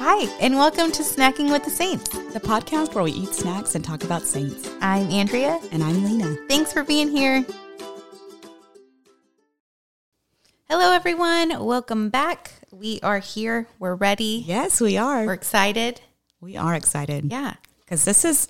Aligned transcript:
Hi, 0.00 0.24
and 0.40 0.54
welcome 0.56 0.90
to 0.92 1.02
Snacking 1.02 1.50
with 1.50 1.64
the 1.64 1.70
Saints. 1.70 2.08
the 2.08 2.40
podcast 2.40 2.94
where 2.94 3.04
we 3.04 3.12
eat 3.12 3.34
snacks 3.34 3.74
and 3.74 3.84
talk 3.84 4.04
about 4.04 4.22
saints. 4.22 4.68
I'm 4.80 5.10
Andrea. 5.10 5.58
And 5.72 5.82
I'm 5.82 6.04
Lena. 6.04 6.36
Thanks 6.48 6.72
for 6.72 6.84
being 6.84 7.08
here. 7.10 7.44
Hello, 10.68 10.92
everyone. 10.92 11.64
Welcome 11.64 12.10
back. 12.10 12.52
We 12.70 13.00
are 13.02 13.18
here. 13.18 13.66
We're 13.78 13.94
ready. 13.94 14.44
Yes, 14.46 14.80
we 14.80 14.96
are. 14.96 15.24
We're 15.26 15.32
excited. 15.32 16.00
we 16.40 16.56
are 16.56 16.74
excited. 16.74 17.30
Yeah, 17.32 17.54
Because 17.80 18.04
this 18.04 18.24
is 18.24 18.48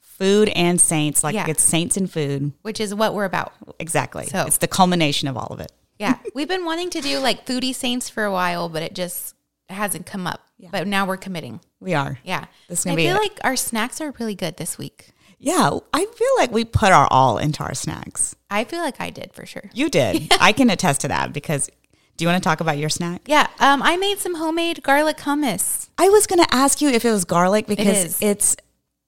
food 0.00 0.50
and 0.50 0.78
saints. 0.80 1.24
Like 1.24 1.34
Yeah. 1.34 1.46
it's 1.48 1.62
saints 1.62 1.96
and 1.96 2.10
food. 2.10 2.52
which 2.62 2.80
is 2.80 2.94
what 2.94 3.14
we're 3.14 3.24
about. 3.24 3.52
Exactly. 3.78 4.26
So- 4.26 4.44
it's 4.46 4.58
the 4.58 4.68
culmination 4.68 5.28
of 5.28 5.36
all 5.38 5.48
of 5.50 5.60
it. 5.60 5.72
Yeah, 5.98 6.18
we've 6.34 6.48
been 6.48 6.64
wanting 6.64 6.90
to 6.90 7.00
do 7.00 7.18
like 7.18 7.46
foodie 7.46 7.74
saints 7.74 8.08
for 8.10 8.24
a 8.24 8.32
while, 8.32 8.68
but 8.68 8.82
it 8.82 8.94
just 8.94 9.34
hasn't 9.68 10.04
come 10.06 10.26
up. 10.26 10.49
But 10.70 10.86
now 10.86 11.06
we're 11.06 11.16
committing. 11.16 11.60
We 11.80 11.94
are. 11.94 12.18
Yeah, 12.24 12.46
This 12.68 12.80
is 12.80 12.84
gonna 12.84 12.96
be 12.96 13.04
feel 13.06 13.16
it. 13.16 13.20
like 13.20 13.38
our 13.44 13.56
snacks 13.56 14.00
are 14.00 14.12
really 14.18 14.34
good 14.34 14.56
this 14.56 14.76
week. 14.78 15.10
Yeah. 15.38 15.70
I 15.94 16.04
feel 16.04 16.28
like 16.36 16.52
we 16.52 16.64
put 16.64 16.92
our 16.92 17.08
all 17.10 17.38
into 17.38 17.62
our 17.62 17.74
snacks. 17.74 18.36
I 18.50 18.64
feel 18.64 18.80
like 18.80 19.00
I 19.00 19.08
did 19.10 19.32
for 19.32 19.46
sure. 19.46 19.70
You 19.72 19.88
did. 19.88 20.32
I 20.40 20.52
can 20.52 20.68
attest 20.68 21.00
to 21.02 21.08
that 21.08 21.32
because 21.32 21.70
do 22.16 22.24
you 22.24 22.28
want 22.28 22.42
to 22.42 22.46
talk 22.46 22.60
about 22.60 22.76
your 22.76 22.90
snack? 22.90 23.22
Yeah, 23.26 23.46
um, 23.58 23.82
I 23.82 23.96
made 23.96 24.18
some 24.18 24.34
homemade 24.34 24.82
garlic 24.82 25.16
hummus. 25.18 25.88
I 25.96 26.10
was 26.10 26.26
going 26.26 26.44
to 26.44 26.54
ask 26.54 26.82
you 26.82 26.90
if 26.90 27.06
it 27.06 27.10
was 27.10 27.24
garlic 27.24 27.66
because 27.66 27.86
is. 28.04 28.18
it's 28.22 28.56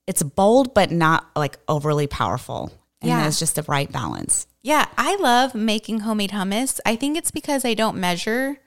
it's 0.06 0.22
bold 0.22 0.72
but 0.74 0.91
not 0.91 1.27
like 1.36 1.58
overly 1.69 2.06
powerful. 2.06 2.72
And 3.02 3.10
Yeah. 3.10 3.27
it's 3.27 3.38
just 3.38 3.56
the 3.56 3.62
right 3.64 3.91
balance. 3.92 4.46
Yeah, 4.62 4.86
I 4.96 5.16
love 5.16 5.55
making 5.55 6.00
homemade 6.00 6.30
hummus. 6.30 6.78
I 6.86 6.96
think 6.96 7.19
it's 7.19 7.30
because 7.32 7.64
I 7.64 7.74
don't 7.74 7.96
measure. 7.98 8.58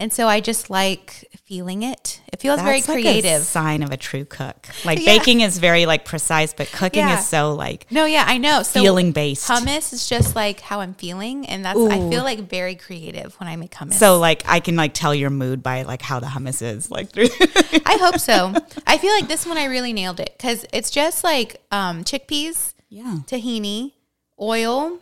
And 0.00 0.10
so 0.12 0.26
I 0.26 0.40
just 0.40 0.70
like 0.70 1.28
feeling 1.44 1.82
it. 1.82 2.22
It 2.32 2.40
feels 2.40 2.58
very 2.60 2.78
That's 2.80 2.88
like 2.88 2.98
a 3.00 3.02
creative. 3.02 3.42
sign 3.42 3.82
of 3.82 3.90
a 3.90 3.96
true 3.98 4.24
cook. 4.24 4.66
Like 4.84 4.98
Yeah. 4.98 5.18
baking 5.18 5.42
is 5.42 5.58
very 5.58 5.84
like 5.84 6.06
precise, 6.06 6.54
but 6.54 6.68
cooking 6.72 7.06
Yeah. 7.06 7.18
is 7.20 7.26
so 7.28 7.52
like 7.54 7.86
no, 7.90 8.06
yeah, 8.06 8.24
I 8.26 8.38
know. 8.38 8.62
So 8.62 8.80
feeling 8.80 9.12
based. 9.12 9.46
hummus 9.46 9.92
is 9.92 10.08
just 10.08 10.34
like 10.34 10.60
how 10.60 10.80
I'm 10.80 10.94
feeling. 10.94 11.46
And 11.46 11.62
that's, 11.64 11.78
I 11.78 11.98
feel 12.08 12.24
like 12.24 12.48
very 12.48 12.76
creative 12.76 13.34
when 13.38 13.48
I 13.48 13.56
make 13.56 13.72
hummus. 13.72 13.94
So 13.94 14.18
like 14.18 14.42
I 14.48 14.60
can 14.60 14.74
like 14.74 14.94
tell 14.94 15.14
your 15.14 15.28
mood 15.30 15.62
by 15.62 15.82
like 15.82 16.00
how 16.00 16.18
the 16.18 16.26
hummus 16.28 16.62
is 16.62 16.90
like 16.90 17.10
through. 17.10 17.28
I 17.84 17.98
hope 18.00 18.18
so. 18.18 18.54
I 18.86 18.96
feel 18.96 19.12
like 19.12 19.28
this 19.28 19.44
one 19.46 19.58
I 19.58 19.64
really 19.66 19.92
nailed 19.92 20.18
it 20.18 20.32
because 20.38 20.64
it's 20.72 20.90
just 20.90 21.22
like 21.24 21.60
um, 21.70 22.04
chickpeas, 22.04 22.72
yeah. 22.88 23.18
tahini, 23.26 23.92
oil, 24.40 24.98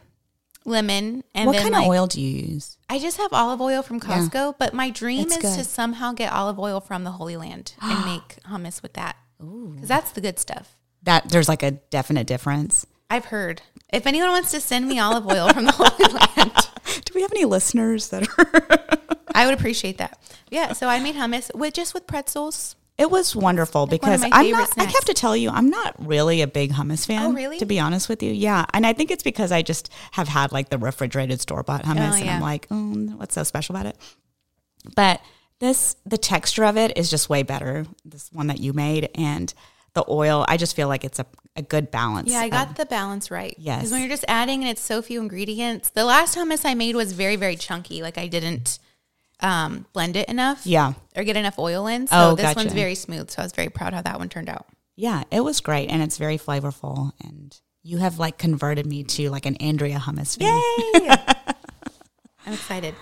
lemon, 0.68 1.24
and 1.34 1.46
What 1.46 1.56
kind 1.56 1.70
like, 1.72 1.84
of 1.84 1.88
oil 1.90 2.06
do 2.06 2.20
you 2.20 2.46
use? 2.52 2.76
I 2.88 2.98
just 2.98 3.16
have 3.18 3.32
olive 3.32 3.60
oil 3.60 3.82
from 3.82 3.98
Costco, 4.00 4.54
but 4.58 4.72
my 4.74 4.90
dream 4.90 5.22
It's 5.22 5.36
is 5.36 5.42
good. 5.42 5.58
to 5.58 5.64
somehow 5.64 6.12
get 6.12 6.32
olive 6.32 6.58
oil 6.58 6.80
from 6.80 7.04
the 7.04 7.12
Holy 7.12 7.36
Land 7.36 7.74
and 7.82 8.04
make 8.04 8.40
hummus 8.44 8.82
with 8.82 8.92
that. 8.94 9.16
Because 9.38 9.88
that's 9.88 10.12
the 10.12 10.20
good 10.20 10.38
stuff. 10.38 10.76
That 11.02 11.28
there's 11.30 11.48
like 11.48 11.62
a 11.62 11.72
definite 11.72 12.26
difference. 12.26 12.86
I've 13.10 13.26
heard. 13.26 13.62
If 13.92 14.06
anyone 14.06 14.30
wants 14.30 14.50
to 14.50 14.60
send 14.60 14.86
me 14.88 14.98
olive 14.98 15.26
oil 15.26 15.48
from 15.48 15.64
the 15.64 15.72
Holy 15.72 16.12
Land, 16.36 16.52
Do 17.04 17.12
we 17.14 17.22
have 17.22 17.32
any 17.32 17.44
listeners 17.44 18.08
that 18.08 18.28
are? 18.36 18.98
I 19.34 19.44
would 19.46 19.54
appreciate 19.54 19.98
that. 19.98 20.18
Yeah, 20.50 20.72
so 20.72 20.88
I 20.88 20.98
made 21.00 21.14
hummus 21.14 21.54
with 21.54 21.72
just 21.74 21.94
with 21.94 22.06
pretzels. 22.06 22.74
It 22.98 23.10
was 23.10 23.34
wonderful 23.36 23.84
of 23.84 23.90
because 23.90 24.24
I'm 24.24 24.50
not. 24.50 24.76
I 24.76 24.84
have 24.84 25.04
to 25.04 25.14
tell 25.14 25.36
you, 25.36 25.50
I'm 25.50 25.70
not 25.70 25.94
really 26.04 26.42
a 26.42 26.48
big 26.48 26.72
hummus 26.72 27.04
oh, 27.04 27.06
fan. 27.06 27.22
Oh, 27.22 27.32
really? 27.32 27.58
To 27.58 27.64
be 27.66 27.78
honest 27.78 28.08
with 28.08 28.24
you, 28.24 28.32
yeah, 28.32 28.64
and 28.74 28.84
I 28.84 28.92
think 28.92 29.12
it's 29.12 29.22
because 29.22 29.52
I 29.52 29.62
just 29.62 29.90
have 30.10 30.26
had 30.26 30.50
like 30.50 30.68
the 30.68 30.78
refrigerated 30.78 31.40
store 31.40 31.62
bought 31.62 31.84
hummus, 31.84 32.10
Oh, 32.10 32.16
and 32.16 32.26
yeah. 32.26 32.36
I'm 32.36 32.42
like, 32.42 32.66
oh, 32.72 32.94
what's 33.16 33.34
so 33.34 33.44
special 33.44 33.76
about 33.76 33.86
it? 33.86 33.96
But 34.96 35.20
this, 35.60 35.94
the 36.06 36.18
texture 36.18 36.64
of 36.64 36.76
it 36.76 36.98
is 36.98 37.08
just 37.08 37.28
way 37.28 37.44
better. 37.44 37.86
This 38.04 38.30
one 38.32 38.48
that 38.48 38.58
you 38.58 38.72
made, 38.72 39.10
and 39.14 39.52
the 39.94 40.04
oil, 40.08 40.44
I 40.48 40.56
just 40.56 40.74
feel 40.74 40.88
like 40.88 41.04
it's 41.04 41.18
a, 41.18 41.26
a 41.56 41.62
good 41.62 41.90
balance. 41.90 42.30
Yeah, 42.30 42.40
I 42.40 42.46
of- 42.46 42.50
got 42.50 42.76
the 42.76 42.86
balance 42.86 43.30
right. 43.30 43.54
Yes. 43.58 43.78
Because 43.78 43.92
when 43.92 44.00
you're 44.00 44.10
just 44.10 44.24
adding 44.28 44.62
and 44.62 44.70
it's 44.70 44.82
so 44.82 45.02
few 45.02 45.20
ingredients, 45.20 45.90
the 45.90 46.04
last 46.04 46.36
hummus 46.36 46.64
I 46.64 46.74
made 46.74 46.96
was 46.96 47.12
very, 47.12 47.36
very 47.36 47.56
chunky. 47.56 48.02
Like 48.02 48.18
I 48.18 48.26
didn't 48.26 48.78
um, 49.40 49.86
blend 49.92 50.16
it 50.16 50.28
enough. 50.28 50.66
yeah, 50.66 50.94
Or 51.16 51.24
get 51.24 51.36
enough 51.36 51.58
oil 51.58 51.86
in. 51.86 52.06
So 52.06 52.16
Oh, 52.30 52.34
this 52.34 52.44
gotcha. 52.44 52.58
one's 52.58 52.72
very 52.72 52.94
smooth. 52.94 53.30
So 53.30 53.42
I 53.42 53.44
was 53.44 53.52
very 53.52 53.68
proud 53.68 53.92
how 53.94 54.02
that 54.02 54.18
one 54.18 54.28
turned 54.28 54.48
out. 54.48 54.66
yeah, 54.96 55.22
it 55.30 55.40
was 55.40 55.60
great, 55.60 55.88
and 55.90 56.02
it's 56.02 56.16
very 56.18 56.38
flavorful, 56.38 57.12
and 57.22 57.56
you 57.84 57.98
have 57.98 58.18
like 58.18 58.36
converted 58.38 58.84
me 58.86 59.04
to 59.04 59.30
like 59.30 59.46
an 59.46 59.56
Andrea 59.56 59.98
hummus 59.98 60.36
fan. 60.38 60.60
Yay! 60.94 61.08
I'm 62.46 62.52
excited. 62.54 62.94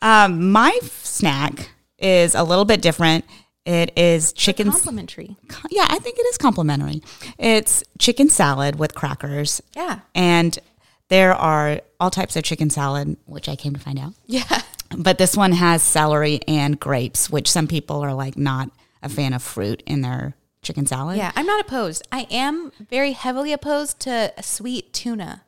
Um, 0.00 0.50
my 0.52 0.76
snack 0.82 1.70
is 1.98 2.34
a 2.34 2.42
little 2.42 2.64
bit 2.64 2.82
different. 2.82 3.24
It 3.64 3.96
is 3.96 4.32
chicken. 4.32 4.70
Complimentary. 4.70 5.36
Yeah, 5.70 5.86
I 5.88 5.98
think 6.00 6.18
it 6.18 6.26
is 6.26 6.36
complimentary. 6.36 7.00
It's 7.38 7.84
chicken 7.98 8.28
salad 8.28 8.76
with 8.78 8.94
crackers, 8.94 9.62
Yeah. 9.76 10.00
and 10.14 10.58
there 11.08 11.34
are 11.34 11.80
all 12.00 12.10
types 12.10 12.36
of 12.36 12.44
chicken 12.44 12.70
salad, 12.70 13.16
which 13.26 13.48
I 13.48 13.56
came 13.56 13.74
to 13.74 13.80
find 13.80 13.98
out. 13.98 14.14
Yeah. 14.26 14.62
But 14.96 15.18
this 15.18 15.36
one 15.36 15.52
has 15.52 15.82
celery 15.82 16.40
and 16.46 16.78
grapes, 16.78 17.30
which 17.30 17.50
some 17.50 17.66
people 17.66 18.00
are 18.00 18.14
like 18.14 18.36
not 18.36 18.70
a 19.02 19.08
fan 19.08 19.32
of 19.32 19.42
fruit 19.42 19.82
in 19.86 20.02
their 20.02 20.34
chicken 20.62 20.86
salad. 20.86 21.16
Yeah. 21.16 21.32
I'm 21.34 21.46
not 21.46 21.60
opposed. 21.60 22.06
I 22.12 22.26
am 22.30 22.72
very 22.78 23.12
heavily 23.12 23.52
opposed 23.52 24.00
to 24.00 24.32
sweet 24.40 24.92
tuna. 24.92 25.42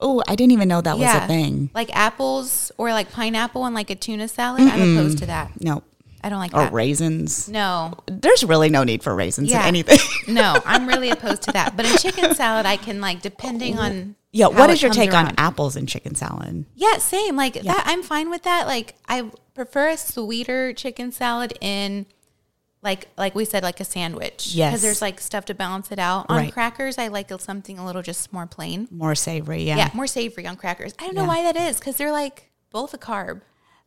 Oh, 0.00 0.22
I 0.28 0.36
didn't 0.36 0.52
even 0.52 0.68
know 0.68 0.80
that 0.80 0.96
was 0.96 1.12
a 1.12 1.26
thing. 1.26 1.70
Like 1.74 1.94
apples 1.94 2.70
or 2.78 2.90
like 2.92 3.10
pineapple 3.10 3.64
and 3.64 3.74
like 3.74 3.90
a 3.90 3.96
tuna 3.96 4.28
salad. 4.28 4.62
I'm 4.62 4.96
opposed 4.96 5.18
to 5.18 5.26
that. 5.26 5.60
No. 5.60 5.82
I 6.22 6.28
don't 6.28 6.38
like 6.38 6.52
Or 6.54 6.62
that. 6.64 6.72
raisins. 6.72 7.48
No. 7.48 7.94
There's 8.06 8.42
really 8.44 8.68
no 8.70 8.82
need 8.84 9.02
for 9.02 9.14
raisins 9.14 9.50
Yeah. 9.50 9.60
in 9.62 9.66
anything. 9.68 9.98
No, 10.34 10.60
I'm 10.66 10.86
really 10.86 11.10
opposed 11.16 11.42
to 11.42 11.52
that. 11.52 11.76
But 11.76 11.86
in 11.86 11.96
chicken 11.96 12.34
salad, 12.34 12.66
I 12.66 12.76
can 12.76 13.00
like 13.00 13.22
depending 13.22 13.78
on 13.78 14.16
yeah. 14.30 14.48
What 14.48 14.68
is 14.70 14.82
your 14.82 14.90
take 14.92 15.14
on 15.14 15.34
apples 15.38 15.74
in 15.76 15.86
chicken 15.86 16.14
salad? 16.14 16.66
Yeah, 16.74 16.98
same. 16.98 17.34
Like 17.36 17.54
that, 17.54 17.82
I'm 17.86 18.02
fine 18.02 18.28
with 18.30 18.42
that. 18.42 18.66
Like 18.66 18.94
I 19.08 19.30
prefer 19.54 19.88
a 19.90 19.96
sweeter 19.96 20.72
chicken 20.74 21.12
salad 21.12 21.54
in, 21.62 22.04
like 22.82 23.08
like 23.16 23.34
we 23.34 23.44
said, 23.46 23.62
like 23.62 23.80
a 23.80 23.84
sandwich. 23.84 24.48
Yes. 24.54 24.72
because 24.72 24.82
there's 24.82 25.00
like 25.02 25.20
stuff 25.20 25.46
to 25.46 25.54
balance 25.54 25.90
it 25.90 25.98
out. 25.98 26.26
On 26.28 26.36
Right. 26.36 26.52
crackers, 26.52 26.98
I 26.98 27.08
like 27.08 27.30
something 27.40 27.78
a 27.78 27.86
little 27.86 28.02
just 28.02 28.32
more 28.32 28.46
plain. 28.46 28.86
More 28.90 29.14
savory. 29.14 29.62
Yeah. 29.64 29.76
Yeah, 29.78 29.90
more 29.94 30.06
savory 30.06 30.46
on 30.46 30.56
crackers. 30.56 30.94
I 30.98 31.06
don't 31.06 31.14
know 31.14 31.22
Yeah. 31.22 31.28
why 31.28 31.42
that 31.44 31.56
is 31.56 31.78
because 31.78 31.96
they're 31.96 32.12
like 32.12 32.50
both 32.70 32.92
a 32.92 32.98
carb. 32.98 33.40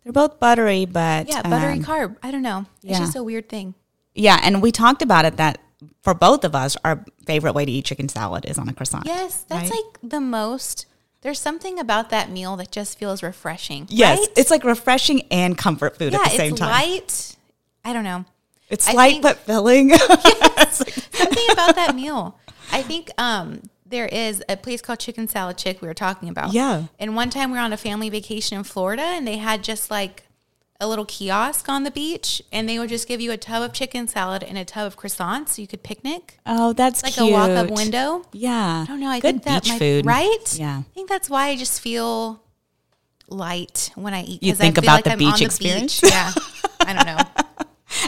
They're 0.04 0.14
both 0.14 0.40
buttery, 0.40 0.86
but 0.86 1.28
Yeah, 1.28 1.42
buttery 1.44 1.74
um, 1.74 1.84
carb. 1.84 2.18
I 2.24 2.32
don't 2.32 2.42
know. 2.42 2.66
It's 2.84 2.92
yeah. 2.94 3.00
just 3.00 3.16
a 3.16 3.24
weird 3.24 3.50
thing. 3.50 3.76
Yeah, 4.16 4.40
and 4.44 4.62
we 4.62 4.72
talked 4.72 5.02
about 5.02 5.26
it 5.26 5.38
that 5.38 5.60
for 6.02 6.14
both 6.14 6.44
of 6.44 6.56
us, 6.56 6.76
our 6.84 7.06
favorite 7.26 7.54
way 7.54 7.66
to 7.66 7.72
eat 7.72 7.86
chicken 7.86 8.10
salad 8.10 8.46
is 8.46 8.58
on 8.58 8.68
a 8.68 8.74
croissant. 8.74 9.06
Yes, 9.06 9.44
that's 9.48 9.70
right? 9.70 9.84
like 9.86 10.12
the 10.12 10.20
most. 10.20 10.86
There's 11.22 11.40
something 11.40 11.78
about 11.80 12.10
that 12.10 12.32
meal 12.32 12.56
that 12.58 12.72
just 12.72 12.98
feels 12.98 13.22
refreshing. 13.22 13.86
Yes, 13.90 14.20
right? 14.20 14.28
it's 14.36 14.50
like 14.50 14.64
refreshing 14.64 15.22
and 15.30 15.56
comfort 15.58 15.98
food 15.98 16.14
yeah, 16.14 16.20
at 16.20 16.32
the 16.32 16.38
same 16.38 16.52
it's 16.54 16.60
time. 16.60 16.70
light. 16.72 17.36
I 17.86 17.94
don't 17.94 18.04
know. 18.04 18.26
It's 18.70 18.88
I 18.88 18.94
light 18.94 19.12
think- 19.12 19.24
but 19.24 19.38
filling. 19.40 19.90
something 19.98 21.46
about 21.52 21.76
that 21.76 21.94
meal. 21.96 22.40
I 22.72 22.82
think 22.82 23.12
um, 23.18 23.62
there 23.92 24.08
is 24.08 24.44
a 24.50 24.58
place 24.58 24.82
called 24.82 25.00
Chicken 25.00 25.28
Salad 25.28 25.58
Chick 25.58 25.82
we 25.82 25.88
were 25.88 25.94
talking 25.94 26.30
about. 26.30 26.54
Yeah. 26.54 26.86
And 27.00 27.16
one 27.16 27.30
time 27.30 27.52
we 27.52 27.58
were 27.58 27.64
on 27.64 27.74
a 27.74 27.78
family 27.78 28.10
vacation 28.10 28.58
in 28.58 28.64
Florida 28.64 29.04
and 29.04 29.28
they 29.28 29.38
had 29.38 29.64
just 29.64 29.92
like 29.92 30.24
a 30.80 30.88
little 30.88 31.06
kiosk 31.06 31.70
on 31.70 31.84
the 31.84 31.92
beach 31.92 32.42
and 32.52 32.68
they 32.68 32.80
would 32.80 32.90
just 32.90 33.08
give 33.08 33.22
you 33.22 33.32
a 33.32 33.38
tub 33.38 33.62
of 33.62 33.72
chicken 33.72 34.08
salad 34.08 34.42
and 34.42 34.58
a 34.58 34.66
tub 34.66 34.88
of 34.88 34.98
croissants 34.98 35.50
so 35.50 35.62
you 35.62 35.68
could 35.68 35.84
picnic. 35.84 36.40
oh, 36.48 36.74
that's 36.74 37.04
Like 37.04 37.14
cute. 37.14 37.30
a 37.30 37.32
walk 37.32 37.50
up 37.52 37.70
window. 37.70 38.26
Yeah, 38.34 38.82
I 38.82 38.86
don't 38.88 39.00
know. 39.00 39.10
I 39.10 39.20
good 39.20 39.34
think 39.36 39.44
that 39.44 39.64
beach 39.64 39.74
might, 39.74 39.78
food, 39.80 40.06
right? 40.08 40.56
Yeah, 40.58 40.80
I 40.80 40.94
think 40.96 41.08
that's 41.08 41.30
why 41.30 41.50
I 41.50 41.56
just 41.56 41.80
feel 41.82 42.42
light 43.28 43.92
when 43.96 44.14
I 44.16 44.24
eat. 44.24 44.42
You 44.44 44.54
I 44.54 44.56
think 44.56 44.76
feel 44.76 44.84
about 44.86 44.96
like 44.96 45.04
the 45.06 45.12
I'm 45.12 45.18
beach 45.20 45.34
on 45.34 45.40
the 45.40 45.46
experience? 45.46 46.02
beach. 46.02 46.12
Yeah. 46.12 46.32
I 46.82 46.94
don't 46.94 47.06
know. 47.06 47.18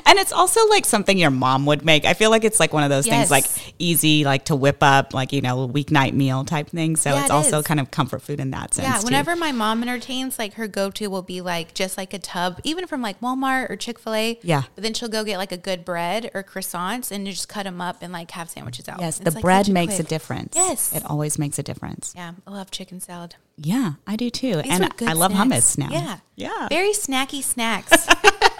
and 0.05 0.19
it's 0.19 0.31
also 0.31 0.65
like 0.69 0.85
something 0.85 1.17
your 1.17 1.31
mom 1.31 1.65
would 1.65 1.83
make. 1.85 2.05
I 2.05 2.13
feel 2.13 2.29
like 2.29 2.43
it's 2.43 2.59
like 2.59 2.73
one 2.73 2.83
of 2.83 2.89
those 2.89 3.05
Yes. 3.07 3.15
things 3.29 3.31
like 3.31 3.73
easy, 3.79 4.23
like 4.23 4.45
to 4.45 4.55
whip 4.55 4.77
up, 4.81 5.13
like 5.13 5.31
you 5.33 5.41
know, 5.41 5.67
weeknight 5.67 6.13
meal 6.13 6.43
type 6.45 6.69
thing. 6.69 6.95
So 6.95 7.11
Yeah, 7.11 7.21
it's 7.21 7.25
it 7.29 7.31
also 7.31 7.59
is. 7.59 7.65
kind 7.65 7.79
of 7.79 7.91
comfort 7.91 8.21
food 8.21 8.39
in 8.39 8.51
that 8.51 8.73
sense. 8.73 8.87
Yeah, 8.87 8.97
too. 8.99 9.05
whenever 9.05 9.35
my 9.35 9.51
mom 9.51 9.81
entertains, 9.81 10.37
like 10.39 10.53
her 10.55 10.67
go 10.67 10.89
to 10.91 11.07
will 11.07 11.21
be 11.21 11.41
like 11.41 11.73
just 11.73 11.97
like 11.97 12.13
a 12.13 12.19
tub, 12.19 12.59
even 12.63 12.87
from 12.87 13.01
like 13.01 13.19
Walmart 13.21 13.69
or 13.69 13.75
Chick 13.75 13.99
fil 13.99 14.13
A. 14.13 14.39
Yeah. 14.43 14.63
But 14.75 14.83
then 14.83 14.93
she'll 14.93 15.09
go 15.09 15.23
get 15.23 15.37
like 15.37 15.51
a 15.51 15.57
good 15.57 15.83
bread 15.85 16.31
or 16.33 16.43
croissants 16.43 17.11
and 17.11 17.25
just 17.27 17.47
cut 17.49 17.63
them 17.63 17.81
up 17.81 17.97
and 18.01 18.11
like 18.13 18.31
have 18.31 18.49
sandwiches 18.49 18.87
out. 18.87 18.99
Yes, 18.99 19.17
It's, 19.19 19.25
the 19.25 19.31
like, 19.31 19.41
bread 19.41 19.69
makes 19.69 19.99
a 19.99 20.03
difference. 20.03 20.53
Yes. 20.55 20.93
it 20.93 21.03
always 21.05 21.37
makes 21.39 21.59
a 21.59 21.63
difference. 21.63 22.13
Yeah, 22.15 22.33
I 22.47 22.51
love 22.51 22.71
chicken 22.71 22.99
salad. 22.99 23.35
Yeah, 23.57 23.93
I 24.07 24.15
do 24.15 24.29
too, 24.31 24.61
These 24.63 24.71
and 24.71 24.91
I 25.07 25.13
love 25.13 25.31
snacks. 25.31 25.75
hummus 25.75 25.77
now. 25.77 25.89
Yeah. 25.91 26.17
yeah. 26.35 26.67
Very 26.69 26.91
snacky 26.93 27.43
snacks. 27.43 28.07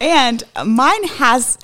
And 0.00 0.42
mine 0.64 1.04
has, 1.04 1.58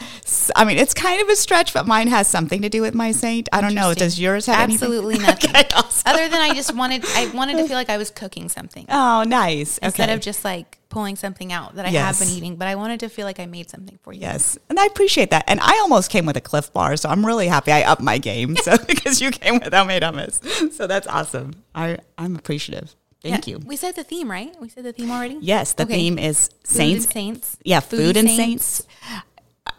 I 0.57 0.65
mean, 0.65 0.79
it's 0.79 0.95
kind 0.95 1.21
of 1.23 1.29
a 1.29 1.37
stretch, 1.37 1.73
but 1.73 1.87
mine 1.87 2.09
has 2.09 2.27
something 2.29 2.63
to 2.63 2.69
do 2.69 2.83
with 2.83 2.95
my 2.95 3.13
saint. 3.13 3.49
I 3.53 3.61
don't 3.61 3.75
know. 3.75 3.95
Does 3.95 4.19
yours 4.21 4.47
have 4.47 4.71
Absolutely 4.71 5.15
anything? 5.17 5.27
nothing. 5.27 5.51
Okay, 5.55 5.69
awesome. 5.75 6.03
Other 6.15 6.29
than 6.29 6.41
I 6.41 6.53
just 6.55 6.75
wanted, 6.75 7.05
I 7.15 7.31
wanted 7.35 7.59
to 7.59 7.67
feel 7.69 7.77
like 7.77 7.91
I 7.91 7.97
was 7.97 8.11
cooking 8.11 8.49
something 8.49 8.87
Oh, 8.89 9.23
nice. 9.27 9.79
instead 9.79 10.09
okay. 10.09 10.15
of 10.15 10.21
just 10.21 10.45
like 10.45 10.79
pulling 10.89 11.17
something 11.17 11.53
out 11.53 11.75
that 11.77 11.87
I 11.87 11.91
Yes. 11.91 12.19
have 12.19 12.27
been 12.29 12.37
eating, 12.37 12.57
but 12.57 12.67
I 12.69 12.75
wanted 12.77 13.01
to 13.01 13.09
feel 13.09 13.25
like 13.27 13.39
I 13.41 13.47
made 13.47 13.69
something 13.71 13.99
for 14.03 14.13
you. 14.13 14.21
Yes, 14.21 14.59
and 14.69 14.79
I 14.79 14.87
appreciate 14.87 15.31
that. 15.31 15.45
And 15.49 15.61
I 15.61 15.79
almost 15.83 16.11
came 16.11 16.27
with 16.27 16.37
a 16.37 16.41
Clif 16.41 16.73
Bar, 16.73 16.97
so 16.97 17.09
I'm 17.09 17.25
really 17.27 17.49
happy 17.49 17.73
I 17.73 17.83
upped 17.83 18.03
my 18.03 18.19
game. 18.19 18.57
So 18.65 18.77
because 18.79 19.21
you 19.21 19.31
came 19.31 19.59
with 19.61 19.73
homemade 19.75 20.03
hummus, 20.03 20.73
so 20.73 20.87
that's 20.87 21.07
awesome. 21.07 21.53
I 21.75 21.99
I'm 22.19 22.37
appreciative. 22.37 22.95
Thank 23.25 23.47
Yeah. 23.49 23.53
you. 23.55 23.63
We 23.67 23.77
said 23.77 23.97
the 23.97 24.05
theme, 24.05 24.31
right? 24.31 24.55
We 24.61 24.69
said 24.69 24.85
the 24.85 24.93
theme 24.93 25.11
already. 25.11 25.39
Yes, 25.41 25.73
the 25.73 25.83
Okay. 25.85 25.95
theme 25.95 26.19
is 26.19 26.49
Food 26.65 26.77
saints. 26.77 27.05
and 27.07 27.13
saints. 27.15 27.57
Yeah, 27.65 27.81
food 27.81 28.17
and 28.17 28.29
saints. 28.29 28.83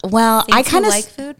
Well, 0.03 0.41
Saints 0.45 0.53
I 0.57 0.63
kind 0.63 0.85
of 0.85 0.89
like 0.89 1.05
food. 1.05 1.35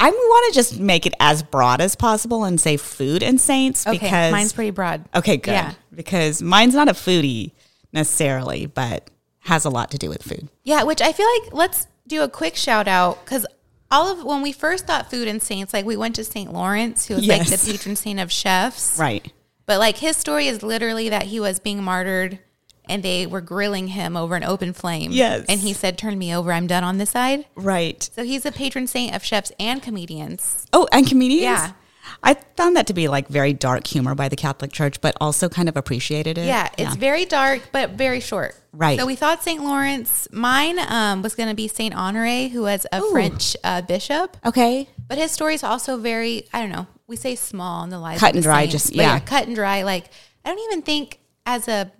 I 0.00 0.10
want 0.10 0.52
to 0.52 0.54
just 0.58 0.78
make 0.80 1.06
it 1.06 1.14
as 1.20 1.42
broad 1.42 1.80
as 1.80 1.94
possible 1.94 2.44
and 2.44 2.60
say 2.60 2.76
food 2.76 3.22
and 3.22 3.40
saints 3.40 3.86
Okay, 3.86 3.98
because 3.98 4.32
mine's 4.32 4.52
pretty 4.52 4.70
broad. 4.70 5.04
okay, 5.14 5.36
good. 5.36 5.52
Yeah. 5.52 5.74
Because 5.94 6.42
mine's 6.42 6.74
not 6.74 6.88
a 6.88 6.92
foodie 6.92 7.52
necessarily, 7.92 8.66
but 8.66 9.10
has 9.40 9.64
a 9.64 9.70
lot 9.70 9.90
to 9.92 9.98
do 9.98 10.08
with 10.08 10.22
food. 10.22 10.48
Yeah, 10.64 10.82
which 10.84 11.00
I 11.02 11.12
feel 11.12 11.26
like 11.42 11.52
let's 11.52 11.86
do 12.06 12.22
a 12.22 12.28
quick 12.28 12.56
shout 12.56 12.88
out 12.88 13.24
because 13.24 13.46
all 13.90 14.08
of 14.10 14.24
when 14.24 14.42
we 14.42 14.50
first 14.52 14.86
thought 14.86 15.10
food 15.10 15.28
and 15.28 15.40
saints, 15.42 15.72
like 15.72 15.84
we 15.84 15.96
went 15.96 16.16
to 16.16 16.24
St. 16.24 16.52
Lawrence, 16.52 17.06
who 17.06 17.14
was 17.16 17.26
like 17.26 17.46
the 17.48 17.58
patron 17.72 17.94
saint 17.94 18.18
of 18.18 18.32
chefs. 18.32 18.96
Right. 18.98 19.32
But 19.66 19.78
like 19.78 19.98
his 19.98 20.16
story 20.16 20.46
is 20.46 20.62
literally 20.62 21.08
that 21.08 21.24
he 21.24 21.40
was 21.40 21.58
being 21.60 21.82
martyred 21.82 22.38
and 22.88 23.02
they 23.02 23.26
were 23.26 23.40
grilling 23.40 23.88
him 23.88 24.16
over 24.16 24.34
an 24.34 24.44
open 24.44 24.72
flame. 24.72 25.12
Yes. 25.12 25.46
And 25.48 25.60
he 25.60 25.72
said, 25.72 25.96
Turn 25.96 26.18
me 26.18 26.34
over, 26.34 26.52
I'm 26.52 26.66
done 26.66 26.84
on 26.84 26.98
this 26.98 27.10
side. 27.10 27.46
Right. 27.54 28.08
So 28.14 28.24
he's 28.24 28.44
a 28.44 28.52
patron 28.52 28.86
saint 28.86 29.14
of 29.14 29.24
chefs 29.24 29.52
and 29.58 29.82
comedians. 29.82 30.66
Oh, 30.72 30.88
and 30.92 31.06
comedians? 31.06 31.42
Yeah. 31.42 31.72
I 32.22 32.34
found 32.56 32.76
that 32.76 32.88
to 32.88 32.94
be 32.94 33.08
like 33.08 33.28
very 33.28 33.52
dark 33.52 33.86
humor 33.86 34.14
by 34.14 34.28
the 34.28 34.36
Catholic 34.36 34.72
Church, 34.72 35.00
but 35.00 35.16
also 35.20 35.48
kind 35.48 35.68
of 35.68 35.76
appreciated 35.76 36.36
it. 36.38 36.46
Yeah, 36.46 36.68
it's 36.76 36.96
very 36.96 37.24
dark 37.24 37.62
but 37.72 37.90
very 37.90 38.20
short. 38.20 38.56
Right. 38.72 38.98
So 38.98 39.06
we 39.06 39.16
thought 39.16 39.42
St. 39.42 39.62
Lawrence. 39.62 40.28
Mine 40.32 40.78
um, 40.88 41.22
was 41.22 41.34
going 41.34 41.48
to 41.48 41.54
be 41.54 41.68
St. 41.68 41.94
Honore, 41.94 42.48
who 42.48 42.62
was 42.62 42.86
a 42.92 43.00
Ooh. 43.00 43.10
French 43.10 43.56
uh, 43.62 43.82
bishop. 43.82 44.36
Okay. 44.44 44.88
But 45.08 45.18
his 45.18 45.30
story 45.30 45.54
is 45.54 45.62
also 45.62 45.96
very, 45.96 46.48
I 46.52 46.60
don't 46.60 46.70
know, 46.70 46.86
we 47.12 47.16
say 47.16 47.34
small 47.36 47.84
in 47.84 47.90
the 47.90 47.98
lives 47.98 48.20
Cut 48.20 48.34
and 48.34 48.42
dry, 48.42 48.62
saints. 48.62 48.72
just- 48.72 48.86
But 48.96 49.02
yeah. 49.02 49.18
cut 49.20 49.46
and 49.46 49.54
dry. 49.54 49.82
Like, 49.82 50.06
I 50.44 50.48
don't 50.48 50.58
even 50.72 50.82
think 50.82 51.18
as 51.46 51.68
a, 51.68 51.92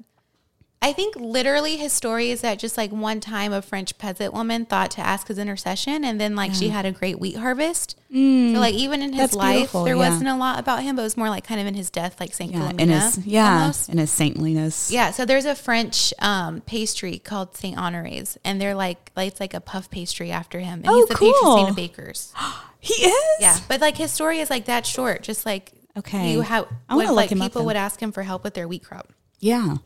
I 0.85 0.93
think 0.93 1.15
literally 1.17 1.77
his 1.77 1.93
story 1.93 2.31
is 2.33 2.41
that 2.41 2.59
just 2.59 2.77
like 2.77 2.91
one 2.91 3.21
time 3.21 3.53
a 3.53 3.63
French 3.63 3.97
peasant 3.99 4.35
woman 4.35 4.67
thought 4.67 4.91
to 4.93 5.01
ask 5.01 5.29
his 5.29 5.39
intercession 5.39 6.05
and 6.05 6.21
then 6.21 6.35
like 6.35 6.53
she 6.53 6.71
had 6.71 6.85
a 6.85 6.91
great 6.91 7.21
wheat 7.21 7.37
harvest. 7.37 7.97
so 8.13 8.17
like 8.19 8.75
even 8.75 9.01
in 9.01 9.13
his 9.13 9.19
Mm. 9.19 9.23
That's 9.23 9.35
life, 9.35 9.73
there 9.73 9.95
yeah. 9.95 10.09
wasn't 10.11 10.29
a 10.29 10.35
lot 10.37 10.59
about 10.59 10.83
him, 10.83 10.97
but 10.97 11.03
it 11.03 11.05
was 11.05 11.17
more 11.17 11.31
like 11.31 11.45
kind 11.47 11.61
of 11.61 11.69
in 11.69 11.75
his 11.75 11.89
death, 11.89 12.19
like 12.19 12.35
St. 12.35 12.51
Yeah. 12.53 12.59
Philomena. 12.59 12.81
In 12.81 12.89
his 12.89 13.19
yeah, 13.27 13.61
almost. 13.61 13.89
in 13.91 13.99
his 13.99 14.11
saintliness. 14.11 14.91
Yeah, 14.91 15.13
so 15.13 15.25
there's 15.25 15.45
a 15.45 15.55
French 15.55 16.13
um, 16.19 16.61
pastry 16.63 17.19
called 17.19 17.57
Saint 17.57 17.79
Honore's, 17.79 18.37
and 18.45 18.61
they're 18.61 18.75
like, 18.75 19.13
like 19.17 19.29
it's 19.29 19.39
like 19.41 19.55
a 19.55 19.61
puff 19.61 19.89
pastry 19.89 20.33
after 20.33 20.59
him, 20.59 20.81
and 20.81 20.89
Oh, 20.89 20.97
he's 20.97 21.09
the 21.09 21.15
patron 21.15 21.57
saint 21.57 21.71
of 21.71 21.77
bakers. 21.77 22.33
He 22.85 22.95
is? 22.95 23.37
Yeah, 23.41 23.57
but 23.69 23.81
like 23.81 23.97
his 23.97 24.11
story 24.11 24.41
is 24.41 24.51
like 24.51 24.65
that 24.65 24.85
short. 24.85 25.23
Just 25.23 25.47
like 25.47 25.71
Okay. 25.97 26.33
you 26.33 26.41
have, 26.41 26.67
I 26.89 26.97
would, 26.97 27.07
look 27.07 27.15
like 27.15 27.31
people 27.31 27.65
would 27.67 27.77
ask 27.77 28.01
him 28.03 28.11
for 28.11 28.25
help 28.25 28.43
with 28.43 28.55
their 28.55 28.67
wheat 28.67 28.83
crop. 28.83 29.13
Yeah. 29.39 29.77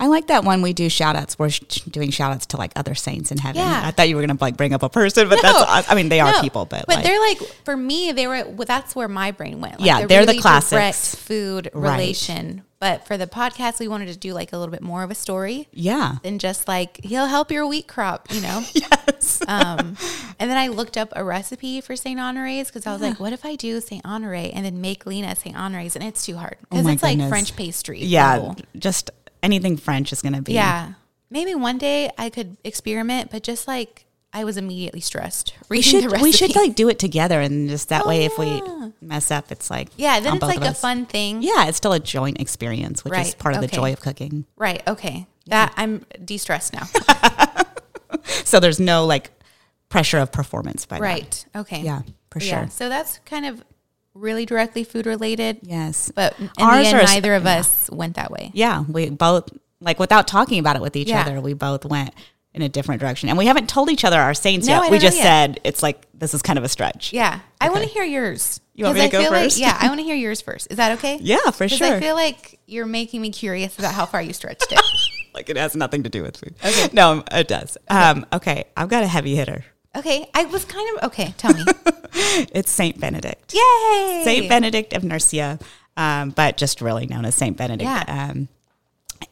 I 0.00 0.06
like 0.06 0.28
that 0.28 0.42
one 0.44 0.62
we 0.62 0.72
do 0.72 0.88
shout 0.88 1.14
outs. 1.14 1.38
We're 1.38 1.50
sh- 1.50 1.60
doing 1.88 2.10
shout 2.10 2.32
outs 2.32 2.46
to 2.46 2.56
like 2.56 2.72
other 2.74 2.94
saints 2.94 3.30
in 3.30 3.38
heaven. 3.38 3.60
Yeah. 3.60 3.82
I 3.84 3.90
thought 3.90 4.08
you 4.08 4.16
were 4.16 4.24
going 4.26 4.36
to 4.36 4.42
like 4.42 4.56
bring 4.56 4.72
up 4.72 4.82
a 4.82 4.88
person, 4.88 5.28
but 5.28 5.36
No. 5.42 5.52
that's, 5.52 5.90
I 5.90 5.94
mean, 5.94 6.08
they 6.08 6.20
are 6.20 6.32
No, 6.32 6.40
people, 6.40 6.64
but, 6.64 6.86
but 6.86 6.96
like, 6.96 7.04
they're 7.04 7.20
like 7.20 7.38
for 7.64 7.76
me, 7.76 8.12
they 8.12 8.26
were. 8.26 8.44
Well, 8.46 8.64
that's 8.66 8.96
where 8.96 9.08
my 9.08 9.30
brain 9.30 9.60
went. 9.60 9.78
Like, 9.78 9.86
Yeah, 9.86 10.06
they're 10.06 10.24
the 10.26 10.32
really 10.32 10.40
classics. 10.40 10.70
direct 10.70 11.16
food 11.16 11.70
Right. 11.74 11.92
relation. 11.92 12.62
But 12.80 13.06
for 13.06 13.18
the 13.18 13.26
podcast, 13.26 13.78
we 13.78 13.88
wanted 13.88 14.08
to 14.08 14.16
do 14.16 14.32
like 14.32 14.54
a 14.54 14.56
little 14.56 14.72
bit 14.72 14.80
more 14.80 15.02
of 15.02 15.10
a 15.10 15.14
story 15.14 15.68
yeah. 15.70 16.14
than 16.22 16.38
just 16.38 16.66
like 16.66 16.98
he'll 17.04 17.26
help 17.26 17.50
your 17.50 17.66
wheat 17.66 17.86
crop, 17.86 18.28
you 18.32 18.40
know. 18.40 18.64
Yes. 18.74 19.42
Um, 19.46 19.96
and 20.38 20.50
then 20.50 20.56
I 20.56 20.68
looked 20.68 20.96
up 20.96 21.12
a 21.14 21.22
recipe 21.22 21.82
for 21.82 21.94
Saint 21.94 22.18
Honore's 22.18 22.68
because 22.68 22.86
I 22.86 22.92
was 22.92 23.02
like, 23.02 23.20
what 23.20 23.34
if 23.34 23.44
I 23.44 23.54
do 23.56 23.78
Saint 23.82 24.02
Honore 24.06 24.32
and 24.34 24.64
then 24.64 24.80
make 24.80 25.04
Lena 25.04 25.36
Saint 25.36 25.56
Honore's? 25.56 25.94
And 25.94 26.02
it's 26.04 26.24
too 26.24 26.36
hard 26.36 26.56
because 26.70 26.86
Oh 26.86 26.88
it's 26.90 27.02
like. 27.02 27.18
French 27.28 27.54
pastry. 27.54 28.02
yeah. 28.02 28.32
level. 28.36 28.56
Just 28.78 29.10
anything 29.42 29.76
French 29.76 30.12
is 30.12 30.22
going 30.22 30.34
to 30.34 30.42
be. 30.42 30.52
Yeah. 30.54 30.92
Maybe 31.30 31.54
one 31.54 31.78
day 31.78 32.10
I 32.18 32.30
could 32.30 32.56
experiment, 32.64 33.30
but 33.30 33.42
just 33.42 33.68
like 33.68 34.04
I 34.32 34.44
was 34.44 34.56
immediately 34.56 35.00
stressed 35.00 35.54
We 35.68 35.80
should, 35.82 36.10
we 36.20 36.30
should 36.32 36.54
like 36.54 36.74
do 36.74 36.88
it 36.88 36.98
together. 36.98 37.40
And 37.40 37.68
just 37.68 37.88
that 37.88 38.04
Oh, 38.04 38.08
way, 38.08 38.24
if 38.24 38.38
we 38.38 38.62
mess 39.00 39.30
up, 39.30 39.50
it's 39.52 39.70
like, 39.70 39.88
yeah, 39.96 40.20
then 40.20 40.34
it's 40.34 40.42
like 40.42 40.60
a 40.60 40.74
fun 40.74 41.06
thing. 41.06 41.42
Yeah. 41.42 41.66
It's 41.66 41.76
still 41.76 41.92
a 41.92 42.00
joint 42.00 42.40
experience, 42.40 43.04
which 43.04 43.18
is 43.18 43.34
part 43.34 43.54
of 43.54 43.60
the 43.60 43.68
joy 43.68 43.92
of 43.92 44.00
cooking. 44.00 44.44
Right. 44.56 44.82
Okay. 44.88 45.26
That 45.46 45.72
I'm 45.76 46.04
de-stressed 46.24 46.72
now. 46.72 46.86
So 48.44 48.60
there's 48.60 48.80
no 48.80 49.06
like 49.06 49.30
pressure 49.88 50.18
of 50.18 50.30
performance 50.32 50.84
by 50.86 50.96
that. 50.96 51.02
right. 51.02 51.46
Okay. 51.56 51.82
Yeah, 51.82 52.02
for 52.30 52.40
Yeah. 52.40 52.62
sure. 52.62 52.70
So 52.70 52.88
that's 52.88 53.18
kind 53.24 53.46
of 53.46 53.62
really 54.14 54.46
directly 54.46 54.84
food 54.84 55.06
related. 55.06 55.58
Yes. 55.62 56.10
But 56.14 56.38
in 56.38 56.50
Ours 56.58 56.90
the 56.90 56.96
end, 56.96 56.98
are- 56.98 57.12
neither 57.12 57.34
of 57.34 57.44
yeah. 57.44 57.58
us 57.60 57.88
went 57.90 58.16
that 58.16 58.30
way. 58.30 58.50
Yeah, 58.54 58.82
we 58.88 59.10
both 59.10 59.48
like 59.80 59.98
without 59.98 60.26
talking 60.28 60.58
about 60.58 60.76
it 60.76 60.82
with 60.82 60.96
each 60.96 61.08
Yeah. 61.08 61.22
other, 61.22 61.40
we 61.40 61.54
both 61.54 61.84
went 61.84 62.12
in 62.52 62.62
a 62.62 62.68
different 62.68 63.00
direction, 63.00 63.28
and 63.28 63.38
we 63.38 63.46
haven't 63.46 63.68
told 63.68 63.88
each 63.90 64.04
other 64.04 64.20
our 64.20 64.34
saints 64.34 64.66
No, 64.66 64.82
yet. 64.82 64.90
We 64.90 64.98
just 64.98 65.16
yet. 65.16 65.22
said 65.22 65.60
it's 65.64 65.82
like 65.82 66.06
this 66.12 66.34
is 66.34 66.42
kind 66.42 66.58
of 66.58 66.64
a 66.64 66.68
stretch. 66.68 67.12
Yeah. 67.12 67.40
I 67.60 67.68
want 67.70 67.82
to 67.84 67.88
hear 67.88 68.02
yours. 68.04 68.60
You 68.74 68.84
want 68.86 68.96
me 68.96 69.02
to 69.02 69.06
I 69.06 69.10
go 69.10 69.20
feel 69.22 69.30
like- 69.30 69.44
first? 69.44 69.58
yeah, 69.58 69.76
I 69.80 69.88
want 69.88 70.00
to 70.00 70.04
hear 70.10 70.16
yours 70.16 70.40
first. 70.40 70.66
Is 70.70 70.76
that 70.78 70.92
okay? 70.98 71.18
Yeah, 71.20 71.38
for 71.52 71.64
Because 71.64 71.78
sure. 71.78 71.94
I 71.94 72.00
feel 72.00 72.14
like 72.16 72.58
you're 72.66 72.86
making 72.86 73.20
me 73.22 73.30
curious 73.30 73.78
about 73.78 73.94
how 73.94 74.06
far 74.06 74.20
you 74.20 74.32
stretched 74.32 74.66
it. 74.72 74.80
like 75.34 75.48
it 75.48 75.56
has 75.56 75.76
nothing 75.76 76.02
to 76.02 76.08
do 76.10 76.22
with 76.22 76.36
food. 76.36 76.54
Okay. 76.64 76.88
No, 76.92 77.22
it 77.30 77.46
does. 77.46 77.78
Um, 77.88 78.26
okay, 78.32 78.64
I've 78.76 78.88
got 78.88 79.04
a 79.04 79.06
heavy 79.06 79.36
hitter. 79.36 79.64
Okay. 79.96 80.28
I 80.34 80.44
was 80.46 80.64
kind 80.64 80.96
of 80.98 81.04
okay. 81.08 81.34
Tell 81.36 81.54
me. 81.54 81.64
It's 82.12 82.70
Saint 82.70 82.98
Benedict. 83.00 83.54
Yay. 83.54 84.22
Saint 84.24 84.48
Benedict 84.48 84.92
of 84.94 85.04
Nursia, 85.04 85.58
um, 85.96 86.30
but 86.30 86.56
just 86.56 86.80
really 86.80 87.06
known 87.06 87.24
as 87.24 87.34
Saint 87.36 87.56
Benedict. 87.56 87.82
Yeah. 87.88 88.04
Um, 88.30 88.48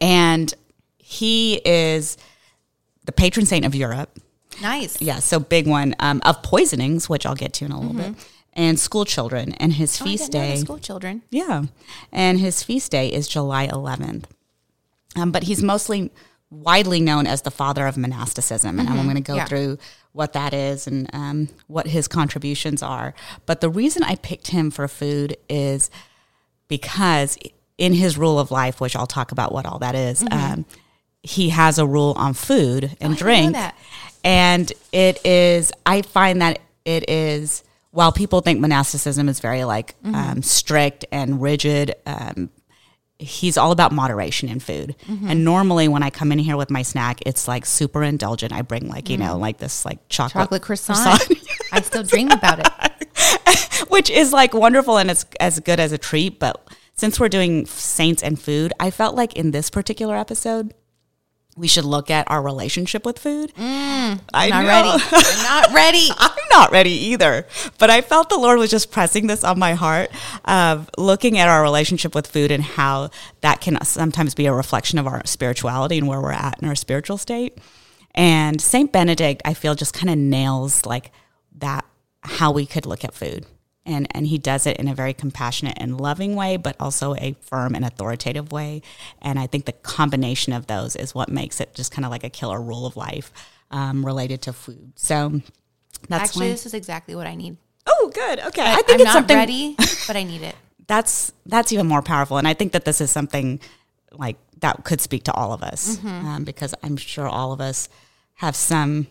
and 0.00 0.52
he 0.98 1.56
is 1.64 2.16
the 3.04 3.12
patron 3.12 3.46
saint 3.46 3.64
of 3.64 3.74
Europe. 3.74 4.16
Nice. 4.62 5.00
Yeah, 5.02 5.18
so 5.18 5.38
big 5.40 5.66
one 5.66 5.94
um, 5.98 6.20
of 6.24 6.42
poisonings, 6.42 7.08
which 7.08 7.26
I'll 7.26 7.34
get 7.34 7.52
to 7.54 7.64
in 7.64 7.72
a 7.72 7.80
little 7.80 7.94
bit, 7.94 8.14
and 8.52 8.78
school 8.78 9.04
children. 9.04 9.54
And 9.54 9.72
his 9.72 9.92
Mm-hmm. 9.96 10.04
Oh, 10.04 10.06
feast 10.06 10.32
didn't 10.32 10.40
know 10.42 10.48
the 10.50 10.54
day, 10.54 10.60
School 10.60 10.78
children. 10.78 11.22
yeah, 11.30 11.62
and 12.12 12.38
his 12.40 12.62
feast 12.62 12.92
day 12.92 13.08
is 13.12 13.26
July 13.28 13.66
11th. 13.68 14.24
Um, 15.16 15.32
but 15.32 15.44
he's 15.44 15.62
mostly 15.62 16.10
widely 16.50 17.00
known 17.00 17.26
as 17.26 17.42
the 17.42 17.50
father 17.50 17.86
of 17.86 17.96
monasticism, 17.96 18.78
and 18.78 18.88
I'm 18.88 19.02
going 19.04 19.16
to 19.16 19.20
go 19.20 19.32
Mm-hmm. 19.34 19.38
Yeah. 19.38 19.44
through 19.46 19.78
what 20.18 20.32
that 20.32 20.52
is 20.52 20.88
and 20.88 21.08
um, 21.12 21.48
what 21.68 21.86
his 21.86 22.08
contributions 22.08 22.82
are. 22.82 23.14
But 23.46 23.60
the 23.60 23.70
reason 23.70 24.02
I 24.02 24.16
picked 24.16 24.48
him 24.48 24.72
for 24.72 24.88
food 24.88 25.36
is 25.48 25.90
because 26.66 27.38
in 27.78 27.94
his 27.94 28.18
rule 28.18 28.40
of 28.40 28.50
life, 28.50 28.80
which 28.80 28.96
I'll 28.96 29.06
talk 29.06 29.30
about 29.30 29.52
what 29.52 29.64
all 29.64 29.78
that 29.78 29.94
is, 29.94 30.24
um, 30.32 30.64
he 31.22 31.50
has 31.50 31.78
a 31.78 31.86
rule 31.86 32.14
on 32.16 32.34
food 32.34 32.96
and 33.00 33.12
Mm-hmm. 33.12 33.12
Oh, 33.12 33.16
drink. 33.16 33.56
And 34.24 34.72
it 34.92 35.24
is, 35.24 35.72
I 35.86 36.02
find 36.02 36.42
that 36.42 36.58
it 36.84 37.08
is, 37.08 37.62
while 37.92 38.10
people 38.10 38.40
think 38.40 38.58
monasticism 38.58 39.28
is 39.28 39.38
very 39.38 39.62
like 39.64 39.94
Mm-hmm. 40.02 40.14
um, 40.16 40.42
strict 40.42 41.04
and 41.12 41.40
rigid, 41.40 41.94
um, 42.06 42.50
he's 43.18 43.56
all 43.56 43.72
about 43.72 43.92
moderation 43.92 44.48
in 44.48 44.60
food. 44.60 44.94
Mm-hmm. 45.06 45.28
And 45.28 45.44
normally 45.44 45.88
when 45.88 46.02
I 46.02 46.10
come 46.10 46.30
in 46.30 46.38
here 46.38 46.56
with 46.56 46.70
my 46.70 46.82
snack, 46.82 47.20
it's 47.26 47.48
like 47.48 47.66
super 47.66 48.02
indulgent. 48.02 48.52
I 48.52 48.62
bring 48.62 48.88
like, 48.88 49.08
you 49.10 49.16
know, 49.16 49.36
like 49.36 49.58
this 49.58 49.84
like 49.84 49.98
chocolate, 50.08 50.28
Mm. 50.28 50.42
Chocolate 50.44 50.62
croissant. 50.62 51.28
I 51.72 51.80
still 51.80 52.02
dream 52.04 52.30
about 52.30 52.60
it. 52.60 52.68
which 53.88 54.10
is 54.10 54.32
like 54.32 54.54
wonderful 54.54 54.98
and 54.98 55.10
it's 55.10 55.26
as 55.40 55.58
good 55.60 55.80
as 55.80 55.92
a 55.92 55.98
treat. 55.98 56.38
But 56.38 56.68
since 56.94 57.18
we're 57.18 57.28
doing 57.28 57.66
saints 57.66 58.22
and 58.22 58.40
food, 58.40 58.72
I 58.78 58.90
felt 58.90 59.14
like 59.14 59.34
in 59.34 59.50
this 59.50 59.70
particular 59.70 60.16
episode, 60.16 60.74
we 61.58 61.66
should 61.68 61.84
look 61.84 62.10
at 62.10 62.30
our 62.30 62.40
relationship 62.40 63.04
with 63.04 63.18
food. 63.18 63.52
Mm, 63.54 64.20
I 64.32 64.50
I'm 64.50 64.50
not 64.50 64.84
know. 64.84 64.92
ready. 64.92 65.04
I'm 65.10 65.42
not 65.42 65.72
ready. 65.74 66.08
I'm 66.16 66.44
not 66.50 66.70
ready 66.72 66.90
either. 66.90 67.46
But 67.78 67.90
I 67.90 68.00
felt 68.00 68.28
the 68.28 68.38
Lord 68.38 68.58
was 68.58 68.70
just 68.70 68.90
pressing 68.92 69.26
this 69.26 69.42
on 69.42 69.58
my 69.58 69.74
heart 69.74 70.10
of 70.44 70.88
looking 70.96 71.36
at 71.38 71.48
our 71.48 71.62
relationship 71.62 72.14
with 72.14 72.26
food 72.26 72.50
and 72.50 72.62
how 72.62 73.10
that 73.40 73.60
can 73.60 73.82
sometimes 73.84 74.34
be 74.34 74.46
a 74.46 74.52
reflection 74.52 74.98
of 74.98 75.06
our 75.06 75.22
spirituality 75.26 75.98
and 75.98 76.06
where 76.06 76.20
we're 76.20 76.32
at 76.32 76.62
in 76.62 76.68
our 76.68 76.76
spiritual 76.76 77.18
state. 77.18 77.58
And 78.14 78.60
Saint 78.60 78.92
Benedict, 78.92 79.42
I 79.44 79.54
feel, 79.54 79.74
just 79.74 79.94
kind 79.94 80.10
of 80.10 80.16
nails 80.18 80.86
like 80.86 81.10
that 81.58 81.84
how 82.22 82.52
we 82.52 82.66
could 82.66 82.86
look 82.86 83.04
at 83.04 83.14
food. 83.14 83.46
And, 83.88 84.06
and 84.10 84.26
he 84.26 84.36
does 84.38 84.66
it 84.66 84.76
in 84.76 84.86
a 84.86 84.94
very 84.94 85.14
compassionate 85.14 85.78
and 85.80 85.98
loving 86.00 86.36
way, 86.36 86.58
but 86.58 86.76
also 86.78 87.14
a 87.14 87.34
firm 87.40 87.74
and 87.74 87.84
authoritative 87.84 88.52
way. 88.52 88.82
And 89.22 89.38
I 89.38 89.46
think 89.46 89.64
the 89.64 89.72
combination 89.72 90.52
of 90.52 90.66
those 90.66 90.94
is 90.94 91.14
what 91.14 91.28
makes 91.30 91.60
it 91.60 91.74
just 91.74 91.90
kind 91.90 92.04
of 92.04 92.10
like 92.10 92.22
a 92.22 92.30
killer 92.30 92.60
rule 92.60 92.84
of 92.84 92.96
life 92.96 93.32
um, 93.70 94.04
related 94.04 94.42
to 94.42 94.52
food. 94.52 94.92
So 94.96 95.40
that's 96.08 96.30
Actually, 96.30 96.46
why. 96.46 96.52
this 96.52 96.66
is 96.66 96.74
exactly 96.74 97.14
what 97.14 97.26
I 97.26 97.34
need. 97.34 97.56
Oh, 97.86 98.10
good. 98.14 98.40
Okay, 98.40 98.62
I 98.62 98.76
think 98.82 98.90
I'm 98.90 98.94
it's 98.96 99.04
not 99.04 99.12
something 99.14 99.36
ready, 99.36 99.74
but 100.06 100.16
I 100.16 100.22
need 100.22 100.42
it. 100.42 100.54
that's 100.86 101.32
that's 101.46 101.72
even 101.72 101.86
more 101.86 102.02
powerful, 102.02 102.36
and 102.36 102.46
I 102.46 102.54
think 102.54 102.72
that 102.72 102.84
this 102.84 103.00
is 103.00 103.10
something 103.10 103.60
like 104.12 104.36
that 104.60 104.84
could 104.84 105.00
speak 105.00 105.24
to 105.24 105.32
all 105.32 105.52
of 105.52 105.62
us 105.62 106.02
um, 106.04 106.44
because 106.44 106.74
I'm 106.82 106.96
sure 106.96 107.26
all 107.26 107.52
of 107.52 107.60
us 107.60 107.88
have 108.34 108.54
some 108.56 109.06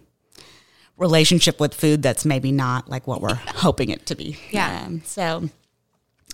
relationship 0.97 1.59
with 1.59 1.73
food 1.73 2.01
that's 2.01 2.25
maybe 2.25 2.51
not 2.51 2.89
like 2.89 3.07
what 3.07 3.21
we're 3.21 3.35
hoping 3.35 3.89
it 3.89 4.05
to 4.07 4.15
be. 4.15 4.37
Yeah. 4.51 4.83
Um, 4.85 5.01
so, 5.05 5.49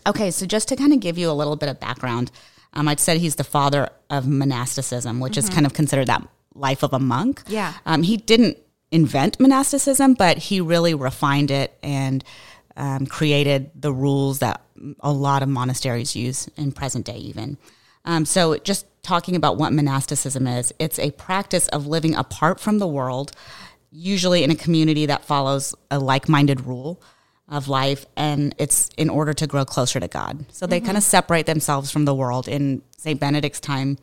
okay, 0.07 0.31
so 0.31 0.45
just 0.45 0.69
to 0.69 0.75
kind 0.75 0.93
of 0.93 0.99
give 0.99 1.17
you 1.17 1.29
a 1.29 1.33
little 1.33 1.55
bit 1.55 1.69
of 1.69 1.79
background, 1.79 2.31
um, 2.73 2.87
I'd 2.87 2.99
said 2.99 3.17
he's 3.17 3.35
the 3.35 3.43
father 3.43 3.89
of 4.09 4.27
monasticism, 4.27 5.19
which 5.19 5.37
is 5.37 5.49
kind 5.49 5.65
of 5.65 5.73
considered 5.73 6.07
that 6.07 6.27
life 6.55 6.83
of 6.83 6.93
a 6.93 6.99
monk. 6.99 7.43
Yeah. 7.47 7.73
Um, 7.85 8.03
he 8.03 8.17
didn't 8.17 8.57
invent 8.91 9.39
monasticism, 9.39 10.13
but 10.13 10.37
he 10.37 10.61
really 10.61 10.93
refined 10.93 11.51
it 11.51 11.77
and 11.83 12.23
um, 12.75 13.05
created 13.05 13.69
the 13.75 13.93
rules 13.93 14.39
that 14.39 14.61
a 14.99 15.11
lot 15.11 15.43
of 15.43 15.49
monasteries 15.49 16.15
use 16.15 16.47
in 16.57 16.71
present 16.71 17.05
day, 17.05 17.17
even. 17.17 17.57
Um, 18.05 18.25
so, 18.25 18.57
just 18.57 18.85
talking 19.01 19.35
about 19.35 19.57
what 19.57 19.71
monasticism 19.73 20.47
is, 20.47 20.73
it's 20.79 20.99
a 20.99 21.11
practice 21.11 21.67
of 21.69 21.87
living 21.87 22.15
apart 22.15 22.59
from 22.59 22.79
the 22.79 22.87
world, 22.87 23.31
usually 23.95 24.43
in 24.43 24.49
a 24.51 24.55
community 24.55 25.05
that 25.05 25.23
follows 25.23 25.75
a 25.91 25.99
like 25.99 26.27
minded 26.27 26.61
rule 26.65 27.01
of 27.47 27.67
life, 27.67 28.05
and 28.17 28.55
it's 28.57 28.89
in 28.97 29.09
order 29.09 29.33
to 29.33 29.45
grow 29.47 29.63
closer 29.65 29.99
to 29.99 30.07
God. 30.07 30.45
So, 30.51 30.65
they 30.65 30.79
kind 30.81 30.97
of 30.97 31.03
separate 31.03 31.45
themselves 31.45 31.91
from 31.91 32.05
the 32.05 32.13
world. 32.15 32.47
In 32.47 32.81
St. 32.97 33.19
Benedict's 33.19 33.59
time, 33.59 33.97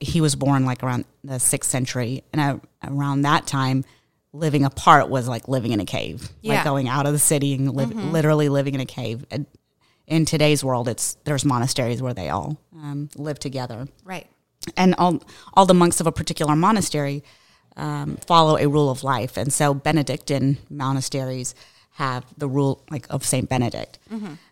he 0.00 0.20
was 0.20 0.34
born 0.34 0.66
like 0.66 0.82
around 0.82 1.04
the 1.22 1.38
sixth 1.38 1.70
century, 1.70 2.22
and 2.32 2.40
uh, 2.40 2.58
around 2.82 3.22
that 3.22 3.46
time, 3.46 3.84
living 4.32 4.64
apart 4.64 5.08
was 5.08 5.28
like 5.28 5.46
living 5.48 5.72
in 5.72 5.80
a 5.80 5.84
cave, 5.84 6.28
Yeah. 6.42 6.54
like 6.56 6.64
going 6.64 6.88
out 6.88 7.06
of 7.06 7.12
the 7.12 7.18
city 7.18 7.54
and 7.54 7.72
live, 7.74 7.94
literally 7.94 8.48
living 8.48 8.74
in 8.74 8.80
a 8.80 8.86
cave. 8.86 9.24
And 9.30 9.46
in 10.06 10.24
today's 10.24 10.62
world, 10.64 10.88
it's 10.88 11.16
there's 11.24 11.44
monasteries 11.44 12.02
where 12.02 12.12
they 12.14 12.28
all 12.28 12.58
um, 12.74 13.08
live 13.16 13.38
together, 13.38 13.86
Right. 14.04 14.26
and 14.76 14.94
all 14.98 15.22
all 15.54 15.64
the 15.64 15.74
monks 15.74 16.00
of 16.00 16.06
a 16.08 16.12
particular 16.12 16.56
monastery 16.56 17.22
um, 17.76 18.16
follow 18.26 18.56
a 18.56 18.66
rule 18.68 18.90
of 18.90 19.02
life, 19.04 19.36
and 19.36 19.52
so 19.52 19.74
Benedictine 19.74 20.58
monasteries 20.70 21.54
have 21.96 22.24
the 22.36 22.48
rule 22.48 22.82
like 22.90 23.06
of 23.08 23.24
Saint 23.24 23.48
Benedict, 23.48 23.98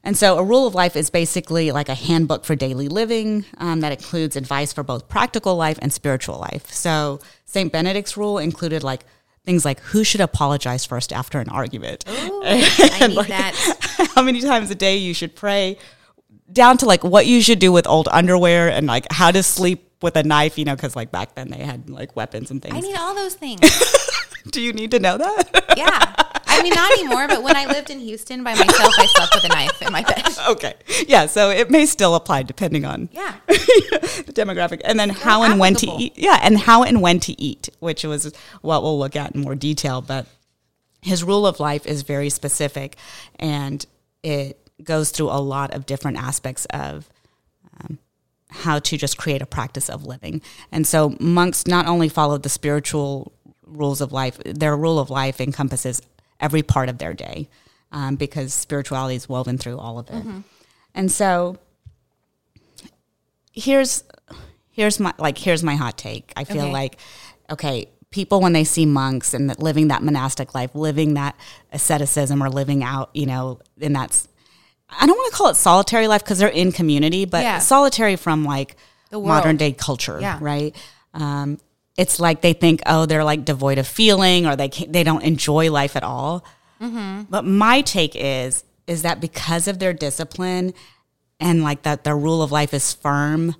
and 0.05 0.17
so 0.17 0.38
a 0.38 0.45
rule 0.45 0.67
of 0.67 0.75
life 0.75 0.95
is 0.97 1.11
basically 1.11 1.73
like 1.73 1.88
a 1.88 1.95
handbook 1.95 2.45
for 2.45 2.55
daily 2.55 2.88
living 2.88 3.45
um, 3.59 3.81
that 3.81 3.93
includes 3.93 4.37
advice 4.37 4.73
for 4.73 4.83
both 4.83 5.09
practical 5.09 5.57
life 5.57 5.79
and 5.83 5.93
spiritual 5.93 6.38
life. 6.38 6.71
So 6.71 7.21
Saint 7.45 7.73
Benedict's 7.73 8.17
rule 8.17 8.38
included 8.38 8.85
like 8.85 9.05
things 9.45 9.64
like 9.64 9.81
who 9.81 10.05
should 10.05 10.21
apologize 10.21 10.85
first 10.85 11.12
after 11.12 11.41
an 11.41 11.49
argument, 11.49 12.05
Ooh, 12.09 12.43
I 12.45 13.07
need 13.09 13.26
that. 13.26 14.11
how 14.14 14.23
many 14.23 14.41
times 14.41 14.71
a 14.71 14.75
day 14.76 14.97
you 14.97 15.14
should 15.14 15.35
pray, 15.35 15.79
down 16.52 16.76
to 16.79 16.87
like 16.87 17.02
what 17.02 17.26
you 17.26 17.43
should 17.43 17.59
do 17.59 17.73
with 17.73 17.87
old 17.87 18.09
underwear 18.12 18.71
and 18.71 18.87
like 18.87 19.07
how 19.11 19.31
to 19.31 19.43
sleep 19.43 19.91
with 20.02 20.16
a 20.16 20.23
knife, 20.23 20.59
you 20.59 20.64
know, 20.64 20.75
because 20.75 20.97
like 20.97 21.11
back 21.11 21.35
then 21.35 21.49
they 21.50 21.59
had 21.59 21.88
like 21.88 22.14
weapons 22.16 22.50
and 22.50 22.61
things. 22.61 22.75
I 22.75 22.80
need 22.80 22.97
all 22.97 23.14
those 23.14 23.35
things. 23.35 23.61
do 24.50 24.61
you 24.61 24.73
need 24.73 24.90
to 24.90 24.99
know 24.99 25.16
that? 25.18 25.75
Yeah. 25.76 26.14
I 26.47 26.62
mean, 26.62 26.75
not 26.75 26.92
anymore, 26.92 27.28
but 27.28 27.42
when 27.42 27.56
I 27.56 27.64
lived 27.66 27.90
in 27.90 27.99
Houston 28.00 28.44
by 28.44 28.54
myself, 28.54 28.92
I 28.99 29.06
slept 29.06 29.35
with 29.35 29.44
a 29.44 29.49
knife 29.49 29.80
in 29.82 29.92
my 29.92 30.02
bed. 30.02 30.23
okay. 30.49 30.75
Yeah. 31.09 31.26
So 31.26 31.50
it 31.50 31.71
may 31.71 31.87
still 31.87 32.14
apply 32.14 32.42
depending 32.42 32.85
on 32.85 33.09
Yeah. 33.12 33.37
the 33.47 34.32
demographic. 34.35 34.80
And 34.85 34.99
then 35.00 35.09
how 35.09 35.44
and 35.44 35.59
when 35.59 35.75
to 35.76 35.87
eat. 35.87 36.12
Yeah. 36.16 36.38
And 36.42 36.59
how 36.59 36.82
and 36.82 37.00
when 37.00 37.21
to 37.21 37.40
eat, 37.40 37.68
which 37.78 38.04
was 38.04 38.32
what 38.61 38.82
we'll 38.82 38.99
look 38.99 39.16
at 39.16 39.35
in 39.35 39.40
more 39.40 39.54
detail. 39.54 40.02
But 40.02 40.26
his 41.00 41.25
rule 41.25 41.47
of 41.47 41.59
life 41.59 41.87
is 41.87 42.02
very 42.02 42.28
specific 42.28 42.97
and 43.38 43.85
it 44.23 44.59
goes 44.85 45.11
through 45.11 45.30
a 45.30 45.40
lot 45.40 45.75
of 45.75 45.87
different 45.87 46.18
aspects 46.18 46.64
of 46.66 47.09
how 48.52 48.78
to 48.78 48.97
just 48.97 49.16
create 49.18 49.42
a 49.42 49.47
practice 49.47 49.88
of 49.90 50.04
living. 50.04 50.40
And 50.71 50.87
so 50.87 51.16
monks 51.21 51.66
not 51.66 51.87
only 51.87 52.09
follow 52.09 52.38
the 52.38 52.49
spiritual 52.49 53.32
rules 53.64 54.00
of 54.00 54.12
life, 54.12 54.38
their 54.44 54.76
rule 54.76 54.99
of 54.99 55.11
life 55.11 55.40
encompasses 55.40 56.02
every 56.40 56.62
part 56.62 56.88
of 56.88 56.99
their 56.99 57.14
day 57.14 57.49
um, 57.92 58.16
because 58.16 58.52
spirituality 58.52 59.16
is 59.16 59.28
woven 59.28 59.56
through 59.59 59.78
all 59.78 59.99
of 59.99 60.09
it. 60.11 60.25
And 60.94 61.11
so 61.11 61.59
here's 63.52 64.04
here's 64.71 64.99
my 65.00 65.12
like 65.18 65.38
here's 65.38 65.62
my 65.62 65.75
hot 65.76 65.97
take. 65.99 66.32
I 66.37 66.44
feel 66.44 66.62
Okay. 66.64 66.73
like 66.73 66.99
okay, 67.50 67.87
people 68.11 68.40
when 68.40 68.52
they 68.52 68.64
see 68.64 68.87
monks 68.87 69.35
and 69.35 69.49
that 69.50 69.62
living 69.62 69.88
that 69.88 70.02
monastic 70.02 70.54
life, 70.54 70.75
living 70.75 71.14
that 71.14 71.35
asceticism 71.73 72.42
or 72.42 72.50
living 72.50 72.82
out, 72.85 73.11
you 73.14 73.26
know, 73.26 73.61
in 73.80 73.92
that 73.94 74.26
I 75.00 75.06
don't 75.06 75.16
want 75.16 75.32
to 75.32 75.37
call 75.37 75.49
it 75.49 75.56
solitary 75.56 76.06
life 76.08 76.22
because 76.22 76.38
they're 76.38 76.49
in 76.49 76.72
community, 76.72 77.25
but 77.25 77.42
Yeah. 77.42 77.58
solitary 77.58 78.16
from 78.16 78.44
like 78.44 78.76
The 79.11 79.18
modern 79.20 79.56
day 79.56 79.72
culture, 79.72 80.18
Yeah. 80.20 80.38
right? 80.40 80.75
Um, 81.14 81.58
it's 81.96 82.18
like 82.20 82.40
they 82.40 82.52
think, 82.54 82.80
oh, 82.87 83.04
they're 83.06 83.25
like 83.25 83.44
devoid 83.44 83.78
of 83.78 83.87
feeling, 83.87 84.46
or 84.46 84.56
they 84.56 84.68
can't, 84.68 84.92
they 84.92 85.04
don't 85.04 85.22
enjoy 85.22 85.70
life 85.70 85.96
at 85.96 86.02
all. 86.04 86.44
But 86.80 87.44
my 87.44 87.80
take 87.82 88.16
is 88.16 88.64
is 88.88 89.02
that 89.02 89.20
because 89.20 89.68
of 89.68 89.78
their 89.78 89.92
discipline 89.92 90.75
and 91.38 91.62
like 91.62 91.82
that 91.82 92.02
their 92.02 92.16
rule 92.16 92.42
of 92.42 92.50
life 92.50 92.75
is 92.75 92.92
firm, 92.92 93.54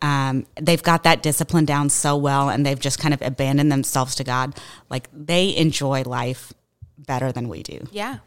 um, 0.00 0.46
they've 0.60 0.82
got 0.82 1.02
that 1.02 1.22
discipline 1.22 1.64
down 1.66 1.90
so 1.90 2.16
well, 2.16 2.48
and 2.48 2.64
they've 2.64 2.80
just 2.80 2.98
kind 2.98 3.12
of 3.12 3.20
abandoned 3.22 3.70
themselves 3.70 4.14
to 4.16 4.24
God. 4.24 4.54
Like 4.88 5.08
they 5.12 5.54
enjoy 5.56 6.02
life 6.04 6.52
better 6.96 7.30
than 7.32 7.48
we 7.48 7.62
do. 7.62 7.86
Yeah. 7.92 8.18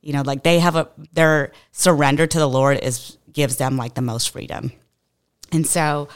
You 0.00 0.12
know, 0.12 0.22
like 0.22 0.42
they 0.44 0.58
have 0.60 0.76
a 0.76 0.88
their 1.12 1.52
surrender 1.72 2.26
to 2.26 2.38
the 2.38 2.48
Lord 2.48 2.78
is 2.82 3.16
gives 3.32 3.56
them 3.56 3.76
like 3.76 3.94
the 3.94 4.02
most 4.02 4.30
freedom. 4.30 4.72
And 5.52 5.66
so 5.66 6.08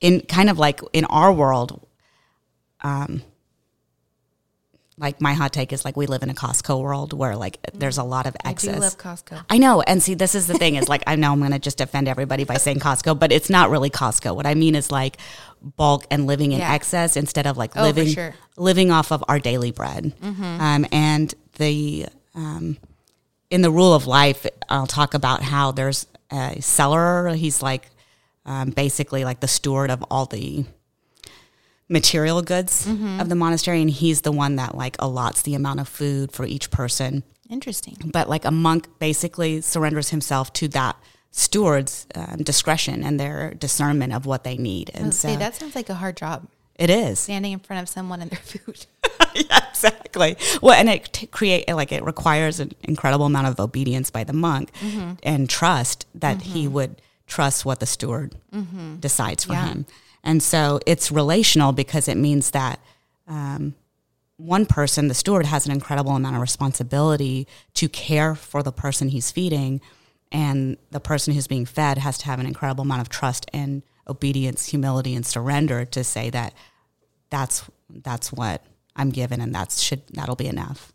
in 0.00 0.20
kind 0.22 0.48
of 0.50 0.58
like 0.58 0.80
in 0.92 1.04
our 1.06 1.32
world, 1.32 1.86
um 2.82 3.22
like 4.98 5.20
my 5.20 5.34
hot 5.34 5.52
take 5.52 5.74
is 5.74 5.84
like 5.84 5.94
we 5.94 6.06
live 6.06 6.22
in 6.22 6.30
a 6.30 6.34
Costco 6.34 6.80
world 6.80 7.12
where 7.12 7.36
like 7.36 7.58
there's 7.74 7.98
a 7.98 8.02
lot 8.02 8.26
of 8.26 8.34
I 8.42 8.50
excess. 8.52 8.80
love 8.80 8.96
Costco. 8.96 9.44
I 9.50 9.58
know. 9.58 9.82
And 9.82 10.02
see, 10.02 10.14
this 10.14 10.34
is 10.34 10.46
the 10.46 10.54
thing 10.54 10.76
is 10.76 10.88
like, 10.88 11.02
I 11.06 11.16
know 11.16 11.32
I'm 11.32 11.38
going 11.38 11.50
to 11.50 11.58
just 11.58 11.82
offend 11.82 12.08
everybody 12.08 12.44
by 12.44 12.56
saying 12.56 12.78
Costco, 12.78 13.18
but 13.18 13.30
it's 13.30 13.50
not 13.50 13.68
really 13.68 13.90
Costco. 13.90 14.34
What 14.34 14.46
I 14.46 14.54
mean 14.54 14.74
is 14.74 14.90
like 14.90 15.18
bulk 15.76 16.06
and 16.10 16.26
living 16.26 16.52
in 16.52 16.60
Yeah. 16.60 16.72
excess 16.72 17.14
instead 17.18 17.46
of 17.46 17.58
like 17.58 17.72
Oh, 17.76 17.82
living, 17.82 18.08
sure. 18.08 18.30
Mm-hmm. 18.30 18.62
living 18.62 18.90
off 18.90 19.12
of 19.12 19.22
our 19.28 19.38
daily 19.38 19.70
bread. 19.70 20.14
Um, 20.22 20.86
and 20.90 21.34
the, 21.58 22.06
um, 22.36 22.76
in 23.50 23.62
the 23.62 23.70
rule 23.70 23.92
of 23.94 24.06
life, 24.06 24.46
I'll 24.68 24.86
talk 24.86 25.14
about 25.14 25.42
how 25.42 25.72
there's 25.72 26.06
a 26.30 26.60
seller. 26.60 27.28
He's 27.34 27.62
like, 27.62 27.88
um, 28.44 28.70
basically 28.70 29.24
like 29.24 29.40
the 29.40 29.48
steward 29.48 29.90
of 29.90 30.04
all 30.10 30.26
the 30.26 30.64
material 31.88 32.42
goods 32.42 32.86
Mm-hmm. 32.86 33.20
of 33.20 33.28
the 33.28 33.34
monastery. 33.34 33.80
And 33.80 33.90
he's 33.90 34.22
the 34.22 34.32
one 34.32 34.56
that 34.56 34.74
like 34.76 34.96
allots 34.98 35.42
the 35.42 35.54
amount 35.54 35.80
of 35.80 35.88
food 35.88 36.32
for 36.32 36.44
each 36.44 36.70
person 36.70 37.22
Interesting. 37.48 37.96
but 38.12 38.28
like 38.28 38.44
a 38.44 38.50
monk 38.50 38.88
basically 38.98 39.60
surrenders 39.60 40.10
himself 40.10 40.52
to 40.54 40.68
that 40.68 40.96
steward's 41.30 42.06
um, 42.14 42.38
discretion 42.38 43.04
and 43.04 43.20
their 43.20 43.54
discernment 43.54 44.12
of 44.12 44.26
what 44.26 44.42
they 44.42 44.56
need 44.56 44.90
and 44.94 45.12
so 45.14 45.28
Say, 45.28 45.36
that 45.36 45.54
sounds 45.54 45.74
like 45.76 45.88
a 45.90 45.94
hard 45.94 46.16
job. 46.16 46.48
It 46.78 46.90
is 46.90 47.18
Standing 47.20 47.52
in 47.52 47.58
front 47.58 47.82
of 47.82 47.88
someone 47.88 48.20
and 48.22 48.30
their 48.30 48.38
food. 48.40 48.86
yeah, 49.34 49.60
exactly 49.68 50.36
well 50.62 50.74
and 50.74 50.88
it 50.88 51.10
t- 51.12 51.26
create 51.26 51.68
like 51.68 51.92
it 51.92 52.02
requires 52.04 52.60
an 52.60 52.72
incredible 52.82 53.26
amount 53.26 53.46
of 53.46 53.58
obedience 53.60 54.10
by 54.10 54.24
the 54.24 54.32
monk 54.32 54.70
Mm-hmm. 54.80 55.12
and 55.22 55.48
trust 55.50 56.06
that 56.14 56.42
he 56.42 56.66
would 56.68 57.00
trust 57.26 57.64
what 57.64 57.80
the 57.80 57.86
steward 57.86 58.34
decides 59.00 59.44
for 59.44 59.52
Mm-hmm. 59.54 59.66
Yeah. 59.66 59.72
him 59.72 59.86
and 60.24 60.42
so 60.42 60.80
it's 60.86 61.10
relational 61.12 61.72
because 61.72 62.08
it 62.08 62.16
means 62.16 62.50
that 62.52 62.80
um, 63.28 63.74
one 64.38 64.66
person, 64.66 65.08
the 65.08 65.14
steward, 65.14 65.46
has 65.46 65.64
an 65.66 65.72
incredible 65.72 66.12
amount 66.14 66.34
of 66.36 66.42
responsibility 66.42 67.46
to 67.74 67.88
care 67.88 68.34
for 68.34 68.62
the 68.62 68.70
person 68.72 69.08
he's 69.08 69.30
feeding, 69.30 69.80
and 70.30 70.76
the 70.90 71.00
person 71.00 71.32
who's 71.32 71.46
being 71.46 71.64
fed 71.64 71.96
has 71.98 72.18
to 72.18 72.26
have 72.26 72.38
an 72.38 72.46
incredible 72.46 72.82
amount 72.82 73.00
of 73.00 73.08
trust 73.08 73.48
and 73.54 73.82
obedience, 74.08 74.66
humility, 74.66 75.14
and 75.14 75.24
surrender 75.26 75.84
to 75.84 76.04
say 76.04 76.30
that 76.30 76.54
that's 77.30 77.64
that's 77.90 78.32
what 78.32 78.62
I'm 78.94 79.10
given, 79.10 79.40
and 79.40 79.54
that's 79.54 79.80
should 79.80 80.02
that'll 80.08 80.36
be 80.36 80.46
enough. 80.46 80.92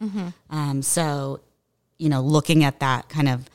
Um, 0.50 0.82
so, 0.82 1.40
you 1.98 2.10
know, 2.10 2.22
looking 2.22 2.64
at 2.64 2.80
that 2.80 3.10
kind 3.10 3.30
of 3.30 3.50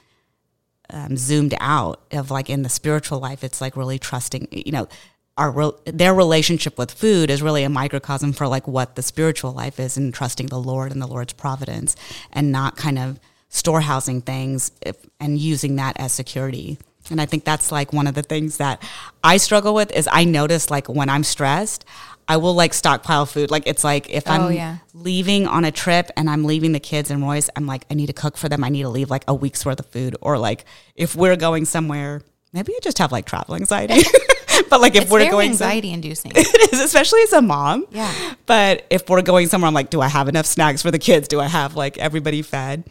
um, 0.90 1.16
zoomed 1.16 1.54
out 1.60 2.00
of 2.12 2.30
like 2.30 2.48
in 2.48 2.62
the 2.62 2.68
spiritual 2.68 3.18
life, 3.18 3.42
it's 3.42 3.60
like 3.60 3.76
really 3.76 3.98
trusting. 3.98 4.48
You 4.50 4.72
know, 4.72 4.88
our 5.36 5.72
their 5.84 6.14
relationship 6.14 6.78
with 6.78 6.92
food 6.92 7.30
is 7.30 7.42
really 7.42 7.64
a 7.64 7.68
microcosm 7.68 8.32
for 8.32 8.46
like 8.46 8.68
what 8.68 8.94
the 8.94 9.02
spiritual 9.02 9.52
life 9.52 9.80
is, 9.80 9.96
and 9.96 10.14
trusting 10.14 10.46
the 10.46 10.60
Lord 10.60 10.92
and 10.92 11.02
the 11.02 11.06
Lord's 11.06 11.32
providence, 11.32 11.96
and 12.32 12.52
not 12.52 12.76
kind 12.76 12.98
of 12.98 13.18
storehousing 13.48 14.20
things 14.22 14.70
if, 14.82 14.96
and 15.18 15.38
using 15.38 15.76
that 15.76 15.98
as 15.98 16.12
security. 16.12 16.78
And 17.10 17.20
I 17.20 17.26
think 17.26 17.44
that's 17.44 17.70
like 17.72 17.92
one 17.92 18.06
of 18.06 18.14
the 18.14 18.22
things 18.22 18.56
that 18.58 18.82
I 19.24 19.36
struggle 19.36 19.74
with 19.74 19.90
is 19.92 20.08
I 20.10 20.24
notice 20.24 20.70
like 20.70 20.88
when 20.88 21.08
I'm 21.08 21.24
stressed, 21.24 21.84
I 22.28 22.36
will 22.38 22.54
like 22.54 22.74
stockpile 22.74 23.26
food. 23.26 23.50
Like 23.50 23.64
it's 23.66 23.84
like 23.84 24.10
if 24.10 24.24
oh, 24.26 24.32
I'm 24.32 24.40
Oh, 24.42 24.48
yeah. 24.48 24.78
leaving 24.94 25.46
on 25.46 25.64
a 25.64 25.70
trip 25.70 26.10
and 26.16 26.28
I'm 26.28 26.44
leaving 26.44 26.72
the 26.72 26.80
kids 26.80 27.10
and 27.10 27.22
Royce, 27.22 27.48
I'm 27.56 27.66
like, 27.66 27.84
I 27.90 27.94
need 27.94 28.06
to 28.06 28.12
cook 28.12 28.36
for 28.36 28.48
them. 28.48 28.64
I 28.64 28.68
need 28.68 28.82
to 28.82 28.88
leave 28.88 29.10
like 29.10 29.24
a 29.28 29.34
week's 29.34 29.64
worth 29.64 29.78
of 29.80 29.86
food. 29.86 30.16
Or 30.20 30.36
like 30.38 30.64
if 30.96 31.14
we're 31.14 31.36
going 31.36 31.64
somewhere 31.64 32.22
maybe 32.52 32.72
I 32.74 32.78
just 32.82 32.96
have 32.98 33.12
like 33.12 33.26
travel 33.26 33.54
anxiety. 33.54 34.00
but 34.70 34.80
like 34.80 34.94
if 34.96 35.02
It's 35.02 35.10
we're 35.12 35.30
going 35.30 35.52
some- 35.52 35.66
anxiety 35.66 35.92
inducing. 35.92 36.32
it 36.34 36.72
is, 36.72 36.80
especially 36.80 37.20
as 37.22 37.34
a 37.34 37.42
mom. 37.42 37.84
Yeah. 37.90 38.34
But 38.46 38.86
if 38.88 39.10
we're 39.10 39.20
going 39.20 39.48
somewhere, 39.48 39.68
I'm 39.68 39.74
like, 39.74 39.90
do 39.90 40.00
I 40.00 40.08
have 40.08 40.26
enough 40.26 40.46
snacks 40.46 40.80
for 40.80 40.90
the 40.90 40.98
kids? 40.98 41.28
Do 41.28 41.38
I 41.38 41.48
have 41.48 41.76
like 41.76 41.98
everybody 41.98 42.40
fed? 42.40 42.84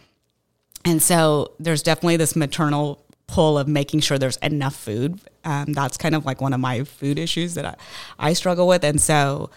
And 0.83 1.01
so 1.01 1.53
there's 1.59 1.81
definitely 1.81 2.17
this 2.17 2.35
maternal 2.35 3.03
pull 3.27 3.57
of 3.57 3.67
making 3.67 4.01
sure 4.01 4.17
there's 4.17 4.37
enough 4.37 4.75
food. 4.75 5.19
Um, 5.43 5.73
that's 5.73 5.97
kind 5.97 6.15
of 6.15 6.25
like 6.25 6.41
one 6.41 6.53
of 6.53 6.59
my 6.59 6.83
food 6.83 7.17
issues 7.17 7.55
that 7.55 7.65
I, 7.65 7.75
I 8.19 8.33
struggle 8.33 8.67
with. 8.67 8.83
And 8.83 9.01
so, 9.01 9.49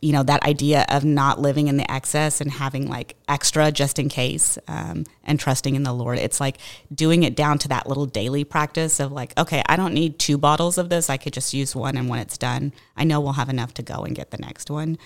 you 0.00 0.12
know, 0.12 0.22
that 0.22 0.42
idea 0.44 0.84
of 0.90 1.02
not 1.02 1.40
living 1.40 1.68
in 1.68 1.78
the 1.78 1.90
excess 1.90 2.40
and 2.40 2.50
having 2.52 2.88
like 2.88 3.16
extra 3.26 3.72
just 3.72 3.98
in 3.98 4.10
case 4.10 4.58
um, 4.68 5.06
and 5.24 5.40
trusting 5.40 5.74
in 5.74 5.82
the 5.82 5.94
Lord. 5.94 6.18
It's 6.18 6.40
like 6.40 6.58
doing 6.94 7.22
it 7.22 7.34
down 7.34 7.58
to 7.60 7.68
that 7.68 7.88
little 7.88 8.04
daily 8.04 8.44
practice 8.44 9.00
of 9.00 9.12
like, 9.12 9.32
okay, 9.38 9.62
I 9.66 9.76
don't 9.76 9.94
need 9.94 10.18
two 10.18 10.36
bottles 10.36 10.76
of 10.76 10.90
this. 10.90 11.08
I 11.08 11.16
could 11.16 11.32
just 11.32 11.54
use 11.54 11.74
one. 11.74 11.96
And 11.96 12.08
when 12.10 12.18
it's 12.18 12.36
done, 12.36 12.72
I 12.98 13.04
know 13.04 13.18
we'll 13.20 13.32
have 13.32 13.48
enough 13.48 13.72
to 13.74 13.82
go 13.82 14.04
and 14.04 14.14
get 14.14 14.30
the 14.30 14.38
next 14.38 14.70
one. 14.70 14.98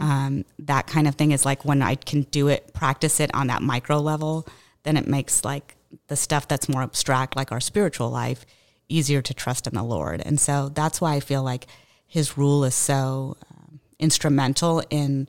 Um, 0.00 0.44
that 0.60 0.86
kind 0.86 1.06
of 1.06 1.16
thing 1.16 1.32
is 1.32 1.44
like 1.44 1.66
when 1.66 1.82
I 1.82 1.96
can 1.96 2.22
do 2.22 2.48
it, 2.48 2.72
practice 2.72 3.20
it 3.20 3.30
on 3.34 3.48
that 3.48 3.60
micro 3.60 3.98
level, 3.98 4.46
then 4.84 4.96
it 4.96 5.06
makes 5.06 5.44
like 5.44 5.75
the 6.08 6.16
stuff 6.16 6.48
that's 6.48 6.68
more 6.68 6.82
abstract, 6.82 7.36
like 7.36 7.52
our 7.52 7.60
spiritual 7.60 8.10
life, 8.10 8.44
easier 8.88 9.22
to 9.22 9.34
trust 9.34 9.66
in 9.66 9.74
the 9.74 9.82
Lord. 9.82 10.22
And 10.24 10.38
so 10.38 10.68
that's 10.68 11.00
why 11.00 11.14
I 11.14 11.20
feel 11.20 11.42
like 11.42 11.66
his 12.06 12.38
rule 12.38 12.64
is 12.64 12.74
so 12.74 13.36
um, 13.50 13.80
instrumental 13.98 14.82
in 14.90 15.28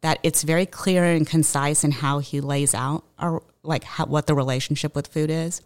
that 0.00 0.18
it's 0.22 0.42
very 0.42 0.66
clear 0.66 1.04
and 1.04 1.26
concise 1.26 1.84
in 1.84 1.90
how 1.90 2.18
he 2.18 2.40
lays 2.40 2.74
out 2.74 3.04
our 3.18 3.42
like 3.62 3.84
how, 3.84 4.06
what 4.06 4.26
the 4.26 4.34
relationship 4.34 4.94
with 4.94 5.08
food 5.08 5.30
is. 5.30 5.62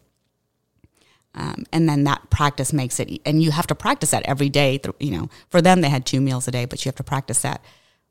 Um, 1.35 1.65
and 1.73 1.89
then 1.89 2.05
that 2.05 2.29
practice 2.31 2.73
makes 2.73 2.99
it, 2.99 3.21
and 3.25 3.43
you 3.43 3.53
have 3.53 3.67
to 3.69 3.75
practice 3.75 4.11
that 4.11 4.25
every 4.27 4.49
day. 4.49 4.79
th- 4.79 4.97
You 4.99 5.13
know, 5.13 5.31
for 5.49 5.63
them, 5.63 5.81
they 5.81 5.89
had 5.89 6.05
two 6.05 6.21
meals 6.21 6.49
a 6.49 6.51
day, 6.51 6.65
but 6.65 6.85
you 6.85 6.89
have 6.89 6.97
to 6.97 7.05
practice 7.05 7.43
that 7.43 7.63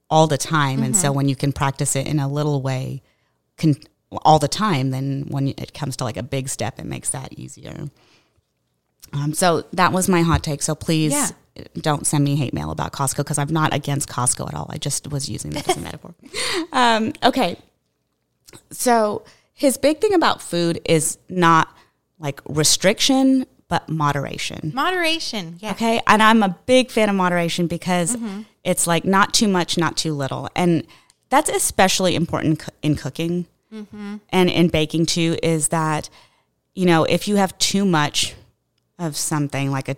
all 0.09 0.27
the 0.27 0.37
time. 0.37 0.83
And 0.83 0.95
so 0.95 1.11
when 1.11 1.27
you 1.27 1.35
can 1.35 1.51
practice 1.51 1.95
it 1.95 2.07
in 2.07 2.19
a 2.19 2.27
little 2.27 2.61
way, 2.61 3.01
can 3.57 3.75
all 4.23 4.39
the 4.39 4.47
time, 4.47 4.89
then 4.91 5.25
when 5.29 5.49
it 5.49 5.73
comes 5.73 5.95
to 5.97 6.03
like 6.03 6.17
a 6.17 6.23
big 6.23 6.49
step, 6.49 6.79
it 6.79 6.85
makes 6.85 7.09
that 7.11 7.33
easier. 7.33 7.89
Um, 9.13 9.33
so 9.33 9.63
that 9.73 9.91
was 9.91 10.07
my 10.09 10.21
hot 10.21 10.43
take. 10.43 10.61
So 10.61 10.75
please 10.75 11.11
Yeah. 11.11 11.29
don't 11.75 12.05
send 12.07 12.23
me 12.23 12.35
hate 12.35 12.53
mail 12.53 12.71
about 12.71 12.91
Costco 12.91 13.17
because 13.17 13.37
I'm 13.37 13.49
not 13.53 13.73
against 13.73 14.09
Costco 14.09 14.47
at 14.47 14.53
all. 14.53 14.67
I 14.69 14.77
just 14.77 15.09
was 15.11 15.29
using 15.29 15.51
that 15.51 15.67
as 15.69 15.77
a 15.77 15.79
metaphor. 15.89 16.13
Um, 16.71 17.13
okay. 17.23 17.57
So 18.71 19.23
his 19.53 19.77
big 19.77 19.99
thing 20.01 20.13
about 20.13 20.41
food 20.41 20.79
is 20.85 21.17
not 21.27 21.75
like 22.19 22.41
restriction, 22.47 23.45
but 23.67 23.87
moderation. 23.89 24.71
Moderation. 24.73 25.57
Yeah. 25.59 25.71
Okay. 25.71 26.01
And 26.07 26.21
I'm 26.23 26.41
a 26.43 26.57
big 26.65 26.89
fan 26.91 27.09
of 27.09 27.15
moderation 27.15 27.67
because 27.67 28.15
Mm-hmm. 28.15 28.41
it's 28.63 28.87
like 28.87 29.05
not 29.05 29.33
too 29.33 29.47
much, 29.47 29.77
not 29.77 29.97
too 29.97 30.13
little. 30.13 30.49
And 30.55 30.85
that's 31.29 31.49
especially 31.49 32.15
important 32.15 32.63
in 32.81 32.95
cooking 32.95 33.45
Mm-hmm. 33.73 34.15
and 34.29 34.49
in 34.49 34.67
baking 34.69 35.05
too, 35.05 35.37
is 35.43 35.67
that, 35.69 36.09
you 36.73 36.85
know, 36.85 37.03
if 37.03 37.27
you 37.27 37.35
have 37.35 37.57
too 37.59 37.85
much 37.85 38.33
of 38.97 39.15
something 39.15 39.69
like 39.71 39.87
a, 39.89 39.95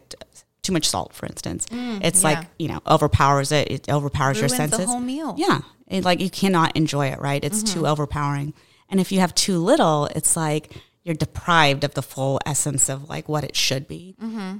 too 0.62 0.74
much 0.74 0.88
salt, 0.90 1.14
for 1.14 1.26
instance, 1.26 1.66
it's 1.72 2.20
Mm, 2.20 2.24
yeah. 2.24 2.30
like, 2.40 2.48
you 2.60 2.68
know, 2.68 2.82
overpowers 2.86 3.52
it. 3.52 3.72
It 3.72 3.90
overpowers 3.90 4.40
your 4.40 4.50
senses. 4.50 4.80
the 4.80 4.86
whole 4.88 5.00
meal. 5.00 5.36
Yeah. 5.38 5.62
It, 5.88 6.04
like 6.06 6.20
you 6.22 6.30
cannot 6.30 6.76
enjoy 6.76 7.08
it, 7.08 7.20
right? 7.20 7.44
It's 7.44 7.64
too 7.64 7.80
Mm-hmm. 7.80 7.86
overpowering. 7.88 8.54
And 8.90 9.00
if 9.00 9.12
you 9.12 9.20
have 9.22 9.34
too 9.34 9.58
little, 9.60 10.06
it's 10.16 10.36
like 10.36 10.76
you're 11.04 11.16
deprived 11.16 11.84
of 11.84 11.94
the 11.94 12.02
full 12.04 12.40
essence 12.46 12.90
of 12.90 13.10
like 13.10 13.28
what 13.30 13.44
it 13.44 13.56
should 13.56 13.88
be. 13.88 14.16
Mm-hmm. 14.22 14.58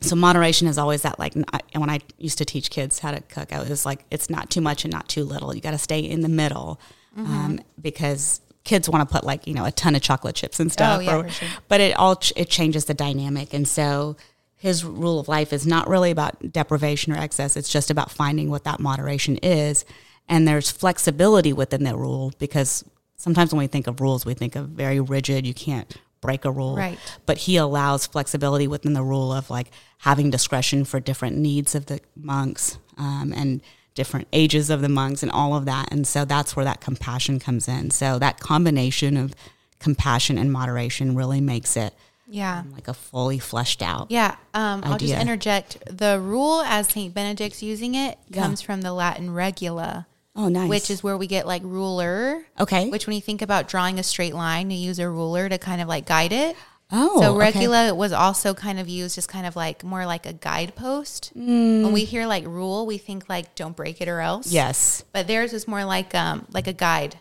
So 0.00 0.16
moderation 0.16 0.66
is 0.66 0.78
always 0.78 1.02
that 1.02 1.18
like 1.18 1.34
I- 1.52 1.60
and 1.74 1.80
when 1.82 1.90
I 1.90 2.00
used 2.16 2.38
to 2.38 2.44
teach 2.46 2.70
kids 2.70 3.00
how 3.00 3.10
to 3.12 3.20
cook, 3.20 3.52
I 3.52 3.60
was 3.62 3.84
like, 3.84 4.04
it's 4.10 4.30
not 4.30 4.48
too 4.50 4.62
much 4.62 4.84
and 4.84 4.92
not 4.92 5.08
too 5.08 5.24
little. 5.24 5.54
You 5.54 5.60
got 5.60 5.72
to 5.72 5.78
stay 5.78 6.00
in 6.00 6.22
the 6.22 6.28
middle 6.28 6.80
Mm-hmm. 7.18 7.32
um, 7.32 7.60
because 7.80 8.40
kids 8.62 8.88
want 8.88 9.08
to 9.08 9.12
put 9.12 9.24
like 9.24 9.46
you 9.46 9.54
know 9.54 9.64
a 9.64 9.72
ton 9.72 9.94
of 9.96 10.02
chocolate 10.02 10.36
chips 10.36 10.60
and 10.60 10.70
stuff. 10.70 10.98
Oh, 10.98 11.00
yeah, 11.00 11.16
or- 11.16 11.28
sure. 11.28 11.48
But 11.68 11.80
it 11.80 11.96
all 11.96 12.16
ch- 12.16 12.32
it 12.36 12.48
changes 12.48 12.84
the 12.84 12.94
dynamic, 12.94 13.52
and 13.52 13.66
so 13.66 14.16
his 14.54 14.84
rule 14.84 15.18
of 15.18 15.26
life 15.28 15.52
is 15.52 15.66
not 15.66 15.88
really 15.88 16.10
about 16.10 16.52
deprivation 16.52 17.12
or 17.12 17.16
excess. 17.16 17.56
It's 17.56 17.68
just 17.70 17.90
about 17.90 18.10
finding 18.10 18.50
what 18.50 18.64
that 18.64 18.78
moderation 18.78 19.38
is, 19.38 19.84
and 20.28 20.46
there's 20.46 20.70
flexibility 20.70 21.52
within 21.52 21.82
that 21.84 21.96
rule 21.96 22.32
because 22.38 22.84
sometimes 23.16 23.52
when 23.52 23.58
we 23.58 23.66
think 23.66 23.86
of 23.86 24.00
rules, 24.00 24.24
we 24.24 24.34
think 24.34 24.54
of 24.56 24.68
very 24.68 25.00
rigid. 25.00 25.46
You 25.46 25.54
can't 25.54 25.92
break 26.20 26.44
a 26.44 26.50
rule, 26.50 26.76
Right. 26.76 26.98
but 27.24 27.38
he 27.38 27.56
allows 27.56 28.06
flexibility 28.06 28.68
within 28.68 28.92
the 28.92 29.02
rule 29.02 29.32
of 29.32 29.48
like 29.48 29.70
having 29.98 30.28
discretion 30.30 30.84
for 30.84 31.00
different 31.00 31.36
needs 31.38 31.74
of 31.74 31.86
the 31.86 31.98
monks 32.14 32.78
um, 32.98 33.32
and 33.34 33.62
different 33.94 34.28
ages 34.32 34.70
of 34.70 34.80
the 34.82 34.88
monks 34.88 35.22
and 35.22 35.30
all 35.32 35.54
of 35.54 35.64
that 35.64 35.88
and 35.92 36.06
so 36.06 36.24
that's 36.24 36.54
where 36.54 36.64
that 36.64 36.80
compassion 36.80 37.38
comes 37.38 37.66
in 37.68 37.90
so 37.90 38.18
that 38.18 38.38
combination 38.40 39.16
of 39.16 39.34
compassion 39.78 40.38
and 40.38 40.52
moderation 40.52 41.14
really 41.16 41.40
makes 41.40 41.76
it 41.76 41.92
Yeah. 42.28 42.62
like 42.72 42.86
a 42.88 42.94
fully 42.94 43.38
fleshed 43.38 43.82
out 43.82 44.06
Yeah, 44.10 44.36
um, 44.54 44.82
I'll 44.84 44.98
just 44.98 45.14
interject. 45.14 45.78
The 45.90 46.20
rule, 46.20 46.60
as 46.62 46.88
Saint 46.88 47.14
Benedict's 47.14 47.62
using 47.62 47.94
it, 47.96 48.18
Yeah. 48.28 48.42
comes 48.42 48.60
from 48.60 48.82
the 48.82 48.92
Latin 48.92 49.32
regula, 49.32 50.06
oh 50.36 50.48
nice 50.48 50.68
which 50.68 50.90
is 50.90 51.02
where 51.02 51.16
we 51.18 51.26
get 51.26 51.46
like 51.46 51.62
ruler. 51.64 52.44
okay 52.58 52.88
Which, 52.88 53.06
when 53.06 53.16
you 53.16 53.22
think 53.22 53.42
about 53.42 53.68
drawing 53.68 53.98
a 53.98 54.02
straight 54.04 54.34
line, 54.34 54.70
you 54.70 54.78
use 54.78 54.98
a 55.00 55.08
ruler 55.10 55.48
to 55.48 55.58
kind 55.58 55.80
of 55.80 55.88
like 55.88 56.06
guide 56.06 56.32
it. 56.32 56.56
Oh 56.92 57.20
so 57.20 57.30
okay. 57.36 57.46
regula 57.46 57.94
was 57.94 58.12
also 58.12 58.54
kind 58.54 58.78
of 58.78 58.88
used 58.88 59.16
as 59.18 59.26
kind 59.26 59.46
of 59.46 59.56
like 59.56 59.84
more 59.84 60.06
like 60.06 60.26
a 60.26 60.32
guidepost. 60.32 61.32
When 61.34 61.92
we 61.92 62.04
hear 62.04 62.26
like 62.26 62.44
rule, 62.46 62.86
we 62.86 62.98
think 62.98 63.28
like 63.28 63.54
don't 63.54 63.76
break 63.76 64.00
it 64.00 64.08
or 64.08 64.20
else. 64.20 64.52
yes 64.52 65.04
But 65.12 65.26
theirs 65.26 65.52
was 65.52 65.66
more 65.68 65.84
like 65.84 66.14
um 66.14 66.46
like 66.50 66.66
a 66.66 66.72
guide, 66.72 67.18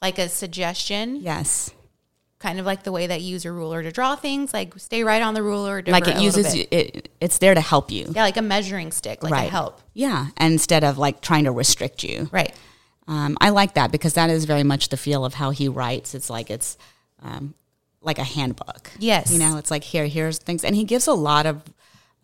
like 0.00 0.18
a 0.18 0.28
suggestion, 0.28 1.16
yes 1.16 1.70
kind 2.38 2.58
of 2.58 2.66
like 2.66 2.82
the 2.82 2.90
way 2.90 3.06
that 3.06 3.20
you 3.20 3.28
use 3.30 3.44
a 3.44 3.52
ruler 3.52 3.84
to 3.84 3.92
draw 3.92 4.16
things, 4.16 4.52
like 4.52 4.76
stay 4.76 5.04
right 5.04 5.22
on 5.22 5.32
the 5.34 5.42
ruler. 5.42 5.76
Or 5.76 5.82
like 5.86 6.08
it 6.08 6.20
uses 6.20 6.54
it 6.54 7.08
it's 7.20 7.38
there 7.38 7.54
to 7.54 7.60
help 7.60 7.90
you 7.92 8.12
Yeah, 8.14 8.22
like 8.24 8.36
a 8.36 8.42
measuring 8.42 8.90
stick, 8.90 9.22
like 9.22 9.32
a 9.32 9.48
help. 9.48 9.80
yeah 9.94 10.26
instead 10.40 10.82
of 10.82 10.98
like 10.98 11.20
trying 11.20 11.44
to 11.44 11.52
restrict 11.52 12.02
you 12.02 12.28
Right. 12.32 12.52
Um, 13.08 13.36
I 13.40 13.50
like 13.50 13.74
that 13.74 13.90
because 13.90 14.14
that 14.14 14.30
is 14.30 14.44
very 14.44 14.62
much 14.62 14.88
the 14.88 14.96
feel 14.96 15.24
of 15.24 15.34
how 15.34 15.50
he 15.50 15.68
writes. 15.68 16.14
It's 16.14 16.30
like 16.30 16.50
it's 16.50 16.78
um, 17.20 17.54
like 18.02 18.18
a 18.18 18.24
handbook. 18.24 18.90
Yes. 18.98 19.32
you 19.32 19.38
know, 19.38 19.56
it's 19.56 19.70
like 19.70 19.84
here, 19.84 20.06
here's 20.06 20.38
things, 20.38 20.64
and 20.64 20.74
he 20.76 20.84
gives 20.84 21.06
a 21.06 21.12
lot 21.14 21.46
of 21.46 21.62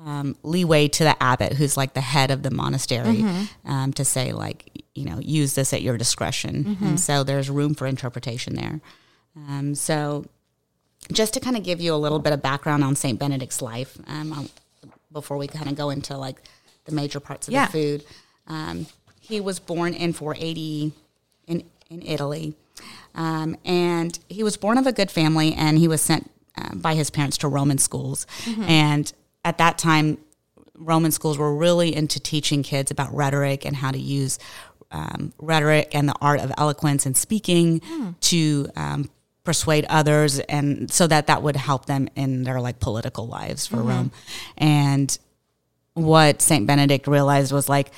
um, 0.01 0.37
leeway 0.43 0.89
to 0.89 1.05
the 1.05 1.21
abbot, 1.23 1.55
who's 1.55 1.77
like 1.77 1.95
the 1.95 2.01
head 2.01 2.31
of 2.31 2.43
the 2.43 2.51
monastery, 2.51 3.17
Mm-hmm. 3.17 3.71
um, 3.71 3.93
to 3.95 4.05
say 4.05 4.33
like 4.33 4.71
you 4.95 5.05
know 5.05 5.19
use 5.19 5.55
this 5.55 5.73
at 5.73 5.83
your 5.83 5.97
discretion, 5.99 6.65
Mm-hmm. 6.65 6.85
and 6.87 7.01
so 7.01 7.25
there's 7.25 7.49
room 7.51 7.75
for 7.75 7.87
interpretation 7.87 8.55
there. 8.55 8.81
Um, 9.37 9.75
so, 9.75 10.27
just 11.13 11.35
to 11.35 11.41
kind 11.41 11.57
of 11.57 11.63
give 11.65 11.81
you 11.81 11.95
a 11.95 11.97
little 11.97 12.19
bit 12.19 12.33
of 12.33 12.43
background 12.43 12.85
on 12.85 12.95
Saint 12.97 13.19
Benedict's 13.19 13.61
life, 13.63 13.97
um, 14.07 14.49
before 15.13 15.37
we 15.37 15.47
kind 15.49 15.69
of 15.69 15.75
go 15.77 15.91
into 15.91 16.17
like 16.17 16.43
the 16.85 16.93
major 16.93 17.19
parts 17.21 17.49
of 17.49 17.55
Yeah. 17.55 17.67
the 17.67 17.73
food. 17.73 18.05
Um, 18.47 18.87
he 19.21 19.41
was 19.41 19.59
born 19.59 19.95
in 19.95 20.13
480 20.13 20.93
in 21.47 21.65
in 21.91 22.03
Italy, 22.03 22.55
um, 23.15 23.57
and 23.65 24.19
he 24.29 24.43
was 24.43 24.57
born 24.57 24.79
of 24.79 24.87
a 24.87 24.93
good 24.93 25.11
family, 25.11 25.55
and 25.55 25.79
he 25.79 25.89
was 25.89 26.01
sent 26.01 26.31
uh, 26.57 26.75
by 26.75 26.95
his 26.95 27.11
parents 27.11 27.39
to 27.39 27.49
Roman 27.49 27.79
schools, 27.79 28.27
and 28.63 29.13
at 29.45 29.59
that 29.59 29.79
time. 29.79 30.19
Roman 30.81 31.11
schools 31.11 31.37
were 31.39 31.57
really 31.57 31.93
into 31.93 32.21
teaching 32.21 32.63
kids 32.63 32.93
about 32.93 33.13
rhetoric 33.13 33.65
and 33.65 33.75
how 33.75 33.91
to 33.91 33.99
use 33.99 34.39
um, 34.93 35.33
rhetoric 35.39 35.93
and 35.93 36.09
the 36.09 36.15
art 36.21 36.39
of 36.41 36.53
eloquence 36.57 37.05
and 37.05 37.17
speaking 37.17 37.81
to 38.21 38.69
um, 38.77 39.11
persuade 39.43 39.87
others, 39.89 40.39
and 40.39 40.89
so 40.89 41.09
that 41.09 41.27
that 41.27 41.43
would 41.43 41.57
help 41.57 41.87
them 41.87 42.09
in 42.15 42.45
their 42.45 42.61
like 42.61 42.79
political 42.79 43.27
lives 43.27 43.67
for 43.67 43.79
Rome. 43.83 44.13
And 44.57 45.19
what 45.95 46.41
Saint 46.41 46.67
Benedict 46.69 47.09
realized 47.09 47.51
was 47.51 47.69
like 47.69 47.91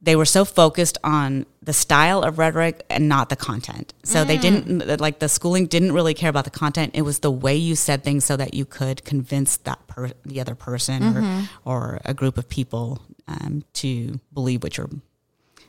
they 0.00 0.14
were 0.14 0.24
so 0.24 0.44
focused 0.44 0.96
on 1.02 1.44
the 1.60 1.72
style 1.72 2.22
of 2.22 2.38
rhetoric 2.38 2.84
and 2.88 3.08
not 3.08 3.28
the 3.30 3.36
content. 3.36 3.92
So 4.04 4.24
they 4.24 4.38
didn't 4.38 5.00
like 5.00 5.18
the 5.18 5.28
schooling 5.28 5.66
didn't 5.66 5.92
really 5.92 6.14
care 6.14 6.30
about 6.30 6.44
the 6.44 6.50
content. 6.50 6.92
It 6.94 7.02
was 7.02 7.18
the 7.18 7.32
way 7.32 7.56
you 7.56 7.74
said 7.74 8.04
things 8.04 8.24
so 8.24 8.36
that 8.36 8.54
you 8.54 8.64
could 8.64 9.04
convince 9.04 9.56
that 9.58 9.84
per, 9.88 10.12
the 10.24 10.40
other 10.40 10.54
person 10.54 11.02
or, 11.02 11.48
or 11.64 12.00
a 12.04 12.14
group 12.14 12.38
of 12.38 12.48
people 12.48 13.02
um, 13.26 13.64
to 13.74 14.20
believe 14.32 14.62
what 14.62 14.76
you're 14.76 14.88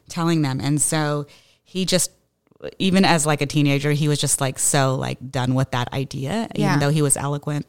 telling 0.09 0.43
them. 0.43 0.59
And 0.61 0.79
so 0.81 1.25
he 1.63 1.85
just 1.85 2.11
even 2.77 3.05
as 3.05 3.25
like 3.25 3.41
a 3.41 3.45
teenager, 3.47 3.91
he 3.93 4.07
was 4.07 4.19
just 4.19 4.39
like 4.41 4.59
so 4.59 4.93
like 4.95 5.31
done 5.31 5.55
with 5.55 5.71
that 5.71 5.91
idea, 5.91 6.47
Yeah. 6.55 6.67
even 6.67 6.79
though 6.79 6.89
he 6.91 7.01
was 7.01 7.17
eloquent 7.17 7.65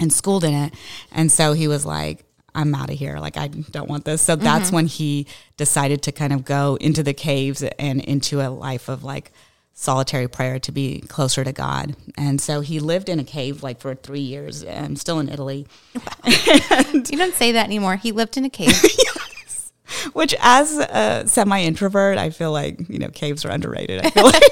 and 0.00 0.12
schooled 0.12 0.42
in 0.42 0.52
it. 0.52 0.74
And 1.12 1.30
so 1.30 1.52
he 1.52 1.68
was 1.68 1.86
like, 1.86 2.24
I'm 2.56 2.74
out 2.74 2.90
of 2.90 2.98
here. 2.98 3.18
Like, 3.18 3.36
I 3.36 3.48
don't 3.48 3.88
want 3.88 4.04
this. 4.04 4.22
So 4.22 4.34
that's 4.34 4.72
when 4.72 4.86
he 4.86 5.26
decided 5.56 6.02
to 6.02 6.12
kind 6.12 6.32
of 6.32 6.44
go 6.44 6.76
into 6.80 7.02
the 7.02 7.14
caves 7.14 7.62
and 7.62 8.00
into 8.00 8.40
a 8.40 8.48
life 8.48 8.88
of 8.88 9.04
like 9.04 9.30
solitary 9.78 10.26
prayer 10.26 10.58
to 10.58 10.72
be 10.72 11.00
closer 11.02 11.44
to 11.44 11.52
God. 11.52 11.94
And 12.16 12.40
so 12.40 12.62
he 12.62 12.80
lived 12.80 13.08
in 13.08 13.20
a 13.20 13.24
cave 13.24 13.62
like 13.62 13.78
for 13.78 13.94
three 13.94 14.20
years, 14.20 14.64
and 14.64 14.98
still 14.98 15.20
in 15.20 15.28
Italy. 15.28 15.66
you 16.24 17.18
don't 17.18 17.34
say 17.34 17.52
that 17.52 17.64
anymore. 17.66 17.96
He 17.96 18.10
lived 18.10 18.36
in 18.36 18.44
a 18.44 18.50
cave. 18.50 18.68
yes. 18.82 19.72
Which, 20.14 20.34
as 20.40 20.78
a 20.78 21.24
semi 21.26 21.62
introvert, 21.62 22.18
I 22.18 22.30
feel 22.30 22.50
like, 22.50 22.88
you 22.88 22.98
know, 22.98 23.08
caves 23.08 23.44
are 23.44 23.50
underrated. 23.50 24.04
I 24.04 24.10
feel 24.10 24.24
like. 24.24 24.42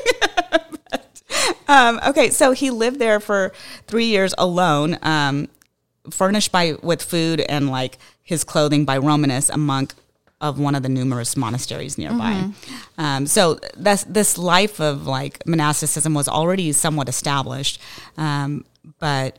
um, 1.68 2.00
okay, 2.06 2.30
so 2.30 2.52
he 2.52 2.70
lived 2.70 2.98
there 2.98 3.18
for 3.18 3.52
three 3.86 4.06
years 4.06 4.34
alone, 4.38 4.98
um, 5.02 5.48
furnished 6.10 6.52
by 6.52 6.76
with 6.82 7.02
food 7.02 7.40
and 7.40 7.70
like 7.70 7.98
his 8.22 8.44
clothing 8.44 8.84
by 8.84 8.98
Romanus, 8.98 9.50
a 9.50 9.58
monk 9.58 9.94
of 10.40 10.58
one 10.58 10.74
of 10.74 10.82
the 10.82 10.88
numerous 10.88 11.36
monasteries 11.36 11.96
nearby. 11.96 12.32
Mm-hmm. 12.32 13.00
Um, 13.00 13.26
so 13.26 13.58
this 13.76 14.04
this 14.04 14.36
life 14.36 14.80
of 14.80 15.06
like 15.06 15.46
monasticism 15.46 16.12
was 16.14 16.28
already 16.28 16.72
somewhat 16.72 17.08
established, 17.08 17.80
um, 18.16 18.64
but 18.98 19.38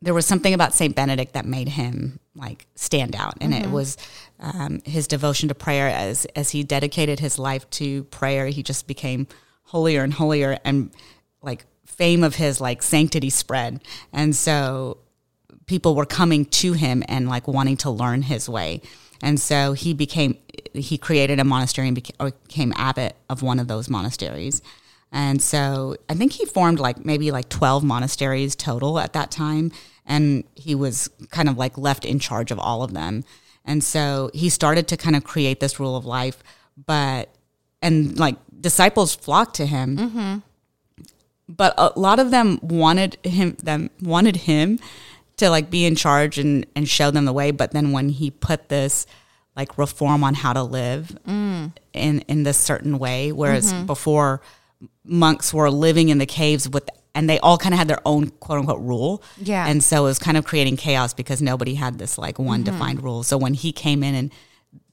there 0.00 0.14
was 0.14 0.26
something 0.26 0.54
about 0.54 0.74
Saint 0.74 0.94
Benedict 0.94 1.32
that 1.32 1.46
made 1.46 1.70
him 1.70 2.20
like 2.34 2.66
stand 2.74 3.16
out, 3.16 3.34
and 3.40 3.52
mm-hmm. 3.52 3.64
it 3.64 3.70
was 3.70 3.96
um, 4.38 4.80
his 4.84 5.08
devotion 5.08 5.48
to 5.48 5.54
prayer. 5.54 5.88
As 5.88 6.24
as 6.36 6.50
he 6.50 6.62
dedicated 6.62 7.20
his 7.20 7.38
life 7.38 7.68
to 7.70 8.04
prayer, 8.04 8.46
he 8.46 8.62
just 8.62 8.86
became 8.86 9.26
holier 9.64 10.04
and 10.04 10.14
holier, 10.14 10.58
and 10.64 10.90
like 11.40 11.64
fame 11.92 12.24
of 12.24 12.36
his 12.36 12.60
like 12.60 12.82
sanctity 12.82 13.30
spread, 13.30 13.80
and 14.12 14.34
so 14.34 14.98
people 15.66 15.94
were 15.94 16.06
coming 16.06 16.44
to 16.44 16.72
him 16.72 17.02
and 17.08 17.28
like 17.28 17.46
wanting 17.48 17.76
to 17.78 17.90
learn 17.90 18.22
his 18.22 18.48
way. 18.48 18.80
And 19.22 19.38
so 19.38 19.72
he 19.72 19.94
became, 19.94 20.36
he 20.74 20.98
created 20.98 21.38
a 21.38 21.44
monastery 21.44 21.86
and 21.86 21.94
became, 21.94 22.32
became 22.48 22.72
abbot 22.76 23.14
of 23.30 23.42
one 23.42 23.60
of 23.60 23.68
those 23.68 23.88
monasteries. 23.88 24.60
And 25.12 25.40
so 25.40 25.96
I 26.08 26.14
think 26.14 26.32
he 26.32 26.44
formed 26.44 26.80
like 26.80 27.04
maybe 27.04 27.30
like 27.30 27.48
12 27.48 27.84
monasteries 27.84 28.56
total 28.56 28.98
at 28.98 29.12
that 29.12 29.30
time. 29.30 29.70
And 30.04 30.44
he 30.56 30.74
was 30.74 31.08
kind 31.30 31.48
of 31.48 31.56
like 31.56 31.78
left 31.78 32.04
in 32.04 32.18
charge 32.18 32.50
of 32.50 32.58
all 32.58 32.82
of 32.82 32.92
them. 32.92 33.24
And 33.64 33.84
so 33.84 34.30
he 34.34 34.48
started 34.48 34.88
to 34.88 34.96
kind 34.96 35.14
of 35.14 35.22
create 35.22 35.60
this 35.60 35.78
rule 35.78 35.96
of 35.96 36.04
life, 36.04 36.42
but, 36.86 37.28
and 37.80 38.18
like 38.18 38.36
disciples 38.60 39.14
flocked 39.14 39.54
to 39.56 39.66
him. 39.66 39.96
Mm-hmm. 39.96 40.38
But 41.48 41.74
a 41.76 41.98
lot 41.98 42.18
of 42.18 42.30
them 42.30 42.58
wanted 42.62 43.18
him, 43.24 43.56
them 43.62 43.90
wanted 44.00 44.36
him 44.36 44.78
to 45.36 45.50
like 45.50 45.70
be 45.70 45.84
in 45.84 45.96
charge 45.96 46.38
and, 46.38 46.66
and 46.76 46.88
show 46.88 47.10
them 47.10 47.24
the 47.24 47.32
way. 47.32 47.50
But 47.50 47.72
then 47.72 47.92
when 47.92 48.08
he 48.08 48.30
put 48.30 48.68
this 48.68 49.06
like 49.56 49.76
reform 49.76 50.24
on 50.24 50.34
how 50.34 50.52
to 50.52 50.62
live 50.62 51.16
mm. 51.26 51.72
in, 51.92 52.20
in 52.20 52.42
this 52.42 52.56
certain 52.56 52.98
way, 52.98 53.32
whereas 53.32 53.72
mm-hmm. 53.72 53.86
before 53.86 54.40
monks 55.04 55.52
were 55.52 55.70
living 55.70 56.08
in 56.08 56.18
the 56.18 56.26
caves 56.26 56.68
with 56.68 56.88
and 57.14 57.28
they 57.28 57.38
all 57.40 57.58
kind 57.58 57.74
of 57.74 57.78
had 57.78 57.88
their 57.88 58.00
own 58.06 58.30
quote 58.30 58.60
unquote 58.60 58.80
rule. 58.80 59.22
Yeah. 59.38 59.66
And 59.66 59.82
so 59.84 60.04
it 60.04 60.08
was 60.08 60.18
kind 60.18 60.36
of 60.36 60.46
creating 60.46 60.76
chaos 60.76 61.12
because 61.12 61.42
nobody 61.42 61.74
had 61.74 61.98
this 61.98 62.16
like 62.18 62.38
one 62.38 62.64
mm-hmm. 62.64 62.72
defined 62.72 63.02
rule. 63.02 63.22
So 63.22 63.36
when 63.36 63.54
he 63.54 63.72
came 63.72 64.02
in 64.02 64.14
and 64.14 64.32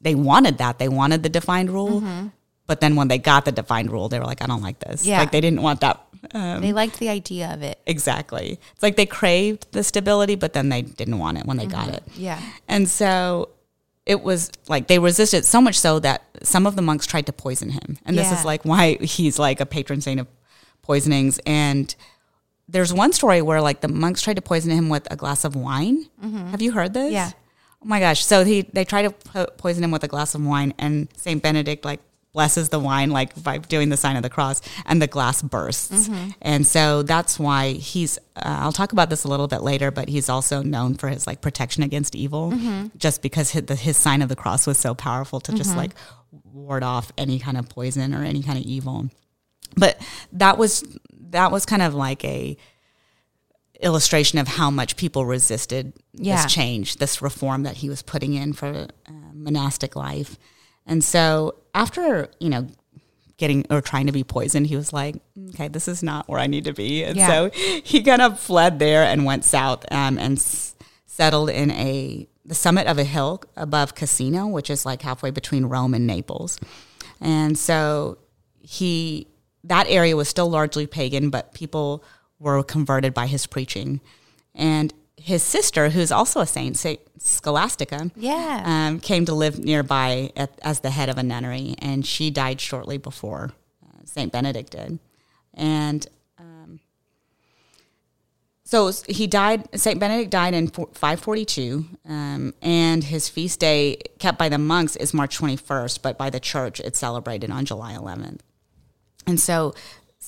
they 0.01 0.15
wanted 0.15 0.57
that, 0.57 0.79
they 0.79 0.89
wanted 0.89 1.23
the 1.23 1.29
defined 1.29 1.69
rule. 1.69 2.01
Mm-hmm. 2.01 2.27
But 2.67 2.81
then 2.81 2.95
when 2.95 3.07
they 3.07 3.17
got 3.17 3.45
the 3.45 3.51
defined 3.51 3.91
rule, 3.91 4.09
they 4.09 4.19
were 4.19 4.25
like, 4.25 4.43
I 4.43 4.45
don't 4.45 4.61
like 4.61 4.79
this. 4.79 5.05
Yeah. 5.05 5.19
Like 5.19 5.31
they 5.31 5.41
didn't 5.41 5.61
want 5.61 5.81
that 5.81 6.05
um, 6.33 6.61
they 6.61 6.73
liked 6.73 6.99
the 6.99 7.09
idea 7.09 7.53
of 7.53 7.61
it. 7.61 7.79
Exactly. 7.85 8.59
It's 8.73 8.83
like 8.83 8.95
they 8.95 9.05
craved 9.05 9.71
the 9.71 9.83
stability, 9.83 10.35
but 10.35 10.53
then 10.53 10.69
they 10.69 10.81
didn't 10.81 11.19
want 11.19 11.37
it 11.37 11.45
when 11.45 11.57
they 11.57 11.65
mm-hmm. 11.65 11.85
got 11.85 11.89
it. 11.89 12.03
Yeah. 12.15 12.41
And 12.67 12.89
so 12.89 13.49
it 14.05 14.21
was 14.21 14.51
like 14.67 14.87
they 14.87 14.99
resisted 14.99 15.45
so 15.45 15.61
much 15.61 15.77
so 15.79 15.99
that 15.99 16.23
some 16.43 16.65
of 16.65 16.75
the 16.75 16.81
monks 16.81 17.05
tried 17.05 17.25
to 17.27 17.33
poison 17.33 17.69
him. 17.69 17.97
And 18.05 18.15
yeah. 18.15 18.23
this 18.23 18.39
is 18.39 18.45
like 18.45 18.63
why 18.65 18.95
he's 18.95 19.39
like 19.39 19.59
a 19.61 19.65
patron 19.65 20.01
saint 20.01 20.19
of 20.19 20.27
poisonings. 20.81 21.39
And 21.45 21.93
there's 22.67 22.93
one 22.93 23.13
story 23.13 23.41
where 23.41 23.61
like 23.61 23.81
the 23.81 23.87
monks 23.87 24.21
tried 24.21 24.35
to 24.35 24.41
poison 24.41 24.71
him 24.71 24.89
with 24.89 25.07
a 25.11 25.15
glass 25.15 25.43
of 25.45 25.55
wine. 25.55 26.05
Mm-hmm. 26.23 26.47
Have 26.47 26.61
you 26.61 26.71
heard 26.71 26.93
this? 26.93 27.11
Yeah. 27.11 27.31
Oh 27.81 27.85
my 27.85 27.99
gosh. 27.99 28.25
So 28.25 28.43
he 28.43 28.63
they 28.63 28.83
tried 28.83 29.03
to 29.03 29.11
po- 29.11 29.51
poison 29.57 29.83
him 29.83 29.91
with 29.91 30.03
a 30.03 30.07
glass 30.07 30.35
of 30.35 30.45
wine 30.45 30.73
and 30.77 31.07
Saint 31.15 31.41
Benedict 31.41 31.85
like 31.85 32.01
blesses 32.31 32.69
the 32.69 32.79
wine 32.79 33.09
like 33.09 33.41
by 33.43 33.57
doing 33.57 33.89
the 33.89 33.97
sign 33.97 34.15
of 34.15 34.21
the 34.21 34.29
cross 34.29 34.61
and 34.85 35.01
the 35.01 35.07
glass 35.07 35.41
bursts 35.41 36.07
mm-hmm. 36.07 36.29
and 36.41 36.65
so 36.67 37.01
that's 37.01 37.39
why 37.39 37.71
he's 37.73 38.19
uh, 38.35 38.59
i'll 38.61 38.71
talk 38.71 38.91
about 38.91 39.09
this 39.09 39.23
a 39.23 39.27
little 39.27 39.47
bit 39.47 39.61
later 39.61 39.89
but 39.89 40.07
he's 40.07 40.29
also 40.29 40.61
known 40.61 40.93
for 40.93 41.09
his 41.09 41.25
like 41.25 41.41
protection 41.41 41.81
against 41.81 42.15
evil 42.15 42.51
mm-hmm. 42.51 42.87
just 42.97 43.21
because 43.23 43.51
his, 43.51 43.63
the, 43.63 43.75
his, 43.75 43.97
sign 43.97 44.21
of 44.21 44.29
the 44.29 44.35
cross 44.35 44.67
was 44.67 44.77
so 44.77 44.93
powerful 44.93 45.39
to 45.39 45.51
mm-hmm. 45.51 45.57
just 45.57 45.75
like 45.75 45.91
ward 46.53 46.83
off 46.83 47.11
any 47.17 47.39
kind 47.39 47.57
of 47.57 47.67
poison 47.67 48.13
or 48.13 48.23
any 48.23 48.43
kind 48.43 48.59
of 48.59 48.63
evil 48.63 49.09
but 49.75 49.99
that 50.31 50.57
was 50.57 50.83
that 51.31 51.51
was 51.51 51.65
kind 51.65 51.81
of 51.81 51.95
like 51.95 52.23
a 52.23 52.55
illustration 53.81 54.37
of 54.37 54.47
how 54.47 54.69
much 54.69 54.97
people 54.97 55.25
resisted 55.25 55.93
yeah. 56.13 56.43
this 56.43 56.53
change 56.53 56.97
this 56.97 57.21
reform 57.21 57.63
that 57.63 57.77
he 57.77 57.89
was 57.89 58.01
putting 58.03 58.33
in 58.33 58.53
for 58.53 58.67
uh, 59.07 59.11
monastic 59.33 59.95
life 59.95 60.37
and 60.89 61.03
so 61.03 61.55
after, 61.75 62.29
you 62.39 62.49
know, 62.49 62.67
getting 63.37 63.65
or 63.69 63.79
trying 63.79 64.07
to 64.07 64.11
be 64.11 64.23
poisoned, 64.23 64.67
he 64.67 64.75
was 64.75 64.91
like, 64.91 65.15
okay, 65.49 65.67
this 65.67 65.87
is 65.87 66.01
not 66.01 66.27
where 66.27 66.39
I 66.39 66.47
need 66.47 66.65
to 66.65 66.73
be. 66.73 67.03
And 67.03 67.15
yeah. 67.15 67.27
so 67.27 67.49
he 67.53 68.01
kind 68.01 68.23
of 68.23 68.39
fled 68.39 68.79
there 68.79 69.03
and 69.03 69.23
went 69.23 69.45
south 69.45 69.85
um, 69.91 70.17
and 70.17 70.37
s- 70.37 70.75
settled 71.05 71.51
in 71.51 71.71
a 71.71 72.27
the 72.43 72.55
summit 72.55 72.87
of 72.87 72.97
a 72.97 73.03
hill 73.03 73.43
above 73.55 73.93
Cassino, 73.93 74.47
which 74.47 74.71
is 74.71 74.83
like 74.83 75.03
halfway 75.03 75.29
between 75.29 75.67
Rome 75.67 75.93
and 75.93 76.07
Naples. 76.07 76.59
And 77.21 77.55
so 77.57 78.17
he 78.59 79.27
that 79.63 79.85
area 79.87 80.15
was 80.15 80.27
still 80.27 80.49
largely 80.49 80.87
pagan, 80.87 81.29
but 81.29 81.53
people 81.53 82.03
were 82.39 82.63
converted 82.63 83.13
by 83.13 83.27
his 83.27 83.45
preaching. 83.45 84.01
And 84.55 84.91
his 85.19 85.43
sister, 85.43 85.89
who's 85.89 86.11
also 86.11 86.39
a 86.39 86.47
saint, 86.47 86.77
Saint 86.77 86.99
Scholastica, 87.17 88.11
yeah, 88.15 88.63
um, 88.65 88.99
came 88.99 89.25
to 89.25 89.33
live 89.33 89.59
nearby 89.59 90.31
at, 90.35 90.57
as 90.61 90.79
the 90.79 90.89
head 90.89 91.09
of 91.09 91.17
a 91.17 91.23
nunnery, 91.23 91.75
and 91.79 92.05
she 92.05 92.31
died 92.31 92.61
shortly 92.61 92.97
before 92.97 93.51
uh, 93.83 94.05
Saint 94.05 94.31
Benedict 94.31 94.71
did, 94.71 94.99
and 95.53 96.07
um, 96.37 96.79
so 98.63 98.91
he 99.07 99.27
died. 99.27 99.67
Saint 99.79 99.99
Benedict 99.99 100.31
died 100.31 100.53
in 100.53 100.67
542, 100.67 101.85
um, 102.05 102.53
and 102.61 103.03
his 103.03 103.27
feast 103.27 103.59
day, 103.59 103.97
kept 104.19 104.37
by 104.37 104.49
the 104.49 104.57
monks, 104.57 104.95
is 104.95 105.13
March 105.13 105.37
21st, 105.37 106.01
but 106.01 106.17
by 106.17 106.29
the 106.29 106.39
church, 106.39 106.79
it's 106.79 106.99
celebrated 106.99 107.51
on 107.51 107.65
July 107.65 107.93
11th. 107.93 108.39
And 109.27 109.39
so 109.39 109.75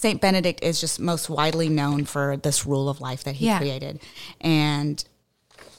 Saint 0.02 0.20
Benedict 0.20 0.64
is 0.64 0.82
just 0.82 1.00
most 1.00 1.30
widely 1.30 1.70
known 1.70 2.06
for 2.06 2.36
this 2.36 2.66
rule 2.66 2.90
of 2.90 3.02
life 3.02 3.24
that 3.24 3.36
he 3.36 3.46
yeah. 3.46 3.60
created. 3.60 4.00
And 4.42 5.04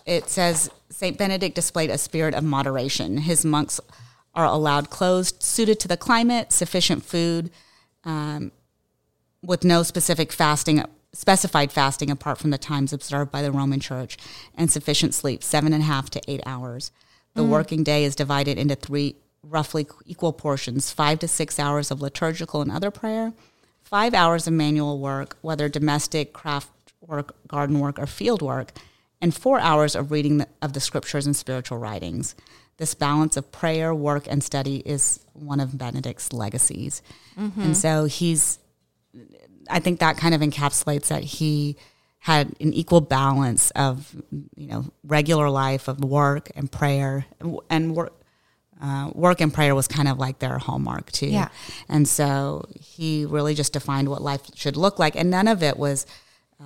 it 0.07 0.29
says 0.29 0.71
Saint 0.91 1.19
Benedict 1.19 1.57
displayed 1.57 1.91
a 1.91 1.99
spirit 1.99 2.33
of 2.33 2.45
moderation. 2.45 3.17
His 3.19 3.45
monks 3.45 3.81
are 4.33 4.45
allowed 4.45 4.91
clothes 4.91 5.35
suited 5.41 5.81
to 5.81 5.89
the 5.89 5.97
climate, 5.97 6.53
sufficient 6.53 7.05
food, 7.05 7.51
um, 8.05 8.53
with 9.43 9.65
no 9.65 9.83
specific 9.83 10.31
fasting, 10.31 10.85
specified 11.13 11.73
fasting 11.73 12.09
apart 12.09 12.39
from 12.39 12.51
the 12.51 12.59
times 12.59 12.93
observed 12.93 13.33
by 13.33 13.43
the 13.43 13.51
Roman 13.51 13.81
Church, 13.81 14.17
and 14.55 14.71
sufficient 14.71 15.15
sleep, 15.15 15.43
seven 15.43 15.73
and 15.73 15.83
a 15.83 15.87
half 15.87 16.11
to 16.11 16.21
eight 16.29 16.43
hours. 16.47 16.93
The 17.35 17.43
mm. 17.43 17.49
working 17.49 17.83
day 17.83 18.05
is 18.05 18.15
divided 18.15 18.57
into 18.57 18.77
three 18.77 19.17
roughly 19.43 19.85
equal 20.07 20.33
portions: 20.33 20.93
five 20.93 21.19
to 21.19 21.27
six 21.27 21.59
hours 21.59 21.91
of 21.91 22.01
liturgical 22.01 22.63
and 22.63 22.71
other 22.71 22.93
prayer, 22.93 23.33
five 23.93 24.15
hours 24.15 24.47
of 24.47 24.55
manual 24.55 24.99
work, 24.99 25.37
whether 25.43 25.69
domestic, 25.69 26.33
craft 26.33 26.71
work, 27.03 27.37
garden 27.47 27.79
work, 27.79 27.99
or 27.99 28.07
field 28.07 28.41
work, 28.41 28.73
and 29.21 29.35
four 29.35 29.61
hours 29.61 29.95
of 29.95 30.11
reading 30.11 30.39
the, 30.39 30.49
of 30.63 30.73
the 30.73 30.81
scriptures 30.81 31.27
and 31.27 31.37
spiritual 31.37 31.77
writings. 31.77 32.35
This 32.79 32.95
balance 32.95 33.37
of 33.37 33.53
prayer, 33.53 33.95
work, 33.95 34.27
and 34.31 34.43
study 34.43 34.79
is 34.87 35.21
one 35.35 35.61
of 35.61 35.77
Benedict's 35.77 36.33
legacies. 36.33 37.03
Mm-hmm. 37.39 37.61
And 37.61 37.77
so 37.77 38.07
he's, 38.07 38.59
I 39.69 39.79
think 39.79 40.01
that 40.01 40.17
kind 40.17 40.35
of 40.35 40.41
encapsulates 40.41 41.09
that 41.09 41.23
he 41.23 41.77
had 42.21 42.47
an 42.61 42.73
equal 42.73 43.03
balance 43.03 43.73
of, 43.73 44.17
you 44.57 44.69
know, 44.69 44.87
regular 45.05 45.51
life 45.51 45.87
of 45.87 46.03
work 46.03 46.51
and 46.57 46.73
prayer 46.73 47.27
and 47.69 47.95
work, 47.95 48.22
uh, 48.83 49.11
work 49.15 49.41
and 49.41 49.55
prayer 49.55 49.75
was 49.75 49.87
kind 49.87 50.09
of 50.09 50.19
like 50.19 50.41
their 50.41 50.59
hallmark 50.59 51.13
too. 51.13 51.29
Yeah. 51.29 51.49
And 51.89 52.07
so 52.09 52.67
he 52.81 53.25
really 53.25 53.55
just 53.55 53.73
defined 53.73 54.09
what 54.09 54.21
life 54.21 54.43
should 54.57 54.77
look 54.77 54.99
like, 54.99 55.15
and 55.15 55.31
none 55.31 55.47
of 55.47 55.63
it 55.63 55.77
was 55.77 56.05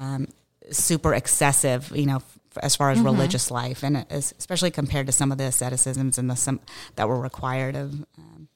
um, 0.01 0.29
super 0.71 1.15
excessive, 1.15 1.93
you 1.95 2.07
know, 2.07 2.17
f- 2.17 2.39
as 2.63 2.75
far 2.75 2.91
as 2.91 2.99
mm-hmm. 2.99 3.07
religious 3.07 3.51
life, 3.51 3.83
and 3.83 4.07
especially 4.09 4.71
compared 4.71 5.07
to 5.07 5.13
some 5.13 5.31
of 5.31 5.37
the 5.37 5.45
asceticisms 5.45 6.17
and 6.17 6.31
the 6.31 6.37
some 6.37 6.61
that 6.97 7.07
were 7.07 7.21
required 7.21 7.77
of, 7.77 7.93
um, 8.19 8.49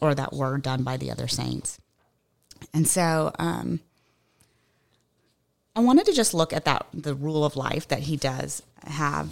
or 0.00 0.14
that 0.14 0.32
were 0.32 0.56
done 0.56 0.84
by 0.84 0.96
the 0.96 1.10
other 1.10 1.28
saints. 1.28 1.80
And 2.72 2.86
so. 2.86 3.32
Um, 3.38 3.80
I 5.74 5.80
wanted 5.80 6.06
to 6.06 6.14
just 6.14 6.32
look 6.32 6.54
at 6.54 6.64
that 6.64 6.86
the 6.94 7.14
rule 7.14 7.44
of 7.44 7.54
life 7.54 7.86
that 7.88 7.98
he 7.98 8.16
does 8.16 8.62
have, 8.86 9.30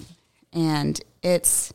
and 0.52 1.00
it's 1.22 1.72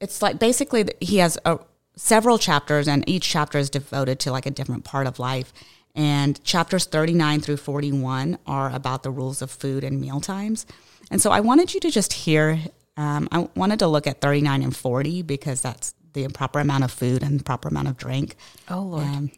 it's 0.00 0.22
like 0.22 0.38
basically 0.38 0.84
he 1.00 1.18
has 1.18 1.38
a 1.44 1.58
several 1.98 2.38
chapters, 2.38 2.88
and 2.88 3.06
each 3.08 3.28
chapter 3.28 3.58
is 3.58 3.68
devoted 3.68 4.20
to 4.20 4.32
like 4.32 4.46
a 4.46 4.50
different 4.50 4.84
part 4.84 5.06
of 5.06 5.18
life. 5.18 5.52
And 5.94 6.42
chapters 6.44 6.84
39 6.84 7.40
through 7.40 7.56
41 7.56 8.38
are 8.46 8.72
about 8.72 9.02
the 9.02 9.10
rules 9.10 9.42
of 9.42 9.50
food 9.50 9.82
and 9.82 10.00
meal 10.00 10.20
times. 10.20 10.64
And 11.10 11.20
so 11.20 11.30
I 11.30 11.40
wanted 11.40 11.74
you 11.74 11.80
to 11.80 11.90
just 11.90 12.12
hear, 12.12 12.60
um, 12.96 13.28
I 13.32 13.48
wanted 13.56 13.80
to 13.80 13.88
look 13.88 14.06
at 14.06 14.20
39 14.20 14.62
and 14.62 14.76
40 14.76 15.22
because 15.22 15.60
that's 15.60 15.94
the 16.12 16.28
proper 16.28 16.60
amount 16.60 16.84
of 16.84 16.92
food 16.92 17.22
and 17.22 17.44
proper 17.44 17.68
amount 17.68 17.88
of 17.88 17.96
drink. 17.96 18.36
Oh, 18.68 18.82
Lord. 18.82 19.04
Um, 19.04 19.30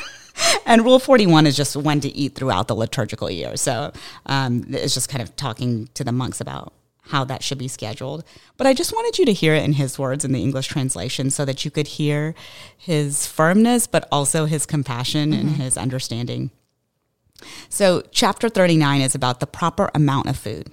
and 0.66 0.84
rule 0.84 1.00
41 1.00 1.46
is 1.46 1.56
just 1.56 1.74
when 1.74 2.00
to 2.00 2.08
eat 2.08 2.36
throughout 2.36 2.68
the 2.68 2.76
liturgical 2.76 3.30
year. 3.30 3.56
So 3.56 3.92
um, 4.26 4.66
it's 4.68 4.94
just 4.94 5.08
kind 5.08 5.22
of 5.22 5.34
talking 5.34 5.88
to 5.94 6.04
the 6.04 6.12
monks 6.12 6.40
about 6.40 6.72
how 7.08 7.24
that 7.24 7.42
should 7.42 7.58
be 7.58 7.68
scheduled. 7.68 8.24
But 8.56 8.66
I 8.66 8.74
just 8.74 8.92
wanted 8.92 9.18
you 9.18 9.26
to 9.26 9.32
hear 9.32 9.54
it 9.54 9.64
in 9.64 9.74
his 9.74 9.98
words 9.98 10.24
in 10.24 10.32
the 10.32 10.42
English 10.42 10.66
translation 10.66 11.30
so 11.30 11.44
that 11.44 11.64
you 11.64 11.70
could 11.70 11.86
hear 11.86 12.34
his 12.76 13.26
firmness, 13.26 13.86
but 13.86 14.08
also 14.10 14.46
his 14.46 14.66
compassion 14.66 15.30
mm-hmm. 15.30 15.40
and 15.40 15.50
his 15.56 15.76
understanding. 15.76 16.50
So, 17.68 18.02
chapter 18.12 18.48
39 18.48 19.02
is 19.02 19.14
about 19.14 19.40
the 19.40 19.46
proper 19.46 19.90
amount 19.94 20.28
of 20.28 20.38
food. 20.38 20.70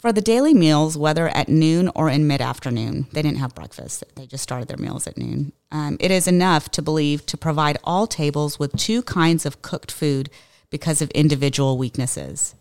For 0.00 0.12
the 0.12 0.22
daily 0.22 0.54
meals, 0.54 0.96
whether 0.96 1.28
at 1.28 1.48
noon 1.48 1.90
or 1.94 2.08
in 2.08 2.26
mid 2.26 2.40
afternoon, 2.40 3.06
they 3.12 3.20
didn't 3.20 3.38
have 3.38 3.54
breakfast. 3.54 4.02
They 4.16 4.26
just 4.26 4.42
started 4.42 4.68
their 4.68 4.78
meals 4.78 5.06
at 5.06 5.18
noon. 5.18 5.52
Um, 5.70 5.98
it 6.00 6.10
is 6.10 6.26
enough 6.26 6.70
to 6.70 6.82
believe 6.82 7.26
to 7.26 7.36
provide 7.36 7.78
all 7.84 8.06
tables 8.06 8.58
with 8.58 8.76
two 8.76 9.02
kinds 9.02 9.44
of 9.44 9.60
cooked 9.60 9.92
food 9.92 10.30
because 10.70 11.02
of 11.02 11.10
individual 11.10 11.76
weaknesses. 11.76 12.54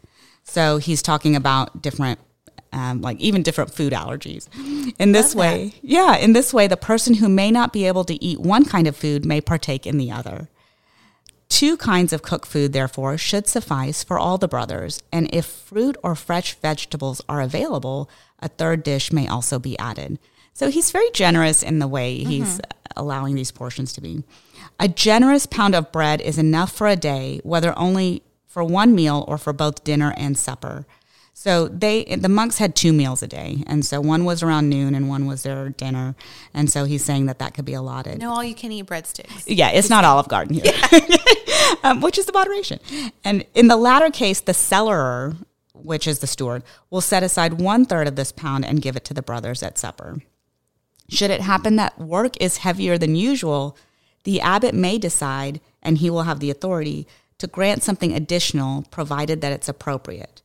So 0.44 0.78
he's 0.78 1.02
talking 1.02 1.36
about 1.36 1.82
different 1.82 2.20
um, 2.72 3.02
like 3.02 3.20
even 3.20 3.44
different 3.44 3.74
food 3.74 3.94
allergies. 3.94 4.48
In 5.00 5.12
this 5.12 5.36
way, 5.36 5.74
yeah, 5.82 6.18
in 6.18 6.34
this 6.34 6.54
way, 6.54 6.68
the 6.68 6.78
person 6.78 7.16
who 7.16 7.30
may 7.30 7.52
not 7.52 7.74
be 7.74 7.86
able 7.86 8.04
to 8.06 8.24
eat 8.24 8.40
one 8.40 8.66
kind 8.66 8.88
of 8.88 8.96
food 8.96 9.26
may 9.26 9.42
partake 9.42 9.88
in 9.88 9.98
the 9.98 10.12
other. 10.12 10.50
Two 11.50 11.78
kinds 11.78 12.14
of 12.14 12.22
cooked 12.22 12.48
food, 12.48 12.74
therefore, 12.74 13.18
should 13.18 13.48
suffice 13.48 14.04
for 14.04 14.20
all 14.20 14.38
the 14.38 14.48
brothers, 14.48 15.02
and 15.12 15.34
if 15.34 15.46
fruit 15.46 15.98
or 16.04 16.14
fresh 16.14 16.54
vegetables 16.56 17.22
are 17.28 17.42
available, 17.42 18.10
a 18.40 18.48
third 18.48 18.84
dish 18.84 19.12
may 19.12 19.28
also 19.28 19.58
be 19.58 19.78
added. 19.80 20.20
So 20.54 20.70
he's 20.70 20.92
very 20.92 21.10
generous 21.12 21.64
in 21.64 21.80
the 21.80 21.88
way 21.88 22.24
he's 22.24 22.60
mm-hmm. 22.60 23.00
allowing 23.00 23.36
these 23.36 23.52
portions 23.52 23.94
to 23.94 24.02
be. 24.02 24.24
A 24.80 24.88
generous 24.88 25.46
pound 25.46 25.74
of 25.74 25.92
bread 25.92 26.22
is 26.22 26.38
enough 26.38 26.72
for 26.72 26.88
a 26.88 26.96
day, 26.96 27.42
whether 27.44 27.78
only 27.78 28.22
for 28.46 28.64
one 28.64 28.94
meal 28.94 29.26
or 29.28 29.38
for 29.38 29.54
both 29.54 29.84
dinner 29.84 30.14
and 30.18 30.38
supper. 30.38 30.86
So 31.40 31.70
they 31.70 32.04
the 32.04 32.28
monks 32.28 32.58
had 32.58 32.76
two 32.76 32.92
meals 32.92 33.24
a 33.24 33.28
day, 33.28 33.64
and 33.66 33.86
so 33.86 34.02
one 34.02 34.26
was 34.26 34.44
around 34.44 34.68
noon 34.68 34.94
and 34.94 35.08
one 35.08 35.26
was 35.26 35.44
their 35.44 35.70
dinner, 35.70 36.14
and 36.54 36.70
so 36.70 36.84
he's 36.84 37.06
saying 37.06 37.28
that 37.28 37.40
that 37.40 37.54
could 37.54 37.64
be 37.64 37.74
allotted. 37.74 38.20
No, 38.20 38.32
all 38.32 38.44
you 38.44 38.54
can 38.54 38.74
eat 38.74 38.88
breadsticks. 38.88 39.46
Yeah, 39.48 39.70
it's 39.70 39.90
not 39.90 40.04
Olive 40.04 40.28
Garden 40.28 40.56
here, 40.56 40.66
yeah. 40.66 41.18
um, 41.86 42.02
which 42.02 42.18
is 42.18 42.26
the 42.26 42.34
moderation. 42.34 42.82
And 43.24 43.46
in 43.56 43.70
the 43.70 43.78
latter 43.78 44.10
case, 44.10 44.42
the 44.42 44.52
cellarer, 44.52 45.38
which 45.72 46.08
is 46.08 46.20
the 46.20 46.28
steward, 46.28 46.62
will 46.90 47.00
set 47.00 47.24
aside 47.24 47.54
one 47.54 47.86
third 47.86 48.10
of 48.10 48.18
this 48.18 48.34
pound 48.34 48.66
and 48.66 48.82
give 48.82 48.98
it 48.98 49.06
to 49.06 49.14
the 49.14 49.22
brothers 49.22 49.64
at 49.64 49.78
supper. 49.78 50.18
Should 51.08 51.32
it 51.32 51.40
happen 51.40 51.78
that 51.78 51.98
work 51.98 52.36
is 52.42 52.58
heavier 52.58 52.98
than 52.98 53.16
usual, 53.16 53.78
the 54.26 54.42
abbot 54.42 54.76
may 54.76 54.98
decide, 54.98 55.62
and 55.82 56.00
he 56.00 56.10
will 56.10 56.24
have 56.24 56.42
the 56.42 56.52
authority 56.52 57.08
to 57.38 57.48
grant 57.48 57.82
something 57.82 58.12
additional, 58.12 58.82
provided 58.92 59.40
that 59.40 59.54
it's 59.54 59.70
appropriate. 59.70 60.42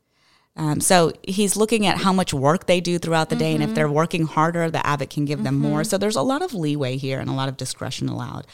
Um, 0.57 0.81
so 0.81 1.13
he's 1.23 1.57
looking 1.57 1.87
at 1.87 1.99
how 1.99 2.13
much 2.13 2.33
work 2.33 2.67
they 2.67 2.81
do 2.81 2.99
throughout 2.99 3.29
the 3.29 3.37
day, 3.37 3.47
mm-hmm. 3.47 3.55
and 3.55 3.63
if 3.63 3.69
mm-hmm. 3.71 3.75
they're 3.75 3.91
working 3.91 4.27
harder, 4.27 4.71
the 4.71 4.87
abbot 4.87 5.11
can 5.11 5.25
give 5.25 5.43
them 5.43 5.61
mm-hmm. 5.61 5.71
more. 5.71 5.85
So 5.85 5.99
there's 5.99 6.17
a 6.17 6.23
lot 6.23 6.43
of 6.43 6.55
leeway 6.55 6.97
here 6.97 7.19
and 7.19 7.29
a 7.29 7.33
lot 7.33 7.49
of 7.49 7.57
discretion 7.57 8.09
allowed. 8.09 8.47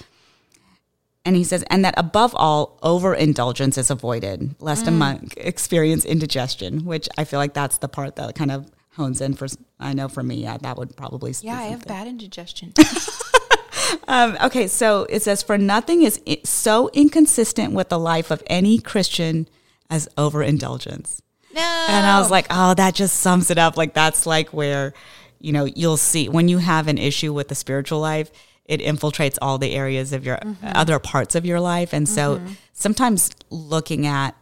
And 1.25 1.37
he 1.37 1.45
says, 1.45 1.63
and 1.69 1.85
that 1.85 1.95
above 1.99 2.35
all, 2.35 2.79
overindulgence 2.83 3.77
is 3.77 3.91
avoided, 3.91 4.55
lest 4.59 4.87
mm. 4.87 4.89
a 4.89 4.91
monk 4.93 5.35
experience 5.37 6.07
indigestion, 6.07 6.87
which 6.87 7.11
I 7.19 7.25
feel 7.25 7.39
like 7.39 7.53
that's 7.53 7.77
the 7.79 7.89
part 7.89 8.17
that 8.17 8.35
kind 8.35 8.51
of 8.51 8.71
hones 8.95 9.21
in 9.21 9.35
for, 9.35 9.47
I 9.79 9.93
know 9.93 10.09
for 10.09 10.23
me, 10.23 10.37
yeah, 10.37 10.57
that 10.57 10.79
would 10.79 10.97
probably. 10.97 11.35
Yeah, 11.43 11.59
I 11.59 11.65
have 11.65 11.85
bad 11.85 12.07
indigestion. 12.07 12.73
um, 14.09 14.39
okay, 14.43 14.67
so 14.67 15.07
it 15.11 15.23
says, 15.23 15.43
for 15.43 15.59
nothing 15.59 16.03
is 16.03 16.21
so 16.45 16.89
inconsistent 16.95 17.75
with 17.75 17.91
the 17.91 17.99
life 17.99 18.31
of 18.31 18.43
any 18.47 18.79
Christian 18.79 19.47
as 19.91 20.09
overindulgence. 20.17 21.21
No. 21.55 21.87
And 21.89 22.07
I 22.07 22.19
was 22.21 22.31
like, 22.31 22.47
oh, 22.51 22.75
that 22.75 22.95
just 22.95 23.19
sums 23.19 23.51
it 23.51 23.59
up. 23.59 23.77
Like 23.77 23.95
that's 23.95 24.27
like 24.27 24.51
where, 24.51 24.93
you 25.41 25.53
know, 25.53 25.65
you'll 25.65 25.97
see 25.97 26.29
when 26.29 26.49
you 26.49 26.59
have 26.59 26.89
an 26.89 26.99
issue 26.99 27.33
with 27.33 27.49
the 27.49 27.55
spiritual 27.55 28.01
life, 28.01 28.31
it 28.65 28.81
infiltrates 28.81 29.37
all 29.43 29.59
the 29.59 29.75
areas 29.75 30.13
of 30.13 30.25
your 30.25 30.37
mm-hmm. 30.37 30.73
other 30.75 30.99
parts 30.99 31.35
of 31.35 31.45
your 31.45 31.61
life. 31.61 31.93
And 31.93 32.09
so 32.09 32.37
mm-hmm. 32.37 32.53
sometimes 32.73 33.31
looking 33.51 34.07
at 34.07 34.37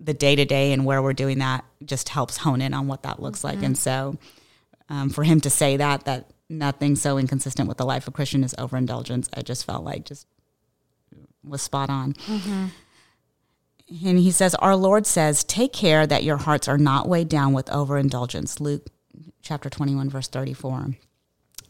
the 0.00 0.14
day 0.14 0.34
to 0.34 0.44
day 0.44 0.72
and 0.72 0.84
where 0.84 1.02
we're 1.02 1.12
doing 1.12 1.38
that 1.38 1.64
just 1.84 2.08
helps 2.08 2.38
hone 2.38 2.60
in 2.60 2.74
on 2.74 2.88
what 2.88 3.04
that 3.04 3.22
looks 3.22 3.40
mm-hmm. 3.40 3.56
like. 3.56 3.64
And 3.64 3.78
so 3.78 4.18
um, 4.88 5.10
for 5.10 5.22
him 5.22 5.40
to 5.42 5.50
say 5.50 5.76
that, 5.76 6.04
that 6.06 6.30
nothing 6.48 6.96
so 6.96 7.18
inconsistent 7.18 7.68
with 7.68 7.76
the 7.76 7.84
life 7.84 8.08
of 8.08 8.14
Christian 8.14 8.42
is 8.42 8.54
overindulgence, 8.58 9.28
I 9.34 9.42
just 9.42 9.64
felt 9.64 9.84
like 9.84 10.04
just 10.04 10.26
was 11.44 11.62
spot 11.62 11.90
on. 11.90 12.14
And 13.90 14.18
he 14.18 14.30
says, 14.30 14.54
Our 14.56 14.76
Lord 14.76 15.06
says, 15.06 15.44
Take 15.44 15.72
care 15.72 16.06
that 16.06 16.24
your 16.24 16.36
hearts 16.36 16.68
are 16.68 16.78
not 16.78 17.08
weighed 17.08 17.28
down 17.28 17.52
with 17.52 17.70
overindulgence. 17.70 18.60
Luke 18.60 18.86
chapter 19.42 19.70
21, 19.70 20.10
verse 20.10 20.28
34. 20.28 20.90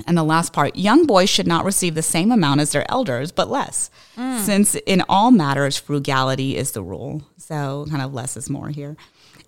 And 0.07 0.17
the 0.17 0.23
last 0.23 0.53
part, 0.53 0.77
young 0.77 1.07
boys 1.07 1.29
should 1.29 1.47
not 1.47 1.65
receive 1.65 1.95
the 1.95 2.03
same 2.03 2.31
amount 2.31 2.61
as 2.61 2.73
their 2.73 2.89
elders, 2.91 3.33
but 3.33 3.51
less, 3.51 3.91
mm. 4.17 4.39
since 4.39 4.77
in 4.87 5.03
all 5.09 5.31
matters, 5.33 5.77
frugality 5.77 6.57
is 6.57 6.71
the 6.71 6.83
rule. 6.83 7.23
So, 7.37 7.87
kind 7.91 8.03
of 8.03 8.15
less 8.15 8.37
is 8.37 8.49
more 8.49 8.69
here. 8.69 8.97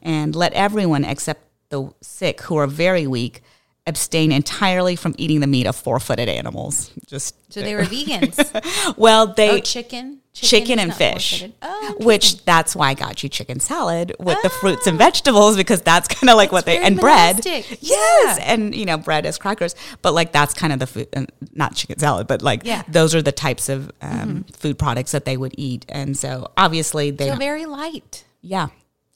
And 0.02 0.34
let 0.34 0.52
everyone 0.54 1.04
except 1.04 1.44
the 1.68 1.92
sick 2.00 2.40
who 2.42 2.56
are 2.56 2.66
very 2.66 3.06
weak 3.06 3.42
abstain 3.86 4.32
entirely 4.32 4.96
from 4.96 5.14
eating 5.18 5.40
the 5.40 5.46
meat 5.46 5.66
of 5.66 5.76
four-footed 5.76 6.28
animals. 6.28 6.90
Just 7.06 7.36
so 7.52 7.60
they 7.60 7.74
were 7.74 7.82
vegans. 7.82 8.94
well, 8.96 9.28
they 9.28 9.58
oh, 9.58 9.60
chicken. 9.60 10.19
Chicken, 10.32 10.60
chicken 10.60 10.78
and 10.78 10.94
fish, 10.94 11.44
oh, 11.60 11.96
which 11.98 12.44
that's 12.44 12.76
why 12.76 12.90
I 12.90 12.94
got 12.94 13.20
you 13.24 13.28
chicken 13.28 13.58
salad 13.58 14.14
with 14.20 14.38
oh. 14.38 14.42
the 14.44 14.48
fruits 14.48 14.86
and 14.86 14.96
vegetables 14.96 15.56
because 15.56 15.82
that's 15.82 16.06
kind 16.06 16.30
of 16.30 16.36
like 16.36 16.52
what 16.52 16.66
they 16.66 16.78
and 16.78 17.00
bread. 17.00 17.44
Yes, 17.44 17.80
yeah. 17.80 18.36
and 18.40 18.72
you 18.72 18.86
know 18.86 18.96
bread 18.96 19.26
as 19.26 19.38
crackers, 19.38 19.74
but 20.02 20.14
like 20.14 20.30
that's 20.30 20.54
kind 20.54 20.72
of 20.72 20.78
the 20.78 20.86
food, 20.86 21.08
uh, 21.16 21.26
not 21.52 21.74
chicken 21.74 21.98
salad, 21.98 22.28
but 22.28 22.42
like 22.42 22.64
yeah. 22.64 22.84
those 22.86 23.12
are 23.12 23.22
the 23.22 23.32
types 23.32 23.68
of 23.68 23.90
um, 24.00 24.10
mm-hmm. 24.10 24.40
food 24.52 24.78
products 24.78 25.10
that 25.10 25.24
they 25.24 25.36
would 25.36 25.54
eat, 25.58 25.84
and 25.88 26.16
so 26.16 26.52
obviously 26.56 27.10
they 27.10 27.30
so 27.30 27.34
very 27.34 27.66
light. 27.66 28.24
Yeah, 28.40 28.68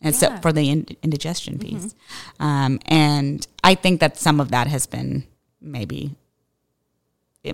except 0.02 0.34
yeah. 0.34 0.40
for 0.40 0.52
the 0.52 0.68
indigestion 1.00 1.60
piece. 1.60 1.94
Mm-hmm. 2.40 2.44
Um, 2.44 2.80
and 2.86 3.46
I 3.62 3.76
think 3.76 4.00
that 4.00 4.18
some 4.18 4.40
of 4.40 4.50
that 4.50 4.66
has 4.66 4.86
been 4.86 5.28
maybe 5.60 6.16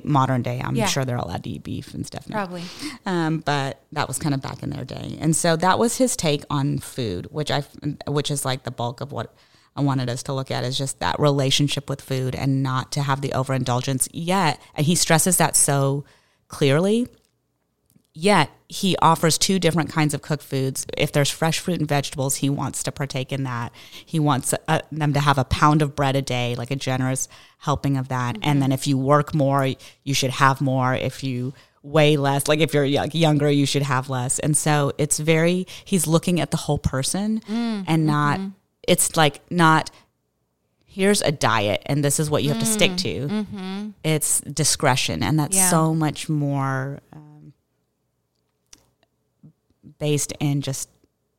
modern 0.03 0.43
day. 0.43 0.61
I'm 0.63 0.77
yeah. 0.77 0.87
sure 0.87 1.05
they're 1.05 1.17
allowed 1.17 1.45
to 1.45 1.51
eat 1.51 1.63
beef 1.63 1.95
and 1.95 2.07
stuff 2.07 2.29
now. 2.29 2.37
Probably. 2.37 2.63
Um, 3.07 3.39
but 3.39 3.83
that 3.93 4.09
was 4.09 4.19
kind 4.19 4.35
of 4.35 4.41
back 4.41 4.63
in 4.63 4.71
their 4.71 4.85
day. 4.85 5.19
And 5.21 5.35
so 5.35 5.57
that 5.57 5.79
was 5.79 5.97
his 5.97 6.17
take 6.17 6.45
on 6.51 6.79
food, 6.79 7.27
which 7.31 7.51
I, 7.51 7.63
which 8.07 8.31
is 8.31 8.45
like 8.45 8.65
the 8.65 8.71
bulk 8.71 9.01
of 9.01 9.13
what 9.13 9.35
I 9.77 9.83
wanted 9.83 10.09
us 10.09 10.23
to 10.25 10.33
look 10.33 10.51
at 10.51 10.65
is 10.65 10.77
just 10.77 11.01
that 11.01 11.19
relationship 11.19 11.89
with 11.89 12.01
food 12.01 12.35
and 12.35 12.63
not 12.63 12.93
to 12.93 13.03
have 13.03 13.21
the 13.21 13.33
overindulgence 13.35 14.09
yet. 14.13 14.61
And 14.75 14.87
he 14.87 14.95
stresses 14.95 15.37
that 15.39 15.57
so 15.57 16.05
clearly 16.49 17.07
Yet 18.13 18.51
he 18.69 18.97
offers 19.01 19.39
two 19.39 19.61
different 19.61 19.91
kinds 19.91 20.15
of 20.15 20.23
cooked 20.23 20.43
foods. 20.43 20.85
If 20.99 21.13
there's 21.13 21.31
fresh 21.31 21.61
fruit 21.61 21.79
and 21.79 21.89
vegetables, 21.89 22.37
he 22.37 22.51
wants 22.51 22.83
to 22.83 22.93
partake 22.93 23.33
in 23.33 23.45
that. 23.45 23.73
He 24.05 24.19
wants 24.19 24.53
uh, 24.67 24.81
them 24.91 25.13
to 25.13 25.21
have 25.21 25.39
a 25.39 25.45
pound 25.45 25.81
of 25.81 25.95
bread 25.95 26.17
a 26.17 26.23
day, 26.23 26.57
like 26.57 26.73
a 26.73 26.77
generous 26.77 27.29
helping 27.59 27.97
of 27.97 28.09
that. 28.09 28.35
Mm-hmm. 28.35 28.49
And 28.49 28.63
then 28.63 28.73
if 28.73 28.89
you 28.89 28.99
work 28.99 29.33
more, 29.33 29.75
you 30.03 30.15
should 30.15 30.31
have 30.31 30.61
more. 30.61 30.93
If 30.93 31.23
you 31.23 31.55
weigh 31.83 32.17
less, 32.17 32.49
like 32.49 32.59
if 32.59 32.75
you're 32.75 32.85
younger, 32.85 33.49
you 33.49 33.65
should 33.65 33.83
have 33.83 34.11
less. 34.11 34.41
And 34.41 34.57
so 34.57 34.93
it's 34.99 35.19
very, 35.21 35.67
he's 35.85 36.09
looking 36.09 36.41
at 36.41 36.51
the 36.51 36.57
whole 36.57 36.79
person 36.79 37.41
mm-hmm. 37.41 37.83
and 37.87 38.07
not, 38.07 38.39
mm-hmm. 38.41 38.49
it's 38.89 39.17
like 39.17 39.41
not, 39.53 39.91
here's 40.85 41.23
a 41.23 41.31
diet 41.31 41.81
and 41.87 42.05
this 42.05 42.19
is 42.19 42.29
what 42.29 42.43
you 42.43 42.51
have 42.51 42.59
to 42.59 42.67
stick 42.67 42.97
to. 42.97 43.29
Mm-hmm. 43.29 43.91
It's 44.03 44.41
discretion. 44.41 45.23
And 45.23 45.39
that's 45.39 45.57
yeah. 45.57 45.71
so 45.71 45.95
much 45.95 46.29
more. 46.29 46.99
Um, 47.13 47.30
based 50.01 50.33
in 50.41 50.61
just 50.61 50.89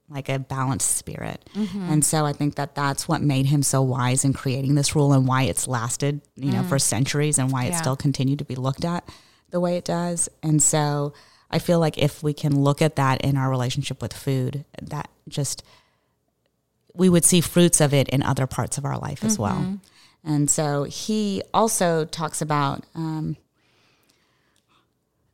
like 0.10 0.30
a 0.30 0.39
balanced 0.39 0.97
spirit. 0.97 1.50
Mm-hmm. 1.56 1.89
And 1.91 2.06
so 2.06 2.26
I 2.26 2.34
think 2.34 2.56
that 2.56 2.76
that's 2.76 3.08
what 3.08 3.21
made 3.21 3.45
him 3.47 3.63
so 3.63 3.82
wise 3.82 4.24
in 4.26 4.34
creating 4.34 4.76
this 4.76 4.95
rule 4.95 5.13
and 5.13 5.28
why 5.28 5.43
it's 5.43 5.67
lasted, 5.67 6.21
you 6.36 6.52
know, 6.52 6.62
mm. 6.62 6.69
for 6.69 6.80
centuries 6.80 7.38
and 7.38 7.52
why 7.52 7.63
yeah. 7.63 7.69
it 7.71 7.76
still 7.76 7.95
continued 7.95 8.39
to 8.39 8.45
be 8.45 8.56
looked 8.56 8.86
at 8.86 9.08
the 9.50 9.60
way 9.60 9.78
it 9.78 9.86
does. 9.86 10.30
And 10.43 10.62
so 10.62 11.13
I 11.50 11.60
feel 11.60 11.80
like 11.80 11.97
if 11.97 12.24
we 12.24 12.34
can 12.34 12.62
look 12.62 12.82
at 12.82 12.95
that 12.97 13.21
in 13.21 13.38
our 13.38 13.50
relationship 13.50 14.02
with 14.02 14.13
food, 14.13 14.65
that 14.82 15.10
just 15.28 15.63
we 16.93 17.10
would 17.10 17.24
see 17.24 17.41
fruits 17.41 17.80
of 17.80 17.93
it 17.93 18.10
in 18.10 18.21
other 18.21 18.47
parts 18.47 18.78
of 18.78 18.86
our 18.86 18.97
life 18.97 19.24
as 19.24 19.34
mm-hmm. 19.34 19.43
well. 19.43 19.80
And 20.24 20.50
so 20.50 20.84
he 20.84 21.41
also 21.54 22.06
talks 22.06 22.41
about 22.41 22.86
um, 22.95 23.38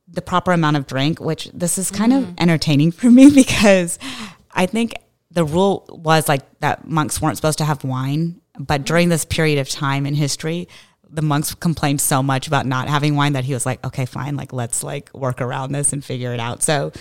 the 0.07 0.21
proper 0.21 0.51
amount 0.51 0.77
of 0.77 0.87
drink, 0.87 1.19
which 1.19 1.49
this 1.53 1.77
is 1.77 1.91
kind 1.91 2.13
of 2.13 2.23
mm-hmm. 2.23 2.33
entertaining 2.39 2.91
for 2.99 3.09
me 3.11 3.29
because 3.29 3.99
I 4.51 4.65
think 4.65 4.95
the 5.31 5.45
rule 5.45 5.85
was 5.89 6.27
like 6.27 6.59
that 6.61 6.87
monks 6.87 7.21
weren't 7.21 7.37
supposed 7.37 7.57
to 7.59 7.65
have 7.65 7.83
wine. 7.83 8.41
But 8.57 8.81
mm-hmm. 8.81 8.83
during 8.85 9.09
this 9.09 9.25
period 9.25 9.59
of 9.59 9.69
time 9.69 10.05
in 10.05 10.15
history, 10.15 10.67
the 11.09 11.21
monks 11.21 11.53
complained 11.53 12.01
so 12.01 12.21
much 12.21 12.47
about 12.47 12.65
not 12.65 12.87
having 12.89 13.15
wine 13.15 13.33
that 13.33 13.45
he 13.45 13.53
was 13.53 13.65
like, 13.65 13.85
okay, 13.85 14.05
fine, 14.05 14.35
like 14.35 14.51
let's 14.51 14.83
like 14.83 15.13
work 15.13 15.41
around 15.41 15.71
this 15.71 15.93
and 15.93 16.03
figure 16.03 16.33
it 16.33 16.39
out. 16.39 16.63
So 16.63 16.91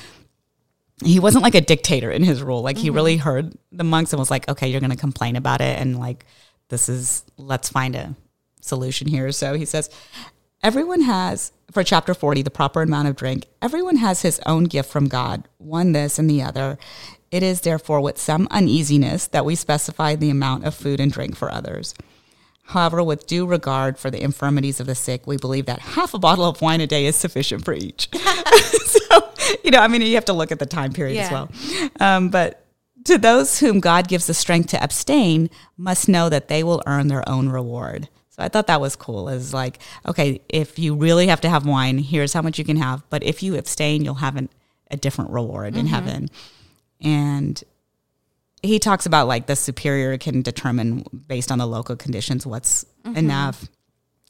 he 1.04 1.20
wasn't 1.20 1.42
like 1.42 1.54
a 1.54 1.60
dictator 1.60 2.10
in 2.10 2.22
his 2.22 2.42
rule. 2.42 2.62
Like 2.62 2.78
he 2.78 2.90
really 2.90 3.16
mm-hmm. 3.16 3.24
heard 3.24 3.58
the 3.72 3.84
monks 3.84 4.12
and 4.12 4.20
was 4.20 4.30
like, 4.30 4.48
okay, 4.48 4.68
you're 4.68 4.80
going 4.80 4.90
to 4.90 4.96
complain 4.96 5.36
about 5.36 5.60
it. 5.60 5.78
And 5.78 5.98
like, 5.98 6.24
this 6.68 6.88
is, 6.88 7.24
let's 7.36 7.68
find 7.68 7.94
a 7.94 8.14
solution 8.60 9.06
here. 9.06 9.30
So 9.32 9.54
he 9.54 9.64
says, 9.64 9.90
everyone 10.66 11.02
has, 11.02 11.52
for 11.70 11.84
chapter 11.84 12.12
40, 12.12 12.42
the 12.42 12.50
proper 12.50 12.82
amount 12.82 13.06
of 13.06 13.14
drink, 13.14 13.46
everyone 13.62 13.98
has 13.98 14.22
his 14.22 14.40
own 14.46 14.64
gift 14.64 14.90
from 14.90 15.06
God, 15.06 15.46
one 15.58 15.92
this 15.92 16.18
and 16.18 16.28
the 16.28 16.42
other. 16.42 16.76
It 17.30 17.44
is 17.44 17.60
therefore 17.60 18.00
with 18.00 18.18
some 18.18 18.48
uneasiness 18.50 19.28
that 19.28 19.44
we 19.44 19.54
specify 19.54 20.16
the 20.16 20.28
amount 20.28 20.64
of 20.64 20.74
food 20.74 20.98
and 20.98 21.12
drink 21.12 21.36
for 21.36 21.52
others. 21.52 21.94
However, 22.64 23.00
with 23.00 23.28
due 23.28 23.46
regard 23.46 23.96
for 23.96 24.10
the 24.10 24.20
infirmities 24.20 24.80
of 24.80 24.88
the 24.88 24.96
sick, 24.96 25.24
we 25.24 25.36
believe 25.36 25.66
that 25.66 25.78
half 25.78 26.14
a 26.14 26.18
bottle 26.18 26.46
of 26.46 26.60
wine 26.60 26.80
a 26.80 26.86
day 26.88 27.06
is 27.06 27.14
sufficient 27.14 27.64
for 27.64 27.72
each. 27.72 28.08
so, 28.16 29.32
you 29.62 29.70
know, 29.70 29.78
I 29.78 29.86
mean, 29.86 30.02
you 30.02 30.16
have 30.16 30.24
to 30.24 30.32
look 30.32 30.50
at 30.50 30.58
the 30.58 30.66
time 30.66 30.92
period 30.92 31.18
as 31.18 31.30
well. 31.30 31.48
Um, 32.00 32.28
but 32.28 32.66
to 33.04 33.18
those 33.18 33.60
whom 33.60 33.78
God 33.78 34.08
gives 34.08 34.26
the 34.26 34.34
strength 34.34 34.70
to 34.70 34.82
abstain, 34.82 35.48
must 35.76 36.08
know 36.08 36.28
that 36.28 36.48
they 36.48 36.64
will 36.64 36.82
earn 36.88 37.06
their 37.06 37.28
own 37.28 37.50
reward. 37.50 38.08
So 38.36 38.42
I 38.42 38.48
thought 38.48 38.66
that 38.66 38.80
was 38.80 38.96
cool. 38.96 39.28
Is 39.28 39.54
like, 39.54 39.78
okay, 40.06 40.42
if 40.48 40.78
you 40.78 40.94
really 40.94 41.28
have 41.28 41.40
to 41.40 41.48
have 41.48 41.64
wine, 41.64 41.98
here's 41.98 42.32
how 42.32 42.42
much 42.42 42.58
you 42.58 42.64
can 42.64 42.76
have. 42.76 43.02
But 43.08 43.22
if 43.22 43.42
you 43.42 43.56
abstain, 43.56 44.04
you'll 44.04 44.14
have 44.14 44.36
an, 44.36 44.50
a 44.90 44.96
different 44.96 45.30
reward 45.30 45.74
in 45.74 45.86
mm-hmm. 45.86 45.94
heaven. 45.94 46.28
And 47.00 47.62
he 48.62 48.78
talks 48.78 49.06
about 49.06 49.26
like 49.26 49.46
the 49.46 49.56
superior 49.56 50.18
can 50.18 50.42
determine 50.42 51.04
based 51.26 51.50
on 51.50 51.58
the 51.58 51.66
local 51.66 51.96
conditions 51.96 52.46
what's 52.46 52.84
mm-hmm. 53.04 53.16
enough. 53.16 53.66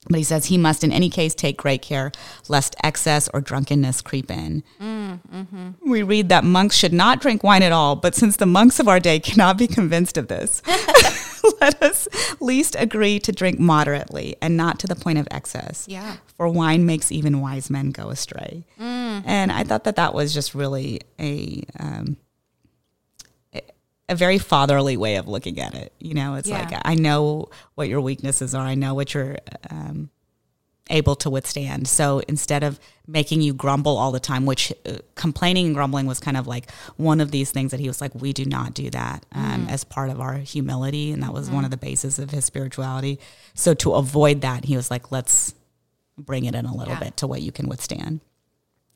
But 0.09 0.19
he 0.19 0.25
says 0.25 0.47
he 0.47 0.57
must, 0.57 0.85
in 0.85 0.93
any 0.93 1.11
case, 1.11 1.35
take 1.35 1.57
great 1.57 1.83
care 1.83 2.13
lest 2.49 2.77
excess 2.85 3.29
or 3.35 3.41
drunkenness 3.41 4.03
creep 4.03 4.31
in. 4.31 4.63
Mm-hmm. 4.81 5.91
We 5.91 6.05
read 6.05 6.29
that 6.29 6.45
monks 6.45 6.77
should 6.77 6.93
not 6.93 7.21
drink 7.21 7.43
wine 7.43 7.65
at 7.65 7.73
all, 7.73 7.97
but 7.97 8.15
since 8.15 8.37
the 8.37 8.47
monks 8.47 8.79
of 8.79 8.87
our 8.87 9.01
day 9.01 9.19
cannot 9.19 9.59
be 9.59 9.67
convinced 9.67 10.17
of 10.17 10.29
this, 10.29 10.63
let 11.61 11.83
us 11.83 12.09
least 12.41 12.77
agree 12.79 13.19
to 13.21 13.33
drink 13.33 13.59
moderately 13.59 14.37
and 14.43 14.57
not 14.57 14.79
to 14.81 14.87
the 14.87 14.95
point 14.97 15.19
of 15.19 15.27
excess. 15.31 15.87
Yeah. 15.89 16.17
For 16.37 16.49
wine 16.49 16.87
makes 16.87 17.11
even 17.13 17.41
wise 17.41 17.71
men 17.71 17.91
go 17.91 18.11
astray. 18.11 18.65
And 18.79 19.51
I 19.53 19.65
thought 19.65 19.85
that 19.85 19.97
that 19.97 20.15
was 20.15 20.33
just 20.35 20.55
really 20.55 21.01
a. 21.21 21.65
Um, 21.79 22.17
a 24.09 24.15
very 24.15 24.39
fatherly 24.39 24.97
way 24.97 25.17
of 25.17 25.27
looking 25.27 25.59
at 25.59 25.75
it. 25.75 25.93
You 25.99 26.15
know, 26.15 26.37
it's 26.37 26.47
Yeah. 26.49 26.61
like 26.71 26.81
I 26.85 26.95
know 26.95 27.49
what 27.75 27.89
your 27.89 28.01
weaknesses 28.01 28.55
are. 28.55 28.65
I 28.65 28.77
know 28.77 28.95
what 28.95 29.13
you're 29.15 29.37
um, 29.69 30.11
able 30.89 31.17
to 31.17 31.29
withstand. 31.31 31.89
So 31.89 32.21
instead 32.29 32.63
of 32.63 32.79
making 33.09 33.41
you 33.43 33.53
grumble 33.53 33.97
all 33.99 34.13
the 34.13 34.21
time, 34.21 34.47
which 34.47 34.73
uh, 34.85 34.99
complaining 35.17 35.67
and 35.67 35.75
grumbling 35.75 36.07
was 36.07 36.21
kind 36.21 36.37
of 36.37 36.47
like 36.47 36.71
one 36.97 37.21
of 37.21 37.31
these 37.31 37.51
things 37.51 37.71
that 37.73 37.81
he 37.81 37.89
was 37.89 38.01
like, 38.01 38.15
we 38.15 38.33
do 38.33 38.45
not 38.45 38.73
do 38.75 38.91
that 38.91 39.25
um, 39.33 39.67
as 39.69 39.83
part 39.85 40.11
of 40.11 40.21
our 40.21 40.35
humility, 40.35 41.13
and 41.13 41.23
that 41.23 41.33
was 41.33 41.51
one 41.51 41.65
of 41.65 41.71
the 41.71 41.77
bases 41.77 42.19
of 42.19 42.31
his 42.31 42.45
spirituality. 42.45 43.19
So 43.55 43.75
to 43.75 43.95
avoid 43.95 44.43
that, 44.43 44.65
he 44.65 44.77
was 44.77 44.91
like, 44.91 45.11
let's 45.11 45.55
bring 46.19 46.45
it 46.45 46.55
in 46.55 46.67
a 46.67 46.75
little 46.75 46.95
Yeah. 46.95 47.01
bit 47.01 47.17
to 47.19 47.27
what 47.27 47.43
you 47.43 47.53
can 47.53 47.69
withstand. 47.69 48.21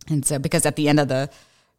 And 0.08 0.24
so, 0.24 0.38
because 0.38 0.64
at 0.66 0.76
the 0.76 0.88
end 0.88 0.98
of 1.00 1.08
the 1.08 1.28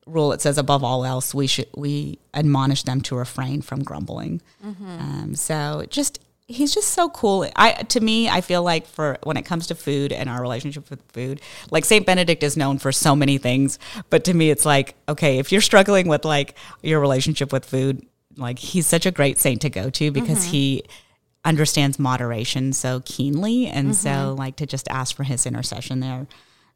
rule, 0.05 0.31
it 0.33 0.41
says, 0.41 0.57
above 0.57 0.83
all 0.83 1.03
else, 1.05 1.33
we 1.33 1.47
should 1.47 1.67
we 1.75 2.19
admonish 2.33 2.83
them 2.83 3.01
to 3.01 3.15
refrain 3.15 3.61
from 3.61 3.83
grumbling. 3.83 4.41
Um, 4.63 5.35
so, 5.35 5.85
just 5.89 6.19
he's 6.47 6.73
just 6.73 6.89
so 6.89 7.09
cool. 7.09 7.49
I 7.55 7.73
to 7.73 7.99
me, 7.99 8.29
I 8.29 8.41
feel 8.41 8.63
like 8.63 8.87
for 8.87 9.17
when 9.23 9.37
it 9.37 9.43
comes 9.43 9.67
to 9.67 9.75
food 9.75 10.11
and 10.11 10.29
our 10.29 10.41
relationship 10.41 10.89
with 10.89 11.01
food, 11.11 11.41
like 11.71 11.85
Saint 11.85 12.05
Benedict 12.05 12.43
is 12.43 12.57
known 12.57 12.77
for 12.77 12.91
so 12.91 13.15
many 13.15 13.37
things, 13.37 13.79
but 14.09 14.23
to 14.25 14.33
me, 14.33 14.49
it's 14.49 14.65
like 14.65 14.95
okay, 15.07 15.39
if 15.39 15.51
you're 15.51 15.61
struggling 15.61 16.07
with 16.07 16.25
like 16.25 16.55
your 16.81 16.99
relationship 16.99 17.51
with 17.51 17.65
food, 17.65 18.05
like 18.37 18.59
he's 18.59 18.87
such 18.87 19.05
a 19.05 19.11
great 19.11 19.39
saint 19.39 19.61
to 19.61 19.69
go 19.69 19.89
to 19.89 20.11
because 20.11 20.39
mm-hmm. 20.43 20.51
he 20.51 20.83
understands 21.43 21.97
moderation 21.97 22.73
so 22.73 23.01
keenly. 23.05 23.67
And 23.67 23.95
so 23.95 24.09
mm-hmm. 24.09 24.37
like 24.37 24.55
to 24.57 24.65
just 24.65 24.87
ask 24.89 25.15
for 25.15 25.23
his 25.23 25.45
intercession 25.45 25.99
there 25.99 26.27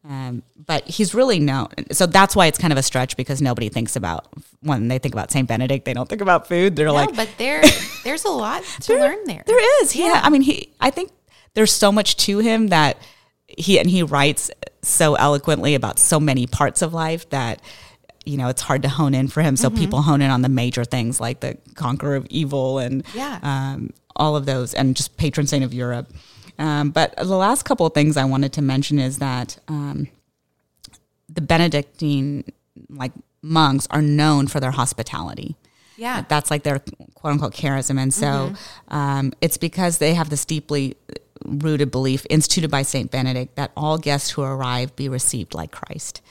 um, 0.07 0.43
but 0.67 0.83
he's 0.87 1.13
really 1.15 1.39
known 1.39 1.67
so 1.91 2.05
that's 2.05 2.35
why 2.35 2.45
it's 2.47 2.57
kind 2.57 2.71
of 2.71 2.77
a 2.77 2.83
stretch 2.83 3.17
because 3.17 3.41
nobody 3.41 3.69
thinks 3.69 3.95
about 3.95 4.27
when 4.61 4.87
they 4.87 4.99
think 4.99 5.13
about 5.15 5.31
saint 5.31 5.47
benedict 5.47 5.85
they 5.85 5.93
don't 5.93 6.07
think 6.09 6.21
about 6.21 6.47
food 6.47 6.75
they're 6.75 6.85
No, 6.87 6.93
like 6.93 7.15
but 7.15 7.29
there, 7.37 7.63
there's 8.03 8.25
a 8.25 8.29
lot 8.31 8.63
to 8.81 8.93
learn 8.95 9.23
there. 9.25 9.43
there 9.47 9.81
is 9.83 9.95
yeah. 9.95 10.21
i 10.23 10.29
mean 10.29 10.41
he 10.41 10.69
i 10.79 10.89
think 10.91 11.11
there's 11.55 11.71
so 11.71 11.91
much 11.91 12.17
to 12.17 12.39
him 12.39 12.67
that 12.67 12.97
he 13.47 13.79
and 13.79 13.89
he 13.89 14.03
writes 14.03 14.51
so 14.81 15.15
eloquently 15.15 15.73
about 15.75 15.97
so 15.99 16.19
many 16.19 16.45
parts 16.47 16.81
of 16.81 16.93
life 16.93 17.27
that 17.29 17.61
you 18.25 18.37
know 18.37 18.47
it's 18.49 18.61
hard 18.61 18.81
to 18.83 18.89
hone 18.89 19.13
in 19.15 19.27
for 19.27 19.41
him 19.41 19.55
so 19.55 19.69
people 19.69 20.01
hone 20.01 20.21
in 20.21 20.29
on 20.29 20.41
the 20.41 20.49
major 20.49 20.83
things 20.83 21.19
like 21.21 21.39
the 21.39 21.57
conqueror 21.75 22.15
of 22.15 22.25
evil 22.29 22.79
and 22.79 23.03
Yeah. 23.13 23.39
um, 23.41 23.91
all 24.15 24.35
of 24.35 24.45
those 24.45 24.73
and 24.73 24.95
just 24.95 25.15
patron 25.17 25.47
saint 25.47 25.63
of 25.63 25.73
europe 25.73 26.11
um, 26.59 26.89
but 26.91 27.15
the 27.17 27.25
last 27.37 27.63
couple 27.63 27.85
of 27.85 27.93
things 27.93 28.17
i 28.17 28.23
wanted 28.25 28.51
to 28.53 28.61
mention 28.61 28.99
is 28.99 29.17
that 29.19 29.57
um, 29.67 30.07
the 31.29 31.41
benedictine 31.41 32.43
like 32.89 33.11
monks 33.41 33.87
are 33.91 34.01
known 34.01 34.47
for 34.47 34.59
their 34.59 34.71
hospitality 34.71 35.55
Yeah. 35.97 36.23
that's 36.27 36.49
like 36.51 36.63
their 36.63 36.79
quote 37.13 37.33
unquote 37.33 37.53
charism. 37.53 37.99
And 37.99 38.13
so 38.13 38.53
um, 38.89 39.33
it's 39.41 39.57
because 39.57 39.97
they 39.99 40.13
have 40.15 40.29
this 40.29 40.45
deeply 40.45 40.95
rooted 41.45 41.91
belief 41.91 42.25
instituted 42.29 42.69
by 42.71 42.81
St. 42.81 43.09
Benedict 43.11 43.55
that 43.55 43.71
all 43.77 43.97
guests 43.97 44.31
who 44.31 44.41
arrive 44.41 44.95
be 44.95 45.09
received 45.09 45.53
like 45.53 45.71
Christ. 45.71 46.21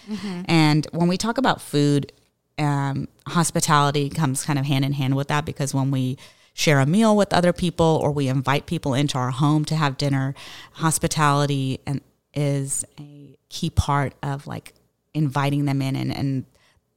And 0.47 0.87
when 0.93 1.09
we 1.09 1.17
talk 1.17 1.39
about 1.39 1.61
food, 1.61 2.13
um, 2.59 3.09
hospitality 3.29 4.11
comes 4.11 4.45
kind 4.45 4.59
of 4.59 4.65
hand 4.67 4.85
in 4.85 4.93
hand 4.93 5.15
with 5.17 5.29
that 5.29 5.45
because 5.45 5.73
when 5.75 5.91
we 5.91 6.19
share 6.55 6.79
a 6.81 6.87
meal 6.87 7.17
with 7.17 7.33
other 7.33 7.53
people 7.53 8.01
or 8.03 8.12
we 8.12 8.29
invite 8.29 8.64
people 8.67 8.95
into 8.95 9.19
our 9.19 9.31
home 9.31 9.64
to 9.67 9.77
have 9.77 9.99
dinner, 9.99 10.35
hospitality 10.73 11.81
and 11.87 12.01
is 12.33 12.85
a 12.99 13.37
key 13.49 13.71
part 13.71 14.14
of 14.23 14.47
like 14.47 14.73
inviting 15.12 15.64
them 15.64 15.83
in 15.83 15.97
and, 15.97 16.17
and 16.17 16.45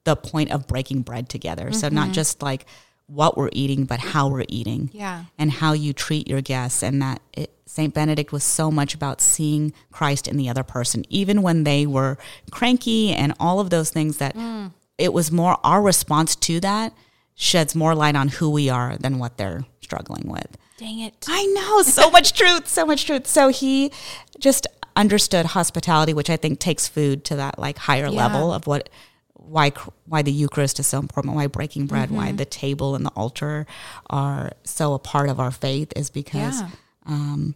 the 0.03 0.15
point 0.15 0.51
of 0.51 0.67
breaking 0.67 1.01
bread 1.01 1.27
together. 1.27 1.71
So 1.71 1.89
not 1.89 2.05
mm-hmm. 2.05 2.13
just 2.13 2.41
like 2.41 2.65
what 3.07 3.37
we're 3.37 3.49
eating, 3.51 3.85
but 3.85 3.99
how 3.99 4.27
we're 4.29 4.45
eating 4.47 4.89
Yeah. 4.93 5.25
and 5.37 5.51
how 5.51 5.73
you 5.73 5.93
treat 5.93 6.27
your 6.27 6.41
guests. 6.41 6.83
And 6.83 7.01
that 7.01 7.21
it, 7.33 7.51
St. 7.65 7.93
Benedict 7.93 8.31
was 8.31 8.43
so 8.43 8.71
much 8.71 8.93
about 8.93 9.21
seeing 9.21 9.73
Christ 9.91 10.27
in 10.27 10.37
the 10.37 10.49
other 10.49 10.63
person, 10.63 11.03
even 11.09 11.41
when 11.41 11.63
they 11.63 11.85
were 11.85 12.17
cranky 12.51 13.11
and 13.11 13.33
all 13.39 13.59
of 13.59 13.69
those 13.69 13.89
things 13.89 14.17
that 14.17 14.35
mm. 14.35 14.71
it 14.97 15.13
was 15.13 15.31
more 15.31 15.57
our 15.63 15.81
response 15.81 16.35
to 16.35 16.59
that 16.59 16.93
sheds 17.39 17.75
more 17.75 17.93
light 17.93 18.15
on 18.15 18.27
who 18.27 18.49
we 18.49 18.67
are 18.67 18.97
than 18.97 19.19
what 19.19 19.37
they're 19.37 19.63
struggling 19.79 20.27
with. 20.27 20.57
Dang 20.77 20.99
it. 20.99 21.13
I 21.27 21.45
know 21.45 21.83
so 21.83 22.09
much 22.17 22.33
truth, 22.33 22.67
so 22.67 22.83
much 22.83 23.05
truth. 23.05 23.27
So 23.27 23.49
he 23.49 23.91
just 24.39 24.65
understood 24.95 25.45
hospitality, 25.45 26.13
which 26.15 26.31
I 26.31 26.35
think 26.35 26.59
takes 26.59 26.87
food 26.87 27.23
to 27.25 27.35
that 27.35 27.59
like 27.59 27.77
higher 27.77 28.07
Yeah. 28.07 28.25
level 28.27 28.51
of 28.51 28.65
what 28.65 28.89
why 29.33 29.69
why 30.05 30.23
the 30.23 30.31
Eucharist 30.31 30.79
is 30.79 30.87
so 30.87 30.97
important, 30.97 31.35
why 31.35 31.45
breaking 31.45 31.85
bread, 31.85 32.09
why 32.09 32.29
mm-hmm. 32.29 32.37
the 32.37 32.45
table 32.45 32.95
and 32.95 33.05
the 33.05 33.11
altar 33.11 33.67
are 34.09 34.51
so 34.63 34.95
a 34.95 34.99
part 34.99 35.29
of 35.29 35.39
our 35.39 35.51
faith 35.51 35.93
is 35.95 36.09
because 36.09 36.59
Yeah. 36.61 36.69
Um, 37.05 37.55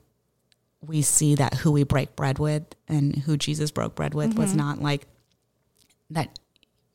we 0.80 1.02
see 1.02 1.36
that 1.36 1.56
who 1.56 1.72
we 1.72 1.84
break 1.84 2.16
bread 2.16 2.38
with 2.40 2.64
and 2.88 3.16
who 3.16 3.36
Jesus 3.36 3.72
broke 3.72 3.96
bread 3.96 4.14
with 4.14 4.36
was 4.36 4.50
mm-hmm. 4.50 4.60
not 4.60 4.82
like 4.82 5.08
that 6.12 6.38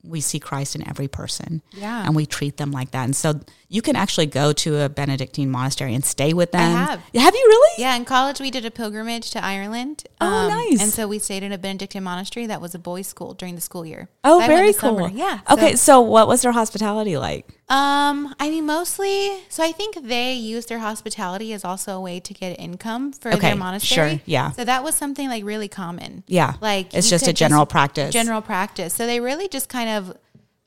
we 0.07 0.21
see 0.21 0.39
Christ 0.39 0.75
in 0.77 0.89
every 0.89 1.09
person. 1.09 1.63
Yeah. 1.73 2.05
And 2.05 2.15
we 2.15 2.27
treat 2.27 2.57
them 2.57 2.71
like 2.73 2.91
that. 2.93 3.05
And 3.05 3.15
so 3.17 3.41
you 3.69 3.83
can 3.83 3.97
actually 3.97 4.27
go 4.27 4.53
to 4.53 4.81
a 4.83 4.89
Benedictine 4.89 5.51
monastery 5.51 5.95
and 5.95 6.05
stay 6.05 6.33
with 6.33 6.53
them. 6.53 6.71
have. 6.71 7.01
Have 7.15 7.35
you 7.35 7.45
really? 7.49 7.83
Yeah, 7.83 7.97
in 7.97 8.05
college 8.05 8.39
we 8.41 8.51
did 8.51 8.65
a 8.65 8.71
pilgrimage 8.71 9.31
to 9.33 9.45
Ireland. 9.45 10.05
um, 10.21 10.33
Oh, 10.33 10.49
nice. 10.49 10.81
And 10.83 10.91
so 10.93 11.09
we 11.09 11.19
stayed 11.19 11.43
in 11.43 11.53
a 11.53 11.59
Benedictine 11.59 12.05
monastery 12.05 12.47
that 12.47 12.61
was 12.61 12.75
a 12.75 12.79
boys' 12.79 13.07
school 13.09 13.35
during 13.35 13.55
the 13.57 13.61
school 13.61 13.85
year. 13.85 14.09
Oh, 14.25 14.41
So 14.41 14.47
very 14.47 14.73
cool. 14.73 14.97
summer. 14.99 15.09
Yeah. 15.11 15.41
Okay, 15.51 15.73
So, 15.73 15.85
so 15.97 16.01
what 16.03 16.29
was 16.29 16.43
their 16.43 16.53
hospitality 16.53 17.17
like? 17.17 17.49
um, 17.69 18.33
I 18.39 18.49
mean, 18.49 18.65
mostly. 18.67 19.33
So 19.49 19.65
I 19.65 19.73
think 19.73 19.93
they 20.07 20.35
use 20.35 20.67
their 20.67 20.79
hospitality 20.79 21.53
as 21.53 21.65
also 21.65 21.97
a 21.97 22.01
way 22.01 22.21
to 22.21 22.33
get 22.35 22.51
income 22.61 23.13
for 23.13 23.31
Okay, 23.33 23.49
their 23.49 23.57
monastery. 23.57 24.11
sure, 24.11 24.21
yeah. 24.27 24.53
So 24.53 24.63
that 24.65 24.85
was 24.85 24.95
something 24.95 25.29
like 25.29 25.43
really 25.45 25.67
common. 25.69 26.23
Yeah, 26.29 26.55
Like 26.61 26.95
it's 26.95 27.11
just 27.11 27.27
a 27.27 27.33
general 27.33 27.67
practice. 27.67 28.13
General 28.13 28.41
practice. 28.43 28.95
So 28.95 29.07
they 29.07 29.19
really 29.21 29.49
just 29.49 29.69
kind 29.69 29.91
of 29.91 29.96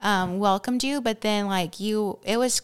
um, 0.02 0.40
welcomed 0.40 0.84
you, 0.84 1.02
but 1.02 1.22
then 1.22 1.48
like 1.48 1.80
you, 1.80 2.20
it 2.24 2.38
was 2.38 2.62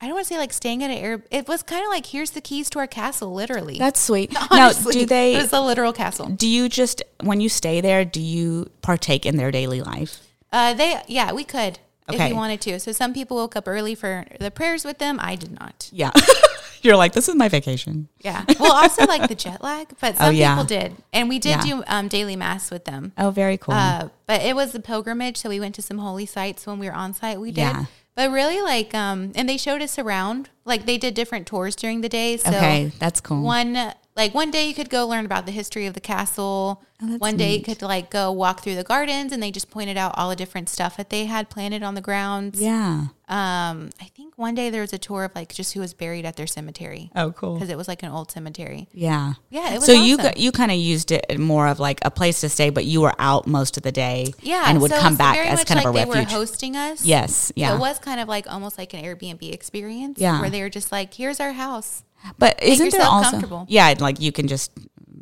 I 0.00 0.06
don't 0.06 0.14
want 0.14 0.26
to 0.26 0.34
say 0.34 0.38
like 0.38 0.52
staying 0.52 0.82
at 0.82 0.90
an 0.90 0.98
air. 0.98 1.24
It 1.30 1.48
was 1.48 1.62
kind 1.62 1.82
of 1.82 1.88
like 1.88 2.06
here's 2.06 2.30
the 2.30 2.40
keys 2.40 2.68
to 2.70 2.78
our 2.80 2.86
castle, 2.86 3.32
literally. 3.32 3.78
That's 3.78 4.00
sweet. 4.00 4.32
now, 4.50 4.72
do 4.72 5.06
they? 5.06 5.34
It 5.34 5.42
was 5.42 5.52
a 5.52 5.60
literal 5.60 5.92
castle. 5.92 6.26
do 6.26 6.46
you 6.46 6.68
just 6.68 7.02
when 7.22 7.40
you 7.40 7.48
stay 7.48 7.80
there? 7.80 8.04
Do 8.04 8.20
you 8.20 8.70
partake 8.82 9.24
in 9.24 9.36
their 9.36 9.50
daily 9.50 9.80
life? 9.80 10.20
Uh, 10.52 10.74
they 10.74 11.00
yeah, 11.06 11.32
we 11.32 11.44
could 11.44 11.78
if 12.08 12.28
you 12.28 12.36
wanted 12.36 12.60
to. 12.62 12.78
So 12.80 12.92
some 12.92 13.12
people 13.14 13.36
woke 13.36 13.56
up 13.56 13.66
early 13.66 13.94
for 13.94 14.24
the 14.40 14.50
prayers 14.50 14.84
with 14.84 14.98
them. 14.98 15.18
I 15.20 15.34
did 15.36 15.58
not. 15.58 15.88
Yeah, 15.92 16.10
you're 16.82 16.96
like 16.96 17.12
this 17.12 17.28
is 17.28 17.34
my 17.34 17.48
vacation. 17.48 18.08
Yeah. 18.20 18.44
Well, 18.60 18.72
also 18.72 19.04
like 19.06 19.28
the 19.28 19.34
jet 19.34 19.62
lag, 19.62 19.88
but 20.00 20.16
some 20.18 20.26
Oh, 20.26 20.30
yeah. 20.30 20.54
people 20.54 20.64
did, 20.66 20.96
and 21.12 21.28
we 21.28 21.38
did 21.38 21.50
Yeah. 21.50 21.62
do 21.62 21.84
um, 21.86 22.08
daily 22.08 22.36
mass 22.36 22.70
with 22.70 22.84
them. 22.84 23.12
Oh, 23.18 23.30
very 23.30 23.56
cool. 23.58 23.74
Uh, 23.74 24.08
but 24.26 24.42
it 24.42 24.54
was 24.56 24.74
a 24.74 24.80
pilgrimage, 24.80 25.36
so 25.36 25.48
we 25.48 25.60
went 25.60 25.74
to 25.76 25.82
some 25.82 25.98
holy 25.98 26.26
sites 26.26 26.66
when 26.66 26.78
we 26.78 26.86
were 26.86 26.94
on 26.94 27.12
site. 27.14 27.40
We 27.40 27.50
did, 27.50 27.60
Yeah. 27.62 27.84
but 28.14 28.30
really 28.30 28.60
like, 28.60 28.94
um, 28.94 29.32
and 29.34 29.48
they 29.48 29.56
showed 29.56 29.82
us 29.82 29.98
around. 29.98 30.50
Like 30.64 30.86
they 30.86 30.98
did 30.98 31.14
different 31.14 31.46
tours 31.46 31.76
during 31.76 32.00
the 32.00 32.08
day. 32.08 32.36
So 32.38 32.50
okay, 32.50 32.92
that's 32.98 33.20
cool. 33.20 33.42
one 33.42 33.92
like 34.16 34.34
one 34.34 34.50
day 34.50 34.66
you 34.66 34.74
could 34.74 34.88
go 34.90 35.06
learn 35.06 35.24
about 35.26 35.44
the 35.46 35.52
history 35.52 35.86
of 35.86 35.94
the 35.94 36.00
castle. 36.00 36.82
Oh, 37.02 37.18
one 37.18 37.36
day 37.36 37.56
you 37.56 37.62
could 37.62 37.82
like 37.82 38.08
go 38.10 38.32
walk 38.32 38.62
through 38.62 38.76
the 38.76 38.82
gardens, 38.84 39.30
and 39.30 39.42
they 39.42 39.50
just 39.50 39.70
pointed 39.70 39.98
out 39.98 40.14
all 40.16 40.30
the 40.30 40.36
different 40.36 40.70
stuff 40.70 40.96
that 40.96 41.10
they 41.10 41.26
had 41.26 41.50
planted 41.50 41.82
on 41.82 41.94
the 41.94 42.00
grounds. 42.00 42.60
yeah. 42.60 43.08
Um, 43.28 43.90
I 44.00 44.04
think 44.16 44.38
one 44.38 44.54
day 44.54 44.70
there 44.70 44.80
was 44.82 44.92
a 44.92 44.98
tour 44.98 45.24
of 45.24 45.34
like 45.34 45.52
just 45.52 45.74
who 45.74 45.80
was 45.80 45.92
buried 45.92 46.24
at 46.24 46.36
their 46.36 46.46
cemetery 46.46 47.10
Oh, 47.16 47.32
cool. 47.32 47.54
because 47.54 47.70
it 47.70 47.76
was 47.76 47.88
like 47.88 48.04
an 48.04 48.10
old 48.10 48.30
cemetery. 48.30 48.88
Yeah. 48.92 49.32
Yeah, 49.50 49.72
it 49.72 49.76
was 49.76 49.84
so 49.86 49.92
you 49.92 50.14
awesome. 50.14 50.24
got, 50.26 50.36
you 50.38 50.52
kind 50.52 50.70
of 50.70 50.76
used 50.78 51.10
it 51.10 51.36
more 51.38 51.66
of 51.66 51.80
like 51.80 51.98
a 52.02 52.10
place 52.10 52.40
to 52.42 52.48
stay, 52.48 52.70
but 52.70 52.84
you 52.84 53.00
were 53.00 53.12
out 53.18 53.46
most 53.48 53.76
of 53.76 53.82
the 53.82 53.90
day. 53.92 54.32
Yeah, 54.42 54.62
and 54.66 54.80
would 54.80 54.92
so 54.92 55.00
come 55.00 55.16
back 55.16 55.36
as 55.38 55.64
kind 55.64 55.78
like 55.78 55.86
of 55.88 55.94
a 55.94 55.98
they 55.98 56.04
refuge. 56.04 56.32
were 56.32 56.38
hosting 56.38 56.76
us. 56.76 57.04
yes. 57.04 57.34
So 57.48 57.52
Yeah. 57.56 57.74
it 57.74 57.80
was 57.80 57.98
kind 57.98 58.20
of 58.20 58.28
like 58.28 58.50
almost 58.50 58.78
like 58.78 58.94
an 58.94 59.02
Airbnb 59.04 59.52
experience. 59.52 60.20
Yeah. 60.20 60.40
Where 60.40 60.48
they 60.48 60.62
were 60.62 60.70
just 60.70 60.92
like, 60.92 61.12
here's 61.12 61.40
our 61.40 61.52
house. 61.52 62.04
But 62.38 62.62
isn't 62.62 62.92
there 62.92 63.02
also 63.02 63.66
yeah, 63.68 63.94
like 63.98 64.20
you 64.20 64.32
can 64.32 64.48
just 64.48 64.70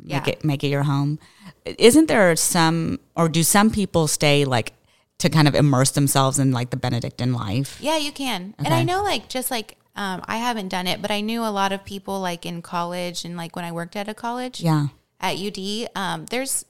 make 0.03 0.27
Yeah. 0.27 0.33
it 0.33 0.43
make 0.43 0.63
it 0.63 0.67
your 0.67 0.83
home. 0.83 1.19
Isn't 1.65 2.07
there 2.07 2.35
some 2.35 2.99
or 3.15 3.27
do 3.29 3.43
some 3.43 3.69
people 3.71 4.07
stay 4.07 4.45
like 4.45 4.73
to 5.19 5.29
kind 5.29 5.47
of 5.47 5.55
immerse 5.55 5.91
themselves 5.91 6.37
in 6.39 6.51
like 6.51 6.69
the 6.69 6.77
Benedictine 6.77 7.33
life? 7.33 7.77
Yeah, 7.81 7.97
you 7.97 8.11
can. 8.11 8.53
And 8.59 8.73
I 8.73 8.83
know 8.83 9.01
like 9.03 9.29
just 9.29 9.49
like 9.49 9.77
um, 9.95 10.21
I 10.27 10.37
haven't 10.37 10.67
done 10.69 10.87
it, 10.87 11.01
but 11.01 11.09
I 11.09 11.21
knew 11.21 11.41
a 11.43 11.49
lot 11.49 11.71
of 11.71 11.85
people 11.85 12.19
like 12.19 12.45
in 12.45 12.61
college 12.61 13.23
and 13.25 13.37
like 13.37 13.55
when 13.55 13.63
I 13.65 13.71
worked 13.71 13.95
at 13.95 14.07
a 14.09 14.13
college 14.13 14.59
Yeah. 14.61 14.87
at 15.21 15.37
UD, 15.39 15.87
um, 15.95 16.25
there's 16.25 16.65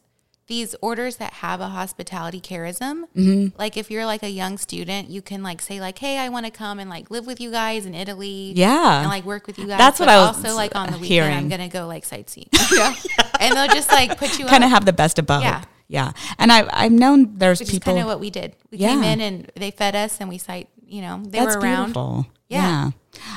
these 0.48 0.76
orders 0.82 1.16
that 1.18 1.34
have 1.34 1.60
a 1.60 1.70
hospitality 1.70 2.40
charism. 2.40 3.06
Mm-hmm. 3.16 3.58
Like 3.58 3.78
if 3.78 3.90
you're 3.90 4.06
like 4.06 4.22
a 4.24 4.30
young 4.30 4.58
student, 4.58 5.10
you 5.10 5.22
can 5.22 5.42
like 5.42 5.62
say 5.62 5.80
like, 5.80 5.98
"Hey, 5.98 6.18
I 6.18 6.30
want 6.30 6.46
to 6.46 6.52
come 6.52 6.80
and 6.80 6.90
like 6.90 7.10
live 7.10 7.26
with 7.26 7.42
you 7.42 7.52
guys 7.52 7.86
in 7.86 7.96
Italy." 7.96 8.54
Yeah. 8.56 9.02
and 9.02 9.10
like 9.10 9.26
work 9.26 9.48
with 9.48 9.58
you 9.58 9.68
guys. 9.68 9.78
That's 9.78 10.00
what 10.00 10.10
I 10.10 10.18
was 10.18 10.38
also 10.38 10.56
like 10.56 10.76
on 10.76 10.88
the 10.88 11.00
weekend. 11.00 11.08
hearing. 11.08 11.34
I'm 11.34 11.50
gonna 11.50 11.70
go 11.70 11.88
like 11.88 12.04
sightsee. 12.06 12.48
yeah. 12.78 12.94
and 13.40 13.56
they'll 13.56 13.74
just 13.74 13.92
like 13.92 14.18
put 14.18 14.38
you 14.38 14.46
Kind 14.46 14.64
of 14.64 14.70
have 14.70 14.86
the 14.86 14.94
best 14.94 15.20
of 15.20 15.26
both. 15.26 15.42
Yeah. 15.42 15.64
Yeah. 15.88 16.12
And 16.38 16.52
I 16.52 16.68
I've 16.72 16.92
known 16.92 17.38
there's 17.38 17.60
which 17.60 17.70
people 17.70 17.94
kind 17.94 18.00
of 18.00 18.08
what 18.08 18.20
we 18.20 18.30
did. 18.30 18.56
We 18.72 18.78
came 18.78 19.04
in 19.04 19.22
and 19.22 19.52
they 19.56 19.72
fed 19.72 19.96
us 19.96 20.20
and 20.20 20.30
we 20.30 20.38
sight. 20.38 20.70
You 20.88 21.02
know, 21.02 21.22
they 21.24 21.40
That's 21.40 21.56
were 21.56 21.62
around. 21.64 21.86
beautiful. 21.86 22.28
Yeah. 22.48 22.92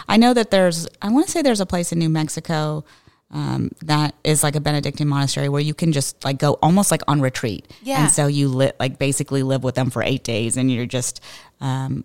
I 0.07 0.17
know 0.17 0.35
that 0.35 0.51
there's, 0.51 0.87
I 1.01 1.09
want 1.11 1.27
to 1.27 1.33
say 1.33 1.43
there's 1.43 1.61
a 1.61 1.67
place 1.67 1.93
in 1.93 1.99
New 1.99 2.09
Mexico 2.09 2.85
um, 3.31 3.71
that 3.83 4.15
is 4.25 4.43
like 4.43 4.57
a 4.57 4.61
Benedictine 4.61 5.09
monastery 5.09 5.49
where 5.49 5.61
you 5.61 5.75
can 5.75 5.93
just 5.93 6.25
like 6.25 6.39
go 6.39 6.55
almost 6.63 6.91
like 6.91 7.03
on 7.09 7.21
retreat. 7.21 7.71
Yeah. 7.83 8.03
And 8.05 8.11
so 8.11 8.27
you 8.27 8.49
lit, 8.49 8.77
like 8.81 8.99
basically 8.99 9.43
live 9.43 9.63
with 9.65 9.75
them 9.75 9.91
for 9.91 10.03
eight 10.03 10.25
days 10.25 10.57
and 10.57 10.71
you're 10.71 10.87
just, 10.87 11.21
um, 11.61 12.05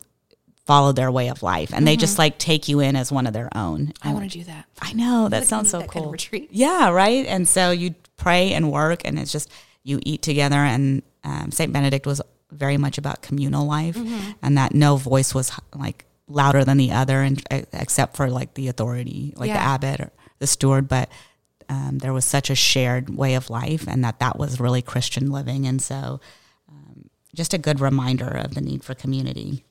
follow 0.65 0.93
their 0.93 1.11
way 1.11 1.27
of 1.27 1.43
life 1.43 1.73
and 1.73 1.85
they 1.85 1.97
just 1.97 2.17
like 2.17 2.37
take 2.37 2.69
you 2.69 2.79
in 2.79 2.95
as 2.95 3.11
one 3.11 3.27
of 3.27 3.33
their 3.33 3.49
own. 3.53 3.87
Mm-hmm. 3.87 4.07
I 4.07 4.13
want 4.13 4.31
to 4.31 4.37
do 4.37 4.45
that. 4.45 4.65
I 4.81 4.93
know 4.93 5.27
that 5.27 5.45
sounds 5.45 5.69
so 5.69 5.79
that 5.79 5.89
cool. 5.89 6.03
kind 6.03 6.05
of 6.05 6.11
retreat. 6.13 6.47
Yeah, 6.51 6.89
right. 6.89 7.25
And 7.25 7.47
so 7.47 7.71
you 7.71 7.95
pray 8.15 8.53
and 8.53 8.71
work, 8.71 9.01
and 9.03 9.19
it's 9.19 9.31
just 9.33 9.51
you 9.83 9.99
eat 10.03 10.21
together. 10.21 10.55
And 10.55 11.03
um, 11.25 11.51
Saint 11.51 11.73
Benedict 11.73 12.05
was 12.05 12.21
very 12.49 12.77
much 12.77 12.97
about 12.97 13.21
communal 13.21 13.65
life, 13.65 13.97
Mm-hmm. 13.97 14.31
and 14.41 14.57
that 14.57 14.73
no 14.73 14.95
voice 14.95 15.33
was 15.35 15.51
like 15.75 16.05
louder 16.29 16.63
than 16.63 16.77
the 16.77 16.91
other, 16.91 17.21
and 17.21 17.43
except 17.73 18.15
for 18.15 18.29
like 18.29 18.53
the 18.53 18.69
authority, 18.69 19.33
like 19.35 19.51
the 19.51 19.57
abbot 19.57 19.99
or 19.99 20.11
the 20.39 20.47
steward. 20.47 20.87
But 20.87 21.09
um, 21.69 21.99
there 21.99 22.13
was 22.13 22.25
such 22.25 22.49
a 22.49 22.55
shared 22.55 23.09
way 23.09 23.35
of 23.35 23.49
life, 23.49 23.87
and 23.87 24.03
that 24.03 24.19
that 24.19 24.37
was 24.37 24.59
really 24.59 24.81
Christian 24.81 25.31
living. 25.31 25.65
And 25.65 25.81
so, 25.81 26.19
um, 26.69 27.09
just 27.35 27.53
a 27.53 27.57
good 27.57 27.79
reminder 27.79 28.27
of 28.27 28.53
the 28.55 28.61
need 28.61 28.83
for 28.83 28.93
community. 28.93 29.63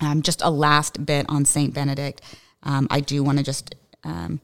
Um, 0.00 0.22
just 0.22 0.42
a 0.42 0.50
last 0.50 1.04
bit 1.06 1.26
on 1.28 1.44
Saint 1.44 1.74
Benedict. 1.74 2.20
Um, 2.62 2.86
I 2.90 3.00
do 3.00 3.22
want 3.24 3.38
to 3.38 3.44
just 3.44 3.74
um, 4.04 4.40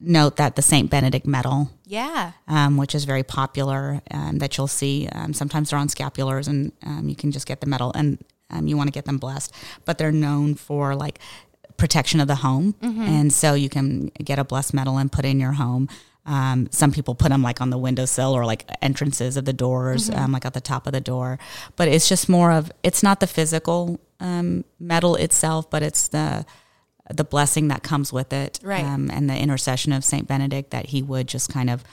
note 0.00 0.36
that 0.36 0.56
the 0.56 0.62
Saint 0.62 0.90
Benedict 0.90 1.26
medal, 1.26 1.70
Yeah. 1.86 2.32
um, 2.48 2.76
which 2.76 2.94
is 2.94 3.04
very 3.04 3.22
popular, 3.22 4.00
um, 4.10 4.38
that 4.38 4.56
you'll 4.56 4.66
see. 4.66 5.08
Um, 5.12 5.32
sometimes 5.32 5.70
they're 5.70 5.78
on 5.78 5.88
scapulars, 5.88 6.48
and 6.48 6.72
um, 6.84 7.08
you 7.08 7.16
can 7.16 7.30
just 7.32 7.46
get 7.46 7.60
the 7.60 7.66
medal, 7.66 7.92
and 7.94 8.18
um, 8.50 8.66
you 8.66 8.76
want 8.76 8.88
to 8.88 8.92
get 8.92 9.04
them 9.04 9.18
blessed. 9.18 9.52
But 9.84 9.98
they're 9.98 10.12
known 10.12 10.54
for 10.54 10.94
like 10.94 11.18
protection 11.76 12.20
of 12.20 12.28
the 12.28 12.36
home, 12.36 12.74
and 12.80 13.32
so 13.32 13.54
you 13.54 13.68
can 13.68 14.08
get 14.22 14.38
a 14.38 14.44
blessed 14.44 14.74
medal 14.74 14.98
and 14.98 15.10
put 15.10 15.24
in 15.24 15.40
your 15.40 15.52
home. 15.52 15.88
Um, 16.26 16.68
some 16.70 16.90
people 16.90 17.14
put 17.14 17.28
them 17.28 17.42
like 17.42 17.60
on 17.60 17.68
the 17.70 17.76
windowsill 17.76 18.32
or 18.32 18.46
like 18.46 18.64
entrances 18.80 19.36
of 19.36 19.44
the 19.44 19.52
doors, 19.52 20.08
um, 20.08 20.32
like 20.32 20.46
at 20.46 20.54
the 20.54 20.60
top 20.60 20.86
of 20.86 20.92
the 20.94 21.00
door. 21.00 21.38
But 21.76 21.88
it's 21.88 22.08
just 22.08 22.28
more 22.30 22.50
of 22.50 22.72
it's 22.82 23.02
not 23.02 23.20
the 23.20 23.26
physical 23.26 24.00
um, 24.20 24.64
medal 24.80 25.16
itself, 25.16 25.68
but 25.68 25.82
it's 25.82 26.08
the 26.08 26.46
the 27.14 27.24
blessing 27.24 27.68
that 27.68 27.82
comes 27.82 28.10
with 28.14 28.32
it, 28.32 28.58
Right. 28.62 28.82
Um, 28.82 29.10
and 29.10 29.28
the 29.28 29.36
intercession 29.36 29.92
of 29.92 30.02
Saint 30.04 30.26
Benedict 30.26 30.70
that 30.70 30.86
he 30.86 31.02
would 31.02 31.28
just 31.28 31.50
kind 31.52 31.68
of 31.68 31.84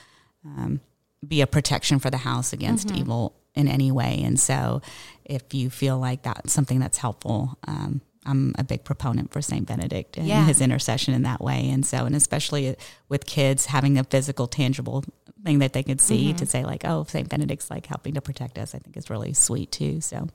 um, 0.46 0.80
be 1.26 1.42
a 1.42 1.46
protection 1.46 1.98
for 1.98 2.08
the 2.08 2.16
house 2.18 2.54
against 2.54 2.88
Mm-hmm. 2.88 2.96
evil 2.98 3.34
in 3.54 3.68
any 3.68 3.92
way. 3.92 4.22
And 4.24 4.40
so, 4.40 4.80
if 5.26 5.52
you 5.52 5.68
feel 5.68 5.98
like 5.98 6.22
that's 6.22 6.50
something 6.54 6.80
that's 6.80 6.96
helpful, 6.96 7.58
um, 7.68 8.00
I'm 8.24 8.54
a 8.58 8.64
big 8.64 8.84
proponent 8.84 9.32
for 9.32 9.42
Saint 9.42 9.66
Benedict 9.66 10.16
and 10.16 10.26
Yeah. 10.26 10.44
his 10.46 10.60
intercession 10.60 11.12
in 11.14 11.22
that 11.22 11.40
way. 11.40 11.68
And 11.70 11.84
so, 11.84 12.04
and 12.06 12.14
especially 12.14 12.76
with 13.08 13.26
kids 13.26 13.66
having 13.66 13.98
a 13.98 14.04
physical, 14.04 14.46
tangible 14.46 15.04
thing 15.44 15.58
that 15.58 15.72
they 15.72 15.82
could 15.82 16.00
see 16.00 16.28
Mm-hmm. 16.28 16.36
to 16.36 16.46
say 16.46 16.64
like, 16.64 16.84
oh, 16.84 17.04
Saint 17.08 17.28
Benedict's 17.28 17.68
like 17.70 17.86
helping 17.86 18.14
to 18.14 18.20
protect 18.20 18.58
us. 18.58 18.74
I 18.74 18.78
think 18.78 18.96
is 18.96 19.10
really 19.10 19.32
sweet 19.32 19.72
too. 19.72 20.00
So, 20.00 20.28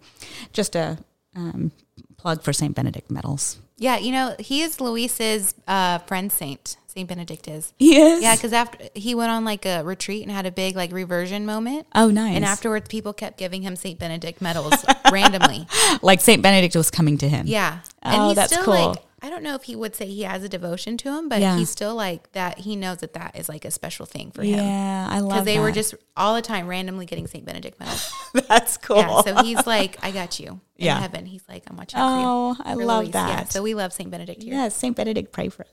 just 0.51 0.75
a 0.75 0.97
um, 1.35 1.71
plug 2.17 2.41
for 2.43 2.51
Saint 2.51 2.75
Benedict 2.75 3.09
medals. 3.11 3.59
Yeah. 3.77 3.97
You 3.97 4.11
know, 4.11 4.35
he 4.39 4.63
is 4.63 4.81
Luis's 4.81 5.53
uh, 5.67 5.99
friend 5.99 6.31
saint. 6.31 6.77
Saint 6.97 7.07
Benedict 7.09 7.47
is. 7.47 7.73
He 7.77 7.95
is. 8.01 8.23
Yeah, 8.23 8.33
because 8.35 8.53
after 8.53 8.79
he 8.95 9.13
went 9.13 9.29
on 9.29 9.45
like 9.45 9.67
a 9.67 9.83
retreat 9.83 10.23
and 10.23 10.31
had 10.31 10.47
a 10.47 10.51
big 10.51 10.75
like 10.75 10.91
reversion 10.91 11.45
moment. 11.45 11.85
Oh, 11.93 12.09
nice. 12.09 12.35
And 12.35 12.43
afterwards, 12.43 12.89
people 12.89 13.13
kept 13.13 13.37
giving 13.37 13.61
him 13.61 13.75
Saint 13.75 13.99
Benedict 13.99 14.41
medals 14.41 14.73
randomly. 15.11 15.67
like 16.01 16.21
Saint 16.21 16.41
Benedict 16.41 16.75
was 16.75 16.89
coming 16.89 17.19
to 17.19 17.29
him. 17.29 17.45
Yeah, 17.45 17.81
and 18.01 18.19
Oh, 18.19 18.27
he's 18.29 18.35
that's 18.35 18.51
still 18.51 18.65
cool. 18.65 18.73
like 18.73 18.97
I 19.19 19.29
don't 19.31 19.41
know 19.41 19.55
if 19.55 19.63
he 19.63 19.75
would 19.75 19.95
say 19.95 20.05
he 20.05 20.23
has 20.23 20.43
a 20.43 20.49
devotion 20.49 20.95
to 20.97 21.09
him, 21.17 21.27
but 21.29 21.39
Yeah. 21.41 21.57
he's 21.57 21.69
still 21.71 21.95
like 21.95 22.31
that. 22.33 22.59
He 22.59 22.75
knows 22.75 22.97
that 22.99 23.13
that 23.13 23.35
is 23.35 23.49
like 23.49 23.65
a 23.65 23.71
special 23.71 24.05
thing 24.05 24.29
for 24.31 24.41
him 24.43 24.55
Yeah, 24.59 25.07
I 25.09 25.19
love 25.19 25.29
because 25.29 25.45
they 25.45 25.59
were 25.59 25.71
just 25.71 25.95
all 26.15 26.35
the 26.35 26.41
time 26.41 26.67
randomly 26.67 27.05
getting 27.07 27.25
Saint 27.27 27.43
Benedict 27.45 27.79
medals. 27.79 28.11
That's 28.47 28.77
cool. 28.77 28.97
Yeah, 28.97 29.21
so 29.21 29.43
he's 29.43 29.65
like, 29.67 29.97
I 30.03 30.11
got 30.11 30.39
you 30.39 30.61
in 30.77 30.85
Yeah. 30.85 30.99
heaven. 30.99 31.25
He's 31.25 31.41
like, 31.49 31.63
I'm 31.67 31.75
watching 31.77 31.99
out 31.99 32.13
for 32.15 32.19
you. 32.19 32.25
Oh, 32.27 32.57
I 32.63 32.73
love 32.75 33.05
Luis. 33.05 33.15
Yeah, 33.15 33.27
that. 33.37 33.51
so 33.51 33.63
we 33.63 33.73
love 33.73 33.91
Saint 33.91 34.11
Benedict 34.11 34.43
here. 34.43 34.53
yes, 34.53 34.75
Saint 34.75 34.95
Benedict, 34.95 35.31
pray 35.31 35.49
for 35.49 35.63
us. 35.63 35.71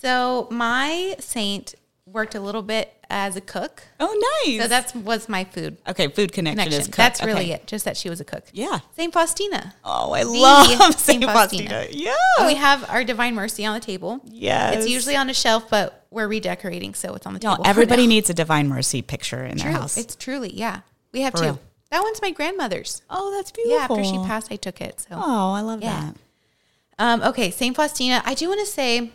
So 0.00 0.48
my 0.50 1.16
saint 1.18 1.74
worked 2.06 2.34
a 2.34 2.40
little 2.40 2.62
bit 2.62 2.92
as 3.08 3.36
a 3.36 3.40
cook. 3.40 3.82
Oh, 3.98 4.42
nice. 4.46 4.62
So 4.62 4.68
that's 4.68 4.94
was 4.94 5.28
my 5.28 5.44
food 5.44 5.76
okay. 5.88 6.08
Food 6.08 6.32
connection, 6.32 6.58
connection. 6.64 6.80
is 6.80 6.86
cooked. 6.86 6.96
That's 6.96 7.22
really 7.24 7.40
Okay. 7.52 7.52
it. 7.54 7.66
Just 7.66 7.84
that 7.84 7.96
she 7.96 8.08
was 8.08 8.20
a 8.20 8.24
cook. 8.24 8.44
Yeah. 8.52 8.78
Saint 8.96 9.12
Faustina. 9.12 9.74
Oh, 9.84 10.12
I 10.12 10.24
The 10.24 10.30
love 10.30 10.66
Saint 10.66 10.94
Saint 10.98 11.24
Faustina. 11.24 11.70
Faustina. 11.70 11.86
Yeah. 11.90 12.14
And 12.38 12.46
we 12.46 12.54
have 12.54 12.88
our 12.88 13.04
Divine 13.04 13.34
Mercy 13.34 13.64
on 13.66 13.74
the 13.74 13.80
table. 13.84 14.20
yes. 14.24 14.76
It's 14.76 14.88
usually 14.88 15.16
on 15.16 15.28
a 15.28 15.34
shelf, 15.34 15.68
but 15.70 16.06
we're 16.10 16.28
redecorating, 16.28 16.94
so 16.94 17.14
it's 17.14 17.26
on 17.26 17.34
the 17.34 17.40
no. 17.40 17.52
table. 17.52 17.66
Everybody 17.66 18.06
needs 18.06 18.30
a 18.30 18.34
Divine 18.34 18.68
Mercy 18.68 19.02
picture 19.02 19.44
in 19.44 19.58
True. 19.58 19.70
their 19.70 19.80
house. 19.80 19.96
It's 19.96 20.16
truly, 20.16 20.52
yeah. 20.54 20.80
We 21.12 21.20
have 21.22 21.32
For 21.32 21.38
two. 21.38 21.44
real. 21.44 21.60
That 21.90 22.02
one's 22.02 22.22
my 22.22 22.30
grandmother's. 22.30 23.02
oh, 23.10 23.32
that's 23.36 23.50
beautiful. 23.50 23.76
Yeah, 23.96 24.02
after 24.02 24.04
she 24.04 24.16
passed, 24.26 24.52
I 24.52 24.56
took 24.56 24.80
it. 24.80 25.00
So, 25.00 25.08
Oh, 25.12 25.52
I 25.52 25.60
love 25.60 25.82
Yeah. 25.82 26.12
that. 26.12 27.04
um, 27.04 27.22
okay, 27.22 27.50
Saint 27.50 27.74
Faustina. 27.76 28.22
I 28.24 28.34
do 28.34 28.48
want 28.48 28.60
to 28.60 28.66
say, 28.66 29.10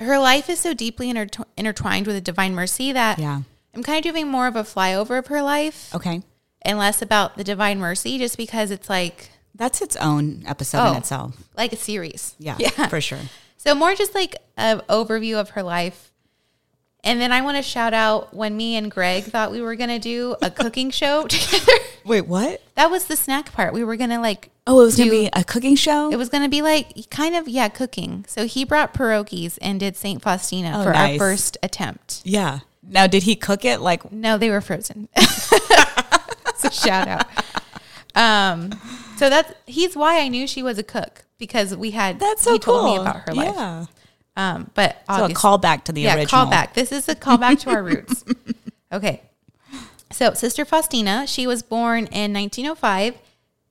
her 0.00 0.18
life 0.18 0.48
is 0.50 0.60
so 0.60 0.74
deeply 0.74 1.12
intertw- 1.12 1.44
intertwined 1.56 2.06
with 2.06 2.16
the 2.16 2.20
Divine 2.20 2.54
Mercy 2.54 2.92
that 2.92 3.18
Yeah. 3.18 3.40
I'm 3.74 3.82
kind 3.82 4.04
of 4.04 4.12
doing 4.12 4.28
more 4.28 4.46
of 4.46 4.56
a 4.56 4.62
flyover 4.62 5.18
of 5.18 5.26
her 5.28 5.42
life 5.42 5.94
Okay. 5.94 6.22
and 6.62 6.78
less 6.78 7.02
about 7.02 7.36
the 7.36 7.44
Divine 7.44 7.78
Mercy, 7.78 8.18
just 8.18 8.36
because 8.36 8.70
it's 8.70 8.88
like 8.88 9.30
That's 9.54 9.80
its 9.80 9.96
own 9.96 10.42
episode 10.46 10.78
Oh. 10.86 10.90
in 10.92 10.96
itself. 10.98 11.34
like 11.56 11.72
a 11.72 11.76
series. 11.76 12.34
Yeah, 12.38 12.56
yeah. 12.58 12.88
for 12.88 13.00
sure. 13.00 13.18
So 13.56 13.74
more 13.74 13.94
just 13.94 14.14
like 14.14 14.36
an 14.56 14.80
overview 14.88 15.40
of 15.40 15.50
her 15.50 15.62
life. 15.62 16.12
And 17.06 17.20
then 17.20 17.30
I 17.32 17.40
want 17.40 17.56
to 17.56 17.62
shout 17.62 17.94
out 17.94 18.34
when 18.34 18.56
me 18.56 18.76
and 18.76 18.90
Greg 18.90 19.24
thought 19.24 19.52
we 19.52 19.60
were 19.62 19.76
going 19.76 19.90
to 19.90 19.98
do 19.98 20.34
a 20.42 20.50
cooking 20.50 20.90
show 20.90 21.22
together. 21.28 21.72
Wait, 22.04 22.22
what? 22.26 22.60
That 22.74 22.90
was 22.90 23.06
the 23.06 23.16
snack 23.16 23.52
part. 23.52 23.72
We 23.72 23.84
were 23.84 23.96
going 23.96 24.10
to 24.10 24.18
like, 24.20 24.50
Oh, 24.66 24.80
it 24.80 24.84
was 24.84 24.96
going 24.96 25.08
to 25.10 25.16
be 25.16 25.30
a 25.32 25.44
cooking 25.44 25.76
show? 25.76 26.10
it 26.12 26.16
was 26.16 26.28
going 26.28 26.42
to 26.42 26.48
be 26.48 26.60
like 26.62 27.08
kind 27.10 27.36
of, 27.36 27.46
yeah, 27.48 27.68
cooking. 27.68 28.24
So 28.26 28.46
he 28.46 28.64
brought 28.64 28.92
pierogies 28.92 29.56
and 29.62 29.78
did 29.78 29.96
St. 29.96 30.20
Faustina 30.20 30.74
Oh, 30.80 30.82
for 30.82 30.92
nice. 30.92 31.12
our 31.12 31.18
first 31.18 31.56
attempt. 31.62 32.22
yeah. 32.24 32.60
Now, 32.88 33.06
did 33.08 33.24
he 33.24 33.34
cook 33.34 33.64
it 33.64 33.80
like 33.80 34.12
No, 34.12 34.38
they 34.38 34.48
were 34.50 34.60
frozen. 34.60 35.08
so 36.56 36.68
shout 36.70 37.08
out. 37.08 37.26
Um, 38.14 38.72
so 39.16 39.28
that's, 39.28 39.52
he's 39.66 39.96
why 39.96 40.20
I 40.20 40.28
knew 40.28 40.46
she 40.46 40.62
was 40.62 40.78
a 40.78 40.82
cook 40.82 41.24
because 41.38 41.76
we 41.76 41.90
had, 41.92 42.18
That's 42.20 42.42
so 42.42 42.52
he 42.52 42.58
cool. 42.58 42.80
told 42.80 42.84
me 42.96 43.00
about 43.00 43.16
her 43.28 43.34
life. 43.34 43.54
Yeah. 43.54 43.86
Um, 44.36 44.70
but 44.74 45.02
So 45.08 45.24
a 45.24 45.28
callback 45.30 45.84
to 45.84 45.92
the 45.92 46.02
yeah, 46.02 46.16
original. 46.16 46.46
callback. 46.46 46.74
This 46.74 46.92
is 46.92 47.08
a 47.08 47.14
callback 47.14 47.60
to 47.60 47.70
our 47.70 47.82
roots. 47.92 48.24
Okay. 48.92 49.22
So, 50.12 50.34
Sister 50.34 50.64
Faustina, 50.64 51.26
she 51.26 51.46
was 51.46 51.62
born 51.62 52.06
in 52.06 52.32
1905 52.32 53.16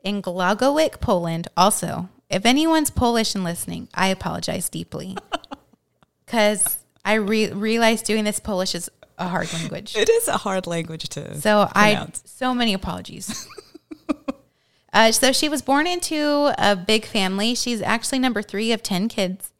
in 0.03 0.21
Głogowiec, 0.21 0.99
Poland. 0.99 1.47
Also, 1.55 2.09
if 2.29 2.45
anyone's 2.45 2.89
Polish 2.89 3.35
and 3.35 3.43
listening, 3.43 3.87
I 3.93 4.07
apologize 4.07 4.69
deeply 4.69 5.17
because 6.25 6.79
I 7.03 7.13
re- 7.15 7.51
realized 7.51 8.05
doing 8.05 8.23
this 8.23 8.39
Polish 8.39 8.75
is 8.75 8.89
a 9.17 9.27
hard 9.27 9.51
language. 9.53 9.95
It 9.95 10.09
is 10.09 10.27
a 10.27 10.37
hard 10.37 10.67
language 10.67 11.07
to 11.09 11.39
So 11.39 11.69
I 11.73 12.07
so 12.25 12.53
many 12.53 12.73
apologies. 12.73 13.47
uh, 14.93 15.11
so 15.11 15.31
she 15.31 15.47
was 15.47 15.61
born 15.61 15.87
into 15.87 16.53
a 16.57 16.75
big 16.75 17.05
family. 17.05 17.55
She's 17.55 17.81
actually 17.81 18.19
number 18.19 18.41
three 18.41 18.71
of 18.71 18.83
ten 18.83 19.07
kids, 19.07 19.53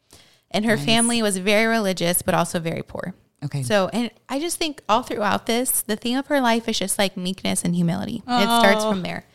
and 0.56 0.66
her 0.66 0.78
family 0.78 1.22
was 1.22 1.38
very 1.38 1.66
religious, 1.66 2.22
but 2.24 2.34
also 2.34 2.60
very 2.60 2.82
poor. 2.82 3.14
Okay. 3.43 3.62
So, 3.62 3.89
and 3.93 4.10
I 4.28 4.39
just 4.39 4.58
think 4.58 4.82
all 4.89 5.03
throughout 5.03 5.45
this, 5.45 5.82
the 5.82 5.95
theme 5.95 6.18
of 6.18 6.28
her 6.28 6.41
life 6.41 6.68
is 6.68 6.80
just 6.80 6.97
like 6.97 7.16
meekness 7.16 7.64
and 7.64 7.76
humility. 7.76 8.24
It 8.28 8.43
starts 8.62 8.84
from 8.84 9.03
there. 9.03 9.26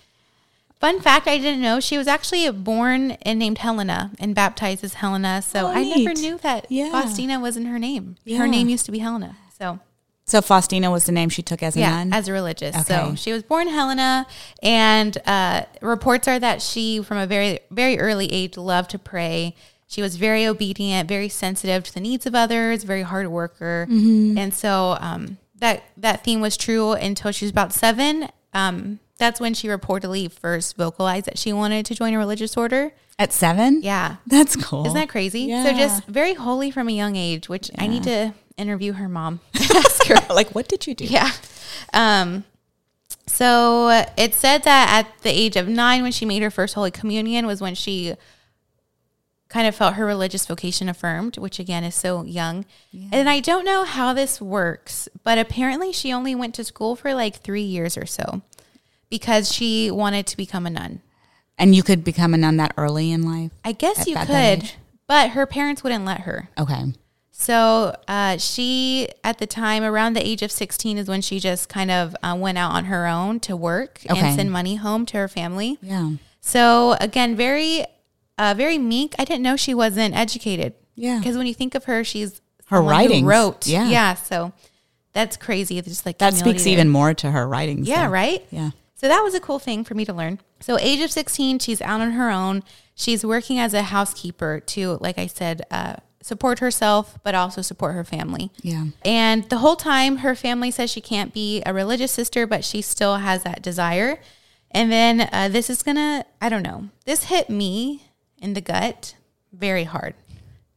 Fun 0.81 1.01
fact: 1.01 1.29
I 1.29 1.37
didn't 1.37 1.61
know 1.61 1.79
she 1.79 1.99
was 1.99 2.09
actually 2.09 2.51
born 2.51 3.13
and 3.23 3.39
named 3.39 3.59
Helena 3.59 4.13
and 4.19 4.35
baptized 4.35 4.83
as 4.83 4.95
Helena. 4.95 5.43
So 5.43 5.67
Oh, 5.67 5.71
I 5.71 5.85
never 5.85 6.15
knew 6.15 6.39
that 6.39 6.67
Yeah. 6.71 6.91
Faustina 6.91 7.39
wasn't 7.39 7.67
her 7.69 7.79
name. 7.79 8.17
Yeah. 8.25 8.39
Her 8.39 8.49
name 8.49 8.69
used 8.71 8.87
to 8.87 8.93
be 8.93 8.99
Helena. 9.01 9.37
So 9.59 9.79
So 10.25 10.41
Faustina 10.41 10.91
was 10.91 11.05
the 11.05 11.13
name 11.13 11.29
she 11.29 11.43
took 11.43 11.63
as 11.63 11.77
a 11.77 11.81
yeah, 11.81 11.91
nun? 12.03 12.15
as 12.15 12.29
a 12.29 12.33
religious. 12.33 12.87
So 12.87 13.15
she 13.15 13.31
was 13.31 13.43
born 13.43 13.69
Helena, 13.69 14.27
and 14.63 15.19
uh, 15.27 15.65
reports 15.83 16.27
are 16.27 16.39
that 16.39 16.63
she, 16.63 17.03
from 17.03 17.19
a 17.19 17.27
very 17.27 17.61
very 17.71 17.99
early 17.99 18.33
age, 18.33 18.57
loved 18.57 18.91
to 18.93 18.99
pray. 18.99 19.55
She 19.91 20.03
was 20.03 20.15
very 20.15 20.47
obedient, 20.47 21.09
very 21.09 21.29
sensitive 21.29 21.83
to 21.85 21.93
the 21.93 21.99
needs 22.01 22.25
of 22.25 22.35
others, 22.35 22.85
very 22.85 23.03
hard 23.03 23.27
worker, 23.27 23.89
Mm-hmm. 23.91 24.39
and 24.39 24.55
so 24.55 24.97
um, 25.01 25.37
that 25.59 25.83
that 25.97 26.23
theme 26.25 26.41
was 26.41 26.57
true 26.57 26.93
until 26.93 27.33
she 27.33 27.45
was 27.45 27.51
about 27.51 27.73
seven. 27.73 28.29
Um, 28.55 29.01
that's 29.19 29.41
when 29.41 29.53
she 29.53 29.67
reportedly 29.67 30.31
first 30.31 30.77
vocalized 30.77 31.27
that 31.27 31.39
she 31.39 31.53
wanted 31.53 31.85
to 31.87 31.95
join 31.97 32.15
a 32.15 32.19
religious 32.19 32.57
order. 32.57 32.93
At 33.19 33.33
seven? 33.33 33.83
Yeah, 33.83 34.17
That's 34.27 34.55
cool. 34.57 34.87
isn't 34.87 34.95
that 34.99 35.09
crazy? 35.11 35.41
Yeah. 35.41 35.65
So 35.65 35.73
just 35.77 36.07
very 36.07 36.35
holy 36.35 36.71
from 36.71 36.89
a 36.89 36.93
young 36.93 37.17
age, 37.17 37.49
which 37.49 37.69
I 37.77 37.87
need 37.89 38.05
to 38.05 38.33
interview 38.57 38.93
her 38.95 39.09
mom. 39.09 39.41
Ask 39.57 40.07
her. 40.07 40.15
like, 40.33 40.55
what 40.55 40.69
did 40.69 40.87
you 40.87 40.95
do? 40.95 41.05
Yeah. 41.05 41.31
Um, 41.93 42.45
so 43.27 44.05
it 44.17 44.35
said 44.35 44.63
that 44.65 45.05
at 45.05 45.23
the 45.23 45.31
age 45.31 45.57
of 45.57 45.69
nine, 45.69 46.03
when 46.03 46.13
she 46.13 46.25
made 46.25 46.43
her 46.43 46.51
first 46.51 46.75
Holy 46.75 46.91
Communion, 46.91 47.47
was 47.47 47.61
when 47.61 47.75
she 47.75 48.15
kind 49.51 49.67
of 49.67 49.75
felt 49.75 49.95
her 49.95 50.07
religious 50.07 50.47
vocation 50.47 50.89
affirmed, 50.89 51.37
which 51.37 51.59
again 51.59 51.85
is 51.85 51.95
so 51.95 52.23
young. 52.25 52.65
And 53.13 53.29
I 53.29 53.41
don't 53.41 53.65
know 53.65 53.85
how 53.85 54.15
this 54.15 54.41
works, 54.41 55.09
but 55.25 55.37
apparently 55.37 55.93
she 55.93 56.13
only 56.13 56.35
went 56.35 56.55
to 56.55 56.65
school 56.65 56.97
for 56.97 57.13
like 57.13 57.37
three 57.37 57.61
years 57.63 57.99
or 57.99 58.07
so 58.07 58.41
because 59.11 59.53
she 59.53 59.91
wanted 59.91 60.27
to 60.29 60.37
become 60.37 60.67
a 60.67 60.71
nun. 60.71 61.03
And 61.59 61.75
you 61.75 61.83
could 61.83 62.03
become 62.05 62.33
a 62.33 62.39
nun 62.39 62.57
that 62.57 62.73
early 62.79 63.11
in 63.13 63.23
life? 63.23 63.51
I 63.65 63.73
guess 63.73 64.07
you 64.07 64.17
could, 64.17 64.73
but 65.07 65.31
her 65.31 65.45
parents 65.45 65.83
wouldn't 65.83 66.07
let 66.07 66.21
her. 66.21 66.49
Okay. 66.59 66.95
So 67.33 67.97
uh, 68.07 68.37
she, 68.37 69.09
at 69.25 69.39
the 69.39 69.47
time, 69.47 69.83
around 69.83 70.13
the 70.13 70.27
age 70.27 70.43
of 70.43 70.53
16, 70.53 70.99
is 70.99 71.09
when 71.09 71.23
she 71.23 71.41
just 71.41 71.69
kind 71.69 71.91
of 71.91 72.15
uh, 72.23 72.37
went 72.39 72.59
out 72.59 72.73
on 72.73 72.85
her 72.85 73.07
own 73.07 73.41
to 73.41 73.57
work 73.57 74.01
Okay. 74.09 74.19
and 74.21 74.37
send 74.37 74.53
money 74.53 74.77
home 74.77 75.07
to 75.07 75.17
her 75.17 75.27
family. 75.29 75.79
Yeah. 75.83 76.11
So 76.41 76.97
again, 77.01 77.37
very, 77.37 77.85
uh, 78.41 78.55
very 78.57 78.79
meek. 78.79 79.15
I 79.19 79.25
didn't 79.25 79.43
know 79.43 79.57
she 79.57 79.75
wasn't 79.75 80.15
educated. 80.17 80.75
Yeah. 80.95 81.19
Because 81.19 81.37
when 81.37 81.47
you 81.47 81.55
think 81.55 81.75
of 81.75 81.85
her, 81.85 82.03
she's 82.05 82.41
Her 82.67 82.81
writing 82.83 83.25
wrote. 83.27 83.67
yeah. 83.67 83.89
Yeah. 83.89 84.15
So 84.15 84.53
that's 85.13 85.37
crazy. 85.37 85.79
It's 85.79 85.89
Just 85.89 86.07
like 86.07 86.19
That 86.19 86.35
speaks 86.35 86.65
there. 86.65 86.73
even 86.73 86.89
more 86.89 87.15
to 87.15 87.31
her 87.31 87.47
writings. 87.47 87.87
Yeah. 87.89 88.07
though. 88.07 88.13
Right. 88.13 88.45
Yeah. 88.51 88.71
So 88.97 89.09
that 89.09 89.21
was 89.23 89.35
a 89.35 89.41
cool 89.41 89.59
thing 89.59 89.83
for 89.85 89.95
me 89.95 90.05
to 90.05 90.13
learn. 90.13 90.41
So 90.61 90.79
age 90.79 91.01
of 91.01 91.11
16, 91.11 91.59
she's 91.61 91.81
out 91.81 92.01
on 92.03 92.13
her 92.13 92.31
own. 92.31 92.63
She's 92.95 93.25
working 93.25 93.59
as 93.59 93.73
a 93.73 93.83
housekeeper 93.83 94.61
to, 94.67 94.99
like 95.01 95.17
I 95.19 95.27
said, 95.27 95.63
uh, 95.71 95.95
support 96.23 96.59
herself, 96.59 97.19
but 97.23 97.35
also 97.35 97.63
support 97.63 97.95
her 97.95 98.05
family. 98.05 98.51
Yeah. 98.61 98.85
And 99.07 99.49
the 99.49 99.57
whole 99.59 99.77
time, 99.77 100.19
her 100.19 100.35
family 100.35 100.71
says 100.71 100.91
she 100.91 101.01
can't 101.01 101.33
be 101.33 101.63
a 101.65 101.73
religious 101.73 102.13
sister, 102.13 102.47
but 102.47 102.63
she 102.63 102.83
still 102.83 103.17
has 103.17 103.43
that 103.45 103.63
desire. 103.63 104.21
And 104.71 104.93
then 104.93 105.31
uh, 105.33 105.49
this 105.49 105.71
is 105.71 105.83
gonna, 105.83 106.27
I 106.43 106.51
don't 106.51 106.63
know, 106.63 106.91
this 107.07 107.25
hit 107.25 107.49
me 107.49 108.05
in 108.41 108.55
the 108.55 108.61
gut 108.61 109.15
very 109.53 109.85
hard. 109.85 110.15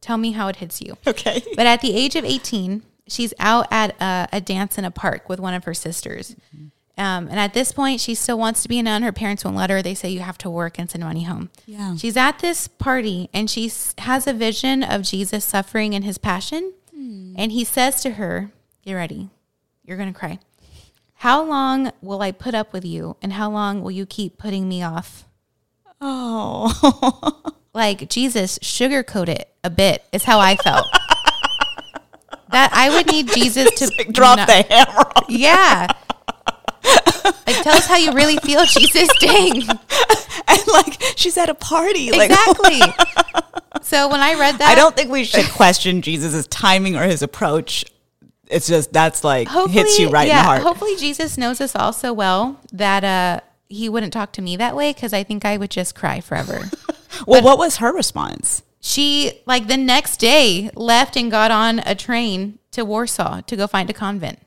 Tell 0.00 0.18
me 0.18 0.32
how 0.32 0.48
it 0.48 0.56
hits 0.56 0.80
you. 0.80 0.96
Okay. 1.06 1.42
But 1.56 1.66
at 1.66 1.80
the 1.80 1.94
age 1.94 2.16
of 2.16 2.24
18, 2.24 2.82
she's 3.06 3.32
out 3.38 3.66
at 3.70 3.94
a, 4.00 4.28
a 4.32 4.40
dance 4.40 4.76
in 4.78 4.84
a 4.84 4.90
park 4.90 5.28
with 5.28 5.40
one 5.40 5.54
of 5.54 5.64
her 5.64 5.74
sisters. 5.74 6.34
Um, 6.96 7.26
and 7.28 7.38
at 7.40 7.54
this 7.54 7.72
point, 7.72 8.00
she 8.00 8.14
still 8.14 8.38
wants 8.38 8.62
to 8.62 8.68
be 8.68 8.78
a 8.78 8.82
nun. 8.82 9.02
Her 9.02 9.12
parents 9.12 9.44
won't 9.44 9.56
let 9.56 9.70
her. 9.70 9.82
They 9.82 9.94
say 9.94 10.10
you 10.10 10.20
have 10.20 10.38
to 10.38 10.50
work 10.50 10.78
and 10.78 10.90
send 10.90 11.02
money 11.02 11.24
home. 11.24 11.50
Yeah. 11.66 11.96
She's 11.96 12.16
at 12.16 12.38
this 12.38 12.68
party 12.68 13.28
and 13.32 13.50
she 13.50 13.70
has 13.98 14.26
a 14.26 14.32
vision 14.32 14.82
of 14.82 15.02
Jesus 15.02 15.44
suffering 15.44 15.94
and 15.94 16.04
his 16.04 16.18
passion. 16.18 16.72
And 17.36 17.50
he 17.52 17.64
says 17.64 18.00
to 18.02 18.12
her, 18.12 18.52
Get 18.84 18.94
ready. 18.94 19.28
You're 19.84 19.96
going 19.96 20.12
to 20.12 20.18
cry. 20.18 20.38
How 21.14 21.42
long 21.42 21.90
will 22.00 22.22
I 22.22 22.32
put 22.32 22.54
up 22.54 22.72
with 22.72 22.84
you? 22.84 23.16
And 23.22 23.32
how 23.32 23.50
long 23.50 23.82
will 23.82 23.90
you 23.90 24.06
keep 24.06 24.38
putting 24.38 24.68
me 24.68 24.82
off? 24.82 25.24
Oh. 26.00 27.42
like 27.74 28.08
Jesus 28.08 28.58
sugarcoat 28.60 29.28
it 29.28 29.48
a 29.62 29.70
bit 29.70 30.04
is 30.12 30.24
how 30.24 30.38
I 30.40 30.56
felt. 30.56 30.86
that 32.50 32.70
I 32.72 32.90
would 32.90 33.06
need 33.10 33.28
Jesus 33.28 33.70
to 33.78 34.04
Drop 34.12 34.38
not- 34.38 34.46
the 34.48 34.62
hammer. 34.68 35.10
on- 35.16 35.24
Yeah. 35.28 35.86
like 37.46 37.62
tell 37.62 37.74
us 37.76 37.86
how 37.86 37.96
you 37.96 38.12
really 38.12 38.36
feel, 38.38 38.64
Jesus. 38.66 39.08
Dang. 39.20 39.62
And 40.46 40.60
like 40.68 41.00
she's 41.16 41.36
at 41.38 41.48
a 41.48 41.54
party. 41.54 42.10
Like 42.12 42.30
Exactly. 42.30 42.80
so 43.82 44.08
when 44.08 44.20
I 44.20 44.34
read 44.34 44.58
that 44.58 44.70
I 44.70 44.74
don't 44.74 44.94
think 44.94 45.10
we 45.10 45.24
should 45.24 45.46
question 45.50 46.02
Jesus' 46.02 46.46
timing 46.48 46.96
or 46.96 47.04
his 47.04 47.22
approach. 47.22 47.84
It's 48.46 48.66
just 48.68 48.92
that's 48.92 49.24
like 49.24 49.48
hits 49.70 49.98
you 49.98 50.10
right 50.10 50.28
in 50.28 50.36
the 50.36 50.42
heart. 50.42 50.60
Hopefully 50.62 50.96
Jesus 50.96 51.38
knows 51.38 51.62
us 51.62 51.74
all 51.74 51.94
so 51.94 52.12
well 52.12 52.60
that 52.72 53.02
uh 53.02 53.40
he 53.74 53.88
wouldn't 53.88 54.12
talk 54.12 54.32
to 54.32 54.42
me 54.42 54.56
that 54.56 54.74
way 54.76 54.92
because 54.92 55.12
I 55.12 55.22
think 55.24 55.44
I 55.44 55.56
would 55.56 55.70
just 55.70 55.94
cry 55.94 56.20
forever. 56.20 56.70
well, 57.26 57.42
what 57.42 57.58
was 57.58 57.76
her 57.78 57.92
response? 57.92 58.62
she 58.86 59.40
like 59.46 59.66
the 59.66 59.78
next 59.78 60.18
day 60.18 60.70
left 60.74 61.16
and 61.16 61.30
got 61.30 61.50
on 61.50 61.78
a 61.86 61.94
train 61.94 62.58
to 62.70 62.84
Warsaw 62.84 63.40
to 63.40 63.56
go 63.56 63.66
find 63.66 63.88
a 63.88 63.94
convent. 63.94 64.38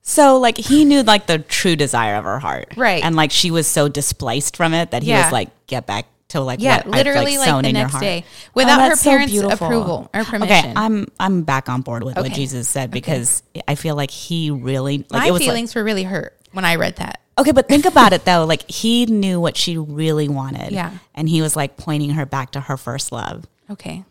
So 0.00 0.38
like 0.38 0.56
he 0.56 0.86
knew 0.86 1.02
like 1.02 1.26
the 1.26 1.38
true 1.38 1.76
desire 1.76 2.14
of 2.16 2.24
her 2.24 2.38
heart, 2.38 2.72
Right. 2.78 3.04
And 3.04 3.14
like 3.14 3.30
she 3.30 3.50
was 3.50 3.66
so 3.66 3.88
displaced 3.88 4.56
from 4.56 4.72
it 4.72 4.90
that 4.92 5.02
he 5.02 5.10
Yeah. 5.10 5.24
was 5.24 5.32
like, 5.32 5.50
get 5.66 5.86
back 5.86 6.06
to 6.28 6.40
like 6.40 6.60
Yeah, 6.60 6.76
what 6.78 6.86
I've, 6.86 6.92
literally 7.06 7.36
like, 7.36 7.62
the 7.62 7.72
next 7.72 7.98
day 8.00 8.24
without 8.54 8.78
Oh, 8.80 8.82
her 8.84 8.88
that's 8.90 9.02
so 9.02 9.10
parents' 9.10 9.36
approval 9.38 10.08
or 10.14 10.24
permission. 10.24 10.56
Okay. 10.70 10.72
I'm 10.74 11.06
I'm 11.20 11.42
back 11.42 11.68
on 11.68 11.82
board 11.82 12.04
with 12.04 12.16
what 12.16 12.32
Jesus 12.32 12.68
said 12.68 12.90
because 12.90 13.42
I 13.66 13.74
feel 13.74 13.96
like 13.96 14.10
he 14.10 14.50
really 14.50 14.98
like 15.10 15.22
My 15.22 15.26
it 15.26 15.30
was 15.32 15.40
like- 15.42 15.46
feelings 15.48 15.74
were 15.74 15.84
really 15.84 16.04
hurt 16.04 16.34
when 16.52 16.64
I 16.64 16.76
read 16.76 16.96
that. 16.96 17.20
Okay, 17.38 17.52
but 17.52 17.68
think 17.68 17.84
about 17.84 18.12
it 18.12 18.24
though. 18.24 18.44
Like 18.44 18.68
he 18.68 19.06
knew 19.06 19.40
what 19.40 19.56
she 19.56 19.78
really 19.78 20.28
wanted. 20.28 20.72
Yeah. 20.72 20.98
And 21.14 21.28
he 21.28 21.40
was 21.40 21.54
like 21.54 21.76
pointing 21.76 22.10
her 22.10 22.26
back 22.26 22.50
to 22.52 22.60
her 22.60 22.76
first 22.76 23.12
love. 23.12 23.46
Okay, 23.70 24.04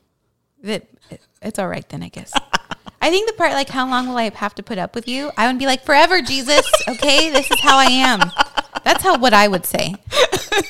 that 0.63 0.87
it's 1.41 1.59
all 1.59 1.67
right 1.67 1.87
then, 1.89 2.03
I 2.03 2.07
guess. 2.07 2.31
I 3.01 3.09
think 3.11 3.27
the 3.27 3.33
part 3.33 3.51
like, 3.51 3.69
how 3.69 3.87
long 3.87 4.07
will 4.07 4.17
I 4.17 4.29
have 4.29 4.55
to 4.55 4.63
put 4.63 4.77
up 4.77 4.95
with 4.95 5.07
you? 5.07 5.31
I 5.37 5.47
would 5.47 5.59
be 5.59 5.65
like, 5.65 5.83
forever, 5.83 6.21
Jesus. 6.21 6.65
Okay, 6.87 7.29
this 7.31 7.49
is 7.51 7.59
how 7.61 7.77
I 7.77 7.85
am. 7.85 8.19
That's 8.83 9.03
how 9.03 9.17
what 9.19 9.33
I 9.33 9.47
would 9.47 9.65
say, 9.65 9.95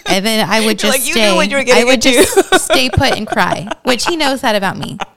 and 0.08 0.26
then 0.26 0.48
I 0.50 0.66
would 0.66 0.80
just 0.80 0.98
like, 0.98 1.02
stay. 1.02 1.30
knew 1.30 1.36
what 1.36 1.50
you 1.50 1.58
were 1.58 1.64
I 1.72 1.84
would 1.84 2.02
just 2.02 2.64
stay 2.66 2.90
put 2.90 3.16
and 3.16 3.28
cry, 3.28 3.68
which 3.84 4.06
he 4.06 4.18
knows 4.18 4.42
that 4.42 4.56
about 4.56 4.78
me. 4.78 4.98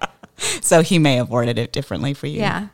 So 0.63 0.81
he 0.81 0.99
may 0.99 1.17
have 1.17 1.29
worded 1.29 1.59
it 1.59 1.71
differently 1.71 2.15
for 2.15 2.27
you. 2.27 2.39
Yeah, 2.39 2.69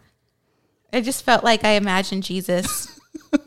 I 0.92 1.00
just 1.00 1.24
felt 1.24 1.42
like 1.42 1.64
I 1.64 1.70
imagined 1.70 2.22
Jesus 2.22 2.95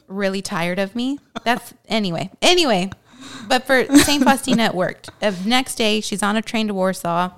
really 0.08 0.42
tired 0.42 0.80
of 0.80 0.96
me. 0.96 1.20
That's 1.44 1.74
anyway. 1.88 2.30
Anyway, 2.42 2.90
but 3.48 3.66
for 3.66 3.86
Saint 3.98 4.24
Faustina, 4.24 4.66
it 4.66 4.76
worked. 4.76 5.10
The 5.20 5.36
next 5.46 5.76
day, 5.76 6.02
she's 6.02 6.24
on 6.24 6.36
a 6.36 6.42
train 6.42 6.68
to 6.68 6.74
Warsaw. 6.74 7.32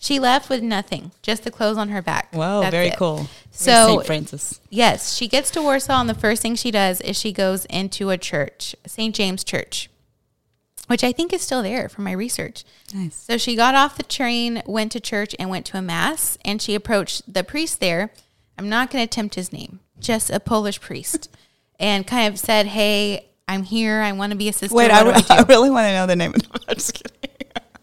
She 0.00 0.20
left 0.20 0.48
with 0.48 0.62
nothing, 0.62 1.10
just 1.22 1.42
the 1.42 1.50
clothes 1.50 1.76
on 1.76 1.88
her 1.88 2.00
back. 2.00 2.32
Wow, 2.32 2.60
That's 2.60 2.70
very 2.70 2.88
it. 2.88 2.96
cool. 2.96 3.26
So- 3.50 3.88
St. 3.88 4.06
Francis. 4.06 4.60
Yes, 4.70 5.16
she 5.16 5.26
gets 5.26 5.50
to 5.52 5.62
Warsaw, 5.62 6.00
and 6.00 6.08
the 6.08 6.14
first 6.14 6.40
thing 6.40 6.54
she 6.54 6.70
does 6.70 7.00
is 7.00 7.18
she 7.18 7.32
goes 7.32 7.64
into 7.64 8.10
a 8.10 8.16
church, 8.18 8.76
St. 8.86 9.12
James 9.12 9.42
Church, 9.42 9.90
which 10.86 11.02
I 11.02 11.10
think 11.10 11.32
is 11.32 11.42
still 11.42 11.64
there 11.64 11.88
from 11.88 12.04
my 12.04 12.12
research. 12.12 12.62
Nice. 12.94 13.16
So 13.16 13.36
she 13.38 13.56
got 13.56 13.74
off 13.74 13.96
the 13.96 14.04
train, 14.04 14.62
went 14.66 14.92
to 14.92 15.00
church, 15.00 15.34
and 15.38 15.50
went 15.50 15.66
to 15.66 15.78
a 15.78 15.82
mass. 15.82 16.38
And 16.44 16.62
she 16.62 16.76
approached 16.76 17.32
the 17.32 17.42
priest 17.42 17.80
there. 17.80 18.12
I'm 18.56 18.68
not 18.68 18.90
going 18.90 19.00
to 19.04 19.10
attempt 19.10 19.34
his 19.34 19.52
name, 19.52 19.80
just 19.98 20.30
a 20.30 20.38
Polish 20.40 20.80
priest, 20.80 21.28
and 21.78 22.06
kind 22.06 22.32
of 22.32 22.38
said, 22.38 22.66
"Hey, 22.66 23.28
I'm 23.46 23.62
here. 23.62 24.00
I 24.00 24.12
want 24.12 24.32
to 24.32 24.36
be 24.38 24.48
a 24.48 24.52
sister. 24.52 24.74
Wait, 24.74 24.90
I, 24.90 25.02
do 25.04 25.10
I 25.10 25.20
do?" 25.20 25.26
I 25.30 25.42
really 25.42 25.70
want 25.70 25.86
to 25.86 25.92
know 25.92 26.06
the 26.06 26.16
name 26.16 26.34
of 26.34 26.42
the 26.42 26.60
I'm 26.68 26.74
just 26.74 26.94
kidding. 26.94 27.14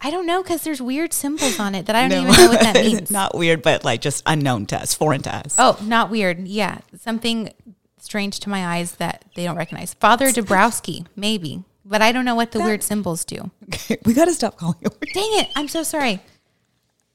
I 0.00 0.10
don't 0.10 0.26
know 0.26 0.42
because 0.42 0.62
there's 0.62 0.80
weird 0.80 1.12
symbols 1.12 1.58
on 1.58 1.74
it 1.74 1.86
that 1.86 1.96
I 1.96 2.06
don't 2.06 2.24
No. 2.24 2.30
even 2.30 2.44
know 2.44 2.50
what 2.50 2.60
that 2.60 2.74
means. 2.84 3.10
Not 3.10 3.34
weird, 3.36 3.62
but 3.62 3.84
like 3.84 4.00
just 4.00 4.22
unknown 4.26 4.66
to 4.66 4.76
us, 4.80 4.94
foreign 4.94 5.22
to 5.22 5.34
us. 5.34 5.56
Oh, 5.58 5.78
not 5.82 6.10
weird. 6.10 6.46
Yeah, 6.46 6.78
something 7.00 7.52
strange 7.98 8.38
to 8.40 8.48
my 8.50 8.64
eyes 8.76 8.92
that 8.96 9.24
they 9.34 9.44
don't 9.44 9.56
recognize. 9.56 9.94
Father 9.94 10.26
Dabrowski, 10.28 11.06
maybe, 11.16 11.64
but 11.84 12.02
I 12.02 12.12
don't 12.12 12.24
know 12.24 12.34
what 12.36 12.52
the 12.52 12.60
weird 12.60 12.82
symbols 12.84 13.24
do. 13.24 13.50
Okay, 13.72 13.96
we 14.04 14.12
got 14.14 14.26
to 14.26 14.34
stop 14.34 14.56
calling 14.58 14.76
it. 14.82 14.92
weird. 14.92 15.12
Dang 15.14 15.40
it! 15.40 15.48
I'm 15.56 15.66
so 15.66 15.82
sorry. 15.82 16.20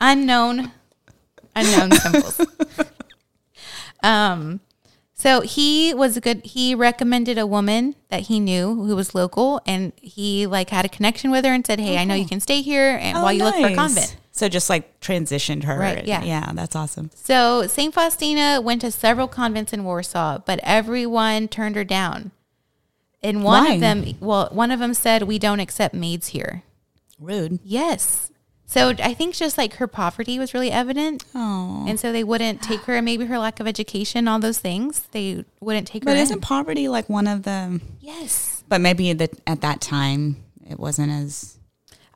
Unknown, 0.01 0.71
unknown 1.55 1.91
symbols. 1.91 2.41
Um, 4.03 4.61
so 5.22 5.41
he 5.41 5.93
was 5.93 6.17
a 6.17 6.22
good. 6.22 6.43
He 6.43 6.74
recommended 6.74 7.38
a 7.38 7.45
woman 7.45 7.95
that 8.09 8.22
he 8.22 8.39
knew 8.39 8.74
who 8.74 8.95
was 8.95 9.13
local, 9.13 9.61
and 9.67 9.93
he 10.01 10.47
like 10.47 10.72
had 10.72 10.84
a 10.84 10.89
connection 10.89 11.30
with 11.30 11.45
her 11.45 11.53
and 11.53 11.63
said, 11.63 11.80
"Hey, 11.80 11.99
I 11.99 12.05
know 12.05 12.15
you 12.15 12.26
can 12.28 12.39
stay 12.39 12.63
here, 12.63 12.97
and 12.99 13.17
Oh, 13.17 13.22
while 13.22 13.32
you 13.32 13.43
look 13.43 13.53
for 13.55 13.67
a 13.67 13.76
convent." 13.76 14.17
So 14.32 14.49
just 14.49 14.67
like 14.67 14.99
transitioned 14.99 15.65
her. 15.65 15.78
Right, 15.78 16.05
yeah. 16.07 16.24
Yeah, 16.24 16.51
that's 16.53 16.76
awesome. 16.76 17.11
So 17.13 17.67
Saint 17.67 17.93
Faustina 17.93 18.61
went 18.61 18.82
to 18.82 18.91
several 18.91 19.28
convents 19.28 19.74
in 19.74 19.84
Warsaw, 19.84 20.39
but 20.39 20.59
everyone 20.63 21.47
turned 21.47 21.76
her 21.76 21.84
down. 21.84 22.32
And 23.22 23.43
one 23.43 23.65
Why? 23.65 23.74
of 23.74 23.80
them, 23.80 24.15
well, 24.19 24.49
one 24.51 24.72
of 24.72 24.80
them 24.80 24.95
said, 24.95 25.24
"We 25.24 25.38
don't 25.38 25.59
accept 25.59 25.93
maids 25.93 26.30
here." 26.30 26.63
Rude. 27.19 27.59
Yes. 27.63 28.30
So 28.72 28.89
I 28.99 29.13
think 29.13 29.36
just 29.36 29.57
like 29.57 29.74
her 29.76 29.88
poverty 29.88 30.39
was 30.39 30.53
really 30.53 30.72
evident, 30.72 31.26
Oh. 31.36 31.84
and 31.88 31.99
so 31.99 32.11
they 32.13 32.24
wouldn't 32.24 32.61
take 32.61 32.80
her. 32.84 32.95
and 32.95 33.03
Maybe 33.05 33.26
her 33.26 33.38
lack 33.38 33.59
of 33.59 33.67
education, 33.67 34.28
all 34.30 34.39
those 34.39 34.59
things, 34.59 35.01
they 35.11 35.43
wouldn't 35.59 35.88
take 35.88 36.05
But 36.05 36.11
her. 36.11 36.15
But 36.17 36.22
isn't 36.22 36.38
in. 36.38 36.41
poverty 36.41 36.88
like 36.88 37.09
one 37.09 37.28
of 37.28 37.43
the? 37.43 37.82
Yes. 37.99 38.63
But 38.69 38.80
maybe 38.80 39.11
that 39.13 39.32
at 39.45 39.59
that 39.61 39.82
time 39.82 40.38
it 40.69 40.80
wasn't 40.80 41.11
as. 41.11 41.57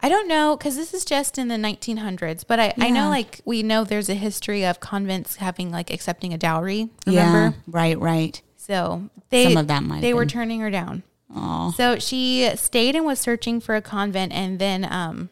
I 0.01 0.07
don't 0.07 0.27
know 0.27 0.55
because 0.55 0.75
this 0.77 0.93
is 0.93 1.03
just 1.03 1.37
in 1.37 1.47
the 1.49 1.55
1900s, 1.55 2.43
but 2.47 2.59
I, 2.59 2.73
I 2.77 2.89
know 2.89 3.09
like 3.09 3.41
we 3.43 3.61
know 3.63 3.83
there's 3.83 4.07
a 4.09 4.13
history 4.13 4.63
of 4.65 4.79
convents 4.79 5.37
having 5.37 5.71
like 5.71 5.91
accepting 5.91 6.33
a 6.33 6.37
dowry. 6.37 6.89
Remember? 7.05 7.39
Yeah. 7.39 7.51
Right. 7.67 7.99
Right. 7.99 8.41
So 8.55 9.09
they 9.29 9.45
Some 9.45 9.57
of 9.57 9.67
that 9.67 9.83
might 9.83 10.01
they 10.01 10.13
were 10.13 10.21
been. 10.21 10.29
turning 10.29 10.59
her 10.61 10.69
down. 10.71 11.03
Oh, 11.35 11.73
So 11.75 11.97
she 11.99 12.49
stayed 12.55 12.95
and 12.95 13.03
was 13.05 13.19
searching 13.19 13.59
for 13.59 13.75
a 13.75 13.81
convent, 13.81 14.31
and 14.31 14.57
then 14.59 14.85
um 14.89 15.29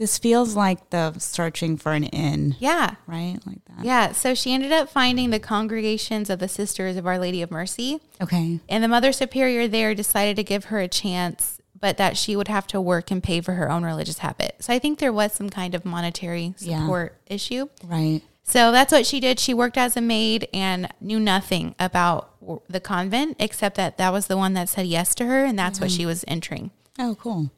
this 0.00 0.16
feels 0.18 0.56
like 0.56 0.88
the 0.88 1.12
searching 1.18 1.76
for 1.76 1.92
an 1.92 2.04
inn, 2.04 2.56
yeah 2.58 2.94
right? 3.06 3.36
Like 3.46 3.62
that. 3.66 3.84
yeah. 3.84 4.12
So 4.12 4.34
she 4.34 4.54
ended 4.54 4.72
up 4.72 4.88
finding 4.88 5.28
the 5.28 5.38
congregations 5.38 6.30
of 6.30 6.38
the 6.38 6.48
Sisters 6.48 6.96
of 6.96 7.06
Our 7.06 7.18
Lady 7.18 7.42
of 7.42 7.50
Mercy, 7.50 8.00
Okay. 8.18 8.60
and 8.66 8.82
the 8.82 8.88
Mother 8.88 9.12
Superior 9.12 9.68
there 9.68 9.94
decided 9.94 10.36
to 10.36 10.42
give 10.42 10.64
her 10.64 10.80
a 10.80 10.88
chance, 10.88 11.60
but 11.78 11.98
that 11.98 12.16
she 12.16 12.34
would 12.34 12.48
have 12.48 12.66
to 12.68 12.80
work 12.80 13.10
and 13.10 13.22
pay 13.22 13.42
for 13.42 13.52
her 13.52 13.70
own 13.70 13.84
religious 13.84 14.18
habit. 14.18 14.56
So 14.60 14.72
I 14.72 14.78
think 14.78 15.00
there 15.00 15.12
was 15.12 15.34
some 15.34 15.50
kind 15.50 15.74
of 15.74 15.84
monetary 15.84 16.54
Yeah. 16.60 16.80
support 16.80 17.18
issue. 17.26 17.68
Right. 17.84 18.22
So 18.42 18.72
that's 18.72 18.92
what 18.92 19.04
she 19.04 19.20
did. 19.20 19.38
She 19.38 19.52
worked 19.52 19.76
as 19.76 19.98
a 19.98 20.00
maid 20.00 20.48
and 20.54 20.88
knew 20.98 21.20
nothing 21.20 21.74
about 21.78 22.30
the 22.70 22.80
convent 22.80 23.36
except 23.38 23.76
that 23.76 23.98
that 23.98 24.14
was 24.14 24.28
the 24.28 24.38
one 24.38 24.54
that 24.54 24.70
said 24.70 24.86
yes 24.86 25.14
to 25.16 25.26
her, 25.26 25.44
and 25.44 25.58
that's 25.58 25.78
what 25.78 25.90
mm-hmm. 25.90 25.98
she 25.98 26.06
was 26.06 26.24
entering. 26.26 26.70
Oh, 26.98 27.14
cool. 27.20 27.50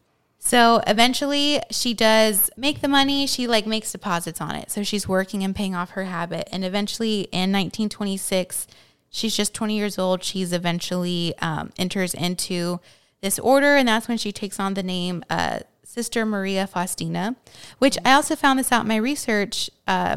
So 0.44 0.80
eventually 0.88 1.60
she 1.70 1.94
does 1.94 2.50
make 2.56 2.80
the 2.80 2.88
money. 2.88 3.28
She 3.28 3.46
like 3.46 3.64
makes 3.64 3.92
deposits 3.92 4.40
on 4.40 4.56
it. 4.56 4.72
So 4.72 4.82
she's 4.82 5.06
working 5.06 5.44
and 5.44 5.54
paying 5.54 5.76
off 5.76 5.90
her 5.90 6.04
habit. 6.04 6.48
And 6.50 6.64
eventually 6.64 7.20
in 7.30 7.52
1926, 7.52 8.66
she's 9.08 9.36
just 9.36 9.54
20 9.54 9.76
years 9.76 10.00
old. 10.00 10.24
She's 10.24 10.52
eventually 10.52 11.32
um, 11.38 11.70
enters 11.78 12.12
into 12.12 12.80
this 13.20 13.38
order. 13.38 13.76
And 13.76 13.86
that's 13.86 14.08
when 14.08 14.18
she 14.18 14.32
takes 14.32 14.58
on 14.58 14.74
the 14.74 14.82
name 14.82 15.22
uh, 15.30 15.60
Sister 15.84 16.26
Maria 16.26 16.66
Faustina, 16.66 17.36
which 17.78 17.96
I 18.04 18.12
also 18.12 18.34
found 18.34 18.58
this 18.58 18.72
out 18.72 18.82
in 18.82 18.88
my 18.88 18.96
research. 18.96 19.70
Uh, 19.86 20.16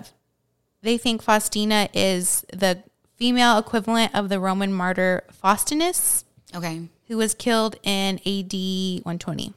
they 0.81 0.97
think 0.97 1.21
Faustina 1.21 1.87
is 1.93 2.43
the 2.51 2.81
female 3.15 3.59
equivalent 3.59 4.13
of 4.15 4.29
the 4.29 4.39
Roman 4.39 4.73
martyr 4.73 5.23
Faustinus 5.31 6.25
Okay. 6.55 6.89
who 7.07 7.17
was 7.17 7.35
killed 7.35 7.75
in 7.83 8.15
AD 8.25 8.53
120. 9.03 9.53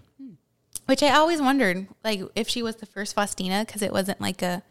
Which 0.89 1.03
I 1.03 1.11
always 1.11 1.41
wondered, 1.43 1.86
like, 2.03 2.22
if 2.34 2.49
she 2.49 2.62
was 2.62 2.76
the 2.76 2.86
first 2.86 3.14
Faustina, 3.14 3.62
because 3.66 3.82
it 3.82 3.93
wasn't 3.93 4.22
like 4.22 4.41
a, 4.41 4.62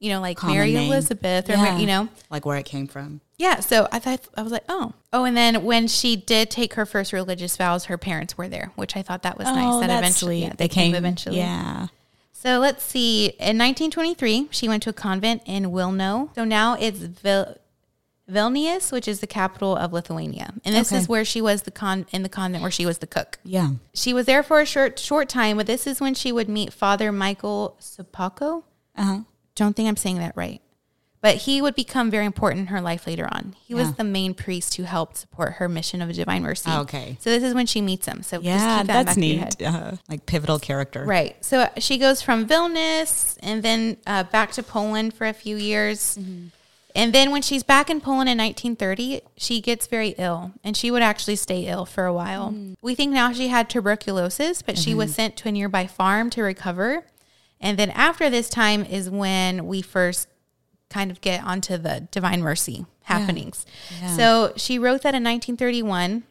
you 0.00 0.10
know, 0.10 0.20
like 0.20 0.36
Common 0.36 0.56
Mary 0.56 0.72
name. 0.72 0.90
Elizabeth 0.90 1.48
or, 1.48 1.52
Yeah. 1.52 1.78
you 1.78 1.86
know. 1.86 2.08
Like 2.28 2.44
where 2.44 2.56
it 2.58 2.64
came 2.66 2.88
from. 2.88 3.20
Yeah. 3.38 3.60
So 3.60 3.86
I 3.92 4.00
thought, 4.00 4.20
I 4.36 4.42
was 4.42 4.50
like, 4.50 4.64
oh. 4.68 4.94
Oh, 5.12 5.22
and 5.24 5.36
then 5.36 5.64
when 5.64 5.86
she 5.86 6.16
did 6.16 6.50
take 6.50 6.74
her 6.74 6.84
first 6.84 7.12
religious 7.12 7.56
vows, 7.56 7.84
her 7.84 7.96
parents 7.96 8.36
were 8.36 8.48
there, 8.48 8.72
which 8.74 8.96
I 8.96 9.02
thought 9.02 9.22
that 9.22 9.38
was 9.38 9.46
nice. 9.46 9.64
Oh, 9.64 9.78
that 9.80 9.90
eventually, 9.96 10.42
yeah, 10.42 10.54
they 10.56 10.66
came 10.68 10.94
eventually. 10.94 11.36
Yeah. 11.36 11.86
So 12.32 12.58
let's 12.58 12.82
see. 12.82 13.26
In 13.38 13.56
1923, 13.56 14.48
she 14.50 14.68
went 14.68 14.82
to 14.82 14.90
a 14.90 14.92
convent 14.92 15.42
in 15.46 15.66
Wilno. 15.66 16.34
So 16.34 16.44
now 16.44 16.74
it's 16.78 16.98
Vil- 16.98 17.56
Vilnius, 18.30 18.90
which 18.90 19.06
is 19.06 19.20
the 19.20 19.26
capital 19.26 19.76
of 19.76 19.92
Lithuania, 19.92 20.54
and 20.64 20.74
this 20.74 20.90
Okay. 20.90 20.98
is 21.00 21.08
where 21.08 21.24
she 21.24 21.40
was 21.42 21.62
the 21.62 21.70
con 21.70 22.06
in 22.10 22.22
the 22.22 22.28
convent 22.28 22.62
where 22.62 22.70
she 22.70 22.86
was 22.86 22.98
the 22.98 23.06
cook. 23.06 23.38
Yeah. 23.44 23.70
She 23.92 24.14
was 24.14 24.24
there 24.26 24.42
for 24.42 24.60
a 24.60 24.66
short 24.66 24.98
short 24.98 25.28
time, 25.28 25.56
but 25.58 25.66
this 25.66 25.86
is 25.86 26.00
when 26.00 26.14
she 26.14 26.32
would 26.32 26.48
meet 26.48 26.72
Father 26.72 27.12
Michael 27.12 27.76
Sopoćko. 27.80 28.62
Uh 28.96 29.02
huh. 29.02 29.18
Don't 29.54 29.76
think 29.76 29.88
I'm 29.88 29.96
saying 29.96 30.18
that 30.18 30.34
right. 30.36 30.60
But 31.20 31.36
he 31.36 31.62
would 31.62 31.74
become 31.74 32.10
very 32.10 32.26
important 32.26 32.60
in 32.60 32.66
her 32.66 32.82
life 32.82 33.06
later 33.06 33.26
on. 33.32 33.54
He 33.64 33.72
was 33.72 33.94
the 33.94 34.04
main 34.04 34.34
priest 34.34 34.74
who 34.74 34.82
helped 34.82 35.16
support 35.16 35.54
her 35.54 35.70
mission 35.70 36.02
of 36.02 36.12
divine 36.12 36.42
mercy. 36.42 36.68
Oh, 36.70 36.82
okay. 36.82 37.16
So 37.18 37.30
this 37.30 37.42
is 37.42 37.54
when 37.54 37.64
she 37.64 37.80
meets 37.80 38.06
him. 38.06 38.22
So 38.22 38.36
just 38.38 38.44
Yeah, 38.46 38.78
keep 38.80 38.86
that 38.88 39.04
that's 39.06 39.16
the 39.16 39.36
back 39.38 39.52
of 39.54 39.60
your 39.62 39.72
neat. 39.72 39.82
Uh, 39.92 39.96
like 40.06 40.26
pivotal 40.26 40.58
character. 40.58 41.02
Right. 41.06 41.42
So 41.42 41.70
she 41.78 41.96
goes 41.96 42.20
from 42.20 42.46
Vilnius 42.46 43.38
and 43.42 43.62
then 43.62 43.96
uh, 44.06 44.24
back 44.24 44.52
to 44.52 44.62
Poland 44.62 45.14
for 45.14 45.26
a 45.26 45.32
few 45.32 45.56
years. 45.56 46.18
And 46.94 47.12
then 47.12 47.32
when 47.32 47.42
she's 47.42 47.64
back 47.64 47.90
in 47.90 48.00
Poland 48.00 48.28
in 48.28 48.38
1930, 48.38 49.22
she 49.36 49.60
gets 49.60 49.86
very 49.86 50.14
ill 50.16 50.52
and 50.62 50.76
she 50.76 50.90
would 50.90 51.02
actually 51.02 51.36
stay 51.36 51.66
ill 51.66 51.84
for 51.84 52.04
a 52.04 52.12
while. 52.12 52.50
Hmm. 52.50 52.74
We 52.82 52.94
think 52.94 53.12
now 53.12 53.32
she 53.32 53.48
had 53.48 53.68
tuberculosis, 53.68 54.62
but 54.62 54.78
she 54.78 54.94
was 54.94 55.10
mm-hmm. 55.10 55.14
sent 55.14 55.36
to 55.38 55.48
a 55.48 55.52
nearby 55.52 55.86
farm 55.86 56.30
to 56.30 56.42
recover. 56.42 57.04
And 57.60 57.78
then 57.78 57.90
after 57.90 58.30
this 58.30 58.48
time 58.48 58.84
is 58.84 59.10
when 59.10 59.66
we 59.66 59.82
first 59.82 60.28
kind 60.88 61.10
of 61.10 61.20
get 61.20 61.42
onto 61.42 61.76
the 61.76 62.06
divine 62.12 62.42
mercy 62.42 62.86
happenings. 63.02 63.66
Yeah. 64.00 64.16
So 64.16 64.52
she 64.56 64.78
wrote 64.78 65.02
that 65.02 65.14
in 65.14 65.24
1931 65.24 66.24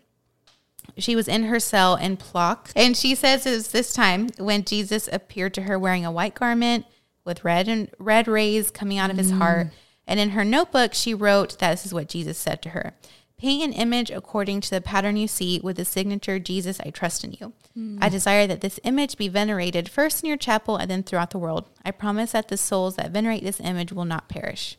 she 0.97 1.15
was 1.15 1.27
in 1.27 1.43
her 1.43 1.59
cell 1.59 1.95
in 1.95 2.17
Plock. 2.17 2.69
And 2.75 2.95
she 2.95 3.15
says 3.15 3.45
it 3.45 3.51
was 3.51 3.71
this 3.71 3.93
time 3.93 4.29
when 4.37 4.63
Jesus 4.63 5.09
appeared 5.11 5.53
to 5.55 5.63
her 5.63 5.79
wearing 5.79 6.05
a 6.05 6.11
white 6.11 6.35
garment 6.35 6.85
with 7.25 7.43
red 7.43 7.67
and 7.67 7.89
red 7.99 8.27
rays 8.27 8.69
coming 8.69 8.97
out 8.97 9.09
of 9.09 9.17
his 9.17 9.31
mm. 9.31 9.37
heart. 9.37 9.67
And 10.07 10.19
in 10.19 10.31
her 10.31 10.43
notebook, 10.43 10.93
she 10.93 11.13
wrote 11.13 11.57
that 11.59 11.71
this 11.71 11.85
is 11.85 11.93
what 11.93 12.09
Jesus 12.09 12.37
said 12.37 12.61
to 12.63 12.69
her. 12.69 12.93
Paint 13.37 13.63
an 13.63 13.73
image 13.73 14.09
according 14.11 14.61
to 14.61 14.69
the 14.69 14.79
pattern 14.81 15.17
you 15.17 15.27
see 15.27 15.59
with 15.63 15.75
the 15.77 15.83
signature, 15.85 16.39
Jesus, 16.39 16.79
I 16.79 16.91
trust 16.91 17.23
in 17.23 17.33
you. 17.39 17.53
I 17.99 18.07
desire 18.07 18.45
that 18.47 18.61
this 18.61 18.79
image 18.83 19.17
be 19.17 19.27
venerated 19.27 19.89
first 19.89 20.23
in 20.23 20.27
your 20.27 20.37
chapel 20.37 20.77
and 20.77 20.89
then 20.89 21.03
throughout 21.03 21.31
the 21.31 21.39
world. 21.39 21.67
I 21.83 21.91
promise 21.91 22.31
that 22.33 22.47
the 22.47 22.55
souls 22.57 22.95
that 22.95 23.11
venerate 23.11 23.43
this 23.43 23.59
image 23.59 23.91
will 23.91 24.05
not 24.05 24.29
perish. 24.29 24.77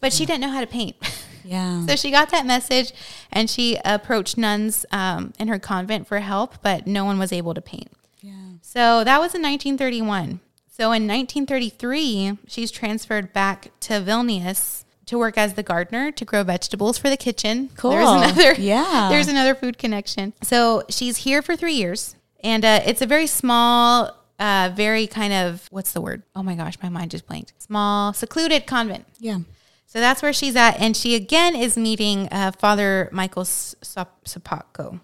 But 0.00 0.12
she 0.12 0.26
didn't 0.26 0.40
know 0.40 0.50
how 0.50 0.60
to 0.60 0.66
paint. 0.66 0.96
Yeah. 1.44 1.84
So 1.88 1.96
she 1.96 2.10
got 2.10 2.30
that 2.30 2.44
message 2.44 2.92
and 3.32 3.48
she 3.48 3.78
approached 3.84 4.36
nuns 4.36 4.84
um, 4.92 5.32
in 5.38 5.48
her 5.48 5.58
convent 5.58 6.06
for 6.06 6.18
help, 6.20 6.60
but 6.62 6.86
no 6.86 7.04
one 7.04 7.18
was 7.18 7.32
able 7.32 7.54
to 7.54 7.60
paint. 7.62 7.90
yeah. 8.20 8.32
So 8.62 9.04
that 9.04 9.20
was 9.20 9.34
in 9.34 9.42
1931. 9.42 10.40
So 10.72 10.92
in 10.92 11.06
1933, 11.06 12.38
she's 12.46 12.70
transferred 12.70 13.32
back 13.32 13.70
to 13.80 13.94
Vilnius 13.94 14.84
to 15.06 15.18
work 15.18 15.36
as 15.36 15.54
the 15.54 15.62
gardener 15.62 16.10
to 16.12 16.24
grow 16.24 16.42
vegetables 16.44 16.96
for 16.96 17.10
the 17.10 17.16
kitchen. 17.16 17.70
Cool. 17.76 17.90
There's 17.90 18.08
another, 18.08 18.54
Yeah. 18.60 19.08
There's 19.10 19.28
another 19.28 19.54
food 19.54 19.76
connection. 19.76 20.32
So 20.42 20.84
she's 20.88 21.18
here 21.18 21.42
for 21.42 21.56
three 21.56 21.74
years, 21.74 22.14
and 22.42 22.64
uh, 22.64 22.80
it's 22.86 23.02
a 23.02 23.06
very 23.06 23.26
small, 23.26 24.16
uh, 24.38 24.70
very 24.74 25.06
kind 25.06 25.32
of 25.32 25.66
what's 25.70 25.92
the 25.92 26.00
word? 26.00 26.22
Oh 26.36 26.42
my 26.42 26.54
gosh, 26.54 26.74
my 26.82 26.88
mind 26.88 27.10
just 27.10 27.26
blanked. 27.26 27.52
Small, 27.60 28.12
secluded 28.12 28.66
convent. 28.66 29.04
Yeah. 29.18 29.38
So 29.86 29.98
that's 29.98 30.22
where 30.22 30.32
she's 30.32 30.54
at. 30.54 30.80
And 30.80 30.96
she 30.96 31.16
again 31.16 31.56
is 31.56 31.76
meeting 31.76 32.28
uh, 32.30 32.52
Father 32.52 33.08
Michael 33.12 33.42
S- 33.42 33.74
Sop- 33.82 34.24
Sopoćko. 34.24 35.00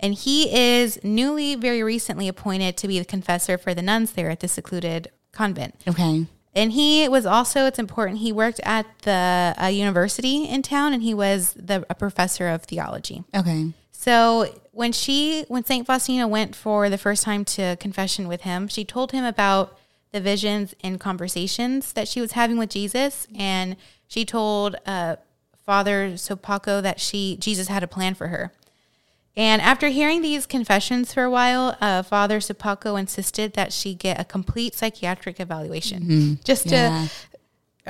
And 0.00 0.14
he 0.14 0.54
is 0.54 1.02
newly, 1.02 1.54
very 1.54 1.82
recently 1.82 2.28
appointed 2.28 2.76
to 2.78 2.88
be 2.88 2.98
the 2.98 3.04
confessor 3.04 3.58
for 3.58 3.74
the 3.74 3.82
nuns 3.82 4.12
there 4.12 4.30
at 4.30 4.40
the 4.40 4.48
secluded 4.48 5.10
convent. 5.32 5.74
Okay. 5.88 6.26
And 6.54 6.72
he 6.72 7.08
was 7.08 7.26
also, 7.26 7.66
it's 7.66 7.78
important, 7.78 8.18
he 8.18 8.32
worked 8.32 8.60
at 8.64 8.86
the 9.02 9.54
uh, 9.60 9.66
university 9.66 10.44
in 10.44 10.62
town 10.62 10.92
and 10.92 11.02
he 11.02 11.14
was 11.14 11.52
the, 11.54 11.86
a 11.90 11.94
professor 11.94 12.48
of 12.48 12.62
theology. 12.64 13.22
Okay. 13.34 13.72
So 13.92 14.60
when 14.72 14.92
she, 14.92 15.44
when 15.48 15.64
St. 15.64 15.86
Faustina 15.86 16.26
went 16.26 16.54
for 16.56 16.88
the 16.88 16.98
first 16.98 17.24
time 17.24 17.44
to 17.46 17.76
confession 17.76 18.28
with 18.28 18.42
him, 18.42 18.68
she 18.68 18.84
told 18.84 19.12
him 19.12 19.24
about 19.24 19.76
the 20.12 20.20
visions 20.20 20.74
and 20.82 20.98
conversations 20.98 21.92
that 21.92 22.08
she 22.08 22.20
was 22.20 22.32
having 22.32 22.58
with 22.58 22.70
Jesus. 22.70 23.26
And 23.36 23.76
she 24.06 24.24
told 24.24 24.76
uh, 24.86 25.16
Father 25.64 26.12
Sopoćko 26.12 26.82
that 26.82 27.00
she, 27.00 27.36
Jesus 27.36 27.68
had 27.68 27.82
a 27.82 27.88
plan 27.88 28.14
for 28.14 28.28
her. 28.28 28.52
And 29.38 29.62
after 29.62 29.86
hearing 29.88 30.20
these 30.20 30.46
confessions 30.46 31.14
for 31.14 31.22
a 31.22 31.30
while, 31.30 31.76
uh, 31.80 32.02
Father 32.02 32.40
Sopoćko 32.40 32.98
insisted 32.98 33.52
that 33.52 33.72
she 33.72 33.94
get 33.94 34.20
a 34.20 34.24
complete 34.24 34.74
psychiatric 34.74 35.38
evaluation, 35.38 36.40
just 36.44 36.66
Yeah. 36.66 37.06
to, 37.06 37.10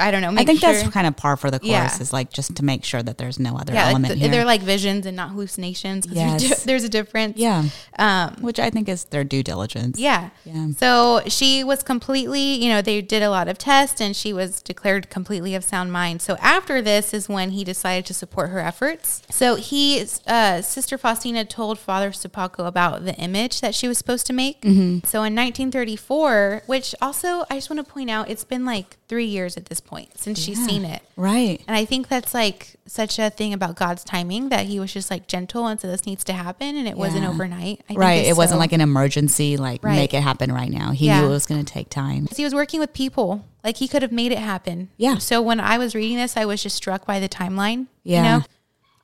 I 0.01 0.11
don't 0.11 0.23
know, 0.23 0.33
I 0.41 0.45
think 0.45 0.61
sure. 0.61 0.73
that's 0.73 0.89
kind 0.91 1.07
of 1.07 1.17
par 1.17 1.37
for 1.37 1.51
the 1.51 1.59
course 1.59 1.71
Yeah. 1.71 2.01
is 2.01 2.13
like 2.13 2.33
just 2.33 2.57
to 2.57 2.65
make 2.65 2.85
sure 2.85 3.03
that 3.03 3.19
there's 3.19 3.39
no 3.39 3.57
other 3.57 3.73
yeah, 3.73 3.85
like 3.85 3.91
element 3.91 4.15
the- 4.15 4.21
here. 4.21 4.29
they're 4.31 4.45
like 4.45 4.63
visions 4.63 5.07
and 5.07 5.17
not 5.17 5.31
hallucinations. 5.31 6.07
there's 6.07 6.43
Yes. 6.43 6.43
di- 6.61 6.67
there's 6.67 6.85
a 6.85 6.89
difference. 6.89 7.37
yeah. 7.37 7.65
Um, 7.99 8.37
Which 8.41 8.59
I 8.59 8.71
think 8.71 8.89
is 8.89 9.05
their 9.05 9.25
due 9.25 9.43
diligence. 9.43 9.99
yeah. 9.99 10.31
Yeah. 10.45 10.69
So 10.79 11.23
she 11.29 11.65
was 11.65 11.83
completely, 11.83 12.55
you 12.63 12.69
know, 12.69 12.81
they 12.83 13.01
did 13.03 13.23
a 13.23 13.31
lot 13.31 13.49
of 13.49 13.59
tests 13.59 14.01
and 14.01 14.15
she 14.15 14.33
was 14.33 14.63
declared 14.63 15.11
completely 15.11 15.55
of 15.55 15.65
sound 15.65 15.93
mind. 15.93 16.23
So 16.23 16.37
after 16.41 16.81
this 16.83 17.13
is 17.13 17.29
when 17.29 17.51
he 17.51 17.65
decided 17.65 18.07
to 18.07 18.15
support 18.15 18.51
her 18.51 18.59
efforts. 18.61 19.23
So 19.31 19.57
he, 19.57 20.07
uh, 20.27 20.63
Sister 20.63 20.97
Faustina 20.99 21.45
told 21.45 21.79
Father 21.79 22.11
Sopoćko 22.11 22.67
about 22.67 23.05
the 23.05 23.15
image 23.17 23.61
that 23.61 23.75
she 23.75 23.89
was 23.89 23.99
supposed 23.99 24.27
to 24.27 24.33
make. 24.33 24.61
Mm-hmm. 24.63 25.07
So 25.07 25.23
in 25.25 25.35
1934, 25.35 26.63
which 26.67 26.95
also 27.01 27.45
I 27.51 27.55
just 27.57 27.71
want 27.71 27.85
to 27.87 27.93
point 27.93 28.11
out, 28.11 28.29
it's 28.31 28.45
been 28.45 28.65
like 28.65 28.97
three 29.09 29.25
years 29.27 29.57
at 29.57 29.67
this 29.67 29.81
point 29.81 29.88
since 30.17 30.39
she's 30.39 30.65
seen 30.65 30.85
it. 30.85 31.03
Right. 31.17 31.61
And 31.67 31.77
I 31.77 31.85
think 31.85 32.09
that's 32.09 32.35
like 32.35 32.77
such 32.87 33.19
a 33.19 33.31
thing 33.31 33.53
about 33.53 33.77
God's 33.77 34.05
timing 34.05 34.49
that 34.51 34.67
he 34.67 34.79
was 34.81 34.93
just 34.93 35.11
like 35.11 35.27
gentle 35.27 35.67
and 35.67 35.81
said, 35.81 35.91
this 35.91 36.07
needs 36.07 36.25
to 36.25 36.33
happen 36.33 36.77
and 36.77 36.87
it 36.89 36.97
wasn't 36.97 37.25
overnight. 37.27 37.83
I 37.91 37.95
Right. 37.95 38.25
It 38.27 38.37
wasn't 38.37 38.61
like 38.61 38.73
an 38.73 38.81
emergency, 38.81 39.57
like 39.57 39.83
Right. 39.83 39.95
make 39.97 40.15
it 40.15 40.23
happen 40.23 40.53
right 40.53 40.71
now. 40.71 40.93
He 40.93 41.07
Yeah. 41.07 41.21
knew 41.21 41.27
it 41.27 41.31
was 41.31 41.47
going 41.47 41.65
to 41.65 41.73
take 41.73 41.91
time. 41.91 42.29
he 42.37 42.45
was 42.45 42.55
working 42.55 42.81
with 42.81 42.93
people. 42.93 43.45
Like 43.65 43.79
he 43.79 43.89
could 43.89 44.03
have 44.03 44.13
made 44.13 44.33
it 44.33 44.39
happen. 44.39 44.89
Yeah. 44.97 45.19
So 45.19 45.43
when 45.43 45.61
I 45.61 45.79
was 45.79 45.95
reading 45.95 46.17
this, 46.17 46.37
I 46.37 46.45
was 46.45 46.63
just 46.63 46.77
struck 46.77 47.05
by 47.07 47.19
the 47.21 47.29
timeline. 47.29 47.87
Yeah. 48.05 48.17
You 48.17 48.23
know? 48.41 48.45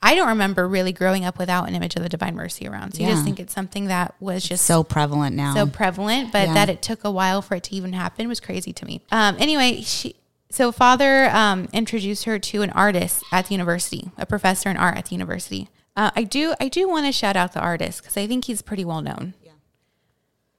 I 0.07 0.15
don't 0.15 0.29
remember 0.29 0.69
really 0.69 0.93
growing 0.93 1.25
up 1.25 1.39
without 1.39 1.67
an 1.67 1.75
image 1.75 1.97
of 1.97 2.03
the 2.03 2.11
Divine 2.11 2.35
Mercy 2.37 2.69
around. 2.69 2.93
So 2.95 3.03
you 3.03 3.09
just 3.09 3.25
think 3.25 3.41
it's 3.41 3.55
something 3.55 3.87
that 3.87 4.15
was 4.21 4.45
just 4.47 4.67
So 4.67 4.85
prevalent 4.85 5.35
now. 5.35 5.55
so 5.55 5.67
prevalent, 5.67 6.31
but 6.31 6.49
Yeah. 6.49 6.53
that 6.55 6.69
it 6.69 6.83
took 6.83 7.05
a 7.05 7.11
while 7.11 7.41
for 7.41 7.55
it 7.55 7.63
to 7.65 7.75
even 7.75 7.95
happen 7.95 8.29
was 8.29 8.39
crazy 8.39 8.71
to 8.75 8.85
me. 8.85 9.01
Um, 9.11 9.35
anyway, 9.39 9.81
she 9.81 10.15
so 10.55 10.71
father 10.73 11.29
um, 11.31 11.69
introduced 11.73 12.25
her 12.25 12.39
to 12.39 12.63
an 12.63 12.71
artist 12.71 13.25
at 13.33 13.47
the 13.47 13.55
university, 13.55 14.11
a 14.17 14.25
professor 14.25 14.71
in 14.71 14.77
art 14.77 14.97
at 14.97 15.07
the 15.07 15.13
university. 15.13 15.69
Uh, 15.97 16.11
I 16.15 16.25
do 16.25 16.55
I 16.61 16.69
do 16.69 16.89
want 16.89 17.07
to 17.07 17.13
shout 17.13 17.37
out 17.37 17.53
the 17.53 17.61
artist 17.61 18.03
because 18.03 18.17
I 18.17 18.27
think 18.27 18.45
he's 18.45 18.63
pretty 18.63 18.85
well 18.85 19.03
known. 19.03 19.35
Yeah. 19.43 19.53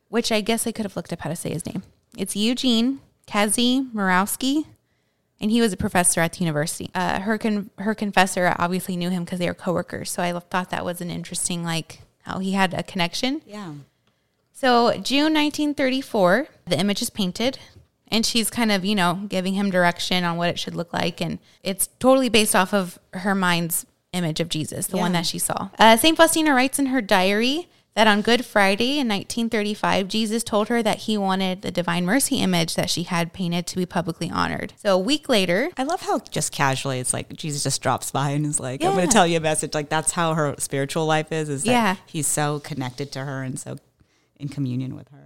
Which 0.09 0.31
I 0.31 0.41
guess 0.41 0.67
I 0.67 0.71
could 0.71 0.85
have 0.85 0.95
looked 0.95 1.13
up 1.13 1.21
how 1.21 1.29
to 1.29 1.35
say 1.35 1.51
his 1.51 1.65
name. 1.65 1.83
It's 2.17 2.35
Eugene 2.35 2.99
Kazi 3.27 3.81
Murawski, 3.93 4.65
and 5.41 5.51
he 5.51 5.61
was 5.61 5.73
a 5.73 5.77
professor 5.77 6.21
at 6.21 6.33
the 6.33 6.39
university. 6.39 6.89
Uh, 6.93 7.19
her 7.21 7.37
con- 7.37 7.69
her 7.79 7.95
confessor 7.95 8.53
obviously 8.57 8.95
knew 8.95 9.09
him 9.09 9.23
because 9.23 9.39
they 9.39 9.47
were 9.47 9.53
coworkers. 9.53 10.11
So 10.11 10.21
I 10.21 10.37
thought 10.39 10.69
that 10.69 10.85
was 10.85 11.01
an 11.01 11.09
interesting 11.09 11.63
like 11.63 12.01
how 12.23 12.39
he 12.39 12.51
had 12.51 12.73
a 12.73 12.83
connection. 12.83 13.41
yeah. 13.45 13.73
So, 14.57 14.91
June 14.93 15.33
1934, 15.33 16.47
the 16.67 16.79
image 16.79 17.01
is 17.01 17.09
painted, 17.09 17.59
and 18.15 18.25
she's 18.25 18.49
kind 18.49 18.71
of, 18.71 18.85
you 18.85 18.95
know, 18.95 19.25
giving 19.27 19.53
him 19.53 19.69
direction 19.69 20.23
on 20.23 20.37
what 20.37 20.49
it 20.49 20.57
should 20.57 20.73
look 20.75 20.93
like. 20.93 21.21
And 21.21 21.37
it's 21.63 21.87
totally 21.99 22.29
based 22.29 22.55
off 22.55 22.73
of 22.73 22.97
her 23.13 23.35
mind's 23.35 23.85
image 24.13 24.39
of 24.39 24.47
Jesus, 24.49 24.87
the 24.87 24.97
one 24.97 25.11
that 25.11 25.25
she 25.25 25.37
saw. 25.39 25.69
Uh, 25.77 25.97
St. 25.97 26.15
Faustina 26.15 26.53
writes 26.53 26.79
in 26.79 26.87
her 26.87 27.01
diary 27.01 27.67
that 27.95 28.07
on 28.07 28.21
Good 28.21 28.45
Friday 28.45 28.99
in 28.99 29.07
1935, 29.07 30.07
Jesus 30.07 30.43
told 30.43 30.67
her 30.69 30.81
that 30.83 30.99
he 30.99 31.17
wanted 31.17 31.61
the 31.61 31.71
Divine 31.71 32.05
Mercy 32.05 32.37
image 32.37 32.75
that 32.75 32.89
she 32.89 33.03
had 33.03 33.31
painted 33.33 33.67
to 33.67 33.75
be 33.77 33.85
publicly 33.85 34.29
honored. 34.29 34.73
So, 34.77 34.95
a 34.95 34.99
week 34.99 35.29
later, 35.29 35.69
I 35.77 35.83
love 35.83 36.01
how 36.01 36.19
just 36.19 36.51
casually 36.51 36.99
it's 36.99 37.13
like 37.13 37.33
Jesus 37.35 37.63
just 37.63 37.81
drops 37.81 38.11
by 38.11 38.31
and 38.31 38.45
is 38.45 38.59
like, 38.59 38.83
I'm 38.83 38.95
going 38.95 39.07
to 39.07 39.13
tell 39.13 39.27
you 39.27 39.37
a 39.37 39.41
message. 39.41 39.73
Like 39.73 39.89
that's 39.89 40.11
how 40.11 40.33
her 40.33 40.55
spiritual 40.59 41.05
life 41.05 41.31
is, 41.31 41.47
is 41.49 41.63
that 41.63 41.71
Yeah. 41.71 41.95
he's 42.05 42.27
so 42.27 42.59
connected 42.59 43.11
to 43.13 43.23
her 43.23 43.43
and 43.43 43.57
so 43.59 43.77
in 44.37 44.49
communion 44.49 44.95
with 44.95 45.07
her. 45.09 45.24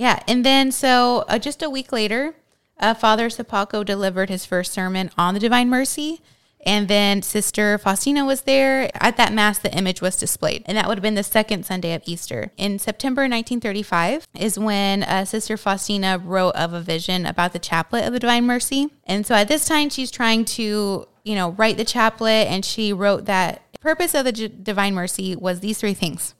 Yeah, 0.00 0.22
and 0.26 0.46
then 0.46 0.72
so 0.72 1.26
uh, 1.28 1.38
just 1.38 1.62
a 1.62 1.68
week 1.68 1.92
later, 1.92 2.34
uh, 2.78 2.94
Father 2.94 3.28
Sopoćko 3.28 3.84
delivered 3.84 4.30
his 4.30 4.46
first 4.46 4.72
sermon 4.72 5.10
on 5.18 5.34
the 5.34 5.40
Divine 5.40 5.68
Mercy, 5.68 6.22
and 6.64 6.88
then 6.88 7.20
Sister 7.20 7.76
Faustina 7.76 8.24
was 8.24 8.40
there. 8.42 8.90
At 8.94 9.18
that 9.18 9.34
mass, 9.34 9.58
the 9.58 9.70
image 9.76 10.00
was 10.00 10.16
displayed, 10.16 10.62
and 10.64 10.78
that 10.78 10.88
would 10.88 10.96
have 10.96 11.02
been 11.02 11.16
the 11.16 11.22
second 11.22 11.66
Sunday 11.66 11.92
of 11.92 12.00
Easter. 12.06 12.50
In 12.56 12.78
September 12.78 13.24
1935 13.24 14.26
is 14.38 14.58
when 14.58 15.02
uh, 15.02 15.26
Sister 15.26 15.58
Faustina 15.58 16.16
wrote 16.16 16.54
of 16.54 16.72
a 16.72 16.80
vision 16.80 17.26
about 17.26 17.52
the 17.52 17.58
chaplet 17.58 18.06
of 18.06 18.14
the 18.14 18.20
Divine 18.20 18.46
Mercy, 18.46 18.88
and 19.04 19.26
so 19.26 19.34
at 19.34 19.48
this 19.48 19.66
time 19.66 19.90
she's 19.90 20.10
trying 20.10 20.46
to, 20.46 21.06
you 21.24 21.34
know, 21.34 21.50
write 21.50 21.76
the 21.76 21.84
chaplet, 21.84 22.46
and 22.48 22.64
she 22.64 22.90
wrote 22.90 23.26
that 23.26 23.64
purpose 23.82 24.14
of 24.14 24.24
the 24.24 24.32
Divine 24.32 24.94
Mercy 24.94 25.36
was 25.36 25.60
these 25.60 25.76
three 25.76 25.92
things 25.92 26.34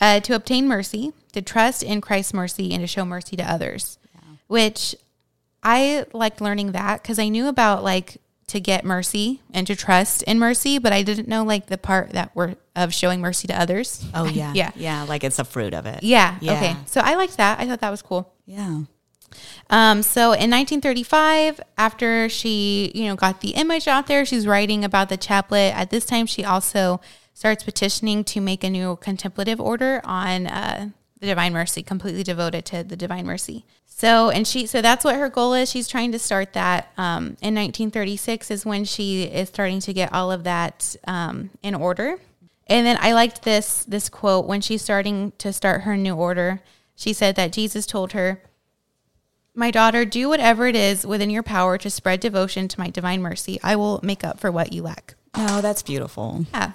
uh, 0.00 0.20
to 0.20 0.34
obtain 0.34 0.68
mercy, 0.68 1.12
to 1.36 1.42
trust 1.42 1.82
in 1.82 2.00
Christ's 2.00 2.32
mercy, 2.32 2.72
and 2.72 2.80
to 2.80 2.86
show 2.86 3.04
mercy 3.04 3.36
to 3.36 3.44
others. 3.44 3.98
Which 4.46 4.94
I 5.62 6.06
liked 6.12 6.40
learning 6.40 6.72
that 6.72 7.02
because 7.02 7.18
I 7.18 7.28
knew 7.28 7.46
about 7.48 7.84
like 7.84 8.16
to 8.46 8.60
get 8.60 8.84
mercy 8.84 9.42
and 9.52 9.66
to 9.66 9.76
trust 9.76 10.22
in 10.22 10.38
mercy, 10.38 10.78
but 10.78 10.92
I 10.92 11.02
didn't 11.02 11.28
know 11.28 11.44
like 11.44 11.66
the 11.66 11.76
part 11.76 12.10
that 12.10 12.34
were 12.34 12.54
of 12.74 12.94
showing 12.94 13.20
mercy 13.20 13.48
to 13.48 13.60
others. 13.60 14.06
Oh 14.14 14.24
yeah. 14.28 14.52
Yeah. 14.54 14.70
Yeah. 14.76 15.02
Like 15.02 15.24
it's 15.24 15.38
a 15.38 15.44
fruit 15.44 15.74
of 15.74 15.84
it. 15.84 16.02
Yeah. 16.02 16.38
Yeah. 16.40 16.52
Okay. 16.54 16.76
So 16.86 17.02
I 17.02 17.16
liked 17.16 17.36
that. 17.36 17.58
I 17.58 17.66
thought 17.66 17.80
that 17.80 17.90
was 17.90 18.02
cool. 18.02 18.32
Yeah. 18.46 18.82
Um, 19.68 20.02
so 20.02 20.26
in 20.26 20.50
1935, 20.50 21.60
after 21.76 22.28
she, 22.28 22.92
you 22.94 23.08
know, 23.08 23.16
got 23.16 23.40
the 23.40 23.50
image 23.50 23.88
out 23.88 24.06
there, 24.06 24.24
she's 24.24 24.46
writing 24.46 24.84
about 24.84 25.08
the 25.10 25.16
chaplet. 25.16 25.74
At 25.74 25.90
this 25.90 26.06
time, 26.06 26.26
she 26.26 26.44
also 26.44 27.00
starts 27.34 27.64
petitioning 27.64 28.24
to 28.24 28.40
make 28.40 28.64
a 28.64 28.70
new 28.70 28.96
contemplative 28.96 29.60
order 29.60 30.00
on 30.04 30.46
uh, 30.46 30.90
the 31.20 31.26
Divine 31.26 31.52
Mercy, 31.52 31.82
completely 31.82 32.22
devoted 32.22 32.64
to 32.66 32.84
the 32.84 32.96
Divine 32.96 33.26
Mercy. 33.26 33.64
So, 33.86 34.28
and 34.28 34.46
she, 34.46 34.66
so 34.66 34.82
that's 34.82 35.04
what 35.04 35.16
her 35.16 35.30
goal 35.30 35.54
is. 35.54 35.70
She's 35.70 35.88
trying 35.88 36.12
to 36.12 36.18
start 36.18 36.52
that. 36.52 36.92
Um, 36.98 37.36
in 37.40 37.54
1936 37.54 38.50
is 38.50 38.66
when 38.66 38.84
she 38.84 39.22
is 39.22 39.48
starting 39.48 39.80
to 39.80 39.92
get 39.94 40.12
all 40.12 40.30
of 40.30 40.44
that 40.44 40.96
um, 41.06 41.50
in 41.62 41.74
order. 41.74 42.18
And 42.66 42.86
then 42.86 42.98
I 43.00 43.12
liked 43.12 43.42
this 43.42 43.84
this 43.84 44.08
quote 44.08 44.46
when 44.46 44.60
she's 44.60 44.82
starting 44.82 45.32
to 45.38 45.52
start 45.52 45.82
her 45.82 45.96
new 45.96 46.14
order. 46.14 46.60
She 46.96 47.12
said 47.12 47.36
that 47.36 47.52
Jesus 47.52 47.86
told 47.86 48.12
her, 48.12 48.42
my 49.54 49.70
daughter, 49.70 50.04
do 50.04 50.28
whatever 50.28 50.66
it 50.66 50.76
is 50.76 51.06
within 51.06 51.30
your 51.30 51.42
power 51.42 51.78
to 51.78 51.88
spread 51.88 52.20
devotion 52.20 52.68
to 52.68 52.80
my 52.80 52.90
divine 52.90 53.22
mercy. 53.22 53.58
I 53.62 53.76
will 53.76 54.00
make 54.02 54.22
up 54.22 54.38
for 54.38 54.50
what 54.50 54.72
you 54.72 54.82
lack. 54.82 55.14
Oh, 55.34 55.60
that's 55.62 55.82
beautiful. 55.82 56.44
Yeah. 56.52 56.72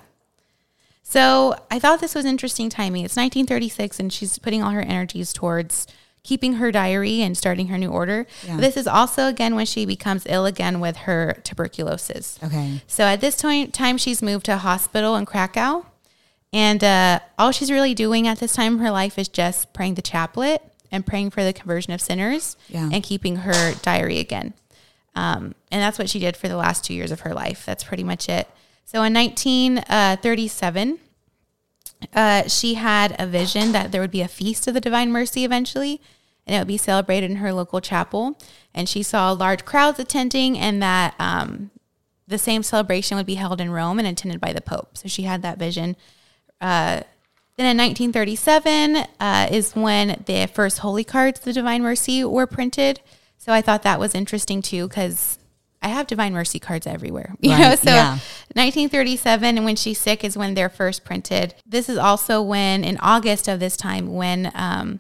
So 1.12 1.56
I 1.70 1.78
thought 1.78 2.00
this 2.00 2.16
was 2.16 2.24
interesting 2.24 2.70
timing. 2.70 3.04
It's 3.04 3.18
1936, 3.18 4.00
and 4.00 4.14
she's 4.14 4.40
putting 4.40 4.64
all 4.64 4.72
her 4.72 4.80
energies 4.82 5.34
towards 5.34 5.86
keeping 6.24 6.54
her 6.54 6.72
diary 6.72 7.22
and 7.22 7.38
starting 7.38 7.68
her 7.68 7.78
new 7.78 7.90
order. 7.90 8.26
Yeah. 8.48 8.56
This 8.58 8.78
is 8.78 8.88
also 8.88 9.28
again 9.28 9.56
when 9.56 9.66
she 9.66 9.86
becomes 9.86 10.24
ill 10.30 10.46
again 10.46 10.80
with 10.80 10.96
her 10.98 11.38
tuberculosis. 11.44 12.40
Okay. 12.42 12.82
So 12.88 13.04
at 13.04 13.20
this 13.20 13.36
time, 13.36 13.72
time 13.72 13.98
she's 13.98 14.22
moved 14.22 14.46
to 14.46 14.54
a 14.54 14.58
hospital 14.58 15.18
in 15.18 15.26
Krakow. 15.26 15.86
And 16.54 16.82
uh, 16.82 17.20
all 17.38 17.52
she's 17.52 17.70
really 17.72 17.94
doing 17.94 18.26
at 18.26 18.40
this 18.40 18.54
time 18.54 18.76
in 18.76 18.80
her 18.80 18.92
life 18.92 19.20
is 19.20 19.28
just 19.28 19.74
praying 19.74 19.96
the 19.96 20.02
chaplet 20.02 20.62
and 20.94 21.06
praying 21.06 21.32
for 21.32 21.44
the 21.44 21.52
conversion 21.52 21.92
of 21.92 22.00
sinners 22.00 22.56
Yeah. 22.70 22.90
and 22.90 23.04
keeping 23.04 23.38
her 23.38 23.74
diary 23.82 24.20
again. 24.20 24.54
Um, 25.14 25.56
and 25.72 25.82
that's 25.82 26.00
what 26.00 26.10
she 26.10 26.20
did 26.20 26.38
for 26.38 26.48
the 26.48 26.56
last 26.56 26.86
two 26.86 26.94
years 26.94 27.12
of 27.12 27.22
her 27.22 27.34
life. 27.34 27.66
That's 27.66 27.84
pretty 27.84 28.04
much 28.06 28.30
it. 28.30 28.48
So 28.92 29.04
in 29.04 29.14
1937, 29.14 31.00
uh, 32.14 32.48
she 32.50 32.74
had 32.74 33.16
a 33.18 33.26
vision 33.26 33.72
that 33.72 33.94
there 33.94 34.02
would 34.02 34.12
be 34.12 34.20
a 34.20 34.28
feast 34.28 34.68
of 34.68 34.74
the 34.74 34.82
Divine 34.82 35.14
Mercy 35.14 35.46
eventually, 35.46 36.02
and 36.46 36.54
it 36.54 36.60
would 36.60 36.68
be 36.68 36.76
celebrated 36.76 37.32
in 37.32 37.38
her 37.38 37.54
local 37.54 37.80
chapel. 37.80 38.38
And 38.74 38.90
she 38.90 39.02
saw 39.02 39.32
large 39.32 39.64
crowds 39.64 39.98
attending, 39.98 40.60
and 40.60 40.84
that 40.84 41.16
um, 41.20 41.72
the 42.28 42.38
same 42.38 42.64
celebration 42.64 43.16
would 43.16 43.26
be 43.26 43.36
held 43.36 43.62
in 43.62 43.72
Rome 43.72 43.98
and 43.98 44.06
attended 44.06 44.42
by 44.42 44.52
the 44.52 44.60
Pope. 44.60 44.98
So 44.98 45.08
she 45.08 45.24
had 45.24 45.42
that 45.42 45.58
vision. 45.58 45.96
Uh, 46.60 47.04
then 47.56 47.72
in 47.72 47.78
1937 47.78 49.08
uh, 49.22 49.48
is 49.50 49.74
when 49.74 50.22
the 50.26 50.48
first 50.48 50.80
holy 50.80 51.06
cards, 51.06 51.40
the 51.40 51.54
Divine 51.54 51.82
Mercy, 51.82 52.26
were 52.26 52.46
printed. 52.46 53.00
So 53.38 53.54
I 53.54 53.62
thought 53.62 53.84
that 53.84 54.02
was 54.02 54.14
interesting 54.14 54.62
too, 54.62 54.90
because 54.90 55.40
I 55.82 55.90
have 55.90 56.08
Divine 56.08 56.34
Mercy 56.34 56.60
cards 56.60 56.86
everywhere. 56.88 57.36
You 57.42 57.58
know, 57.58 57.76
so 57.76 57.90
yeah. 57.90 58.12
1937 58.54 59.58
and 59.58 59.66
when 59.66 59.76
she's 59.76 59.98
sick 59.98 60.24
is 60.24 60.38
when 60.38 60.54
they're 60.54 60.70
first 60.70 61.04
printed. 61.04 61.56
This 61.66 61.90
is 61.90 61.98
also 61.98 62.42
when 62.42 62.84
in 62.84 62.98
August 63.00 63.48
of 63.48 63.60
this 63.60 63.76
time 63.76 64.14
when 64.14 64.52
um, 64.54 65.00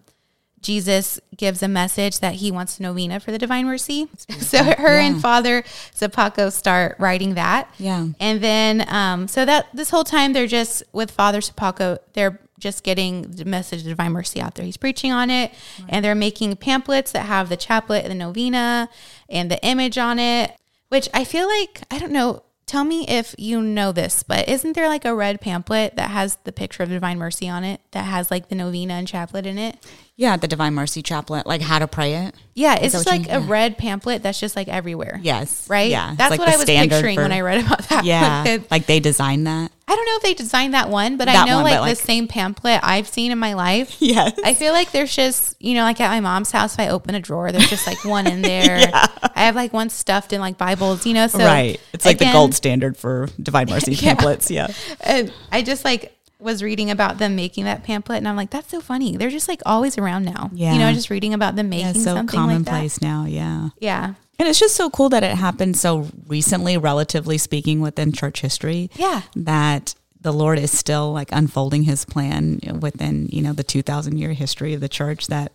Jesus 0.62 1.20
gives 1.36 1.64
a 1.64 1.68
message 1.68 2.20
that 2.20 2.36
he 2.36 2.52
wants 2.52 2.80
a 2.80 2.84
novena 2.84 3.20
for 3.20 3.32
the 3.32 3.38
Divine 3.38 3.66
Mercy. 3.66 4.08
So 4.40 4.64
her 4.64 5.00
and 5.00 5.22
Father 5.22 5.64
Sopoćko 5.96 6.52
start 6.52 6.98
writing 7.00 7.36
that. 7.36 7.74
Yeah. 7.78 8.08
And 8.20 8.42
then, 8.42 8.86
um, 8.90 9.28
so 9.30 9.46
that 9.46 9.68
this 9.74 9.90
whole 9.90 10.04
time 10.04 10.34
they're 10.34 10.48
just 10.48 10.84
with 10.92 11.10
Father 11.10 11.40
Sopoćko, 11.40 12.00
they're 12.14 12.40
just 12.60 12.84
getting 12.84 13.24
the 13.24 13.46
message 13.46 13.82
of 13.82 13.88
Divine 13.88 14.12
Mercy 14.12 14.42
out 14.42 14.56
there. 14.56 14.66
He's 14.66 14.78
preaching 14.78 15.12
on 15.12 15.30
it, 15.30 15.54
and 15.90 16.04
they're 16.04 16.16
making 16.16 16.56
pamphlets 16.58 17.12
that 17.14 17.26
have 17.26 17.50
the 17.50 17.58
chaplet 17.58 18.04
and 18.04 18.12
the 18.12 18.16
novena 18.16 18.90
and 19.30 19.50
the 19.50 19.64
image 19.66 19.98
on 19.98 20.20
it, 20.20 20.52
which 20.92 21.08
I 21.14 21.24
feel 21.24 21.48
like, 21.48 21.84
I 21.90 22.00
don't 22.00 22.12
know. 22.12 22.44
Tell 22.66 22.84
me 22.84 23.08
if 23.08 23.34
you 23.38 23.62
know 23.62 23.94
this, 23.94 24.24
but 24.24 24.48
isn't 24.50 24.74
there 24.74 24.90
like 24.90 25.06
a 25.06 25.16
red 25.16 25.40
pamphlet 25.40 25.96
that 25.96 26.10
has 26.10 26.36
the 26.44 26.52
picture 26.52 26.84
of 26.84 26.90
Divine 26.90 27.18
Mercy 27.18 27.48
on 27.48 27.64
it 27.64 27.80
that 27.92 28.04
has 28.04 28.30
like 28.30 28.50
the 28.50 28.56
novena 28.56 28.96
and 28.96 29.08
chaplet 29.08 29.46
in 29.46 29.58
it? 29.58 29.78
Yeah, 30.18 30.38
the 30.38 30.48
Divine 30.48 30.76
Mercy 30.76 31.02
Chaplet, 31.02 31.46
like 31.48 31.62
how 31.62 31.80
to 31.80 31.88
pray 31.88 32.14
it. 32.14 32.36
Yeah, 32.54 32.74
it's 32.76 32.92
that 32.94 33.00
just 33.00 33.06
what 33.08 33.16
you 33.16 33.22
like 33.22 33.30
a 33.30 33.40
Yeah. 33.42 33.46
red 33.50 33.78
pamphlet 33.78 34.22
that's 34.22 34.40
just 34.40 34.56
like 34.56 34.68
everywhere. 34.68 35.20
Yes. 35.24 35.68
Right? 35.68 35.90
Yeah. 35.90 36.14
That's 36.16 36.30
like 36.32 36.40
what 36.40 36.50
I 36.50 36.58
was 36.58 36.66
picturing 36.66 37.16
for- 37.16 37.24
when 37.24 37.32
I 37.32 37.40
read 37.42 37.66
about 37.66 37.88
that. 37.90 38.06
Yeah. 38.06 38.44
Like, 38.46 38.70
like 38.72 38.86
they 38.86 39.00
designed 39.00 39.48
that. 39.48 39.72
I 39.88 39.96
don't 39.96 40.06
know 40.06 40.16
if 40.18 40.22
they 40.22 40.34
designed 40.36 40.74
that 40.76 40.90
one, 40.90 41.18
but 41.18 41.28
I 41.28 41.46
know 41.46 41.56
one, 41.58 41.64
like, 41.64 41.80
like- 41.80 41.98
the 41.98 42.04
same 42.04 42.28
pamphlet 42.28 42.82
I've 42.84 43.08
seen 43.08 43.32
in 43.32 43.40
my 43.40 43.54
life. 43.54 43.98
Yes. 44.00 44.38
I 44.44 44.54
feel 44.54 44.74
like 44.74 44.92
there's 44.92 45.16
just, 45.16 45.56
you 45.60 45.74
know, 45.74 45.84
like 45.84 46.00
at 46.02 46.10
my 46.10 46.20
mom's 46.20 46.52
house, 46.52 46.74
if 46.76 46.80
I 46.82 46.90
open 46.90 47.16
a 47.16 47.20
drawer, 47.20 47.52
there's 47.52 47.70
just 47.70 47.88
like 47.88 48.04
one 48.06 48.28
in 48.28 48.42
there. 48.44 48.80
yeah. 48.80 49.08
I 49.34 49.46
have 49.46 49.56
like 49.56 49.74
one 49.74 49.90
stuffed 49.90 50.34
in 50.34 50.42
like 50.42 50.58
Bibles, 50.58 51.06
you 51.08 51.14
know? 51.14 51.28
So 51.28 51.40
right. 51.40 51.80
It's 51.94 52.06
like 52.06 52.18
again, 52.18 52.28
the 52.34 52.34
gold 52.38 52.54
standard 52.54 52.96
for 52.98 53.28
Divine 53.42 53.70
Mercy 53.70 53.94
Yeah. 53.94 54.14
pamphlets. 54.16 54.52
Yeah. 54.52 54.68
And 55.00 55.34
I 55.52 55.62
just 55.64 55.84
like 55.86 56.16
was 56.42 56.64
reading 56.64 56.90
about 56.90 57.18
them 57.18 57.36
making 57.36 57.66
that 57.66 57.84
pamphlet 57.84 58.18
and 58.18 58.28
I'm 58.28 58.36
like, 58.36 58.50
that's 58.50 58.70
so 58.70 58.82
funny. 58.82 59.16
They're 59.16 59.30
just 59.30 59.48
like 59.48 59.62
always 59.66 59.98
around 59.98 60.26
now. 60.26 60.50
Yeah. 60.54 60.74
You 60.74 60.80
know, 60.80 60.92
just 60.94 61.10
reading 61.10 61.34
about 61.34 61.56
them 61.56 61.70
making 61.70 61.88
it's 61.88 62.04
so 62.04 62.16
something 62.16 62.40
like 62.40 62.48
that. 62.48 62.66
commonplace 62.66 63.02
now. 63.02 63.26
Yeah. 63.26 63.70
Yeah. 63.80 64.14
And 64.40 64.48
it's 64.48 64.60
just 64.60 64.76
so 64.76 64.90
cool 64.90 65.10
that 65.10 65.24
it 65.24 65.36
happened 65.36 65.78
so 65.78 66.08
recently, 66.28 66.76
relatively 66.78 67.38
speaking, 67.38 67.80
within 67.80 68.12
church 68.12 68.42
history. 68.42 68.90
Yeah. 68.96 69.22
That 69.36 69.94
the 70.20 70.34
Lord 70.34 70.58
is 70.58 70.78
still 70.78 71.12
like 71.12 71.32
unfolding 71.32 71.84
his 71.84 72.06
plan 72.06 72.60
within, 72.80 73.28
you 73.32 73.42
know, 73.42 73.54
the 73.54 73.64
2000 73.64 74.18
year 74.18 74.34
history 74.34 74.74
of 74.74 74.82
the 74.82 74.90
church 74.90 75.28
that 75.28 75.54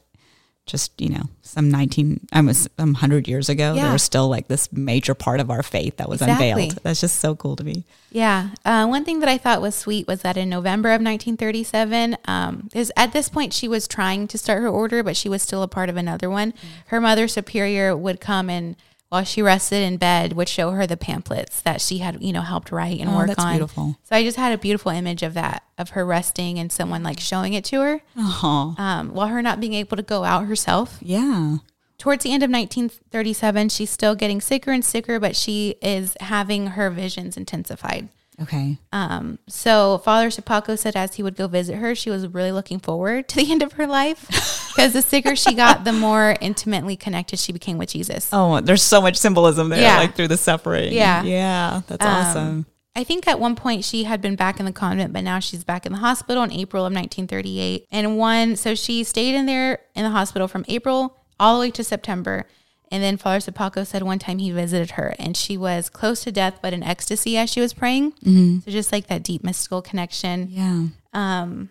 just, 0.66 1.00
you 1.00 1.08
know, 1.08 1.22
some 1.42 1.70
19, 1.70 2.26
almost 2.32 2.68
some 2.76 2.92
100 2.94 3.28
years 3.28 3.48
ago, 3.48 3.74
Yeah. 3.74 3.84
there 3.84 3.92
was 3.92 4.02
still 4.02 4.28
like 4.28 4.48
this 4.48 4.72
major 4.72 5.14
part 5.14 5.38
of 5.40 5.50
our 5.50 5.62
faith 5.62 5.96
that 5.98 6.08
was 6.08 6.20
Exactly. 6.20 6.50
unveiled. 6.50 6.78
That's 6.82 7.00
just 7.00 7.20
so 7.20 7.34
cool 7.36 7.54
to 7.56 7.62
me. 7.64 7.84
Yeah. 8.10 8.50
Uh, 8.64 8.86
one 8.86 9.04
thing 9.04 9.20
that 9.20 9.28
I 9.28 9.38
thought 9.38 9.62
was 9.62 9.74
sweet 9.76 10.06
was 10.08 10.22
that 10.22 10.36
in 10.36 10.48
November 10.48 10.88
of 10.90 11.00
1937, 11.00 12.16
um, 12.26 12.68
is 12.74 12.92
at 12.96 13.12
this 13.12 13.28
point 13.28 13.52
she 13.52 13.68
was 13.68 13.86
trying 13.86 14.26
to 14.28 14.38
start 14.38 14.60
her 14.60 14.68
order, 14.68 15.02
but 15.02 15.16
she 15.16 15.28
was 15.28 15.40
still 15.42 15.62
a 15.62 15.68
part 15.68 15.88
of 15.88 15.96
another 15.96 16.28
one. 16.28 16.52
Her 16.86 17.00
mother 17.00 17.28
superior 17.28 17.96
would 17.96 18.20
come 18.20 18.50
and 18.50 18.74
while 19.08 19.24
she 19.24 19.40
rested 19.42 19.82
in 19.82 19.96
bed 19.98 20.32
would 20.32 20.48
show 20.48 20.72
her 20.72 20.86
the 20.86 20.96
pamphlets 20.96 21.60
that 21.62 21.80
she 21.80 21.98
had, 21.98 22.22
you 22.22 22.32
know, 22.32 22.40
helped 22.42 22.72
write 22.72 23.00
and 23.00 23.10
Oh, 23.10 23.16
work 23.16 23.28
that's 23.28 23.42
on. 23.44 23.52
beautiful. 23.52 23.96
So 24.02 24.16
I 24.16 24.22
just 24.24 24.36
had 24.36 24.52
a 24.52 24.58
beautiful 24.58 24.90
image 24.90 25.22
of 25.22 25.34
that, 25.34 25.62
of 25.78 25.90
her 25.90 26.04
resting 26.04 26.58
and 26.58 26.72
someone 26.72 27.02
like 27.02 27.20
showing 27.20 27.54
it 27.54 27.64
to 27.66 27.80
her, 27.82 28.00
um, 28.16 29.10
while 29.12 29.28
her 29.28 29.42
not 29.42 29.60
being 29.60 29.74
able 29.74 29.96
to 29.96 30.02
go 30.02 30.24
out 30.24 30.46
herself. 30.46 30.98
yeah. 31.00 31.58
Towards 31.98 32.24
the 32.24 32.30
end 32.32 32.42
of 32.42 32.50
1937, 32.50 33.70
she's 33.70 33.88
still 33.88 34.14
getting 34.14 34.40
sicker 34.42 34.70
and 34.70 34.84
sicker, 34.84 35.18
but 35.18 35.34
she 35.34 35.76
is 35.80 36.14
having 36.20 36.66
her 36.68 36.90
visions 36.90 37.38
intensified. 37.38 38.10
Okay. 38.42 38.78
Um, 38.92 39.38
so 39.48 39.98
Father 40.04 40.28
Sopoćko 40.28 40.78
said 40.78 40.94
as 40.96 41.14
he 41.14 41.22
would 41.22 41.36
go 41.36 41.46
visit 41.48 41.76
her, 41.76 41.94
she 41.94 42.10
was 42.10 42.26
really 42.26 42.52
looking 42.52 42.78
forward 42.78 43.28
to 43.30 43.36
the 43.36 43.50
end 43.50 43.62
of 43.62 43.72
her 43.74 43.86
life 43.86 44.26
because 44.74 44.92
the 44.92 45.02
sicker 45.02 45.34
she 45.36 45.54
got, 45.54 45.84
the 45.84 45.92
more 45.92 46.36
intimately 46.40 46.96
connected 46.96 47.38
she 47.38 47.52
became 47.52 47.78
with 47.78 47.88
Jesus. 47.88 48.28
Oh, 48.32 48.60
there's 48.60 48.82
so 48.82 49.00
much 49.00 49.16
symbolism 49.16 49.70
there, 49.70 49.80
Yeah. 49.80 49.96
like 49.98 50.14
through 50.16 50.28
the 50.28 50.36
suffering. 50.36 50.92
Yeah. 50.92 51.22
Yeah. 51.22 51.80
That's 51.86 52.04
Um, 52.04 52.12
awesome. 52.12 52.66
I 52.94 53.04
think 53.04 53.26
at 53.28 53.38
one 53.38 53.56
point 53.56 53.84
she 53.84 54.04
had 54.04 54.22
been 54.22 54.36
back 54.36 54.58
in 54.58 54.64
the 54.66 54.72
convent, 54.72 55.12
but 55.12 55.22
now 55.22 55.38
she's 55.38 55.64
back 55.64 55.84
in 55.86 55.92
the 55.92 55.98
hospital 55.98 56.42
in 56.42 56.50
April 56.52 56.84
of 56.86 56.92
1938. 56.94 57.86
And 57.90 58.16
one, 58.18 58.56
so 58.56 58.74
she 58.74 59.04
stayed 59.04 59.34
in 59.34 59.44
there 59.46 59.80
in 59.94 60.02
the 60.02 60.10
hospital 60.10 60.48
from 60.48 60.64
April 60.68 61.16
all 61.38 61.54
the 61.56 61.60
way 61.60 61.70
to 61.72 61.84
September. 61.84 62.46
And 62.90 63.02
then 63.02 63.16
Father 63.16 63.38
Sopoćko 63.50 63.86
said 63.86 64.02
one 64.04 64.18
time 64.18 64.38
he 64.38 64.50
visited 64.52 64.92
her 64.92 65.14
and 65.18 65.36
she 65.36 65.56
was 65.56 65.88
close 65.88 66.22
to 66.24 66.32
death, 66.32 66.60
but 66.62 66.72
in 66.72 66.82
ecstasy 66.82 67.36
as 67.36 67.50
she 67.50 67.60
was 67.60 67.72
praying. 67.74 68.12
So 68.60 68.70
just 68.70 68.92
like 68.92 69.08
that 69.08 69.22
deep 69.22 69.42
mystical 69.42 69.82
connection. 69.82 70.48
Yeah. 70.50 70.86
Um, 71.12 71.70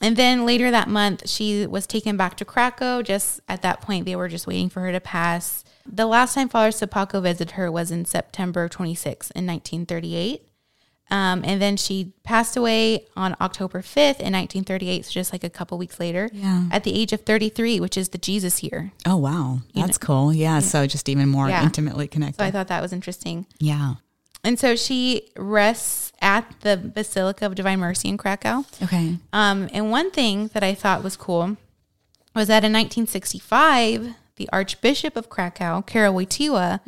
and 0.00 0.16
then 0.16 0.44
later 0.44 0.70
that 0.70 0.88
month, 0.88 1.28
she 1.28 1.66
was 1.66 1.86
taken 1.86 2.16
back 2.16 2.36
to 2.38 2.44
Krakow. 2.44 3.02
Just 3.02 3.40
at 3.48 3.62
that 3.62 3.80
point, 3.80 4.06
they 4.06 4.16
were 4.16 4.28
just 4.28 4.46
waiting 4.46 4.68
for 4.68 4.80
her 4.80 4.92
to 4.92 5.00
pass. 5.00 5.64
The 5.86 6.06
last 6.06 6.34
time 6.34 6.48
Father 6.48 6.70
Sopoćko 6.70 7.22
visited 7.22 7.52
her 7.52 7.70
was 7.70 7.90
in 7.90 8.04
September 8.04 8.68
26 8.68 9.30
in 9.32 9.46
1938. 9.46 10.48
Um, 11.10 11.42
and 11.44 11.60
then 11.60 11.76
she 11.76 12.12
passed 12.24 12.56
away 12.56 13.06
on 13.14 13.36
October 13.40 13.82
5th 13.82 14.20
in 14.20 14.32
1938, 14.32 15.04
so 15.04 15.10
just 15.12 15.32
like 15.32 15.44
a 15.44 15.50
couple 15.50 15.76
weeks 15.76 16.00
later, 16.00 16.30
Yeah. 16.32 16.64
at 16.72 16.82
the 16.84 16.94
age 16.98 17.12
of 17.12 17.20
33, 17.20 17.78
which 17.78 17.96
is 17.98 18.08
the 18.08 18.18
Jesus 18.18 18.62
year. 18.62 18.92
Oh, 19.06 19.16
wow. 19.18 19.60
That's 19.74 19.98
cool. 19.98 20.32
Yeah. 20.32 20.60
So 20.60 20.86
just 20.86 21.08
even 21.10 21.28
more 21.28 21.48
Yeah. 21.48 21.62
intimately 21.62 22.08
connected. 22.08 22.38
So 22.40 22.44
I 22.46 22.50
thought 22.50 22.68
that 22.68 22.80
was 22.82 22.92
interesting. 22.92 23.46
yeah. 23.60 23.94
And 24.46 24.58
so 24.58 24.76
she 24.76 25.30
rests 25.38 26.12
at 26.20 26.44
the 26.60 26.76
Basilica 26.76 27.46
of 27.46 27.54
Divine 27.54 27.78
Mercy 27.80 28.08
in 28.10 28.18
Krakow. 28.18 28.64
Okay. 28.82 29.16
Um, 29.32 29.70
and 29.72 29.90
one 29.90 30.10
thing 30.10 30.48
that 30.52 30.62
I 30.62 30.74
thought 30.74 31.02
was 31.02 31.16
cool 31.16 31.56
was 32.34 32.48
that 32.48 32.62
in 32.62 32.70
1965, 32.72 34.14
the 34.36 34.48
Archbishop 34.52 35.16
of 35.16 35.30
Krakow, 35.30 35.82
Karol 35.86 36.14
Wojtyła, 36.14 36.80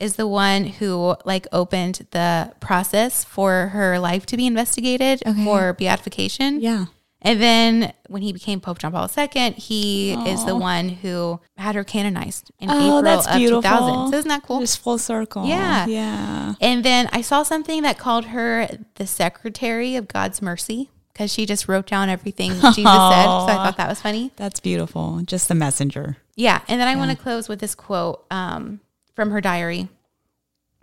is 0.00 0.16
the 0.16 0.26
one 0.26 0.64
who 0.64 1.16
like 1.24 1.46
opened 1.52 2.06
the 2.10 2.52
process 2.60 3.24
for 3.24 3.68
her 3.68 3.98
life 3.98 4.26
to 4.26 4.36
be 4.36 4.46
investigated 4.46 5.22
Okay. 5.26 5.44
for 5.44 5.72
beatification. 5.74 6.60
Yeah. 6.60 6.86
And 7.26 7.40
then 7.40 7.94
when 8.08 8.20
he 8.20 8.34
became 8.34 8.60
Pope 8.60 8.78
John 8.78 8.92
Paul 8.92 9.08
II, 9.16 9.52
he 9.52 10.12
is 10.28 10.44
the 10.44 10.54
one 10.54 10.90
who 10.90 11.40
had 11.56 11.74
her 11.74 11.82
canonized 11.82 12.50
in 12.60 12.68
Oh, 12.70 12.74
April 12.74 13.02
that's 13.02 13.26
of 13.26 13.36
beautiful. 13.36 13.62
2000. 13.62 14.10
So 14.10 14.18
isn't 14.18 14.28
that 14.28 14.42
cool? 14.42 14.60
Just 14.60 14.78
full 14.80 14.98
circle. 14.98 15.46
Yeah. 15.46 15.86
Yeah. 15.86 16.54
And 16.60 16.84
then 16.84 17.08
I 17.12 17.22
saw 17.22 17.42
something 17.42 17.82
that 17.82 17.96
called 17.96 18.26
her 18.26 18.68
the 18.96 19.06
secretary 19.06 19.96
of 19.96 20.06
God's 20.06 20.42
mercy 20.42 20.90
because 21.14 21.32
she 21.32 21.46
just 21.46 21.66
wrote 21.66 21.86
down 21.86 22.10
everything 22.10 22.50
Jesus 22.52 22.74
said. 22.74 22.82
So 22.84 23.46
I 23.46 23.54
thought 23.54 23.78
that 23.78 23.88
was 23.88 24.02
funny. 24.02 24.30
That's 24.36 24.60
beautiful. 24.60 25.22
Just 25.24 25.48
the 25.48 25.54
messenger. 25.54 26.18
Yeah. 26.36 26.60
And 26.68 26.78
then 26.78 26.88
I 26.88 26.96
want 26.96 27.10
to 27.10 27.16
close 27.16 27.48
with 27.48 27.60
this 27.60 27.74
quote 27.74 28.26
um, 28.30 28.80
from 29.14 29.30
her 29.30 29.40
diary. 29.40 29.88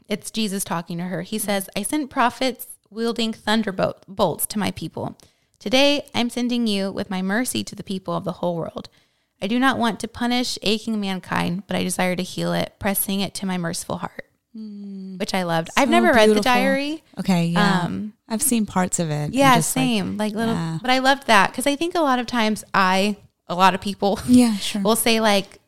It's 0.07 0.31
Jesus 0.31 0.63
talking 0.63 0.97
to 0.97 1.05
her. 1.05 1.21
He 1.21 1.37
says, 1.37 1.69
I 1.75 1.83
sent 1.83 2.09
prophets 2.09 2.67
wielding 2.89 3.31
thunderbolts 3.33 4.03
bolts 4.07 4.45
to 4.47 4.59
my 4.59 4.71
people. 4.71 5.17
Today, 5.59 6.05
I'm 6.13 6.29
sending 6.29 6.67
you 6.67 6.91
with 6.91 7.09
my 7.09 7.21
mercy 7.21 7.63
to 7.63 7.75
the 7.75 7.83
people 7.83 8.15
of 8.15 8.23
the 8.23 8.33
whole 8.33 8.55
world. 8.55 8.89
I 9.41 9.47
do 9.47 9.57
not 9.59 9.77
want 9.77 9.99
to 10.01 10.07
punish 10.07 10.57
aching 10.61 10.99
mankind, 10.99 11.63
but 11.67 11.75
I 11.77 11.83
desire 11.83 12.15
to 12.15 12.23
heal 12.23 12.53
it, 12.53 12.73
pressing 12.79 13.21
it 13.21 13.33
to 13.35 13.45
my 13.45 13.57
merciful 13.57 13.97
heart. 13.97 14.25
Which 14.53 15.33
I 15.33 15.43
loved. 15.43 15.69
I've 15.77 15.87
So 15.87 15.91
never 15.91 16.11
read 16.11 16.29
the 16.31 16.41
diary. 16.41 17.03
Okay. 17.17 17.45
Yeah. 17.45 17.83
Um, 17.83 18.13
I've 18.27 18.41
seen 18.41 18.65
parts 18.65 18.99
of 18.99 19.09
it. 19.09 19.33
Yeah, 19.33 19.55
Just 19.55 19.75
like- 19.77 19.81
same. 19.83 20.17
Like, 20.17 20.33
little, 20.33 20.53
yeah. 20.55 20.77
but 20.81 20.91
I 20.91 20.99
loved 20.99 21.27
that 21.27 21.51
because 21.51 21.65
I 21.65 21.77
think 21.77 21.95
a 21.95 22.01
lot 22.01 22.19
of 22.19 22.27
times 22.27 22.65
I, 22.73 23.15
a 23.47 23.55
lot 23.55 23.73
of 23.73 23.79
people, 23.79 24.19
yeah, 24.27 24.55
sure. 24.57 24.81
will 24.83 24.97
say 24.97 25.21
like, 25.21 25.60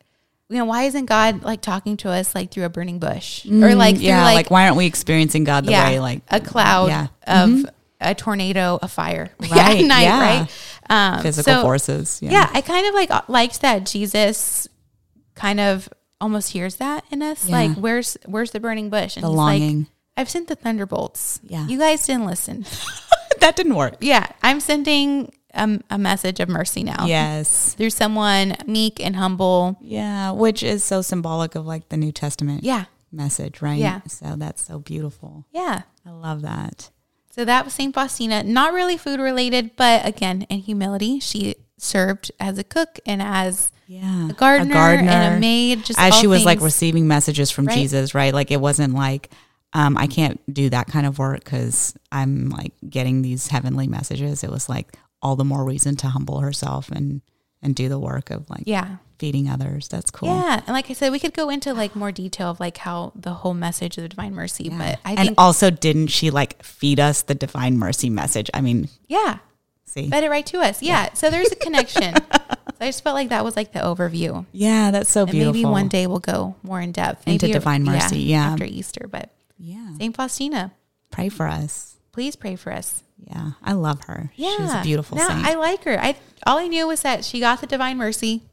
you 0.49 0.57
know, 0.57 0.65
why 0.65 0.83
isn't 0.83 1.05
God 1.05 1.43
like 1.43 1.61
talking 1.61 1.97
to 1.97 2.09
us 2.09 2.35
like 2.35 2.51
through 2.51 2.65
a 2.65 2.69
burning 2.69 2.99
bush 2.99 3.45
or 3.45 3.75
like 3.75 3.95
through 3.95 4.03
Mm, 4.05 4.07
yeah, 4.07 4.23
like, 4.23 4.35
like, 4.35 4.51
why 4.51 4.65
aren't 4.65 4.75
we 4.77 4.85
experiencing 4.85 5.43
God 5.45 5.65
the 5.65 5.71
yeah, 5.71 5.87
way 5.89 5.99
like 5.99 6.21
a 6.29 6.39
cloud 6.39 6.87
yeah. 6.89 7.07
Mm-hmm. 7.27 7.65
of 7.65 7.69
a 8.01 8.13
tornado, 8.13 8.77
a 8.81 8.87
fire, 8.87 9.31
Right, 9.39 9.79
at 9.81 9.85
night, 9.85 10.01
yeah. 10.03 10.39
right? 10.41 10.51
Um, 10.89 11.21
physical 11.23 11.53
so, 11.53 11.61
forces? 11.61 12.19
Yeah. 12.21 12.49
I 12.53 12.61
kind 12.61 12.85
of 12.87 12.93
like 12.93 13.29
liked 13.29 13.61
that 13.61 13.85
Jesus 13.85 14.67
kind 15.35 15.59
of 15.59 15.87
almost 16.21 16.51
hears 16.51 16.75
that 16.75 17.03
in 17.11 17.21
us. 17.21 17.47
Yeah. 17.47 17.55
Like, 17.61 17.77
where's 17.77 18.17
where's 18.25 18.51
the 18.51 18.59
burning 18.59 18.89
bush? 18.89 19.15
And 19.15 19.23
The 19.23 19.29
he's 19.29 19.37
like, 19.37 19.59
longing. 19.61 19.87
I've 20.17 20.29
sent 20.29 20.47
the 20.49 20.55
thunderbolts. 20.55 21.39
Yeah. 21.43 21.65
you 21.67 21.79
guys 21.79 22.05
didn't 22.05 22.25
listen. 22.27 22.65
that 23.39 23.55
didn't 23.55 23.75
work. 23.75 23.95
yeah, 24.01 24.27
I'm 24.43 24.59
sending 24.59 25.33
a, 25.53 25.79
a 25.89 25.97
message 25.97 26.39
of 26.39 26.49
mercy 26.49 26.83
now. 26.83 27.05
Yes. 27.05 27.73
through 27.75 27.89
someone 27.91 28.55
meek 28.65 28.99
and 28.99 29.15
humble. 29.15 29.77
Yeah, 29.81 30.31
which 30.31 30.63
is 30.63 30.83
so 30.83 31.01
symbolic 31.01 31.55
of 31.55 31.65
like 31.65 31.89
the 31.89 31.97
New 31.97 32.11
Testament 32.11 32.63
Yeah. 32.63 32.85
message, 33.11 33.61
right? 33.61 33.79
Yeah. 33.79 34.01
So 34.07 34.35
that's 34.37 34.63
so 34.65 34.79
beautiful. 34.79 35.45
Yeah. 35.51 35.83
I 36.05 36.11
love 36.11 36.41
that. 36.41 36.89
So 37.29 37.45
that 37.45 37.65
was 37.65 37.73
St. 37.73 37.93
Faustina. 37.93 38.43
Not 38.43 38.73
really 38.73 38.97
food 38.97 39.19
related, 39.19 39.75
but 39.75 40.05
again, 40.05 40.43
in 40.49 40.59
humility, 40.59 41.19
she 41.19 41.55
served 41.77 42.31
as 42.39 42.57
a 42.57 42.63
cook 42.63 42.99
and 43.05 43.21
as 43.21 43.71
Yeah. 43.87 44.29
a 44.29 44.33
gardener, 44.33 44.73
gardener, 44.73 45.09
and 45.11 45.35
a 45.35 45.39
maid. 45.39 45.83
Just 45.85 45.99
as 45.99 46.13
she 46.15 46.27
was 46.27 46.45
like 46.45 46.61
receiving 46.61 47.07
messages 47.07 47.49
from 47.51 47.65
Right. 47.65 47.77
Jesus, 47.77 48.13
right? 48.13 48.33
Like 48.33 48.51
it 48.51 48.61
wasn't 48.61 48.93
like 48.93 49.29
um, 49.75 49.97
I 49.97 50.05
can't 50.05 50.39
do 50.53 50.69
that 50.69 50.85
kind 50.85 51.07
of 51.07 51.17
work 51.17 51.43
because 51.43 51.95
I'm 52.11 52.49
like 52.49 52.73
getting 52.87 53.23
these 53.23 53.47
heavenly 53.47 53.87
messages. 53.87 54.43
It 54.43 54.51
was 54.51 54.69
like 54.69 54.95
all 55.23 55.35
the 55.35 55.43
more 55.45 55.63
reason 55.63 55.95
to 55.97 56.07
humble 56.09 56.41
herself 56.41 56.89
and 56.91 57.21
and 57.63 57.73
do 57.75 57.87
the 57.87 57.97
work 57.97 58.29
of 58.29 58.47
like 58.49 58.63
Yeah. 58.65 58.97
feeding 59.19 59.47
others. 59.49 59.87
That's 59.87 60.11
cool. 60.11 60.27
Yeah. 60.27 60.55
And 60.67 60.73
like 60.75 60.89
I 60.91 60.93
said, 60.93 61.13
we 61.13 61.19
could 61.19 61.33
go 61.33 61.49
into 61.49 61.73
like 61.73 61.95
more 61.95 62.11
detail 62.11 62.49
of 62.51 62.59
like 62.59 62.75
how 62.77 63.13
the 63.15 63.33
whole 63.35 63.53
message 63.53 63.97
of 63.97 64.01
the 64.03 64.09
divine 64.09 64.35
mercy, 64.35 64.67
but 64.69 64.99
I 65.05 65.13
and 65.13 65.33
also, 65.37 65.69
didn't 65.71 66.07
she 66.07 66.29
like 66.29 66.61
feed 66.61 66.99
us 66.99 67.21
the 67.21 67.33
divine 67.35 67.77
mercy 67.77 68.09
message? 68.09 68.49
I 68.53 68.59
mean, 68.59 68.89
yeah, 69.07 69.37
see, 69.85 70.09
fed 70.09 70.25
it 70.25 70.29
right 70.29 70.45
to 70.47 70.59
us. 70.59 70.83
Yeah. 70.83 71.13
So 71.13 71.29
there's 71.29 71.53
a 71.53 71.55
connection. 71.55 72.15
so 72.33 72.57
I 72.81 72.87
just 72.87 73.01
felt 73.01 73.15
like 73.15 73.29
that 73.29 73.45
was 73.45 73.55
like 73.55 73.71
the 73.71 73.79
overview. 73.79 74.45
yeah, 74.51 74.91
that's 74.91 75.09
so 75.09 75.21
And 75.21 75.31
beautiful. 75.31 75.53
maybe 75.53 75.63
one 75.65 75.87
day 75.87 76.05
we'll 76.05 76.19
go 76.19 76.55
more 76.63 76.81
in 76.81 76.91
depth 76.91 77.25
Into 77.25 77.45
Maybe- 77.45 77.53
divine 77.53 77.85
mercy, 77.85 78.19
yeah. 78.23 78.47
After 78.51 78.65
Easter. 78.65 79.07
But 79.09 79.29
yeah, 79.57 79.95
Saint 79.99 80.17
Faustina, 80.17 80.73
pray 81.11 81.29
for 81.29 81.47
us. 81.47 81.95
please 82.11 82.35
pray 82.35 82.57
for 82.57 82.73
us. 82.73 83.03
Yeah, 83.27 83.51
I 83.63 83.73
love 83.73 84.03
her. 84.05 84.31
Yeah. 84.35 84.55
she's 84.57 84.73
a 84.73 84.81
beautiful 84.83 85.17
no, 85.17 85.27
saint. 85.27 85.45
I 85.45 85.55
like 85.55 85.83
her. 85.85 85.99
I 85.99 86.15
all 86.45 86.57
I 86.57 86.67
knew 86.67 86.87
was 86.87 87.01
that 87.01 87.23
she 87.25 87.39
got 87.39 87.61
the 87.61 87.67
divine 87.67 87.97
mercy, 87.97 88.43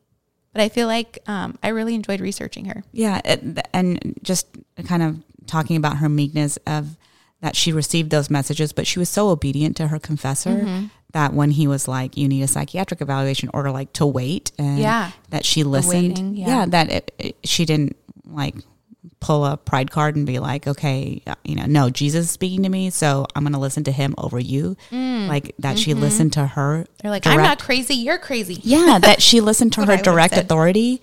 but 0.52 0.62
I 0.62 0.68
feel 0.68 0.86
like 0.86 1.18
um, 1.26 1.58
I 1.62 1.68
really 1.68 1.94
enjoyed 1.94 2.20
researching 2.20 2.66
her. 2.66 2.82
Yeah, 2.92 3.20
it, 3.24 3.58
and 3.72 4.18
just 4.22 4.46
kind 4.86 5.02
of 5.02 5.22
talking 5.46 5.76
about 5.76 5.96
her 5.98 6.08
meekness 6.08 6.56
of 6.66 6.96
that 7.40 7.56
she 7.56 7.72
received 7.72 8.10
those 8.10 8.28
messages, 8.30 8.72
but 8.72 8.86
she 8.86 8.98
was 8.98 9.08
so 9.08 9.28
obedient 9.30 9.76
to 9.78 9.88
her 9.88 9.98
confessor 9.98 10.50
Mm-hmm. 10.50 10.86
that 11.12 11.32
when 11.32 11.50
he 11.52 11.66
was 11.66 11.88
like, 11.88 12.16
"You 12.16 12.28
need 12.28 12.42
a 12.42 12.46
psychiatric 12.48 13.00
evaluation," 13.00 13.48
or 13.54 13.70
like 13.70 13.92
to 13.94 14.06
wait, 14.06 14.52
and 14.58 14.78
Yeah. 14.78 15.10
that 15.30 15.44
she 15.44 15.64
listened. 15.64 16.08
waiting, 16.10 16.36
yeah. 16.36 16.66
that 16.66 16.90
it, 16.90 17.14
it, 17.18 17.36
she 17.44 17.64
didn't 17.64 17.96
like 18.26 18.54
pull 19.20 19.44
a 19.46 19.56
pride 19.56 19.90
card 19.90 20.16
and 20.16 20.26
be 20.26 20.38
like, 20.38 20.66
"Okay, 20.66 21.22
uh, 21.26 21.34
you 21.44 21.54
know, 21.54 21.66
no, 21.66 21.90
Jesus 21.90 22.26
is 22.26 22.30
speaking 22.30 22.62
to 22.64 22.68
me, 22.68 22.90
so 22.90 23.26
I'm 23.34 23.42
going 23.44 23.52
to 23.54 23.58
listen 23.58 23.84
to 23.84 23.92
him 23.92 24.14
over 24.18 24.38
you." 24.38 24.76
Like 24.92 25.54
that, 25.58 25.78
she 25.78 25.94
listened 25.94 26.32
to 26.34 26.46
her. 26.46 26.78
Mm. 26.78 26.82
Mm-hmm. 26.82 26.92
They're 27.02 27.10
like, 27.10 27.26
I'm 27.26 27.42
not 27.42 27.58
crazy. 27.58 27.94
You're 27.94 28.18
crazy. 28.18 28.60
yeah, 28.62 28.98
that 29.00 29.22
she 29.22 29.40
listened 29.40 29.72
to 29.74 29.84
her 29.86 29.96
direct 29.96 30.36
authority. 30.36 31.00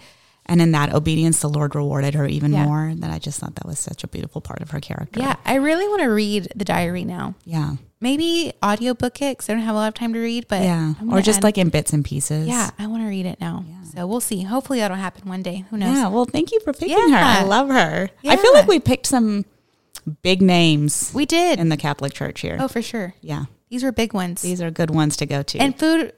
And 0.49 0.61
in 0.61 0.71
that 0.71 0.93
obedience, 0.93 1.41
the 1.41 1.49
Lord 1.49 1.75
rewarded 1.75 2.13
her 2.13 2.25
even 2.25 2.53
Yeah. 2.53 2.63
more. 2.63 2.93
That 2.95 3.11
I 3.11 3.19
just 3.19 3.37
thought 3.39 3.55
that 3.55 3.65
was 3.65 3.79
such 3.79 4.05
a 4.05 4.07
beautiful 4.07 4.39
part 4.39 4.61
of 4.61 4.71
her 4.71 4.79
character. 4.79 5.19
Yeah, 5.19 5.35
I 5.45 5.55
really 5.55 5.85
want 5.89 6.03
to 6.03 6.07
read 6.07 6.47
the 6.55 6.63
diary 6.63 7.03
now. 7.03 7.35
Yeah. 7.43 7.75
Maybe 7.99 8.53
audiobook 8.63 9.21
it 9.23 9.37
because 9.37 9.49
I 9.49 9.53
don't 9.53 9.63
have 9.63 9.73
a 9.73 9.77
lot 9.77 9.87
of 9.87 9.93
time 9.95 10.13
to 10.13 10.19
read. 10.19 10.47
But 10.47 10.61
Yeah. 10.61 10.93
Or 11.11 11.19
just 11.21 11.37
add- 11.39 11.43
like 11.43 11.57
in 11.57 11.69
bits 11.69 11.93
and 11.93 12.05
pieces. 12.05 12.47
yeah, 12.47 12.69
I 12.77 12.85
want 12.87 13.03
to 13.03 13.07
read 13.09 13.25
it 13.25 13.39
now. 13.41 13.65
So 13.95 14.05
we'll 14.05 14.19
see. 14.21 14.43
Hopefully 14.43 14.79
that'll 14.79 14.97
happen 14.97 15.27
one 15.27 15.41
day. 15.41 15.65
Who 15.71 15.77
knows? 15.77 15.95
Yeah. 15.95 16.07
Well, 16.09 16.25
thank 16.25 16.51
you 16.51 16.59
for 16.59 16.73
picking 16.73 16.95
her. 17.09 17.17
I 17.17 17.43
love 17.43 17.69
her. 17.69 18.09
Yeah. 18.21 18.33
I 18.33 18.35
feel 18.37 18.53
like 18.53 18.67
we 18.67 18.79
picked 18.79 19.07
some 19.07 19.45
big 20.21 20.41
names 20.41 21.11
We 21.13 21.25
did. 21.25 21.59
in 21.59 21.69
the 21.69 21.77
Catholic 21.77 22.13
Church 22.13 22.41
here. 22.41 22.57
oh, 22.59 22.67
for 22.67 22.81
sure. 22.81 23.15
Yeah. 23.21 23.45
These 23.69 23.83
were 23.83 23.91
big 23.91 24.13
ones. 24.13 24.41
These 24.43 24.61
are 24.61 24.69
good 24.71 24.91
ones 24.91 25.17
to 25.17 25.25
go 25.25 25.41
to. 25.41 25.57
and 25.57 25.77
food, 25.77 26.13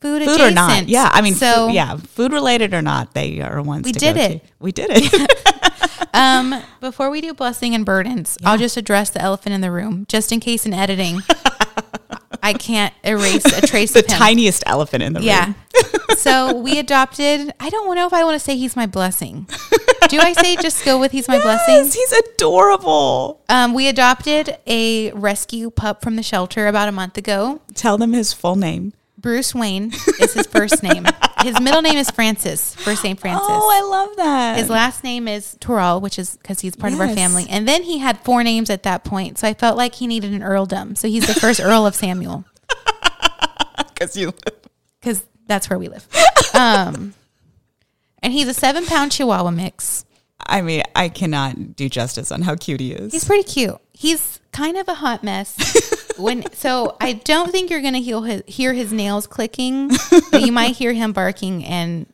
food, 0.00 0.22
food 0.22 0.22
adjacent. 0.22 0.40
or 0.42 0.50
not. 0.54 0.88
Yeah. 0.88 1.10
I 1.12 1.20
mean, 1.22 1.34
so 1.34 1.66
food, 1.66 1.74
yeah, 1.74 1.96
food 1.96 2.32
related 2.32 2.72
or 2.72 2.82
not, 2.82 3.12
they 3.14 3.40
are 3.40 3.60
ones 3.62 3.84
We 3.84 3.92
to 3.92 3.98
did 3.98 4.16
it. 4.16 4.44
to. 4.44 4.52
We 4.60 4.70
did 4.72 4.90
it. 4.92 5.30
Um, 6.12 6.62
before 6.80 7.10
we 7.10 7.20
do 7.20 7.34
blessing 7.34 7.74
and 7.74 7.84
burdens, 7.84 8.36
I'll 8.44 8.58
just 8.58 8.76
address 8.76 9.10
the 9.10 9.20
elephant 9.22 9.54
in 9.54 9.60
the 9.60 9.70
room, 9.70 10.06
just 10.08 10.32
in 10.32 10.40
case 10.40 10.66
in 10.66 10.72
editing, 10.74 11.20
I 12.42 12.52
can't 12.54 12.94
erase 13.04 13.44
a 13.44 13.66
trace 13.66 13.92
the 13.94 14.00
of 14.00 14.06
him. 14.06 14.18
tiniest 14.18 14.62
elephant 14.66 15.02
in 15.02 15.12
the 15.12 15.22
Yeah. 15.22 15.46
room. 15.46 15.54
Yeah. 15.74 16.14
so 16.16 16.56
we 16.56 16.78
adopted. 16.78 17.52
I 17.60 17.68
don't 17.70 17.94
know 17.94 18.06
if 18.06 18.12
I 18.12 18.24
want 18.24 18.34
to 18.34 18.40
say 18.40 18.56
he's 18.56 18.76
my 18.76 18.86
blessing. 18.86 19.46
Do 20.08 20.18
I 20.18 20.32
say 20.32 20.56
just 20.56 20.84
go 20.84 20.98
with 20.98 21.12
he's 21.12 21.28
my 21.28 21.40
blessing? 21.40 21.84
He's 21.84 22.12
adorable. 22.12 23.42
Um, 23.48 23.74
we 23.74 23.86
adopted 23.88 24.56
a 24.66 25.12
rescue 25.12 25.70
pup 25.70 26.02
from 26.02 26.16
the 26.16 26.22
shelter 26.22 26.66
about 26.66 26.88
a 26.88 26.92
month 26.92 27.16
ago. 27.18 27.60
Tell 27.74 27.96
them 27.98 28.12
his 28.12 28.32
full 28.32 28.56
name. 28.56 28.92
Bruce 29.18 29.54
Wayne 29.54 29.92
is 30.18 30.32
his 30.32 30.46
first 30.46 30.82
name. 30.82 31.04
His 31.42 31.60
middle 31.60 31.82
name 31.82 31.96
is 31.96 32.10
Francis 32.10 32.74
for 32.74 32.94
St. 32.94 33.18
Francis. 33.18 33.46
Oh, 33.48 33.70
I 33.70 33.88
love 33.88 34.16
that. 34.16 34.58
his 34.58 34.68
last 34.68 35.02
name 35.04 35.26
is 35.28 35.56
Toral, 35.60 36.00
which 36.00 36.18
is 36.18 36.36
because 36.36 36.60
he's 36.60 36.76
part 36.76 36.92
of 36.92 37.00
our 37.00 37.08
family. 37.08 37.46
And 37.48 37.66
then 37.66 37.82
he 37.82 37.98
had 37.98 38.18
four 38.20 38.42
names 38.44 38.68
at 38.70 38.82
that 38.82 39.04
point. 39.04 39.38
So 39.38 39.48
I 39.48 39.54
felt 39.54 39.76
like 39.76 39.94
he 39.94 40.06
needed 40.06 40.32
an 40.32 40.42
earldom. 40.42 40.96
So 40.96 41.08
he's 41.08 41.26
the 41.26 41.34
first 41.34 41.60
Earl 41.60 41.86
of 41.86 41.94
Samuel 41.94 42.44
because 43.94 44.16
you. 44.16 44.32
because 45.00 45.24
that's 45.46 45.68
where 45.70 45.78
we 45.78 45.88
live. 45.88 46.06
Um, 46.54 47.14
and 48.22 48.32
he's 48.32 48.48
a 48.48 48.54
seven 48.54 48.84
pound 48.86 49.12
Chihuahua 49.12 49.50
mix. 49.50 50.04
I 50.46 50.62
mean, 50.62 50.82
I 50.96 51.08
cannot 51.08 51.76
do 51.76 51.88
justice 51.88 52.32
on 52.32 52.42
how 52.42 52.56
cute 52.56 52.80
he 52.80 52.92
is. 52.92 53.12
He's 53.12 53.24
pretty 53.24 53.44
cute. 53.44 53.78
He's 54.00 54.40
kind 54.50 54.78
of 54.78 54.88
a 54.88 54.94
hot 54.94 55.22
mess. 55.22 55.58
when 56.16 56.50
so 56.54 56.96
I 57.02 57.12
don't 57.12 57.52
think 57.52 57.68
you're 57.68 57.82
gonna 57.82 57.98
hear 57.98 58.22
his, 58.22 58.42
hear 58.46 58.72
his 58.72 58.94
nails 58.94 59.26
clicking, 59.26 59.90
but 60.30 60.40
you 60.40 60.52
might 60.52 60.74
hear 60.74 60.94
him 60.94 61.12
barking 61.12 61.66
and 61.66 62.06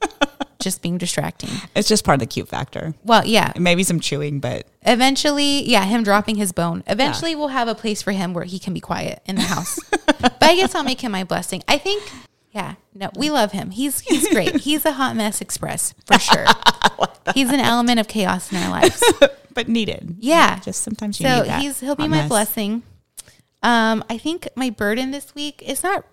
just 0.58 0.82
being 0.82 0.98
distracting. 0.98 1.48
it's 1.76 1.86
just 1.86 2.04
part 2.04 2.16
of 2.16 2.20
the 2.20 2.26
cute 2.26 2.48
factor. 2.48 2.94
Well, 3.04 3.24
yeah. 3.24 3.52
Maybe 3.56 3.84
some 3.84 4.00
chewing, 4.00 4.40
but 4.40 4.66
Eventually, 4.82 5.62
yeah, 5.62 5.84
him 5.84 6.02
dropping 6.02 6.34
his 6.34 6.50
bone. 6.50 6.82
Eventually, 6.88 7.36
we'll 7.36 7.48
have 7.48 7.68
a 7.68 7.74
place 7.76 8.02
for 8.02 8.10
him 8.10 8.34
where 8.34 8.44
he 8.44 8.58
can 8.58 8.74
be 8.74 8.80
quiet 8.80 9.22
in 9.24 9.36
the 9.36 9.42
house. 9.42 9.78
but 10.20 10.42
I 10.42 10.56
guess 10.56 10.74
I'll 10.74 10.82
make 10.82 11.02
him 11.02 11.12
my 11.12 11.22
blessing. 11.22 11.62
I 11.68 11.78
think, 11.78 12.02
yeah, 12.50 12.74
no, 12.94 13.10
we 13.16 13.30
love 13.30 13.52
him. 13.52 13.70
He's 13.70 14.00
he's 14.00 14.28
great. 14.28 14.56
He's 14.56 14.84
a 14.84 14.92
hot 14.92 15.14
mess 15.14 15.40
express 15.40 15.94
for 16.04 16.18
sure. 16.18 16.46
He's 17.34 17.50
an 17.50 17.60
element 17.60 18.00
of 18.00 18.08
chaos 18.08 18.50
in 18.50 18.58
our 18.58 18.70
lives. 18.70 19.02
but 19.56 19.66
needed. 19.68 20.14
Yeah. 20.20 20.60
just 20.60 20.82
sometimes 20.82 21.18
you 21.18 21.26
So 21.26 21.40
need 21.42 21.48
that. 21.48 21.56
So 21.56 21.62
he's 21.62 21.80
he'll 21.80 21.96
be 21.96 22.04
my 22.06 22.18
mess. 22.18 22.28
blessing. 22.28 22.84
Um, 23.64 24.04
I 24.08 24.16
think 24.18 24.46
my 24.54 24.70
burden 24.70 25.10
this 25.10 25.34
week 25.34 25.60
is 25.66 25.82
not. 25.82 26.04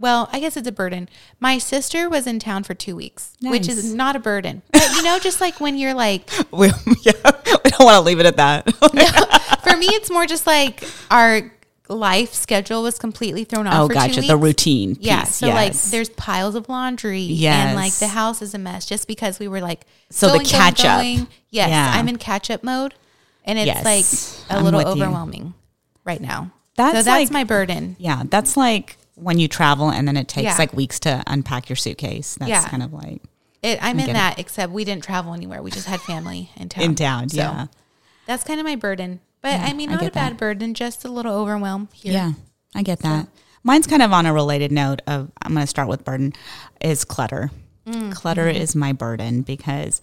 Well, 0.00 0.28
I 0.32 0.38
guess 0.38 0.56
it's 0.56 0.68
a 0.68 0.72
burden. 0.72 1.08
My 1.40 1.58
sister 1.58 2.08
was 2.08 2.26
in 2.28 2.38
town 2.38 2.62
for 2.62 2.72
two 2.72 2.94
weeks, 2.94 3.34
which 3.42 3.68
is 3.68 3.92
not 3.92 4.14
a 4.16 4.20
burden. 4.20 4.62
But 4.72 4.88
you 4.94 5.02
know, 5.02 5.18
just 5.18 5.40
like 5.40 5.60
when 5.60 5.76
you're 5.76 5.92
like, 5.94 6.30
We, 6.52 6.68
yeah, 7.02 7.12
we 7.64 7.70
don't 7.70 7.84
want 7.84 7.96
to 7.96 8.00
leave 8.00 8.20
it 8.20 8.26
at 8.26 8.36
that. 8.36 8.72
for 9.64 9.76
me, 9.76 9.86
it's 9.86 10.08
more 10.10 10.24
just 10.24 10.46
like 10.46 10.84
our 11.10 11.50
life 11.88 12.34
schedule 12.34 12.82
was 12.82 12.98
completely 12.98 13.44
thrown 13.44 13.66
off. 13.66 13.74
oh, 13.74 13.86
for 13.88 13.94
gotcha. 13.94 14.20
The 14.20 14.36
routine. 14.36 14.96
Yeah. 15.00 15.24
piece, 15.24 15.36
So 15.36 15.48
like, 15.48 15.72
there's 15.74 16.10
piles 16.10 16.54
of 16.54 16.68
laundry, 16.68 17.20
Yes. 17.22 17.68
and 17.68 17.76
like 17.76 17.92
the 17.94 18.08
house 18.08 18.42
is 18.42 18.54
a 18.54 18.58
mess, 18.58 18.84
just 18.86 19.06
because 19.08 19.38
we 19.38 19.48
were 19.48 19.60
like, 19.60 19.86
So 20.10 20.26
the 20.26 20.32
going, 20.34 20.44
going, 20.46 20.50
catch 20.60 20.84
up. 20.84 21.00
going. 21.00 21.26
Yes, 21.50 21.70
Yeah. 21.70 21.92
I'm 21.94 22.08
in 22.08 22.18
catch 22.18 22.50
up 22.50 22.62
mode, 22.62 22.94
and 23.44 23.58
it's 23.58 23.66
Yes. 23.66 23.84
like 24.48 24.50
a 24.50 24.58
I'm 24.58 24.64
little 24.64 24.78
with 24.78 24.96
you. 24.96 25.02
overwhelming 25.04 25.54
right 26.04 26.20
now. 26.20 26.50
That's 26.76 26.90
so 26.98 27.02
that's 27.02 27.06
like- 27.08 27.30
my 27.32 27.44
burden. 27.44 27.96
yeah, 27.98 28.22
that's 28.28 28.56
like 28.56 28.96
when 29.14 29.38
you 29.40 29.48
travel 29.48 29.90
and 29.90 30.06
then 30.06 30.16
it 30.16 30.28
takes 30.28 30.44
Yeah. 30.44 30.56
like 30.58 30.72
weeks 30.72 31.00
to 31.00 31.24
unpack 31.26 31.68
your 31.68 31.74
suitcase. 31.76 32.36
That's 32.38 32.48
Yeah. 32.50 32.68
kind 32.68 32.82
of 32.84 32.92
like 32.92 33.20
It, 33.62 33.78
I'm 33.82 33.98
in 33.98 34.06
get 34.06 34.10
it. 34.10 34.12
that, 34.12 34.38
except 34.38 34.72
we 34.72 34.84
didn't 34.84 35.02
travel 35.02 35.34
anywhere. 35.34 35.60
We 35.60 35.72
just 35.72 35.86
had 35.88 36.00
family 36.00 36.50
in 36.54 36.68
town. 36.68 36.84
in 36.84 36.94
town. 36.94 37.28
So 37.30 37.38
yeah. 37.38 37.66
that's 38.26 38.44
kind 38.44 38.60
of 38.60 38.66
my 38.66 38.76
burden. 38.76 39.18
But 39.40 39.60
I 39.60 39.72
mean, 39.72 39.88
I 39.90 39.92
not 39.92 40.02
a 40.02 40.04
get 40.06 40.14
bad 40.14 40.32
that. 40.32 40.38
burden, 40.38 40.74
just 40.74 41.04
a 41.04 41.08
little 41.08 41.34
overwhelm 41.34 41.88
here. 41.92 42.12
Yeah, 42.12 42.32
I 42.74 42.82
get 42.82 43.00
that. 43.00 43.28
Mine's 43.62 43.86
kind 43.86 44.02
of 44.02 44.12
on 44.12 44.26
a 44.26 44.32
related 44.32 44.72
note 44.72 45.00
of 45.06 45.30
I'm 45.42 45.52
going 45.52 45.62
to 45.62 45.66
start 45.66 45.88
with 45.88 46.04
burden 46.04 46.32
is 46.80 47.04
clutter. 47.04 47.50
Mm, 47.86 48.12
Clutter 48.12 48.46
mm-hmm. 48.46 48.60
is 48.60 48.76
my 48.76 48.92
burden 48.92 49.42
because 49.42 50.00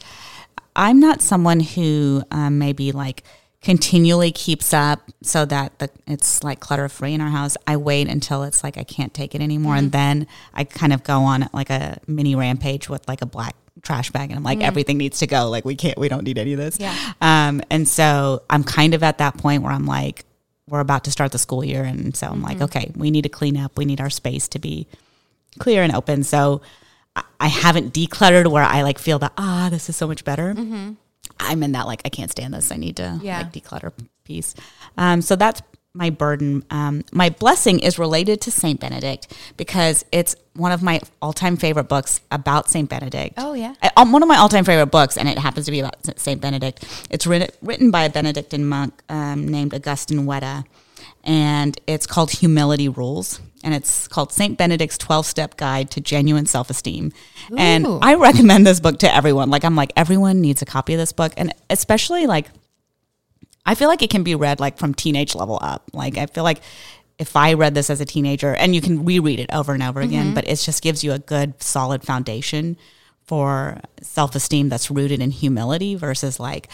I'm 0.75 0.99
not 0.99 1.21
someone 1.21 1.59
who 1.59 2.23
um, 2.31 2.57
maybe 2.57 2.91
like 2.91 3.23
continually 3.61 4.31
keeps 4.31 4.73
up 4.73 5.09
so 5.23 5.45
that 5.45 5.77
the 5.79 5.89
it's 6.07 6.43
like 6.43 6.59
clutter 6.59 6.87
free 6.89 7.13
in 7.13 7.21
our 7.21 7.29
house. 7.29 7.57
I 7.67 7.77
wait 7.77 8.07
until 8.07 8.43
it's 8.43 8.63
like 8.63 8.77
I 8.77 8.83
can't 8.83 9.13
take 9.13 9.33
it 9.35 9.41
anymore 9.41 9.75
and 9.75 9.87
Mm-hmm. 9.91 10.21
then 10.21 10.27
I 10.53 10.63
kind 10.63 10.93
of 10.93 11.03
go 11.03 11.19
on 11.21 11.47
like 11.53 11.69
a 11.69 11.99
mini 12.07 12.35
rampage 12.35 12.89
with 12.89 13.07
like 13.07 13.21
a 13.21 13.25
black 13.25 13.55
trash 13.85 14.11
bag 14.11 14.31
and 14.31 14.37
I'm 14.37 14.43
like 14.43 14.61
everything 14.61 14.97
needs 14.97 15.19
to 15.19 15.27
go 15.27 15.49
like 15.49 15.63
we 15.63 15.75
can't 15.75 15.97
we 15.97 16.09
don't 16.09 16.23
need 16.23 16.37
any 16.37 16.51
of 16.53 16.59
this. 16.59 16.77
Mm. 16.77 16.81
Yeah. 16.81 17.13
Um 17.21 17.61
and 17.69 17.87
so 17.87 18.41
I'm 18.49 18.63
kind 18.65 18.93
of 18.93 19.03
at 19.03 19.19
that 19.19 19.37
point 19.37 19.63
where 19.63 19.71
I'm 19.71 19.85
like 19.85 20.25
we're 20.67 20.79
about 20.81 21.03
to 21.05 21.11
start 21.11 21.31
the 21.31 21.37
school 21.37 21.63
year 21.63 21.83
and 21.83 22.15
so 22.17 22.27
I'm 22.27 22.41
like 22.41 22.55
Mm-hmm. 22.55 22.63
okay, 22.65 22.91
we 22.95 23.11
need 23.11 23.21
to 23.21 23.29
clean 23.29 23.55
up. 23.55 23.77
We 23.77 23.85
need 23.85 24.01
our 24.01 24.09
space 24.09 24.47
to 24.49 24.59
be 24.59 24.87
clear 25.59 25.83
and 25.83 25.93
open. 25.95 26.23
So 26.23 26.61
I- 27.15 27.23
I 27.39 27.47
haven't 27.47 27.93
decluttered 27.93 28.47
where 28.51 28.63
I 28.63 28.81
like 28.81 28.97
feel 28.99 29.19
that 29.19 29.31
ah 29.37 29.69
this 29.71 29.87
is 29.89 29.95
so 29.95 30.07
much 30.07 30.25
better. 30.25 30.53
I'm 31.39 31.63
in 31.63 31.71
that 31.73 31.85
like 31.87 32.01
I 32.05 32.09
can't 32.09 32.31
stand 32.31 32.53
this. 32.53 32.71
I 32.71 32.77
need 32.77 32.97
to 32.97 33.03
Mm-hmm. 33.03 33.25
Yeah. 33.25 33.37
like 33.39 33.53
declutter 33.53 33.91
piece. 34.23 34.55
Um, 34.97 35.21
so 35.21 35.35
that's 35.35 35.61
my 35.95 36.09
burden. 36.09 36.63
Um, 36.69 37.03
my 37.11 37.29
blessing 37.29 37.79
is 37.79 37.97
related 37.97 38.41
to 38.41 38.51
Saint 38.51 38.79
Benedict 38.79 39.33
because 39.57 40.05
it's 40.11 40.35
one 40.53 40.71
of 40.71 40.83
my 40.83 41.01
all-time 41.21 41.57
favorite 41.57 41.87
books 41.89 42.21
about 42.31 42.69
Saint 42.69 42.89
Benedict. 42.89 43.35
Oh, 43.37 43.53
yeah. 43.53 43.73
I- 43.81 43.91
um, 43.97 44.11
one 44.11 44.21
of 44.21 44.27
my 44.29 44.37
all-time 44.37 44.65
favorite 44.65 44.87
books, 44.91 45.17
and 45.17 45.27
it 45.27 45.37
happens 45.39 45.65
to 45.65 45.71
be 45.71 45.79
about 45.79 45.95
Saint 46.19 46.41
Benedict. 46.41 46.85
It's 47.09 47.25
written 47.25 47.49
written 47.61 47.91
by 47.91 48.03
a 48.03 48.09
Benedictine 48.09 48.65
monk 48.65 49.01
um, 49.09 49.47
named 49.47 49.73
Augustine 49.73 50.25
Wetta, 50.25 50.65
and 51.23 51.79
it's 51.87 52.05
called 52.05 52.31
Humility 52.31 52.89
Rules. 52.89 53.39
And 53.63 53.73
it's 53.73 54.07
called 54.07 54.31
Saint 54.31 54.59
Benedict's 54.59 54.95
12 54.99 55.25
step 55.25 55.57
guide 55.57 55.89
to 55.91 55.99
genuine 56.01 56.45
self 56.45 56.69
esteem. 56.69 57.11
And 57.57 57.87
I 58.03 58.13
recommend 58.13 58.67
this 58.67 58.79
book 58.79 58.99
to 58.99 59.11
everyone. 59.11 59.49
Like, 59.49 59.63
I'm 59.65 59.75
like, 59.75 59.91
everyone 59.95 60.39
needs 60.39 60.61
a 60.61 60.65
copy 60.65 60.93
of 60.93 60.99
this 60.99 61.11
book. 61.11 61.33
And 61.35 61.51
especially 61.71 62.27
like, 62.27 62.45
I 63.65 63.75
feel 63.75 63.87
like 63.87 64.01
it 64.01 64.09
can 64.09 64.23
be 64.23 64.35
read 64.35 64.59
like 64.59 64.77
from 64.77 64.93
teenage 64.93 65.35
level 65.35 65.59
up. 65.61 65.89
Like, 65.93 66.17
I 66.17 66.27
feel 66.27 66.43
like 66.43 66.61
if 67.17 67.35
I 67.35 67.53
read 67.53 67.73
this 67.73 67.89
as 67.89 68.01
a 68.01 68.05
teenager, 68.05 68.53
and 68.53 68.75
you 68.75 68.81
can 68.81 69.05
reread 69.05 69.39
it 69.39 69.49
over 69.53 69.73
and 69.73 69.81
over 69.81 70.01
again, 70.01 70.27
mm-hmm. 70.27 70.35
but 70.35 70.47
it 70.47 70.57
just 70.57 70.83
gives 70.83 71.03
you 71.03 71.13
a 71.13 71.19
good, 71.19 71.61
solid 71.61 72.03
foundation 72.03 72.77
for 73.23 73.79
self 74.01 74.35
esteem 74.35 74.69
that's 74.69 74.91
rooted 74.91 75.21
in 75.21 75.31
humility 75.31 75.95
versus 75.95 76.39
like, 76.39 76.67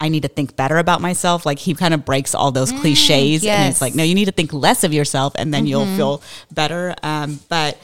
I 0.00 0.08
need 0.08 0.22
to 0.22 0.28
think 0.28 0.56
better 0.56 0.78
about 0.78 1.00
myself. 1.00 1.44
Like 1.44 1.58
he 1.58 1.74
kind 1.74 1.92
of 1.92 2.04
breaks 2.04 2.34
all 2.34 2.50
those 2.52 2.72
mm, 2.72 2.80
cliches 2.80 3.44
and 3.44 3.70
it's 3.70 3.80
like, 3.80 3.94
no, 3.94 4.02
you 4.02 4.14
need 4.14 4.26
to 4.26 4.32
think 4.32 4.52
less 4.52 4.84
of 4.84 4.92
yourself 4.92 5.32
and 5.36 5.52
then 5.52 5.66
you'll 5.66 5.84
mm-hmm. 5.84 5.96
feel 5.96 6.22
better. 6.52 6.94
Um, 7.02 7.40
but 7.48 7.78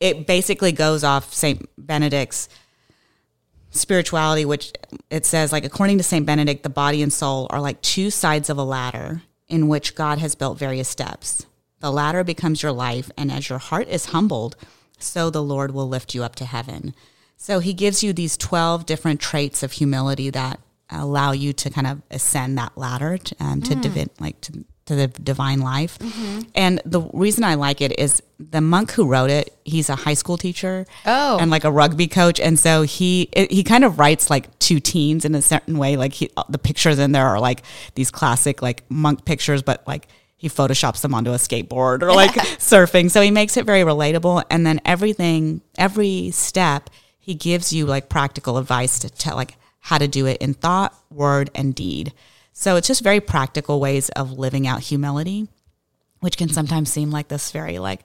it 0.00 0.26
basically 0.26 0.72
goes 0.72 1.04
off 1.04 1.32
St. 1.34 1.68
Benedict's 1.76 2.48
spirituality, 3.70 4.44
which 4.44 4.72
it 5.10 5.26
says, 5.26 5.52
like, 5.52 5.64
according 5.64 5.98
to 5.98 6.04
St. 6.04 6.24
Benedict, 6.24 6.62
the 6.62 6.68
body 6.68 7.02
and 7.02 7.12
soul 7.12 7.46
are 7.50 7.60
like 7.60 7.80
two 7.82 8.10
sides 8.10 8.50
of 8.50 8.58
a 8.58 8.64
ladder 8.64 9.22
in 9.48 9.68
which 9.68 9.94
God 9.94 10.18
has 10.18 10.34
built 10.34 10.58
various 10.58 10.88
steps. 10.88 11.46
The 11.80 11.92
ladder 11.92 12.24
becomes 12.24 12.62
your 12.62 12.72
life, 12.72 13.10
and 13.16 13.30
as 13.30 13.48
your 13.48 13.58
heart 13.58 13.88
is 13.88 14.06
humbled, 14.06 14.56
so 14.98 15.30
the 15.30 15.42
Lord 15.42 15.72
will 15.72 15.88
lift 15.88 16.14
you 16.14 16.24
up 16.24 16.34
to 16.36 16.44
heaven. 16.44 16.94
So 17.36 17.60
he 17.60 17.72
gives 17.72 18.02
you 18.02 18.12
these 18.12 18.36
12 18.36 18.84
different 18.84 19.20
traits 19.20 19.62
of 19.62 19.72
humility 19.72 20.28
that 20.30 20.60
allow 20.90 21.32
you 21.32 21.52
to 21.52 21.70
kind 21.70 21.86
of 21.86 22.02
ascend 22.10 22.58
that 22.58 22.76
ladder 22.76 23.16
to, 23.18 23.36
um, 23.38 23.62
to 23.62 23.74
divi- 23.76 24.08
like 24.18 24.40
to, 24.42 24.64
to 24.88 24.96
the 24.96 25.06
divine 25.08 25.60
life. 25.60 25.98
Mm-hmm. 25.98 26.40
And 26.54 26.82
the 26.84 27.00
reason 27.12 27.44
I 27.44 27.54
like 27.54 27.80
it 27.80 27.98
is 27.98 28.22
the 28.38 28.60
monk 28.60 28.90
who 28.92 29.06
wrote 29.06 29.30
it, 29.30 29.56
he's 29.64 29.88
a 29.88 29.94
high 29.96 30.14
school 30.14 30.36
teacher 30.36 30.86
Oh. 31.06 31.38
and 31.38 31.50
like 31.50 31.64
a 31.64 31.70
rugby 31.70 32.06
coach. 32.08 32.40
And 32.40 32.58
so 32.58 32.82
he, 32.82 33.28
it, 33.32 33.50
he 33.52 33.62
kind 33.64 33.84
of 33.84 33.98
writes 33.98 34.28
like 34.30 34.58
two 34.58 34.80
teens 34.80 35.24
in 35.24 35.34
a 35.34 35.42
certain 35.42 35.78
way. 35.78 35.96
Like 35.96 36.12
he, 36.12 36.30
uh, 36.36 36.44
the 36.48 36.58
pictures 36.58 36.98
in 36.98 37.12
there 37.12 37.26
are 37.26 37.40
like 37.40 37.62
these 37.94 38.10
classic 38.10 38.60
like 38.62 38.84
monk 38.90 39.24
pictures, 39.24 39.62
but 39.62 39.86
like 39.86 40.08
he 40.36 40.48
photoshops 40.48 41.00
them 41.02 41.14
onto 41.14 41.32
a 41.32 41.36
skateboard 41.36 42.02
or 42.02 42.12
like 42.14 42.30
surfing. 42.58 43.10
So 43.10 43.20
he 43.20 43.30
makes 43.30 43.56
it 43.56 43.64
very 43.66 43.80
relatable. 43.82 44.44
And 44.50 44.64
then 44.66 44.80
everything, 44.84 45.60
every 45.76 46.30
step, 46.30 46.90
he 47.18 47.34
gives 47.34 47.72
you 47.72 47.86
like 47.86 48.08
practical 48.08 48.56
advice 48.56 48.98
to 49.00 49.10
tell 49.10 49.36
like 49.36 49.56
how 49.80 49.98
to 49.98 50.06
do 50.08 50.26
it 50.26 50.38
in 50.40 50.54
thought, 50.54 50.94
word, 51.10 51.50
and 51.54 51.74
deed. 51.74 52.12
So 52.58 52.74
it's 52.74 52.88
just 52.88 53.04
very 53.04 53.20
practical 53.20 53.78
ways 53.78 54.08
of 54.08 54.32
living 54.32 54.66
out 54.66 54.80
humility, 54.80 55.46
which 56.18 56.36
can 56.36 56.48
sometimes 56.48 56.90
seem 56.90 57.12
like 57.12 57.28
this 57.28 57.52
very 57.52 57.78
like 57.78 58.00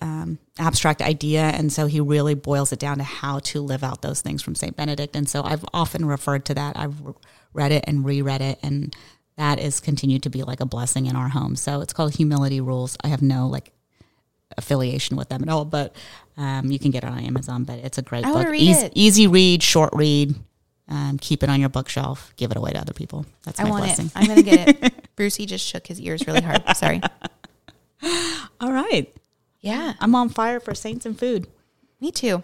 um, 0.00 0.38
abstract 0.56 1.02
idea. 1.02 1.40
And 1.40 1.72
so 1.72 1.86
he 1.86 2.00
really 2.00 2.36
boils 2.36 2.72
it 2.72 2.78
down 2.78 2.98
to 2.98 3.02
how 3.02 3.40
to 3.40 3.60
live 3.60 3.82
out 3.82 4.00
those 4.00 4.20
things 4.20 4.40
from 4.40 4.54
St. 4.54 4.76
Benedict. 4.76 5.16
And 5.16 5.28
so 5.28 5.42
I've 5.42 5.64
often 5.74 6.04
referred 6.04 6.44
to 6.44 6.54
that. 6.54 6.78
I've 6.78 6.94
read 7.54 7.72
it 7.72 7.82
and 7.88 8.04
reread 8.04 8.40
it, 8.40 8.60
and 8.62 8.94
that 9.36 9.58
is 9.58 9.80
continued 9.80 10.22
to 10.22 10.30
be 10.30 10.44
like 10.44 10.60
a 10.60 10.64
blessing 10.64 11.06
in 11.06 11.16
our 11.16 11.30
home. 11.30 11.56
So 11.56 11.80
it's 11.80 11.92
called 11.92 12.14
Humility 12.14 12.60
Rules. 12.60 12.96
I 13.02 13.08
have 13.08 13.20
no 13.20 13.48
like 13.48 13.72
affiliation 14.56 15.16
with 15.16 15.28
them 15.28 15.42
at 15.42 15.48
all, 15.48 15.64
but 15.64 15.96
um, 16.36 16.70
you 16.70 16.78
can 16.78 16.92
get 16.92 17.02
it 17.02 17.10
on 17.10 17.18
Amazon. 17.18 17.64
But 17.64 17.80
it's 17.80 17.98
a 17.98 18.02
great 18.02 18.24
I 18.24 18.32
book. 18.32 18.46
read 18.46 18.92
easy 18.94 19.26
read, 19.26 19.60
short 19.60 19.92
read. 19.92 20.36
Um, 20.88 21.18
keep 21.18 21.42
it 21.42 21.48
on 21.48 21.60
your 21.60 21.68
bookshelf. 21.68 22.32
Give 22.36 22.50
it 22.50 22.56
away 22.56 22.72
to 22.72 22.78
other 22.80 22.92
people. 22.92 23.24
That's 23.44 23.58
I 23.60 23.64
my 23.64 23.70
want 23.70 23.84
blessing. 23.84 24.06
it. 24.06 24.12
I'm 24.16 24.26
gonna 24.26 24.42
get 24.42 24.68
it. 24.82 25.08
Brucey 25.16 25.46
just 25.46 25.64
shook 25.66 25.86
his 25.86 26.00
ears 26.00 26.26
really 26.26 26.40
hard. 26.42 26.62
Sorry. 26.76 27.00
All 28.60 28.72
right. 28.72 29.14
Yeah, 29.60 29.94
I'm 30.00 30.14
on 30.14 30.28
fire 30.28 30.58
for 30.60 30.74
saints 30.74 31.06
and 31.06 31.18
food. 31.18 31.46
me 32.00 32.10
too. 32.10 32.42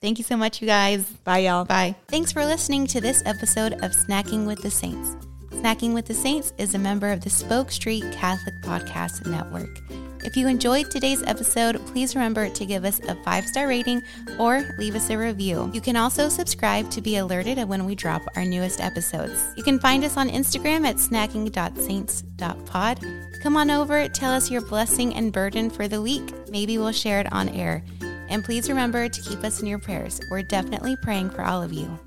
Thank 0.00 0.18
you 0.18 0.24
so 0.24 0.36
much, 0.36 0.62
you 0.62 0.66
guys. 0.68 1.04
Bye, 1.24 1.38
y'all. 1.38 1.64
Bye. 1.64 1.96
Thanks 2.06 2.30
for 2.30 2.44
listening 2.46 2.86
to 2.88 3.00
this 3.00 3.20
episode 3.26 3.72
of 3.72 3.90
Snacking 3.90 4.46
with 4.46 4.62
the 4.62 4.70
Saints. 4.70 5.27
Snacking 5.58 5.92
with 5.92 6.06
the 6.06 6.14
Saints 6.14 6.54
is 6.56 6.76
a 6.76 6.78
member 6.78 7.10
of 7.10 7.20
the 7.20 7.30
Spoke 7.30 7.72
Street 7.72 8.04
Catholic 8.12 8.54
Podcast 8.60 9.26
Network. 9.26 9.80
If 10.22 10.36
you 10.36 10.46
enjoyed 10.46 10.88
today's 10.88 11.24
episode, 11.24 11.84
please 11.86 12.14
remember 12.14 12.48
to 12.48 12.64
give 12.64 12.84
us 12.84 13.00
a 13.08 13.16
five 13.24 13.44
star 13.44 13.66
rating 13.66 14.00
or 14.38 14.64
leave 14.78 14.94
us 14.94 15.10
a 15.10 15.18
review. 15.18 15.68
You 15.74 15.80
can 15.80 15.96
also 15.96 16.28
subscribe 16.28 16.88
to 16.92 17.00
be 17.00 17.16
alerted 17.16 17.58
when 17.68 17.86
we 17.86 17.96
drop 17.96 18.22
our 18.36 18.44
newest 18.44 18.80
episodes. 18.80 19.48
You 19.56 19.64
can 19.64 19.80
find 19.80 20.04
us 20.04 20.16
on 20.16 20.28
Instagram 20.28 20.86
at 20.86 20.94
snacking.saints.pod. 20.94 23.00
Come 23.42 23.56
on 23.56 23.70
over, 23.72 24.08
tell 24.10 24.30
us 24.30 24.52
your 24.52 24.60
blessing 24.60 25.12
and 25.16 25.32
burden 25.32 25.70
for 25.70 25.88
the 25.88 26.00
week. 26.00 26.32
Maybe 26.48 26.78
we'll 26.78 26.92
share 26.92 27.18
it 27.18 27.32
on 27.32 27.48
air. 27.48 27.82
And 28.28 28.44
please 28.44 28.68
remember 28.68 29.08
to 29.08 29.22
keep 29.22 29.42
us 29.42 29.60
in 29.60 29.66
your 29.66 29.80
prayers. 29.80 30.20
We're 30.30 30.42
definitely 30.42 30.96
praying 31.02 31.30
for 31.30 31.42
all 31.42 31.60
of 31.60 31.72
you. 31.72 31.98